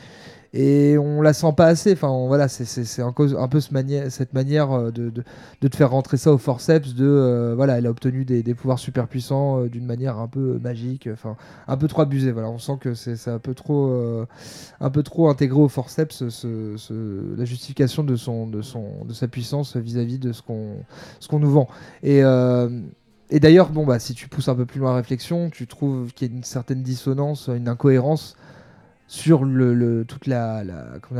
et 0.52 0.98
on 0.98 1.22
la 1.22 1.32
sent 1.32 1.52
pas 1.56 1.66
assez. 1.66 1.92
Enfin, 1.92 2.26
voilà, 2.26 2.48
c'est- 2.48 2.64
un, 3.02 3.14
un 3.38 3.48
peu 3.48 3.60
cette 3.60 4.32
manière 4.34 4.72
euh, 4.72 4.90
de, 4.90 5.12
te 5.68 5.76
faire 5.76 5.90
rentrer 5.90 6.16
ça 6.16 6.32
au 6.32 6.38
forceps. 6.38 6.94
De 6.94 7.06
euh, 7.06 7.54
voilà, 7.54 7.78
elle 7.78 7.86
a 7.86 7.90
obtenu 7.90 8.24
des, 8.24 8.42
pouvoirs 8.54 8.78
super 8.78 9.06
puissants 9.08 9.60
euh, 9.62 9.68
d'une 9.68 9.86
manière 9.86 10.18
un 10.18 10.28
peu 10.28 10.58
magique. 10.58 11.08
Enfin, 11.12 11.36
un 11.68 11.76
peu 11.76 11.88
trop 11.88 12.02
abusé. 12.02 12.32
Voilà, 12.32 12.50
on 12.50 12.58
sent 12.58 12.78
que 12.80 12.94
c'est 12.94 13.28
un 13.28 13.38
peu 13.38 13.54
trop, 13.54 13.90
intégré 15.28 15.60
au 15.60 15.68
forceps 15.68 16.28
ce- 16.28 16.76
ce- 16.76 17.36
la 17.36 17.44
justification 17.44 18.04
de 18.04 18.16
sa 19.12 19.28
puissance 19.28 19.76
vis-à-vis 19.76 20.18
de 20.18 20.32
ce 20.32 20.42
qu'on, 20.42 21.38
nous 21.38 21.50
vend. 21.50 21.68
Et 22.02 22.22
et 23.30 23.38
d'ailleurs, 23.38 23.70
bon, 23.70 23.86
bah, 23.86 23.98
si 24.00 24.14
tu 24.14 24.28
pousses 24.28 24.48
un 24.48 24.56
peu 24.56 24.66
plus 24.66 24.80
loin 24.80 24.90
la 24.90 24.96
réflexion, 24.96 25.50
tu 25.50 25.66
trouves 25.68 26.12
qu'il 26.12 26.28
y 26.28 26.32
a 26.32 26.36
une 26.36 26.42
certaine 26.42 26.82
dissonance, 26.82 27.48
une 27.48 27.68
incohérence 27.68 28.36
sur 29.10 29.40
toute 30.06 30.28
la, 30.28 30.62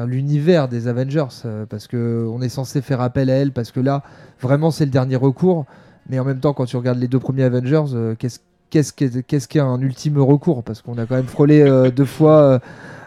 l'univers 0.07 0.69
des 0.69 0.87
Avengers, 0.87 1.27
euh, 1.45 1.67
parce 1.69 1.89
que 1.89 2.25
on 2.33 2.41
est 2.41 2.49
censé 2.49 2.83
faire 2.83 3.01
appel 3.01 3.29
à 3.29 3.35
elle, 3.35 3.51
parce 3.51 3.73
que 3.73 3.81
là, 3.81 4.05
vraiment, 4.41 4.71
c'est 4.71 4.85
le 4.85 4.93
dernier 4.93 5.17
recours. 5.17 5.67
Mais 6.09 6.21
en 6.21 6.25
même 6.25 6.39
temps, 6.39 6.53
quand 6.53 6.67
tu 6.67 6.77
regardes 6.77 7.01
les 7.01 7.09
deux 7.09 7.19
premiers 7.19 7.43
Avengers, 7.43 7.93
euh, 7.95 8.15
qu'est-ce 8.17 8.39
qu'est-ce 8.71 8.93
qu'est 8.93 9.27
qu'est-ce 9.27 9.49
qu'est 9.49 9.59
un 9.59 9.81
ultime 9.81 10.19
recours? 10.19 10.63
Parce 10.63 10.83
qu'on 10.83 10.99
a 10.99 11.07
quand 11.07 11.17
même 11.17 11.27
frôlé 11.27 11.63
euh, 11.63 11.91
deux 11.91 12.05
fois 12.05 12.61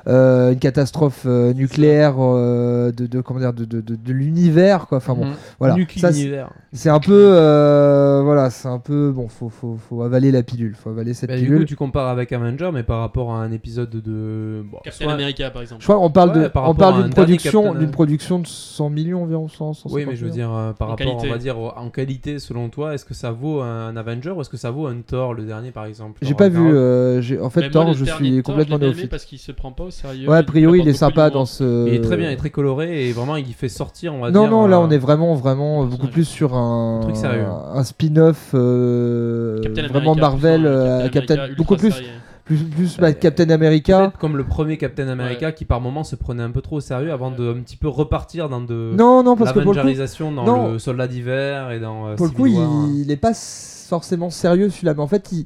une 0.07 0.59
catastrophe 0.59 1.23
euh, 1.25 1.53
nucléaire 1.53 2.15
euh, 2.19 2.91
de, 2.91 3.05
de 3.07 3.21
comment 3.21 3.39
dire 3.39 3.53
de, 3.53 3.65
de, 3.65 3.81
de- 3.81 3.95
de 3.95 4.11
l'univers, 4.13 4.87
quoi. 4.87 4.97
Enfin 4.97 5.13
bon, 5.15 5.25
Mm. 5.25 5.33
voilà. 5.59 5.75
Ça, 5.97 6.11
c'est- 6.11 6.89
un 6.89 6.99
peu, 6.99 7.13
euh, 7.13 8.21
voilà, 8.23 8.49
c'est 8.49 8.67
un 8.67 8.79
peu 8.79 9.11
bon. 9.11 9.27
Faut, 9.27 9.49
faut, 9.49 9.77
faut 9.77 10.01
avaler 10.01 10.31
la 10.31 10.43
pilule. 10.43 10.75
Faut 10.75 10.89
avaler 10.89 11.13
cette 11.13 11.29
Bah, 11.29 11.37
du 11.37 11.43
pilule. 11.43 11.59
coup, 11.59 11.65
tu 11.65 11.75
compares 11.75 12.07
avec 12.09 12.31
Avenger, 12.31 12.69
mais 12.73 12.83
par 12.83 12.99
rapport 12.99 13.31
à 13.33 13.37
un 13.37 13.51
épisode 13.51 13.89
de. 13.91 14.63
bon, 14.69 14.77
Captain 14.83 15.05
soit- 15.05 15.13
America 15.13 15.49
par 15.51 15.61
exemple. 15.61 15.81
Je 15.81 15.87
crois 15.87 15.97
qu'on 15.97 16.09
parle 16.11 16.29
Ouais, 16.37 16.43
de, 16.43 16.51
on 16.55 16.75
parle 16.75 17.03
d'une 17.03 17.13
production, 17.13 17.63
Captain- 17.63 17.79
d'une 17.79 17.91
production 17.91 18.39
de 18.39 18.47
100 18.47 18.89
millions 18.89 19.23
environ, 19.23 19.47
100, 19.47 19.73
150 19.73 19.93
Oui, 19.95 20.05
mais 20.07 20.15
je 20.15 20.25
veux 20.25 20.31
dire, 20.31 20.51
euh, 20.53 20.73
par 20.73 20.87
En 20.87 20.91
rapport, 20.91 21.05
qualité. 21.05 21.27
on 21.27 21.31
va 21.31 21.37
dire, 21.37 21.57
en 21.57 21.89
qualité, 21.89 22.39
selon 22.39 22.69
toi, 22.69 22.93
est-ce 22.93 23.05
que 23.05 23.13
ça 23.13 23.31
vaut 23.31 23.61
un 23.61 23.95
Avenger 23.95 24.31
ou 24.31 24.41
est-ce 24.41 24.49
que 24.49 24.57
ça 24.57 24.71
vaut 24.71 24.87
un 24.87 25.01
Thor, 25.05 25.33
le 25.33 25.43
dernier 25.43 25.71
par 25.71 25.85
exemple? 25.85 26.19
J'ai 26.21 26.33
pas 26.33 26.49
vu. 26.49 26.59
Euh, 26.73 27.21
en 27.41 27.49
fait, 27.49 27.69
Thor, 27.69 27.93
je 27.93 28.05
suis 28.05 28.41
complètement 28.41 28.77
néophyte. 28.79 29.09
parce 29.09 29.25
qu'il 29.25 29.39
se 29.39 29.51
prend 29.51 29.71
pas 29.71 29.83
au 29.85 29.91
sérieux. 29.93 30.29
Ouais, 30.29 30.37
a 30.37 30.43
priori, 30.43 30.79
il 30.79 30.87
est 30.87 30.93
sympa 30.93 31.29
dans 31.29 31.45
ce. 31.45 31.87
Il 31.87 31.93
est 31.93 32.01
très 32.01 32.17
bien, 32.17 32.29
il 32.29 32.33
est 32.33 32.37
très 32.37 32.49
coloré 32.49 33.07
et 33.07 33.11
vraiment, 33.13 33.35
il 33.35 33.53
fait 33.53 33.69
sortir, 33.69 34.13
on 34.13 34.19
va 34.19 34.31
Non, 34.31 34.41
dire. 34.41 34.51
non, 34.51 34.67
là, 34.67 34.77
euh, 34.77 34.85
on 34.85 34.89
est 34.91 34.97
vraiment, 34.97 35.33
vraiment 35.35 35.85
beaucoup 35.85 36.07
plus 36.07 36.25
sur 36.25 36.55
un, 36.55 36.99
truc 37.01 37.15
sérieux. 37.15 37.45
un 37.73 37.83
spin-off 37.83 38.51
euh, 38.53 39.61
Captain 39.61 39.87
vraiment 39.87 40.13
America, 40.13 40.21
Marvel, 40.21 40.65
euh, 40.65 41.09
Captain, 41.09 41.35
America, 41.35 41.55
beaucoup 41.57 41.75
plus, 41.75 41.91
sérieux. 41.91 42.07
plus, 42.45 42.57
plus 42.57 42.97
Bah, 42.97 43.07
bah, 43.07 43.13
Captain 43.13 43.49
America. 43.49 44.11
Comme 44.19 44.37
le 44.37 44.43
premier 44.43 44.77
Captain 44.77 45.07
America 45.07 45.51
qui 45.51 45.65
par 45.65 45.81
moment 45.81 46.03
se 46.03 46.15
prenait 46.15 46.43
un 46.43 46.51
peu 46.51 46.61
trop 46.61 46.77
au 46.77 46.81
sérieux 46.81 47.11
avant 47.11 47.31
de 47.31 47.51
un 47.51 47.61
petit 47.61 47.77
peu 47.77 47.87
repartir 47.87 48.49
dans 48.49 48.61
de 48.61 48.91
Non, 48.97 49.23
non, 49.23 49.35
parce 49.35 49.51
que 49.51 49.59
pour 49.59 49.73
le 49.73 49.81
coup, 49.81 50.35
dans 50.35 50.43
non. 50.45 50.71
le 50.73 50.79
soldat 50.79 51.07
d'hiver 51.07 51.71
et 51.71 51.79
dans 51.79 52.07
euh, 52.07 52.15
pour 52.15 52.25
le 52.25 52.31
coup, 52.31 52.47
Civil 52.47 52.59
War. 52.59 52.85
il, 52.89 53.01
il 53.01 53.11
est 53.11 53.17
pas 53.17 53.33
forcément 53.33 54.29
sérieux 54.29 54.69
celui-là, 54.69 54.93
mais 54.93 55.01
en 55.01 55.07
fait, 55.07 55.31
il, 55.31 55.45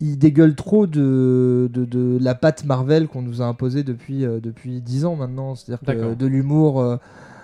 il 0.00 0.18
dégueule 0.18 0.54
trop 0.54 0.86
de, 0.86 1.68
de, 1.72 1.84
de 1.84 2.18
la 2.20 2.34
patte 2.34 2.64
Marvel 2.64 3.08
qu'on 3.08 3.22
nous 3.22 3.42
a 3.42 3.46
imposée 3.46 3.82
depuis, 3.82 4.24
euh, 4.24 4.40
depuis 4.40 4.80
10 4.80 5.04
ans 5.04 5.16
maintenant. 5.16 5.54
C'est-à-dire 5.54 6.16
de 6.16 6.26
l'humour 6.26 6.80
euh, 6.80 6.96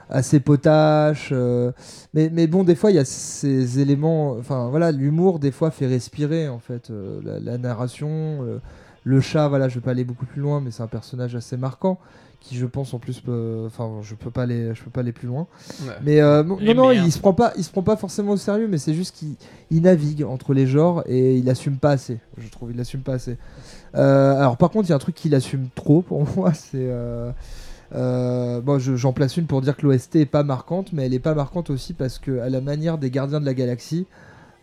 assez 0.09 0.41
potache. 0.41 1.31
euh, 1.33 1.73
mais, 2.13 2.31
mais 2.33 2.47
bon, 2.47 2.63
des 2.65 2.75
fois, 2.75 2.91
il 2.91 2.95
y 2.95 3.01
a 3.01 3.05
ces 3.05 3.81
éléments. 3.81 4.37
Enfin, 4.39 4.69
voilà, 4.71 4.93
l'humour, 4.93 5.39
des 5.39 5.51
fois, 5.51 5.71
fait 5.71 5.87
respirer, 5.87 6.49
en 6.49 6.61
fait, 6.61 6.93
la, 7.25 7.41
la 7.41 7.59
narration. 7.59 8.61
le 9.05 9.21
chat, 9.21 9.49
voilà, 9.49 9.69
je 9.69 9.77
vais 9.77 9.81
pas 9.81 9.91
aller 9.91 10.05
beaucoup 10.05 10.27
plus 10.27 10.41
loin, 10.41 10.61
mais 10.61 10.71
c'est 10.71 10.83
un 10.83 10.89
personnage 10.89 11.35
assez 11.35 11.57
marquant 11.57 11.99
qui, 12.45 12.57
je 12.57 12.67
pense, 12.67 12.93
en 12.93 12.99
plus, 12.99 13.23
enfin, 13.67 13.91
je 14.03 14.15
peux 14.15 14.31
pas 14.31 14.43
aller, 14.43 14.75
je 14.75 14.83
peux 14.85 14.91
pas 14.91 15.01
aller 15.01 15.13
plus 15.13 15.27
loin. 15.29 15.47
Ouais. 15.87 15.95
Mais 16.05 16.21
euh, 16.21 16.45
non, 16.45 16.59
non, 16.75 16.91
il 16.93 17.11
se 17.11 17.19
prend 17.19 17.33
pas, 17.33 17.55
il 17.57 17.65
se 17.65 17.71
prend 17.71 17.83
pas 17.83 17.97
forcément 17.97 18.33
au 18.33 18.37
sérieux, 18.37 18.69
mais 18.69 18.77
c'est 18.77 18.93
juste 18.93 19.17
qu'il 19.17 19.35
il 19.71 19.81
navigue 19.83 20.23
entre 20.25 20.53
les 20.53 20.67
genres 20.67 21.03
et 21.07 21.37
il 21.37 21.49
assume 21.49 21.79
pas 21.79 21.93
assez. 21.93 22.19
Je 22.37 22.47
trouve, 22.51 22.71
il 22.71 22.79
assume 22.79 23.01
pas 23.01 23.15
assez. 23.15 23.39
Euh, 23.95 24.37
alors 24.39 24.59
par 24.59 24.69
contre, 24.71 24.87
il 24.89 24.91
y 24.91 24.93
a 24.93 24.97
un 24.97 24.99
truc 24.99 25.15
qu'il 25.15 25.35
assume 25.35 25.69
trop 25.75 26.03
pour 26.03 26.27
moi, 26.37 26.53
c'est 26.53 26.87
euh, 27.95 28.61
bon, 28.61 28.79
je- 28.79 28.97
j'en 28.97 29.15
place 29.15 29.37
une 29.39 29.47
pour 29.47 29.63
dire 29.63 29.77
que 29.77 29.87
l'OST 29.87 30.17
est 30.17 30.27
pas 30.27 30.43
marquante, 30.43 30.93
mais 30.93 31.07
elle 31.07 31.15
est 31.15 31.21
pas 31.21 31.35
marquante 31.35 31.71
aussi 31.71 31.95
parce 31.95 32.19
que 32.19 32.41
à 32.41 32.51
la 32.51 32.61
manière 32.61 32.99
des 32.99 33.11
Gardiens 33.11 33.41
de 33.41 33.47
la 33.47 33.55
Galaxie, 33.55 34.07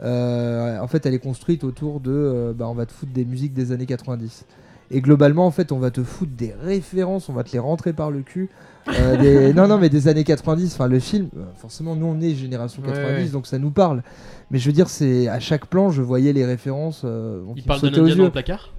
en 0.04 0.88
fait, 0.88 1.06
elle 1.06 1.14
est 1.14 1.20
construite 1.20 1.64
autour 1.64 2.00
de, 2.00 2.54
bah, 2.58 2.68
on 2.68 2.74
va 2.74 2.86
te 2.86 2.92
foutre 2.92 3.12
des 3.12 3.26
musiques 3.26 3.54
des 3.54 3.72
années 3.72 3.86
90. 3.86 4.46
Et 4.92 5.02
globalement, 5.02 5.46
en 5.46 5.52
fait, 5.52 5.72
on 5.72 5.80
va 5.80 5.90
te 5.92 6.04
foutre 6.04 6.34
des 6.36 6.54
références, 6.64 7.30
on 7.30 7.34
va 7.34 7.44
te 7.44 7.52
les 7.54 7.60
rentrer 7.60 7.94
par 7.94 8.12
le 8.12 8.22
cul. 8.22 8.50
Euh, 8.90 9.16
des- 9.18 9.54
non, 9.58 9.68
non, 9.68 9.78
mais 9.78 9.90
des 9.90 10.08
années 10.08 10.24
90. 10.24 10.74
Enfin, 10.74 10.88
le 10.88 11.00
film, 11.00 11.30
euh, 11.38 11.44
forcément, 11.56 11.96
nous, 11.96 12.06
on 12.08 12.20
est 12.20 12.34
génération 12.36 12.82
Ouais, 12.82 12.90
90, 12.94 13.24
ouais. 13.24 13.30
donc 13.30 13.48
ça 13.48 13.58
nous 13.58 13.72
parle. 13.72 14.04
Mais 14.50 14.60
je 14.60 14.66
veux 14.68 14.74
dire, 14.74 14.90
c'est 14.90 15.28
à 15.30 15.40
chaque 15.40 15.66
plan, 15.68 15.92
je 15.92 16.02
voyais 16.02 16.34
les 16.34 16.46
références. 16.46 17.04
euh, 17.06 17.42
Il 17.56 17.64
parle 17.64 17.80
d'un 17.82 17.88
sautaient 17.88 18.00
aux 18.02 18.04
indien 18.04 18.16
dans 18.18 18.24
le 18.26 18.32
placard? 18.32 18.74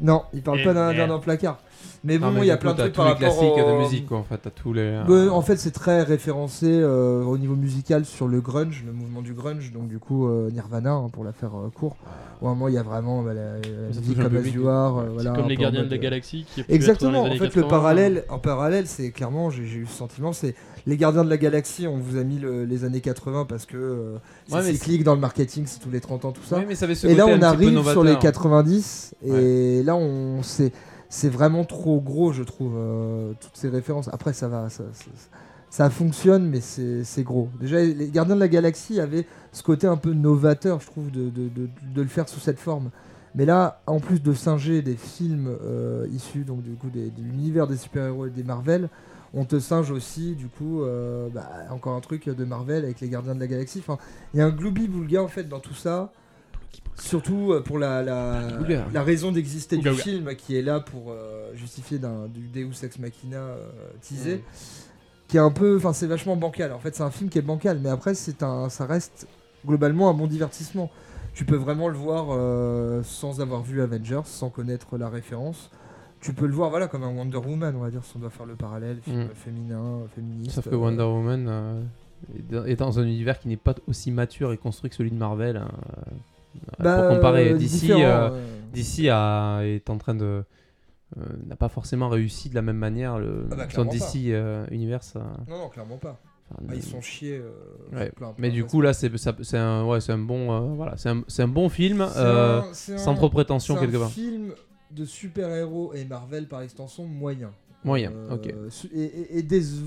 Non, 0.00 0.22
il 0.32 0.42
parle 0.42 0.58
Eh 0.60 0.64
pas 0.64 0.74
d'un 0.74 0.88
indien 0.88 1.06
dans 1.08 1.16
le 1.16 1.20
placard. 1.20 1.58
Mais 2.04 2.18
bon, 2.18 2.32
il 2.38 2.46
y 2.46 2.50
a 2.50 2.56
plein 2.56 2.72
de 2.74 2.78
trucs 2.78 2.92
tous 2.92 2.96
par 2.96 3.06
les 3.06 3.12
rapport 3.12 3.38
classiques 3.38 3.64
au... 3.64 3.72
de 3.72 3.78
musique, 3.78 4.06
quoi. 4.06 4.18
En 4.18 4.22
fait, 4.24 4.38
t'as 4.38 4.50
tous 4.50 4.72
les. 4.72 5.00
Bah, 5.06 5.32
en 5.32 5.42
fait, 5.42 5.56
c'est 5.56 5.70
très 5.72 6.02
référencé 6.02 6.66
euh, 6.68 7.22
au 7.24 7.38
niveau 7.38 7.56
musical 7.56 8.04
sur 8.04 8.28
le 8.28 8.40
grunge, 8.40 8.84
le 8.86 8.92
mouvement 8.92 9.22
du 9.22 9.34
grunge, 9.34 9.72
donc 9.72 9.88
du 9.88 9.98
coup 9.98 10.26
euh, 10.28 10.50
Nirvana 10.50 10.92
hein, 10.92 11.08
pour 11.12 11.24
la 11.24 11.32
faire 11.32 11.56
euh, 11.56 11.70
court. 11.70 11.96
Au 12.40 12.46
moment, 12.46 12.68
il 12.68 12.74
y 12.74 12.78
a 12.78 12.82
vraiment 12.84 13.22
bah, 13.22 13.34
la, 13.34 13.56
musique 13.88 14.16
comme 14.16 14.68
Are, 14.68 14.98
euh, 14.98 15.04
C'est 15.08 15.12
voilà, 15.14 15.32
comme 15.32 15.48
les 15.48 15.56
gardiens 15.56 15.82
de 15.82 15.90
la 15.90 15.98
galaxie 15.98 16.46
qui 16.54 16.60
a 16.60 16.64
pu 16.64 16.72
Exactement. 16.72 17.26
être 17.26 17.30
dans 17.30 17.34
En 17.34 17.38
fait, 17.38 17.44
le 17.56 17.62
80. 17.62 17.68
parallèle, 17.68 18.24
en 18.28 18.38
parallèle, 18.38 18.86
c'est 18.86 19.10
clairement, 19.10 19.50
j'ai 19.50 19.62
eu 19.62 19.86
ce 19.86 19.96
sentiment, 19.96 20.32
c'est 20.32 20.54
les 20.86 20.96
gardiens 20.96 21.24
de 21.24 21.30
la 21.30 21.36
galaxie. 21.36 21.88
On 21.88 21.98
vous 21.98 22.16
a 22.16 22.22
mis 22.22 22.38
le- 22.38 22.64
les 22.64 22.84
années 22.84 23.00
80 23.00 23.44
parce 23.44 23.66
que 23.66 23.76
euh, 23.76 24.16
c'est 24.46 24.54
Ouais, 24.54 24.62
cyclique 24.72 25.02
dans 25.02 25.14
le 25.14 25.20
marketing, 25.20 25.64
c'est 25.66 25.80
tous 25.80 25.90
les 25.90 26.00
30 26.00 26.24
ans, 26.26 26.32
tout 26.32 26.42
ça. 26.44 26.62
Mais 26.66 26.76
ça 26.76 26.84
avait 26.84 26.94
ce 26.94 27.08
Et 27.08 27.14
là, 27.16 27.24
côté 27.24 27.36
on 27.38 27.42
arrive 27.42 27.82
sur 27.82 28.04
les 28.04 28.12
novateur. 28.12 28.18
90 28.20 29.14
et 29.26 29.82
là, 29.82 29.96
on 29.96 30.42
c'est 30.42 30.72
c'est 31.08 31.28
vraiment 31.28 31.64
trop 31.64 32.00
gros, 32.00 32.32
je 32.32 32.42
trouve, 32.42 32.74
euh, 32.76 33.32
toutes 33.40 33.56
ces 33.56 33.68
références. 33.68 34.08
Après, 34.12 34.32
ça 34.32 34.48
va, 34.48 34.68
ça, 35.70 35.90
fonctionne, 35.90 36.48
mais 36.48 36.60
c'est 36.60 37.22
gros. 37.22 37.48
Déjà, 37.60 37.80
les 37.80 38.08
Gardiens 38.08 38.34
de 38.34 38.40
la 38.40 38.48
Galaxie 38.48 39.00
avaient 39.00 39.26
ce 39.52 39.62
côté 39.62 39.86
un 39.86 39.96
peu 39.96 40.12
novateur, 40.12 40.80
je 40.80 40.86
trouve, 40.86 41.10
de, 41.10 41.32
le 41.96 42.06
faire 42.06 42.28
sous 42.28 42.40
cette 42.40 42.58
forme. 42.58 42.90
Mais 43.34 43.44
là, 43.44 43.80
en 43.86 44.00
plus 44.00 44.22
de 44.22 44.32
singer 44.32 44.82
des 44.82 44.96
films 44.96 45.54
euh, 45.62 46.08
issus 46.10 46.44
donc 46.44 46.62
du 46.62 46.72
coup 46.72 46.88
des- 46.88 47.10
de 47.10 47.22
l'univers 47.22 47.66
des 47.66 47.76
super-héros 47.76 48.26
et 48.26 48.30
des 48.30 48.42
Marvel, 48.42 48.88
on 49.34 49.44
te 49.44 49.60
singe 49.60 49.90
aussi 49.90 50.34
du 50.34 50.48
coup 50.48 50.82
euh, 50.82 51.28
bah, 51.28 51.48
encore 51.70 51.94
un 51.94 52.00
truc 52.00 52.28
de 52.28 52.44
Marvel 52.44 52.84
avec 52.84 53.00
les 53.00 53.08
Gardiens 53.08 53.34
de 53.34 53.40
la 53.40 53.46
Galaxie. 53.46 53.82
Il 54.32 54.38
y 54.38 54.42
a 54.42 54.46
un 54.46 54.50
gloubi-boulga 54.50 55.22
en 55.22 55.28
fait 55.28 55.44
dans 55.44 55.60
tout 55.60 55.74
ça. 55.74 56.10
Surtout 57.00 57.52
euh, 57.52 57.60
pour 57.62 57.78
la, 57.78 58.02
la, 58.02 59.02
raison 59.02 59.30
d'exister 59.32 59.76
du 59.76 59.88
ouga. 59.88 60.02
film 60.02 60.34
qui 60.36 60.56
est 60.56 60.62
là 60.62 60.80
pour 60.80 61.10
euh, 61.12 61.54
justifier 61.54 61.98
d'un, 61.98 62.26
du 62.26 62.48
Deus 62.48 62.84
Ex 62.84 62.98
Machina 62.98 63.36
euh, 63.38 63.66
teasé, 64.02 64.36
Mm. 64.36 64.40
qui 65.28 65.36
est 65.36 65.40
un 65.40 65.50
peu, 65.50 65.76
enfin 65.76 65.92
c'est 65.92 66.06
vachement 66.08 66.36
bancal. 66.36 66.72
En 66.72 66.78
fait, 66.80 66.94
c'est 66.96 67.02
un 67.04 67.10
film 67.10 67.30
qui 67.30 67.38
est 67.38 67.42
bancal, 67.42 67.78
mais 67.82 67.88
après 67.88 68.14
c'est 68.14 68.42
un, 68.42 68.68
ça 68.68 68.84
reste 68.86 69.26
globalement 69.66 70.10
un 70.10 70.14
bon 70.14 70.26
divertissement. 70.26 70.90
Tu 71.34 71.44
peux 71.44 71.56
vraiment 71.56 71.86
le 71.88 71.96
voir 71.96 72.26
euh, 72.30 73.02
sans 73.04 73.40
avoir 73.40 73.62
vu 73.62 73.80
Avengers, 73.80 74.22
sans 74.24 74.50
connaître 74.50 74.98
la 74.98 75.08
référence. 75.08 75.70
Tu 76.20 76.32
peux 76.32 76.46
le 76.48 76.52
voir 76.52 76.70
voilà 76.70 76.88
comme 76.88 77.04
un 77.04 77.14
Wonder 77.14 77.36
Woman, 77.38 77.76
on 77.76 77.80
va 77.80 77.90
dire, 77.90 78.02
si 78.04 78.16
on 78.16 78.18
doit 78.18 78.30
faire 78.30 78.46
le 78.46 78.56
parallèle, 78.56 78.98
film 79.02 79.26
Mm. 79.26 79.28
féminin, 79.36 79.98
féministe. 80.16 80.50
Sauf 80.56 80.68
que 80.68 80.74
Wonder 80.74 81.04
Woman 81.04 81.46
euh, 81.48 81.80
est 82.36 82.52
dans- 82.52 82.64
est 82.64 82.74
dans 82.76 82.98
un 82.98 83.04
univers 83.04 83.38
qui 83.38 83.46
n'est 83.46 83.56
pas 83.56 83.76
aussi 83.86 84.10
mature 84.10 84.52
et 84.52 84.56
construit 84.56 84.90
que 84.90 84.96
celui 84.96 85.12
de 85.12 85.16
Marvel. 85.16 85.58
hein, 85.58 85.70
bah, 86.78 87.02
pour 87.02 87.16
comparer, 87.16 87.52
euh, 87.52 87.56
d'ici 87.56 87.90
euh, 87.92 88.30
DC 88.72 89.08
a- 89.10 89.60
est 89.64 89.88
en 89.90 89.98
train 89.98 90.14
de 90.14 90.44
euh, 91.16 91.22
n'a 91.46 91.56
pas 91.56 91.68
forcément 91.68 92.08
réussi 92.08 92.50
de 92.50 92.54
la 92.54 92.62
même 92.62 92.76
manière 92.76 93.18
le 93.18 93.46
Ah 93.50 93.54
bah, 93.56 93.66
son 93.70 93.84
DC 93.86 94.30
euh, 94.32 94.66
Universe. 94.70 95.14
Non, 95.48 95.58
non, 95.58 95.68
clairement 95.68 95.96
pas. 95.96 96.20
enfin, 96.50 96.62
Ah, 96.68 96.74
ils 96.74 96.82
sont 96.82 97.00
chiés. 97.00 97.38
euh, 97.38 97.96
Ouais, 97.96 98.04
sur 98.06 98.14
plein- 98.14 98.34
mais 98.38 98.50
du 98.50 98.64
coup 98.64 98.80
là 98.82 98.92
c'est 98.92 99.16
ça- 99.16 99.34
c'est 99.42 99.56
un 99.58 99.84
ouais 99.86 100.00
c'est 100.00 100.12
un 100.12 100.18
bon 100.18 100.52
euh, 100.52 100.60
voilà 100.74 100.96
c'est 100.96 101.08
un, 101.08 101.22
c'est 101.28 101.42
un 101.42 101.48
bon 101.48 101.68
film 101.70 102.06
C'est 102.12 102.18
euh, 102.20 102.60
un- 102.60 102.74
c'est 102.74 102.98
sans 102.98 103.12
un- 103.12 103.14
trop 103.14 103.30
prétention 103.30 103.74
c'est 103.74 103.80
quelque 103.80 103.96
un 103.96 104.00
part. 104.00 104.10
film 104.10 104.52
de 104.90 105.04
super-héros 105.04 105.92
et 105.94 106.04
Marvel 106.04 106.46
par 106.48 106.62
extension 106.62 107.04
moyen. 107.06 107.52
Moyen, 107.84 108.10
Euh, 108.12 108.34
ok. 108.34 108.46
Et, 108.92 109.02
et- 109.04 109.38
et 109.38 109.42
déce- 109.42 109.80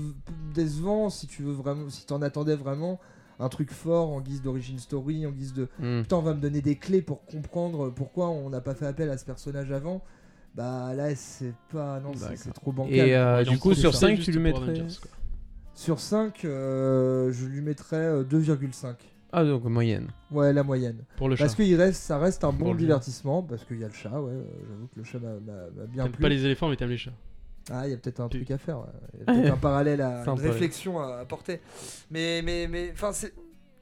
décevant 0.54 1.10
si 1.10 1.26
tu 1.26 1.42
veux 1.42 1.52
vraiment, 1.52 1.88
si 1.90 2.06
t'en 2.06 2.22
attendais 2.22 2.56
vraiment 2.56 2.98
un 3.42 3.48
truc 3.48 3.70
fort 3.72 4.10
en 4.10 4.20
guise 4.20 4.40
d'origin 4.42 4.78
story, 4.78 5.26
en 5.26 5.30
guise 5.30 5.52
de 5.52 5.68
Hmm. 5.80 6.02
putain 6.02 6.16
on 6.16 6.22
va 6.22 6.34
me 6.34 6.40
donner 6.40 6.60
des 6.62 6.76
clés 6.76 7.02
pour 7.02 7.24
comprendre 7.26 7.90
pourquoi 7.90 8.28
on 8.30 8.48
n'a 8.50 8.60
pas 8.60 8.74
fait 8.74 8.86
appel 8.86 9.10
à 9.10 9.18
ce 9.18 9.24
personnage 9.24 9.70
avant. 9.72 10.02
Bah 10.54 10.92
là 10.94 11.14
c'est 11.14 11.54
pas 11.72 11.98
non 12.00 12.12
c'est- 12.14 12.52
trop 12.52 12.72
bancal. 12.72 12.94
Et 12.94 13.14
euh, 13.14 13.38
Ouais, 13.38 13.44
du 13.44 13.58
coup 13.58 13.74
sur 13.74 13.92
ça. 13.94 14.00
5 14.00 14.16
Juste 14.16 14.24
tu 14.26 14.32
lui 14.32 14.40
mettrais 14.40 14.62
Avengers. 14.70 14.94
Sur 15.74 15.98
5 16.00 16.40
je 16.42 17.46
lui 17.46 17.60
mettrais 17.62 17.96
euh, 17.96 18.22
2,5. 18.24 18.94
ah 19.32 19.44
donc 19.44 19.64
moyenne. 19.64 20.08
Ouais 20.30 20.52
la 20.52 20.62
moyenne. 20.62 20.98
Pour 21.16 21.28
le 21.30 21.36
chat. 21.36 21.44
Parce 21.44 21.54
que 21.54 21.62
il 21.62 21.74
reste, 21.76 22.02
ça 22.02 22.18
reste 22.18 22.44
un 22.44 22.52
Pour 22.52 22.68
bon 22.68 22.74
divertissement 22.74 23.42
parce 23.42 23.64
qu'il 23.64 23.80
y 23.80 23.84
a 23.84 23.88
le 23.88 23.94
chat. 23.94 24.20
Ouais, 24.20 24.30
euh, 24.32 24.44
j'avoue 24.68 24.86
que 24.88 24.98
le 24.98 25.04
chat 25.04 25.18
m'a- 25.18 25.86
bien 25.86 26.06
plu. 26.08 26.20
pas 26.20 26.28
les 26.28 26.44
éléphants, 26.44 26.68
mais 26.68 26.76
t'aimes 26.76 26.90
les 26.90 26.98
chats. 26.98 27.12
Ah, 27.70 27.86
il 27.86 27.90
y 27.90 27.94
a 27.94 27.96
peut-être 27.96 28.20
un 28.20 28.28
Tu- 28.28 28.38
truc 28.38 28.50
à 28.50 28.58
faire. 28.58 28.78
ouais. 28.80 28.86
Il 29.14 29.20
y 29.20 29.22
a 29.22 29.24
peut-être 29.42 29.52
un 29.54 29.56
parallèle 29.56 30.00
à 30.00 30.18
une 30.18 30.24
problème. 30.24 30.50
réflexion 30.50 31.00
à 31.00 31.18
apporter. 31.18 31.60
Mais, 32.10 32.42
mais, 32.42 32.66
mais, 32.68 32.90
enfin, 32.92 33.12
c'est. 33.12 33.32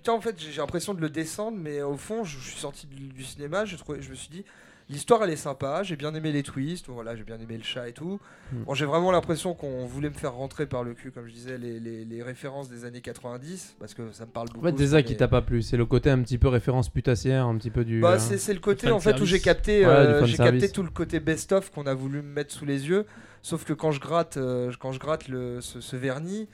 Tiens, 0.02 0.14
en 0.14 0.20
fait, 0.20 0.34
j'ai 0.38 0.60
l'impression 0.60 0.94
de 0.94 1.00
le 1.00 1.10
descendre, 1.10 1.58
mais 1.60 1.82
au 1.82 1.96
fond, 1.96 2.24
je, 2.24 2.38
je 2.38 2.48
suis 2.50 2.58
sorti 2.58 2.86
du, 2.86 3.08
du 3.08 3.22
cinéma, 3.24 3.64
j'ai 3.66 3.76
trouvé, 3.76 4.00
je 4.00 4.08
me 4.08 4.14
suis 4.14 4.30
dit, 4.30 4.46
l'histoire, 4.88 5.22
elle 5.22 5.28
est 5.28 5.36
sympa, 5.36 5.82
j'ai 5.82 5.94
bien 5.94 6.14
aimé 6.14 6.32
les 6.32 6.42
twists, 6.42 6.86
voilà, 6.88 7.14
j'ai 7.16 7.22
bien 7.22 7.38
aimé 7.38 7.58
le 7.58 7.62
chat 7.62 7.86
et 7.86 7.92
tout. 7.92 8.18
Hmm. 8.50 8.62
Bon, 8.62 8.72
j'ai 8.72 8.86
vraiment 8.86 9.12
l'impression 9.12 9.52
qu'on 9.52 9.84
voulait 9.84 10.08
me 10.08 10.14
faire 10.14 10.32
rentrer 10.32 10.64
par 10.64 10.84
le 10.84 10.94
cul, 10.94 11.10
comme 11.10 11.26
je 11.26 11.32
disais, 11.34 11.58
les, 11.58 11.78
les- 11.78 12.06
les 12.06 12.22
références 12.22 12.70
des 12.70 12.86
années 12.86 13.02
90, 13.02 13.76
parce 13.78 13.92
que 13.92 14.10
ça 14.12 14.24
me 14.24 14.30
parle 14.30 14.48
beaucoup. 14.48 14.66
En 14.66 14.70
fait 14.70 14.78
c'est 14.78 14.86
ce 14.86 14.92
ça 14.92 15.02
qui 15.02 15.18
t'a 15.18 15.28
pas 15.28 15.42
plu 15.42 15.60
c'est 15.60 15.76
le 15.76 15.84
côté 15.84 16.08
un 16.08 16.22
petit 16.22 16.38
peu 16.38 16.48
référence 16.48 16.88
putassière 16.88 17.44
un 17.44 17.56
petit 17.58 17.70
peu 17.70 17.84
du 17.84 18.00
Bah, 18.00 18.12
euh, 18.14 18.18
c'est 18.18 18.54
le 18.54 18.60
côté 18.60 18.90
en 18.90 19.00
fait 19.00 19.20
où 19.20 19.26
j'ai 19.26 19.40
capté, 19.40 19.84
Ouais, 19.84 19.92
euh, 19.92 20.24
j'ai 20.24 20.38
capté 20.38 20.70
tout 20.72 20.82
le 20.82 20.88
côté 20.90 21.20
best-of 21.20 21.70
qu'on 21.70 21.84
a 21.86 21.92
voulu 21.92 22.22
me 22.22 22.32
mettre 22.32 22.54
sous 22.54 22.64
les 22.64 22.88
yeux. 22.88 23.04
Sauf 23.42 23.64
que 23.64 23.72
quand 23.72 23.90
je 23.90 24.00
gratte, 24.00 24.36
euh, 24.36 24.72
quand 24.78 24.92
je 24.92 24.98
gratte 24.98 25.28
le, 25.28 25.60
ce, 25.60 25.96
vernis, 25.96 26.48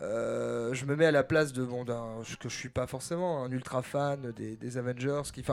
euh, 0.00 0.72
je 0.74 0.84
me 0.86 0.96
mets 0.96 1.06
à 1.06 1.10
la 1.10 1.22
place 1.22 1.52
de 1.52 1.62
bon, 1.62 1.84
que 1.84 2.48
je 2.48 2.56
suis 2.56 2.70
pas 2.70 2.86
forcément 2.86 3.44
un 3.44 3.50
ultra 3.52 3.82
fan 3.82 4.32
des, 4.32 4.78
Avengers, 4.78 5.22
qui, 5.32 5.44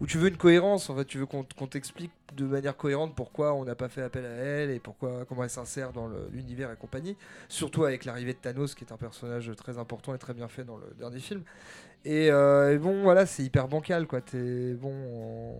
où 0.00 0.06
tu 0.06 0.18
veux 0.18 0.28
une 0.28 0.36
cohérence. 0.36 0.90
En 0.90 0.96
fait, 0.96 1.04
tu 1.04 1.18
veux 1.18 1.26
qu'on 1.26 1.44
t'explique 1.44 2.12
de 2.34 2.46
manière 2.46 2.76
cohérente 2.76 3.14
pourquoi 3.14 3.52
on 3.52 3.64
n'a 3.64 3.74
pas 3.74 3.88
fait 3.88 4.02
appel 4.02 4.24
à 4.24 4.30
elle 4.30 4.70
et 4.70 4.80
pourquoi 4.80 5.24
comment 5.28 5.44
elle 5.44 5.50
s'insère 5.50 5.92
dans 5.92 6.08
l'univers 6.32 6.72
et 6.72 6.76
compagnie. 6.76 7.16
Surtout 7.48 7.84
avec 7.84 8.04
l'arrivée 8.04 8.32
de 8.32 8.38
Thanos, 8.38 8.74
qui 8.74 8.84
est 8.84 8.92
un 8.92 8.96
personnage 8.96 9.52
très 9.56 9.78
important 9.78 10.14
et 10.14 10.18
très 10.18 10.34
bien 10.34 10.48
fait 10.48 10.64
dans 10.64 10.78
le 10.78 10.86
dernier 10.98 11.20
film. 11.20 11.42
Et, 12.04 12.30
euh, 12.32 12.74
et 12.74 12.78
bon, 12.78 13.02
voilà, 13.02 13.26
c'est 13.26 13.44
hyper 13.44 13.68
bancal, 13.68 14.06
quoi. 14.08 14.20
T'es 14.20 14.74
bon, 14.74 14.92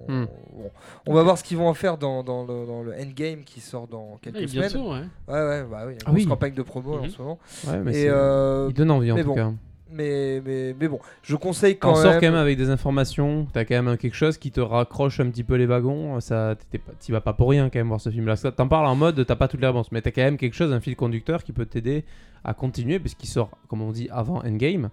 on, 0.09 0.13
Hmm. 0.13 0.27
bon. 0.53 0.71
On 1.07 1.15
va 1.15 1.23
voir 1.23 1.39
ce 1.39 1.45
qu'ils 1.45 1.57
vont 1.57 1.69
en 1.69 1.75
faire 1.75 1.99
dans, 1.99 2.25
dans 2.25 2.43
le, 2.45 2.67
dans 2.67 2.83
le 2.83 2.93
Endgame 2.95 3.45
qui 3.45 3.61
sort 3.61 3.87
dans 3.87 4.19
quelques 4.21 4.37
Ouais, 4.37 4.47
bien 4.47 4.69
semaines. 4.69 4.71
sûr, 4.71 4.85
ouais. 4.87 5.03
Ouais, 5.29 5.49
ouais, 5.49 5.65
bah 5.71 5.85
oui, 5.87 5.93
il 5.93 5.95
y 5.95 5.99
a 5.99 5.99
une 5.99 5.99
Ah 6.07 6.11
grosse 6.11 6.15
oui. 6.17 6.27
campagne 6.27 6.55
de 6.55 6.63
promo 6.63 6.95
en 6.99 7.03
Mhm. 7.03 7.11
ce 7.11 7.19
moment. 7.23 7.39
ouais, 7.69 7.79
mais 7.85 7.97
Et 8.03 8.09
euh, 8.09 8.67
il 8.71 8.75
donne 8.75 8.91
envie 8.91 9.13
en 9.13 9.17
tout 9.19 9.25
bon, 9.25 9.35
cas 9.35 9.53
mais, 9.95 10.41
mais, 10.45 10.75
mais 10.81 10.89
bon, 10.89 10.99
je 11.23 11.37
conseille 11.37 11.77
Quand 11.79 11.93
on 11.93 11.95
sort 11.97 12.13
même. 12.13 12.21
quand 12.21 12.27
même 12.29 12.35
avec 12.41 12.57
des 12.57 12.71
informations, 12.71 13.47
t'as 13.53 13.67
quand 13.67 13.81
même 13.83 13.97
quelque 13.99 14.17
chose 14.17 14.39
qui 14.39 14.51
te 14.51 14.61
raccroche 14.61 15.21
un 15.21 15.29
petit 15.29 15.45
peu 15.45 15.55
les 15.57 15.67
wagons, 15.67 16.19
ça 16.21 16.57
t'y 16.99 17.13
vas 17.13 17.21
pas 17.21 17.35
pour 17.35 17.51
rien 17.51 17.69
quand 17.69 17.79
même 17.79 17.89
voir 17.89 18.01
ce 18.01 18.09
film 18.09 18.27
là. 18.27 18.35
T'en 18.37 18.69
parles 18.69 18.87
en 18.87 18.97
mode 18.97 19.23
t'as 19.27 19.37
pas 19.37 19.49
toutes 19.49 19.61
les 19.61 19.67
réponses, 19.67 19.93
mais 19.93 20.01
t'as 20.01 20.11
quand 20.11 20.23
même 20.23 20.39
quelque 20.39 20.55
chose, 20.55 20.73
un 20.73 20.81
fil 20.81 20.97
conducteur 20.97 21.45
qui 21.45 21.53
peut 21.53 21.67
t'aider 21.67 22.05
à 22.43 22.55
continuer 22.55 22.99
puisqu'il 23.01 23.27
sort, 23.29 23.51
comme 23.69 23.83
on 23.83 23.93
dit, 23.93 24.09
avant 24.11 24.39
Endgame. 24.45 24.89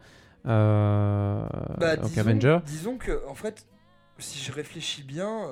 Euh, 0.46 1.46
Bah, 1.78 1.96
donc 1.96 2.10
disons, 2.10 2.22
Avenger. 2.22 2.58
disons 2.66 2.98
que, 2.98 3.26
en 3.28 3.36
fait, 3.36 3.66
si 4.18 4.40
je 4.40 4.52
réfléchis 4.52 5.04
bien, 5.04 5.48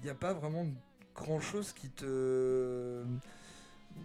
il 0.00 0.04
n'y 0.04 0.10
a 0.10 0.14
pas 0.14 0.32
vraiment 0.32 0.66
grand 1.14 1.40
chose 1.40 1.72
qui 1.72 1.88
te. 1.90 3.02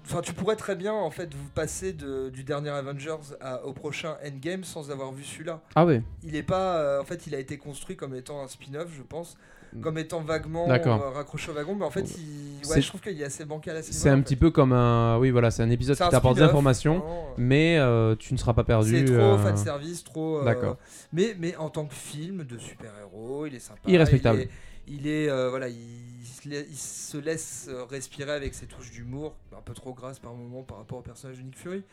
Enfin, 0.06 0.22
tu 0.22 0.34
pourrais 0.34 0.56
très 0.56 0.76
bien 0.76 0.91
en 0.94 1.12
fait 1.12 1.32
vous 1.36 1.50
passer 1.50 1.94
de- 1.94 2.30
du 2.30 2.44
dernier 2.44 2.72
Avengers 2.72 3.36
à- 3.39 3.64
au 3.64 3.74
prochain 3.74 4.18
Endgame 4.26 4.64
sans 4.64 4.89
avoir 4.89 5.12
vu 5.12 5.24
celui-là. 5.24 5.62
Ah 5.76 5.86
ouais. 5.86 6.02
Il 6.24 6.36
est 6.36 6.41
pas, 6.44 6.78
euh, 6.80 7.02
en 7.02 7.04
fait, 7.04 7.28
il 7.28 7.36
a 7.36 7.39
été 7.39 7.58
construit 7.60 7.96
comme 7.96 8.16
étant 8.16 8.41
un 8.41 8.48
spin-off, 8.48 8.89
je 8.98 9.04
pense, 9.04 9.38
comme 9.82 9.97
étant 9.97 10.21
vaguement 10.21 10.67
euh, 11.01 11.09
raccroché 11.09 11.51
au 11.51 11.53
wagon, 11.53 11.76
mais 11.76 11.86
en 11.86 11.89
fait, 11.89 12.01
il... 12.01 12.59
C'est- 12.61 12.69
ouais, 12.76 12.82
je 12.82 12.88
trouve 12.88 13.01
qu'il 13.01 13.19
est 13.19 13.24
assez 13.26 13.45
bancal 13.45 13.84
C'est 13.84 14.09
un 14.09 14.21
petit 14.21 14.36
peu 14.36 14.51
comme 14.51 14.71
un, 14.74 15.17
oui 15.17 15.32
voilà, 15.32 15.51
c'est 15.51 15.63
un 15.63 15.69
épisode 15.69 15.95
qui 15.95 16.03
t'apporte 16.11 16.36
des 16.36 16.41
informations, 16.49 17.03
mais 17.38 17.78
euh, 17.78 18.15
tu 18.15 18.34
ne 18.34 18.38
seras 18.39 18.53
pas 18.53 18.63
perdu. 18.63 18.91
C'est 18.99 19.05
trop 19.05 19.15
euh, 19.15 19.38
fan 19.38 19.57
service, 19.57 20.03
trop. 20.03 20.39
euh, 20.39 20.45
D'accord. 20.45 20.78
Mais, 21.11 21.36
mais 21.39 21.55
en 21.57 21.69
tant 21.69 21.86
que 21.86 21.93
film 21.93 22.43
de 22.43 22.57
super-héros, 22.57 23.45
il 23.47 23.55
est 23.55 23.59
sympa. 23.59 23.80
Il 23.88 23.95
est 23.95 23.97
respectable. 23.99 24.39
Il 24.39 24.41
est, 24.43 24.49
il 24.88 25.07
est, 25.07 25.30
euh, 25.30 25.49
voilà, 25.49 25.67
il, 25.69 26.26
se 26.26 26.49
la- 26.49 26.59
il 26.59 26.76
se 26.78 27.17
laisse 27.17 27.69
respirer 27.89 28.32
avec 28.32 28.53
ses 28.53 28.65
touches 28.65 28.91
d'humour, 28.91 29.36
un 29.57 29.61
peu 29.61 29.74
trop 29.74 29.93
grasses 29.93 30.19
par 30.19 30.34
moment 30.34 30.61
par 30.63 30.78
rapport 30.78 30.99
au 30.99 31.01
personnage 31.01 31.38
de 31.38 31.43
Nick 31.43 31.57
Fury. 31.57 31.84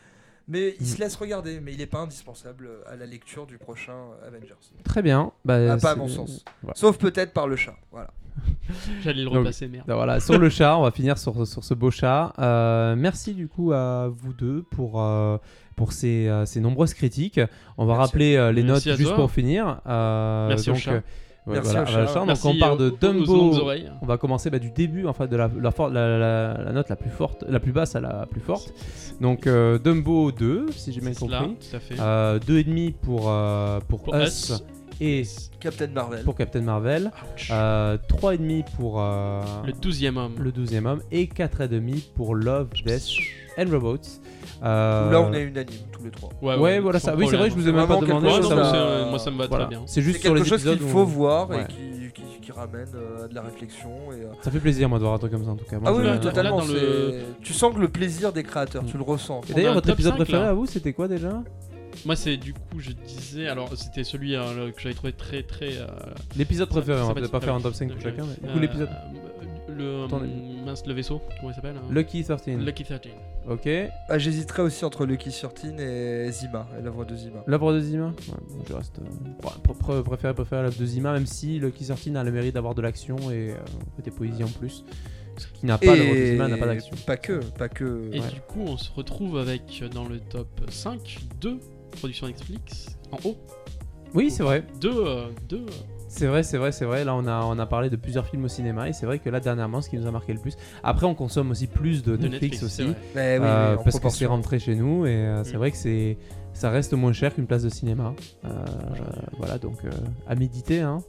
Mais 0.47 0.75
il 0.79 0.83
Mm. 0.83 0.89
se 0.89 0.99
laisse 0.99 1.15
regarder, 1.15 1.59
mais 1.61 1.71
il 1.73 1.77
n'est 1.77 1.85
pas 1.85 1.99
indispensable 1.99 2.69
à 2.87 2.95
la 2.95 3.05
lecture 3.05 3.45
du 3.45 3.57
prochain 3.57 3.93
Avengers. 4.25 4.53
Très 4.83 5.01
bien. 5.01 5.31
Bah, 5.45 5.73
Ah, 5.73 5.77
pas 5.77 5.91
à 5.91 5.95
mon 5.95 6.07
sens. 6.07 6.43
voilà. 6.61 6.75
Sauf 6.75 6.97
peut-être 6.97 7.31
par 7.33 7.47
le 7.47 7.55
chat. 7.55 7.75
Voilà. 7.91 8.09
J'allais 9.03 9.19
le 9.23 9.29
Donc, 9.29 9.39
repasser, 9.39 9.67
merde. 9.67 9.85
Donc 9.87 9.95
voilà, 9.97 10.19
sur 10.19 10.37
le 10.37 10.49
chat, 10.49 10.77
on 10.77 10.83
va 10.83 10.91
finir 10.91 11.17
sur, 11.17 11.45
sur 11.45 11.63
ce 11.63 11.73
beau 11.73 11.91
chat. 11.91 12.33
Euh, 12.39 12.95
merci 12.95 13.33
du 13.33 13.47
coup 13.47 13.71
à 13.73 14.07
vous 14.09 14.33
deux 14.33 14.63
pour, 14.71 15.01
euh, 15.01 15.37
pour 15.75 15.91
ces, 15.93 16.27
euh, 16.27 16.45
ces 16.45 16.59
nombreuses 16.61 16.93
critiques. 16.93 17.39
On 17.77 17.85
va 17.85 17.93
Merci 17.93 18.07
rappeler 18.11 18.35
euh, 18.37 18.51
les 18.51 18.63
Merci 18.63 18.89
notes 18.89 18.97
juste 18.97 19.09
toi. 19.09 19.17
pour 19.17 19.31
finir. 19.31 19.81
Euh, 19.85 20.47
Merci 20.47 20.69
au 20.71 20.75
chat. 20.75 21.01
Euh, 21.47 21.51
Ouais, 21.51 21.55
Merci 21.55 21.71
voilà, 21.71 21.81
au 21.81 21.85
chat. 21.85 21.91
voilà, 22.03 22.13
Donc 22.13 22.27
Merci 22.27 22.47
on 22.47 22.59
part 22.59 22.77
de 22.77 22.89
Dumbo. 22.91 23.53
On 24.01 24.05
va 24.05 24.17
commencer 24.17 24.49
bah, 24.51 24.59
du 24.59 24.69
début, 24.69 25.07
en 25.07 25.13
fait, 25.13 25.27
de 25.27 25.35
la, 25.35 25.49
la, 25.59 25.71
for- 25.71 25.89
la, 25.89 26.17
la- 26.19 26.63
la 26.63 26.71
note 26.71 26.87
la 26.89 26.95
plus 26.95 27.09
forte, 27.09 27.43
la 27.49 27.59
plus 27.59 27.71
basse 27.71 27.95
à 27.95 27.99
la 27.99 28.27
plus 28.29 28.41
forte. 28.41 28.71
Donc 29.19 29.47
euh, 29.47 29.79
Dumbo 29.79 30.31
2, 30.31 30.67
si 30.71 30.91
j'ai 30.93 31.01
bien 31.01 31.13
cela, 31.13 31.39
compris. 31.39 31.55
tout 31.69 31.75
à 31.75 31.79
fait. 31.79 31.95
Euh, 31.99 32.39
2,5 32.39 32.93
pour, 32.93 33.23
euh, 33.29 33.79
pour, 33.87 34.01
Pour 34.03 34.15
Us, 34.15 34.49
Us. 34.51 34.63
Et 35.01 35.23
Captain 35.59 35.87
Marvel. 35.87 36.23
pour 36.23 36.35
Captain 36.35 36.61
Marvel. 36.61 37.11
Ouch. 37.35 37.49
Euh, 37.51 37.97
3,5 38.07 38.63
pour 38.77 39.01
euh, 39.01 39.41
le 39.65 39.73
douzième 39.73 40.15
homme. 40.17 40.35
le 40.39 40.51
12e 40.51 40.85
homme. 40.85 41.01
Et 41.11 41.25
4,5 41.25 42.11
pour 42.15 42.35
Love, 42.35 42.69
Death 42.85 43.03
and 43.57 43.65
Robots. 43.71 43.97
Euh, 44.63 45.11
là, 45.11 45.21
on 45.21 45.33
est 45.33 45.41
unanime, 45.41 45.73
tous 45.91 46.03
les 46.03 46.11
trois. 46.11 46.29
Ouais, 46.41 46.79
voilà 46.79 46.99
sans 46.99 47.07
ça. 47.09 47.15
Oui, 47.15 47.25
c'est 47.29 47.35
vrai, 47.37 47.49
je 47.49 47.55
vous 47.55 47.67
ai 47.67 47.71
même 47.71 47.87
pas 47.87 47.97
demandé. 47.99 48.27
Ouais, 48.27 48.33
chose 48.37 48.49
ça 48.49 49.05
moi 49.09 49.17
ça 49.19 49.31
me 49.31 49.37
va 49.39 49.47
Voilà. 49.47 49.65
très 49.65 49.75
bien. 49.75 49.83
C'est 49.87 50.01
juste 50.03 50.21
sur 50.21 50.33
les 50.35 50.41
quelque 50.41 50.49
chose 50.49 50.63
qu'il 50.63 50.83
où- 50.83 50.87
faut 50.87 51.03
voir 51.05 51.49
Ouais. 51.49 51.63
et 51.63 51.65
qui, 52.11 52.11
qui, 52.13 52.39
qui 52.41 52.51
ramène 52.51 52.85
euh, 52.93 53.25
à 53.25 53.27
de 53.27 53.33
la 53.33 53.41
réflexion. 53.41 53.89
Et, 54.11 54.21
euh, 54.23 54.27
Ça 54.43 54.51
fait 54.51 54.59
plaisir, 54.59 54.87
moi, 54.87 54.99
de 54.99 55.03
voir 55.03 55.15
un 55.15 55.17
truc 55.17 55.31
comme 55.31 55.43
ça, 55.43 55.49
en 55.51 55.55
tout 55.55 55.65
cas. 55.65 55.79
Moi, 55.79 55.89
Ah 55.91 55.93
oui, 55.97 56.03
là, 56.05 56.17
totalement. 56.19 56.59
dans 56.59 56.65
le- 56.65 56.73
c'est- 56.79 57.41
Tu 57.43 57.53
sens 57.53 57.73
que 57.73 57.79
le 57.79 57.87
plaisir 57.87 58.31
des 58.31 58.43
créateurs, 58.43 58.83
tu 58.85 58.97
le 58.97 59.03
ressens. 59.03 59.41
Et 59.49 59.53
d'ailleurs, 59.53 59.73
votre 59.73 59.89
épisode 59.89 60.11
5, 60.13 60.17
préféré 60.17 60.45
à 60.45 60.53
vous, 60.53 60.67
c'était 60.67 60.93
quoi 60.93 61.07
déjà? 61.07 61.41
Moi, 62.05 62.15
c'est 62.15 62.37
du 62.37 62.53
coup, 62.53 62.79
je 62.79 62.91
disais. 62.91 63.47
Alors, 63.47 63.75
c'était 63.75 64.03
celui 64.03 64.35
euh, 64.35 64.71
que 64.71 64.81
j'avais 64.81 64.95
trouvé 64.95 65.13
très, 65.13 65.43
très. 65.43 65.77
Euh, 65.77 65.87
l'épisode 66.35 66.69
préféré, 66.69 67.01
on 67.01 67.07
va 67.07 67.13
peut-être 67.13 67.31
pas 67.31 67.41
faire 67.41 67.55
un 67.55 67.61
top 67.61 67.73
5 67.73 67.91
pour 67.91 68.01
chacun, 68.01 68.25
mais 68.25 68.33
euh, 68.43 68.47
du 68.47 68.53
coup, 68.53 68.59
l'épisode. 68.59 68.89
Le, 69.77 70.03
hum, 70.03 70.75
le 70.85 70.93
vaisseau, 70.93 71.21
comment 71.37 71.51
il 71.51 71.55
s'appelle 71.55 71.75
hein 71.77 71.87
Lucky 71.91 72.23
13. 72.23 72.59
Lucky 72.59 72.83
13. 72.83 72.99
Ok. 73.49 73.69
Ah, 74.09 74.17
J'hésiterais 74.17 74.63
aussi 74.63 74.83
entre 74.85 75.05
Lucky 75.05 75.29
13 75.29 75.79
et 75.79 76.31
Zima, 76.31 76.67
et 76.77 76.81
l'œuvre 76.81 77.05
de 77.05 77.15
Zima. 77.15 77.43
L'œuvre 77.47 77.73
de 77.73 77.79
Zima? 77.79 78.13
Je 78.67 78.73
reste. 78.73 78.99
Euh, 78.99 80.03
préféré, 80.03 80.33
préféré 80.33 80.63
l'œuvre 80.63 80.77
de 80.77 80.85
Zima, 80.85 81.13
même 81.13 81.25
si 81.25 81.59
Lucky 81.59 81.85
13 81.85 82.15
a 82.15 82.23
le 82.23 82.31
mérite 82.31 82.53
d'avoir 82.53 82.75
de 82.75 82.81
l'action 82.81 83.15
et 83.31 83.51
euh, 83.51 84.11
poésies 84.15 84.43
en 84.43 84.49
plus. 84.49 84.83
Ce 85.37 85.47
qui 85.47 85.65
n'a 85.65 85.77
pas, 85.77 85.95
l'œuvre 85.95 86.13
de 86.13 86.25
Zima 86.25 86.47
n'a 86.47 86.57
pas 86.57 86.67
d'action. 86.67 86.95
Pas 87.05 87.17
que, 87.17 87.39
pas 87.57 87.69
que. 87.69 88.09
Et 88.11 88.19
du 88.19 88.41
coup, 88.47 88.63
on 88.67 88.77
se 88.77 88.91
retrouve 88.91 89.37
avec, 89.37 89.83
dans 89.93 90.07
le 90.07 90.19
top 90.19 90.49
5, 90.69 91.19
2 91.39 91.59
production 91.91 92.27
Netflix 92.27 92.97
en 93.11 93.17
haut. 93.27 93.37
Oui, 94.13 94.29
c'est 94.29 94.43
vrai. 94.43 94.63
Deux, 94.79 94.93
euh, 94.93 95.27
deux 95.47 95.65
euh. 95.65 95.71
c'est 96.07 96.27
vrai, 96.27 96.43
c'est 96.43 96.57
vrai, 96.57 96.71
c'est 96.71 96.85
vrai. 96.85 97.05
Là, 97.05 97.15
on 97.15 97.25
a, 97.25 97.43
on 97.45 97.57
a 97.59 97.65
parlé 97.65 97.89
de 97.89 97.95
plusieurs 97.95 98.27
films 98.27 98.43
au 98.45 98.49
cinéma 98.49 98.89
et 98.89 98.93
c'est 98.93 99.05
vrai 99.05 99.19
que 99.19 99.29
là, 99.29 99.39
dernièrement, 99.39 99.81
ce 99.81 99.89
qui 99.89 99.97
nous 99.97 100.07
a 100.07 100.11
marqué 100.11 100.33
le 100.33 100.39
plus. 100.39 100.55
Après, 100.83 101.05
on 101.05 101.15
consomme 101.15 101.51
aussi 101.51 101.67
plus 101.67 102.03
de, 102.03 102.17
Netflix, 102.17 102.63
aussi. 102.63 102.93
Eh 103.15 103.17
euh, 103.17 103.77
parce 103.77 103.99
qu'on 103.99 104.09
s'est 104.09 104.25
rentré 104.25 104.59
chez 104.59 104.75
nous 104.75 105.05
et 105.05 105.41
c'est 105.43 105.53
mm. 105.53 105.57
vrai 105.57 105.71
que 105.71 105.77
c'est 105.77 106.17
ça 106.53 106.69
reste 106.69 106.93
moins 106.93 107.13
cher 107.13 107.33
qu'une 107.33 107.47
place 107.47 107.63
de 107.63 107.69
cinéma. 107.69 108.13
Voilà, 109.37 109.57
donc 109.57 109.77
à 110.27 110.35
méditer. 110.35 110.81
Hein. 110.81 110.99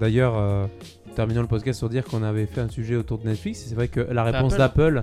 D'ailleurs, 0.00 0.68
terminons 1.16 1.42
le 1.42 1.48
podcast 1.48 1.78
sur 1.78 1.88
dire 1.88 2.04
qu'on 2.04 2.22
avait 2.22 2.46
fait 2.46 2.60
un 2.60 2.68
sujet 2.68 2.94
autour 2.94 3.18
de 3.18 3.26
Netflix. 3.26 3.64
C'est 3.66 3.74
vrai 3.74 3.88
que 3.88 4.00
la 4.00 4.22
réponse 4.22 4.56
d'Apple 4.56 5.02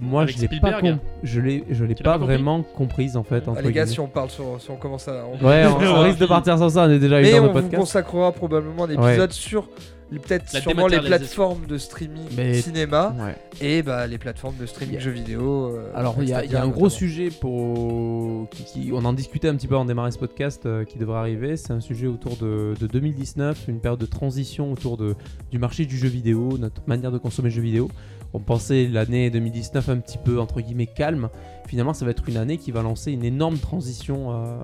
moi, 0.00 0.22
Avec 0.22 0.36
je 0.36 0.40
l'ai 0.46 0.60
pas, 0.60 0.80
com- 0.80 0.98
je 1.22 1.40
l'ai, 1.40 1.64
je 1.70 1.84
l'ai 1.84 1.94
pas, 1.94 2.16
vraiment 2.16 2.62
comprise 2.62 3.16
en 3.16 3.22
fait. 3.22 3.44
Ah, 3.46 3.50
entre 3.50 3.62
les 3.62 3.72
gars, 3.72 3.86
si 3.86 4.00
on 4.00 4.06
parle 4.08 4.30
sur, 4.30 4.60
si 4.60 4.70
on 4.70 4.76
commence 4.76 5.06
à. 5.08 5.24
on- 5.26 5.44
Ouais, 5.46 5.64
on, 5.94 6.00
risque 6.00 6.18
de 6.18 6.26
partir 6.26 6.56
sans 6.58 6.70
ça. 6.70 6.86
On 6.86 6.90
est 6.90 6.98
déjà 6.98 7.16
à 7.16 7.20
une 7.20 7.26
Mais 7.26 7.34
heure 7.34 7.42
de 7.44 7.48
on 7.48 7.52
vous 7.52 7.60
podcast. 7.60 7.76
consacrera 7.76 8.32
probablement 8.32 8.84
un 8.84 8.90
épisode 8.90 9.32
sur 9.32 9.68
les- 10.10 10.18
peut-être 10.18 10.48
sûrement 10.48 10.86
les 10.88 10.98
plateformes 11.00 11.66
de 11.66 11.78
streaming 11.78 12.24
Mais- 12.36 12.54
cinéma 12.60 13.14
Ouais. 13.20 13.36
et 13.60 13.82
bah, 13.82 14.06
les 14.08 14.18
plateformes 14.18 14.56
de 14.56 14.66
streaming 14.66 14.98
jeux 14.98 15.10
vidéo. 15.12 15.66
euh, 15.76 15.92
Alors 15.94 16.16
il 16.20 16.28
y, 16.28 16.32
a- 16.32 16.44
y 16.44 16.56
un 16.56 16.66
gros 16.68 16.88
sujet 16.88 17.28
pour 17.30 18.48
qui, 18.50 18.64
qui- 18.64 18.90
on 18.92 19.04
en 19.04 19.12
discutait 19.12 19.48
un 19.48 19.54
petit 19.54 19.66
peu 19.68 19.74
avant 19.74 19.84
de 19.84 19.88
démarrer 19.90 20.10
ce 20.10 20.18
podcast 20.18 20.66
euh, 20.66 20.84
qui 20.84 20.98
devrait 20.98 21.18
arriver. 21.18 21.56
C'est 21.56 21.72
un 21.72 21.80
sujet 21.80 22.06
autour 22.06 22.36
de, 22.36 22.74
de 22.80 22.86
2019, 22.86 23.66
une 23.68 23.80
période 23.80 24.00
de 24.00 24.06
transition 24.06 24.72
autour 24.72 24.96
de, 24.96 25.14
du 25.50 25.58
marché 25.58 25.84
du 25.86 25.96
jeu 25.96 26.08
vidéo, 26.08 26.56
notre 26.58 26.82
manière 26.86 27.12
de 27.12 27.18
consommer 27.18 27.48
le 27.50 27.54
jeu 27.54 27.62
vidéo. 27.62 27.88
On 28.32 28.38
pensait 28.40 28.86
l'année 28.86 29.30
2019 29.30 29.88
un 29.88 29.98
petit 29.98 30.18
peu 30.18 30.40
entre 30.40 30.60
guillemets 30.60 30.86
calme. 30.86 31.28
Finalement, 31.66 31.94
ça 31.94 32.04
va 32.04 32.10
être 32.10 32.28
une 32.28 32.36
année 32.36 32.58
qui 32.58 32.70
va 32.72 32.82
lancer 32.82 33.12
une 33.12 33.24
énorme 33.24 33.58
transition 33.58 34.32
euh, 34.32 34.58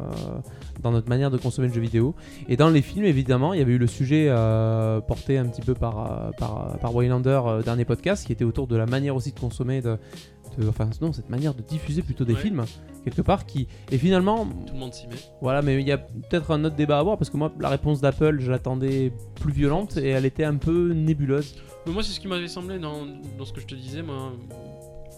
dans 0.83 0.91
notre 0.91 1.09
manière 1.09 1.31
de 1.31 1.37
consommer 1.37 1.69
le 1.69 1.75
jeu 1.75 1.81
vidéo. 1.81 2.15
Et 2.49 2.57
dans 2.57 2.69
les 2.69 2.83
films, 2.83 3.05
évidemment, 3.05 3.55
il 3.55 3.59
y 3.59 3.63
avait 3.63 3.75
eu 3.75 3.79
le 3.79 3.87
sujet 3.87 4.27
euh, 4.29 5.01
porté 5.01 5.39
un 5.39 5.47
petit 5.47 5.63
peu 5.63 5.75
par, 5.75 5.99
euh, 6.01 6.31
par, 6.81 6.95
Waylander, 6.95 7.41
dernier 7.65 7.85
podcast, 7.85 8.27
qui 8.27 8.33
était 8.33 8.45
autour 8.45 8.67
de 8.67 8.77
la 8.77 8.87
manière 8.87 9.15
aussi 9.15 9.33
de 9.33 9.39
consommer, 9.39 9.83
de- 9.83 9.99
enfin 10.69 10.89
non, 11.01 11.13
cette 11.13 11.29
manière 11.31 11.55
de 11.55 11.63
diffuser 11.63 12.03
plutôt 12.03 12.25
des 12.25 12.35
Ouais. 12.35 12.41
films, 12.41 12.65
quelque 13.05 13.23
part, 13.23 13.47
qui... 13.47 13.69
Et 13.91 13.99
finalement, 13.99 14.47
Tout 14.67 14.73
le 14.75 14.79
monde 14.81 14.93
s'y 14.95 15.07
met. 15.07 15.15
voilà, 15.41 15.63
mais 15.63 15.81
il 15.81 15.87
y 15.87 15.93
a 15.93 15.99
peut-être 15.99 16.51
un 16.51 16.65
autre 16.65 16.77
débat 16.77 16.97
à 16.97 17.01
avoir, 17.01 17.19
parce 17.19 17.31
que 17.31 17.37
moi, 17.37 17.53
la 17.61 17.69
réponse 17.69 18.01
d'Apple, 18.01 18.41
je 18.41 18.51
l'attendais 18.51 19.13
plus 19.41 19.53
violente, 19.53 19.97
et 19.97 20.09
elle 20.09 20.25
était 20.27 20.45
un 20.45 20.57
peu 20.57 20.93
nébuleuse. 20.93 21.57
Mais 21.87 21.93
moi, 21.93 22.03
c'est 22.03 22.13
ce 22.13 22.21
qui 22.21 22.29
m'avait 22.29 22.49
semblé 22.49 22.79
dans, 22.79 23.07
dans 23.39 23.45
ce 23.45 23.53
que 23.53 23.61
je 23.61 23.67
te 23.67 23.75
disais. 23.75 24.03
Moi, 24.03 24.33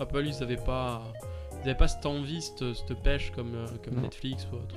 Apple, 0.01 0.25
ils 0.27 0.43
avaient 0.43 0.57
pas, 0.57 1.03
ils 1.63 1.69
avaient 1.71 1.79
pas 1.79 1.89
cette 1.89 2.05
envie, 2.07 2.43
cette, 2.43 2.75
cette 2.75 2.95
pêche 3.03 3.33
comme, 3.35 3.55
euh, 3.55 3.67
comme 3.85 3.95
Non. 3.95 4.03
Netflix 4.03 4.47
ou 4.53 4.57
autre. 4.57 4.77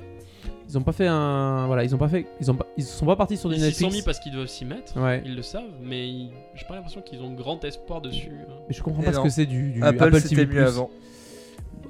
Ils 0.68 0.78
ont 0.78 0.82
pas 0.82 0.92
fait 0.92 1.06
un... 1.06 1.66
Voilà, 1.66 1.84
ils 1.84 1.94
ont 1.94 1.98
pas 1.98 2.08
fait... 2.08 2.26
Ils, 2.40 2.50
ont 2.50 2.54
pas... 2.54 2.66
ils 2.76 2.84
sont 2.84 3.06
pas 3.06 3.16
partis 3.16 3.36
sur 3.36 3.48
du 3.50 3.56
Ils 3.56 3.60
Netflix. 3.60 3.80
sont 3.90 3.90
mis 3.96 4.02
parce 4.02 4.18
qu'ils 4.20 4.32
doivent 4.32 4.46
s'y 4.46 4.64
mettre. 4.64 4.98
Ouais. 4.98 5.22
Ils 5.26 5.34
le 5.36 5.42
savent, 5.42 5.64
mais 5.82 6.08
ils- 6.08 6.30
j'ai 6.54 6.64
pas 6.66 6.74
l'impression 6.74 7.02
qu'ils 7.02 7.20
ont 7.22 7.32
grand 7.34 7.62
espoir 7.64 8.00
dessus. 8.00 8.30
hein. 8.48 8.52
Mais 8.68 8.74
je 8.74 8.82
comprends 8.82 9.02
Et 9.02 9.06
pas 9.06 9.12
ce 9.12 9.20
que 9.20 9.28
c'est 9.28 9.46
du, 9.46 9.72
du 9.72 9.82
Apple, 9.82 10.10
TV+. 10.12 10.20
c'était 10.20 10.46
mieux 10.46 10.66
avant. 10.66 10.88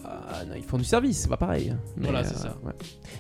Bah, 0.03 0.21
non, 0.49 0.55
ils 0.57 0.65
font 0.65 0.79
du 0.79 0.85
service, 0.85 1.19
c'est 1.19 1.29
pas 1.29 1.37
pareil. 1.37 1.75
Mais, 1.97 2.05
Voilà, 2.09 2.25
c'est 2.25 2.37
ça. 2.37 2.57
ouais. 2.65 2.73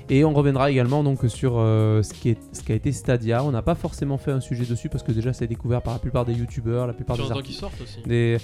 Et 0.08 0.24
on 0.24 0.32
reviendra 0.32 0.70
également 0.70 1.04
donc 1.04 1.20
sur 1.28 1.54
euh, 1.58 2.02
ce, 2.02 2.12
qui 2.12 2.30
est, 2.30 2.38
ce 2.52 2.62
qui 2.62 2.72
a 2.72 2.74
été 2.74 2.90
Stadia. 2.90 3.44
On 3.44 3.52
n'a 3.52 3.62
pas 3.62 3.74
forcément 3.76 4.18
fait 4.18 4.32
un 4.32 4.40
sujet 4.40 4.64
dessus 4.64 4.88
parce 4.88 5.04
que 5.04 5.12
déjà, 5.12 5.32
c'est 5.32 5.46
découvert 5.46 5.80
par 5.82 5.92
la 5.92 5.98
plupart 6.00 6.24
des 6.24 6.32
youtubeurs, 6.34 6.86
la 6.88 6.92
plupart 6.92 7.16
Sur 7.16 7.26
des 7.26 7.30
artistes. 7.32 7.46
qu'ils 7.46 7.56
sortent 7.60 7.80
aussi. 7.80 8.02
Des... 8.06 8.38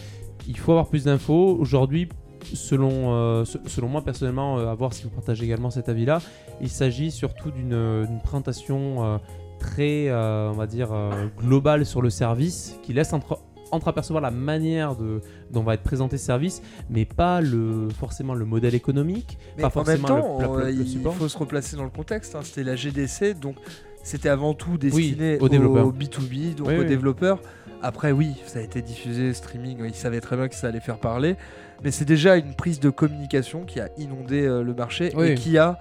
Il 0.47 0.57
faut 0.57 0.73
avoir 0.73 0.87
plus 0.87 1.05
d'infos. 1.05 1.57
Aujourd'hui, 1.59 2.09
selon, 2.55 3.13
euh, 3.15 3.45
se- 3.45 3.59
selon 3.67 3.89
moi 3.89 4.03
personnellement, 4.03 4.59
euh, 4.59 4.69
à 4.69 4.75
voir 4.75 4.93
si 4.93 5.05
vous 5.05 5.11
partagez 5.11 5.45
également 5.45 5.71
cet 5.71 5.89
avis-là, 5.89 6.21
il 6.61 6.69
s'agit 6.71 7.11
surtout 7.11 7.51
d'une 7.51 8.21
présentation 8.23 9.05
euh, 9.05 9.19
très, 9.59 10.11
on 10.13 10.53
va 10.53 10.67
dire, 10.67 10.91
globale 11.39 11.85
sur 11.85 12.01
le 12.03 12.11
service 12.11 12.79
qui 12.83 12.93
laisse 12.93 13.13
entre 13.13 13.39
entreapercevoir 13.71 14.23
la 14.23 14.31
manière 14.31 14.97
de, 14.97 15.21
dont 15.51 15.63
va 15.63 15.75
être 15.75 15.83
présenté 15.83 16.17
ce 16.17 16.25
service, 16.25 16.63
mais 16.89 17.05
pas 17.05 17.43
le, 17.43 17.89
forcément 17.91 18.33
le 18.33 18.47
modèle 18.47 18.75
économique, 18.75 19.37
Mais 19.59 19.65
pas 19.65 19.73
en 19.75 19.85
même 19.85 20.01
temps, 20.01 20.39
le, 20.57 20.71
il 20.73 21.03
faut 21.03 21.29
se 21.29 21.37
replacer 21.37 21.77
dans 21.77 21.85
le 21.85 21.91
contexte. 21.91 22.35
hein. 22.35 22.41
C'était 22.43 22.65
la 22.65 22.77
GDC, 22.77 23.35
donc 23.39 23.57
c'était 24.03 24.31
avant 24.31 24.55
tout 24.55 24.79
destiné 24.79 25.39
aux 25.41 25.51
développeurs. 25.51 25.93
B2B, 25.93 26.55
donc 26.55 26.69
Oui, 26.69 26.77
aux 26.77 26.81
oui. 26.81 26.87
développeurs. 26.87 27.41
Après, 27.83 28.13
oui, 28.13 28.35
ça 28.47 28.59
a 28.59 28.63
été 28.63 28.83
diffusé, 28.83 29.33
streaming, 29.33 29.79
ils 29.85 29.95
savaient 29.95 30.21
très 30.21 30.37
bien 30.37 30.49
que 30.49 30.55
ça 30.55 30.69
allait 30.69 30.81
faire 30.81 30.99
parler. 30.99 31.37
Mais 31.85 31.91
c'est 31.91 32.05
déjà 32.05 32.37
une 32.37 32.55
prise 32.55 32.81
de 32.81 32.91
communication 32.91 33.65
qui 33.65 33.81
a 33.81 33.89
inondé 33.99 34.43
euh, 34.43 34.63
le 34.63 34.75
marché 34.75 35.13
Oui. 35.17 35.29
et 35.29 35.35
qui 35.37 35.59
a, 35.59 35.79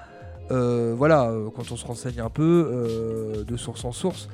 euh, 0.52 0.94
voilà, 0.96 1.30
euh, 1.30 1.50
quand 1.56 1.72
on 1.72 1.76
se 1.76 1.86
renseigne 1.86 2.20
un 2.20 2.30
peu, 2.30 3.46
de 3.48 3.58
source 3.58 3.84
en 3.84 3.92
source, 3.92 4.30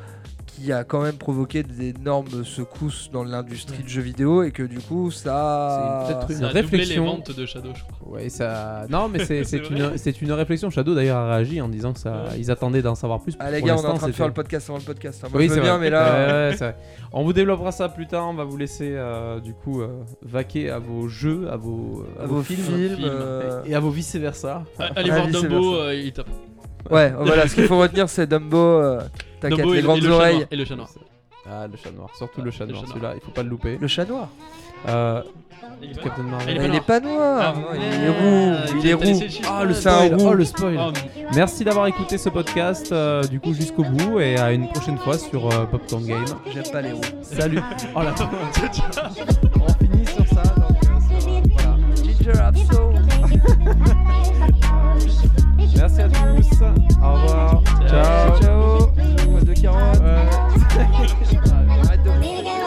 qui 0.64 0.72
a 0.72 0.84
quand 0.84 1.02
même 1.02 1.16
provoqué 1.18 1.62
d'énormes 1.64 2.46
secousses 2.46 3.10
dans 3.12 3.24
l'industrie 3.24 3.84
de 3.84 3.88
jeux 3.90 4.02
vidéo 4.02 4.44
et 4.44 4.52
que 4.52 4.64
du 4.64 4.80
coup, 4.80 5.12
ça. 5.12 6.06
C'est 6.08 6.14
peut-être 6.16 6.32
une 6.32 6.38
Ça 6.38 6.44
a 6.46 6.48
doublé 6.48 6.62
les 6.62 6.62
réflexion. 6.84 7.06
ventes 7.06 7.36
de 7.38 7.46
Shadow, 7.46 7.70
je 7.76 7.82
crois. 7.84 8.14
Ouais, 8.18 8.30
ça. 8.30 8.86
Non, 8.90 9.10
mais 9.10 9.26
c'est 9.26 9.42
une, 9.58 9.78
vrai. 9.84 9.98
c'est 9.98 10.22
une 10.22 10.32
réflexion. 10.32 10.70
Shadow 10.70 10.96
d'ailleurs 10.96 11.18
a 11.18 11.36
réagi 11.36 11.60
en 11.62 11.68
disant 11.70 11.92
que 11.94 12.00
ça, 12.00 12.12
Ouais. 12.14 12.40
ils 12.40 12.50
attendaient 12.52 12.82
d'en 12.82 12.96
savoir 12.96 13.20
plus. 13.22 13.36
Ah 13.40 13.52
les 13.52 13.62
gars, 13.62 13.76
on 13.78 13.82
est 13.84 13.86
en 13.88 13.94
train 13.96 14.08
de 14.08 14.14
faire 14.14 14.28
le 14.28 14.34
podcast 14.34 14.70
avant 14.70 14.80
le 14.80 14.86
podcast. 14.86 15.22
hein. 15.24 15.28
Moi 15.32 15.42
Oui, 15.42 15.50
je 15.50 15.54
c'est 15.56 15.62
bien, 15.62 15.74
vrai. 15.78 15.82
mais 15.82 15.90
là. 15.90 16.04
Ouais, 16.04 16.50
ouais, 16.52 16.56
c'est 16.58 16.66
vrai. 16.66 16.76
On 17.12 17.24
vous 17.24 17.34
développera 17.34 17.72
ça 17.72 17.90
plus 17.90 18.08
tard. 18.08 18.28
On 18.30 18.34
va 18.34 18.44
vous 18.46 18.58
laisser 18.58 18.94
euh, 18.96 19.40
du 19.40 19.54
coup 19.54 19.82
euh, 19.82 20.04
vaquer 20.22 20.70
à 20.70 20.80
vos 20.80 21.08
jeux, 21.08 21.48
à 21.52 21.58
vos, 21.58 22.06
à 22.22 22.26
vos 22.26 22.42
films, 22.42 22.64
films, 22.64 22.98
euh, 23.04 23.62
et 23.66 23.76
à 23.76 23.80
vos 23.80 23.90
vice 23.90 24.16
versa. 24.16 24.64
Allez 24.96 25.10
voir 25.12 25.28
Dumbo, 25.28 25.76
euh, 25.76 25.94
il 25.96 26.08
est 26.08 26.12
top. 26.12 26.28
Ouais, 26.92 27.14
voilà, 27.18 27.48
ce 27.48 27.56
qu'il 27.56 27.66
faut 27.68 27.80
retenir, 27.80 28.10
c'est 28.10 28.28
Dumbo. 28.28 28.58
euh, 28.58 29.02
T'inquiète, 29.40 29.60
Dumbo 29.60 29.74
et 29.74 29.76
les 29.78 29.82
le- 29.82 29.84
et 29.84 29.88
grandes 29.88 30.02
le 30.02 30.08
chat 30.10 30.14
oreilles. 30.16 30.36
noir, 30.36 30.48
Et 30.52 30.56
le 30.56 30.66
chat 30.66 30.76
noir. 30.76 30.90
Ah, 31.50 31.68
le 31.68 31.78
chat 31.78 31.92
noir. 31.92 32.10
Surtout 32.18 32.42
le 32.42 32.52
chat 32.52 32.66
Le 32.66 32.72
noir. 32.72 32.84
chat 32.84 32.90
Celui-là, 32.90 33.12
il 33.16 33.22
faut 33.22 33.32
pas 33.32 33.44
le 33.44 33.50
louper. 33.50 33.78
Le 33.80 33.88
chat 33.88 34.06
noir. 34.06 34.30
Euh, 34.90 35.22
Il 35.82 35.92
est 35.92 35.96
pas- 35.96 36.02
Captain 36.04 36.24
Ah, 36.28 36.32
Marvel. 36.32 36.50
il 36.50 36.58
est 36.58 36.60
Mais 36.60 36.68
pas 36.68 36.74
il 36.74 36.76
est 36.76 36.82
pas 36.82 37.00
noir. 37.00 37.54
Ah, 37.56 37.60
non, 37.60 37.68
il 37.74 37.80
merde, 37.80 38.04
est 38.04 38.10
roux. 38.10 38.80
Il 38.80 38.88
est 38.88 38.94
roux. 38.94 39.02
laissé 39.04 39.24
le 39.26 39.30
chiffre. 39.30 39.54
Oh 39.62 39.66
le 39.66 39.74
C'est 39.74 39.90
un 39.90 39.92
spoil, 40.06 40.14
roux. 40.16 40.28
oh 40.30 40.34
le 40.34 40.46
spoil. 40.46 40.78
Oh, 40.80 40.92
Merci 41.36 41.64
d'avoir 41.64 41.88
écouté 41.88 42.18
ce 42.18 42.30
podcast 42.30 42.92
euh, 42.92 43.24
du 43.24 43.40
coup 43.40 43.54
jusqu'au 43.54 43.84
bout 43.84 44.20
et 44.20 44.38
à 44.38 44.52
une 44.52 44.68
prochaine 44.70 44.98
fois 44.98 45.18
sur 45.18 45.48
euh, 45.54 45.66
Popcorn 45.66 46.06
Game. 46.06 46.26
J'aime 46.54 46.64
pas 46.72 46.82
les 46.82 46.92
roux. 46.92 47.02
Salut. 47.22 47.60
Oh 47.96 48.02
la 48.02 48.12
On 49.62 49.74
finit 49.84 50.06
sur 50.06 50.28
ça 50.28 50.44
donc 50.44 50.78
euh, 50.84 51.20
sur, 51.20 51.42
voilà. 51.54 51.78
Ginger 52.04 52.40
Absol. 52.40 52.94
Merci 55.84 56.00
à 56.00 56.08
tous. 56.08 56.62
Au 57.04 57.14
revoir. 57.14 57.62
Ciao. 57.66 57.88
Ciao. 57.90 58.40
ciao. 58.40 58.42
ciao. 58.42 58.88
Poil 59.30 59.44
de 59.44 59.54
carotte. 59.54 60.00
Ouais. 60.00 60.30
Arrête 61.84 62.04
de 62.04 62.63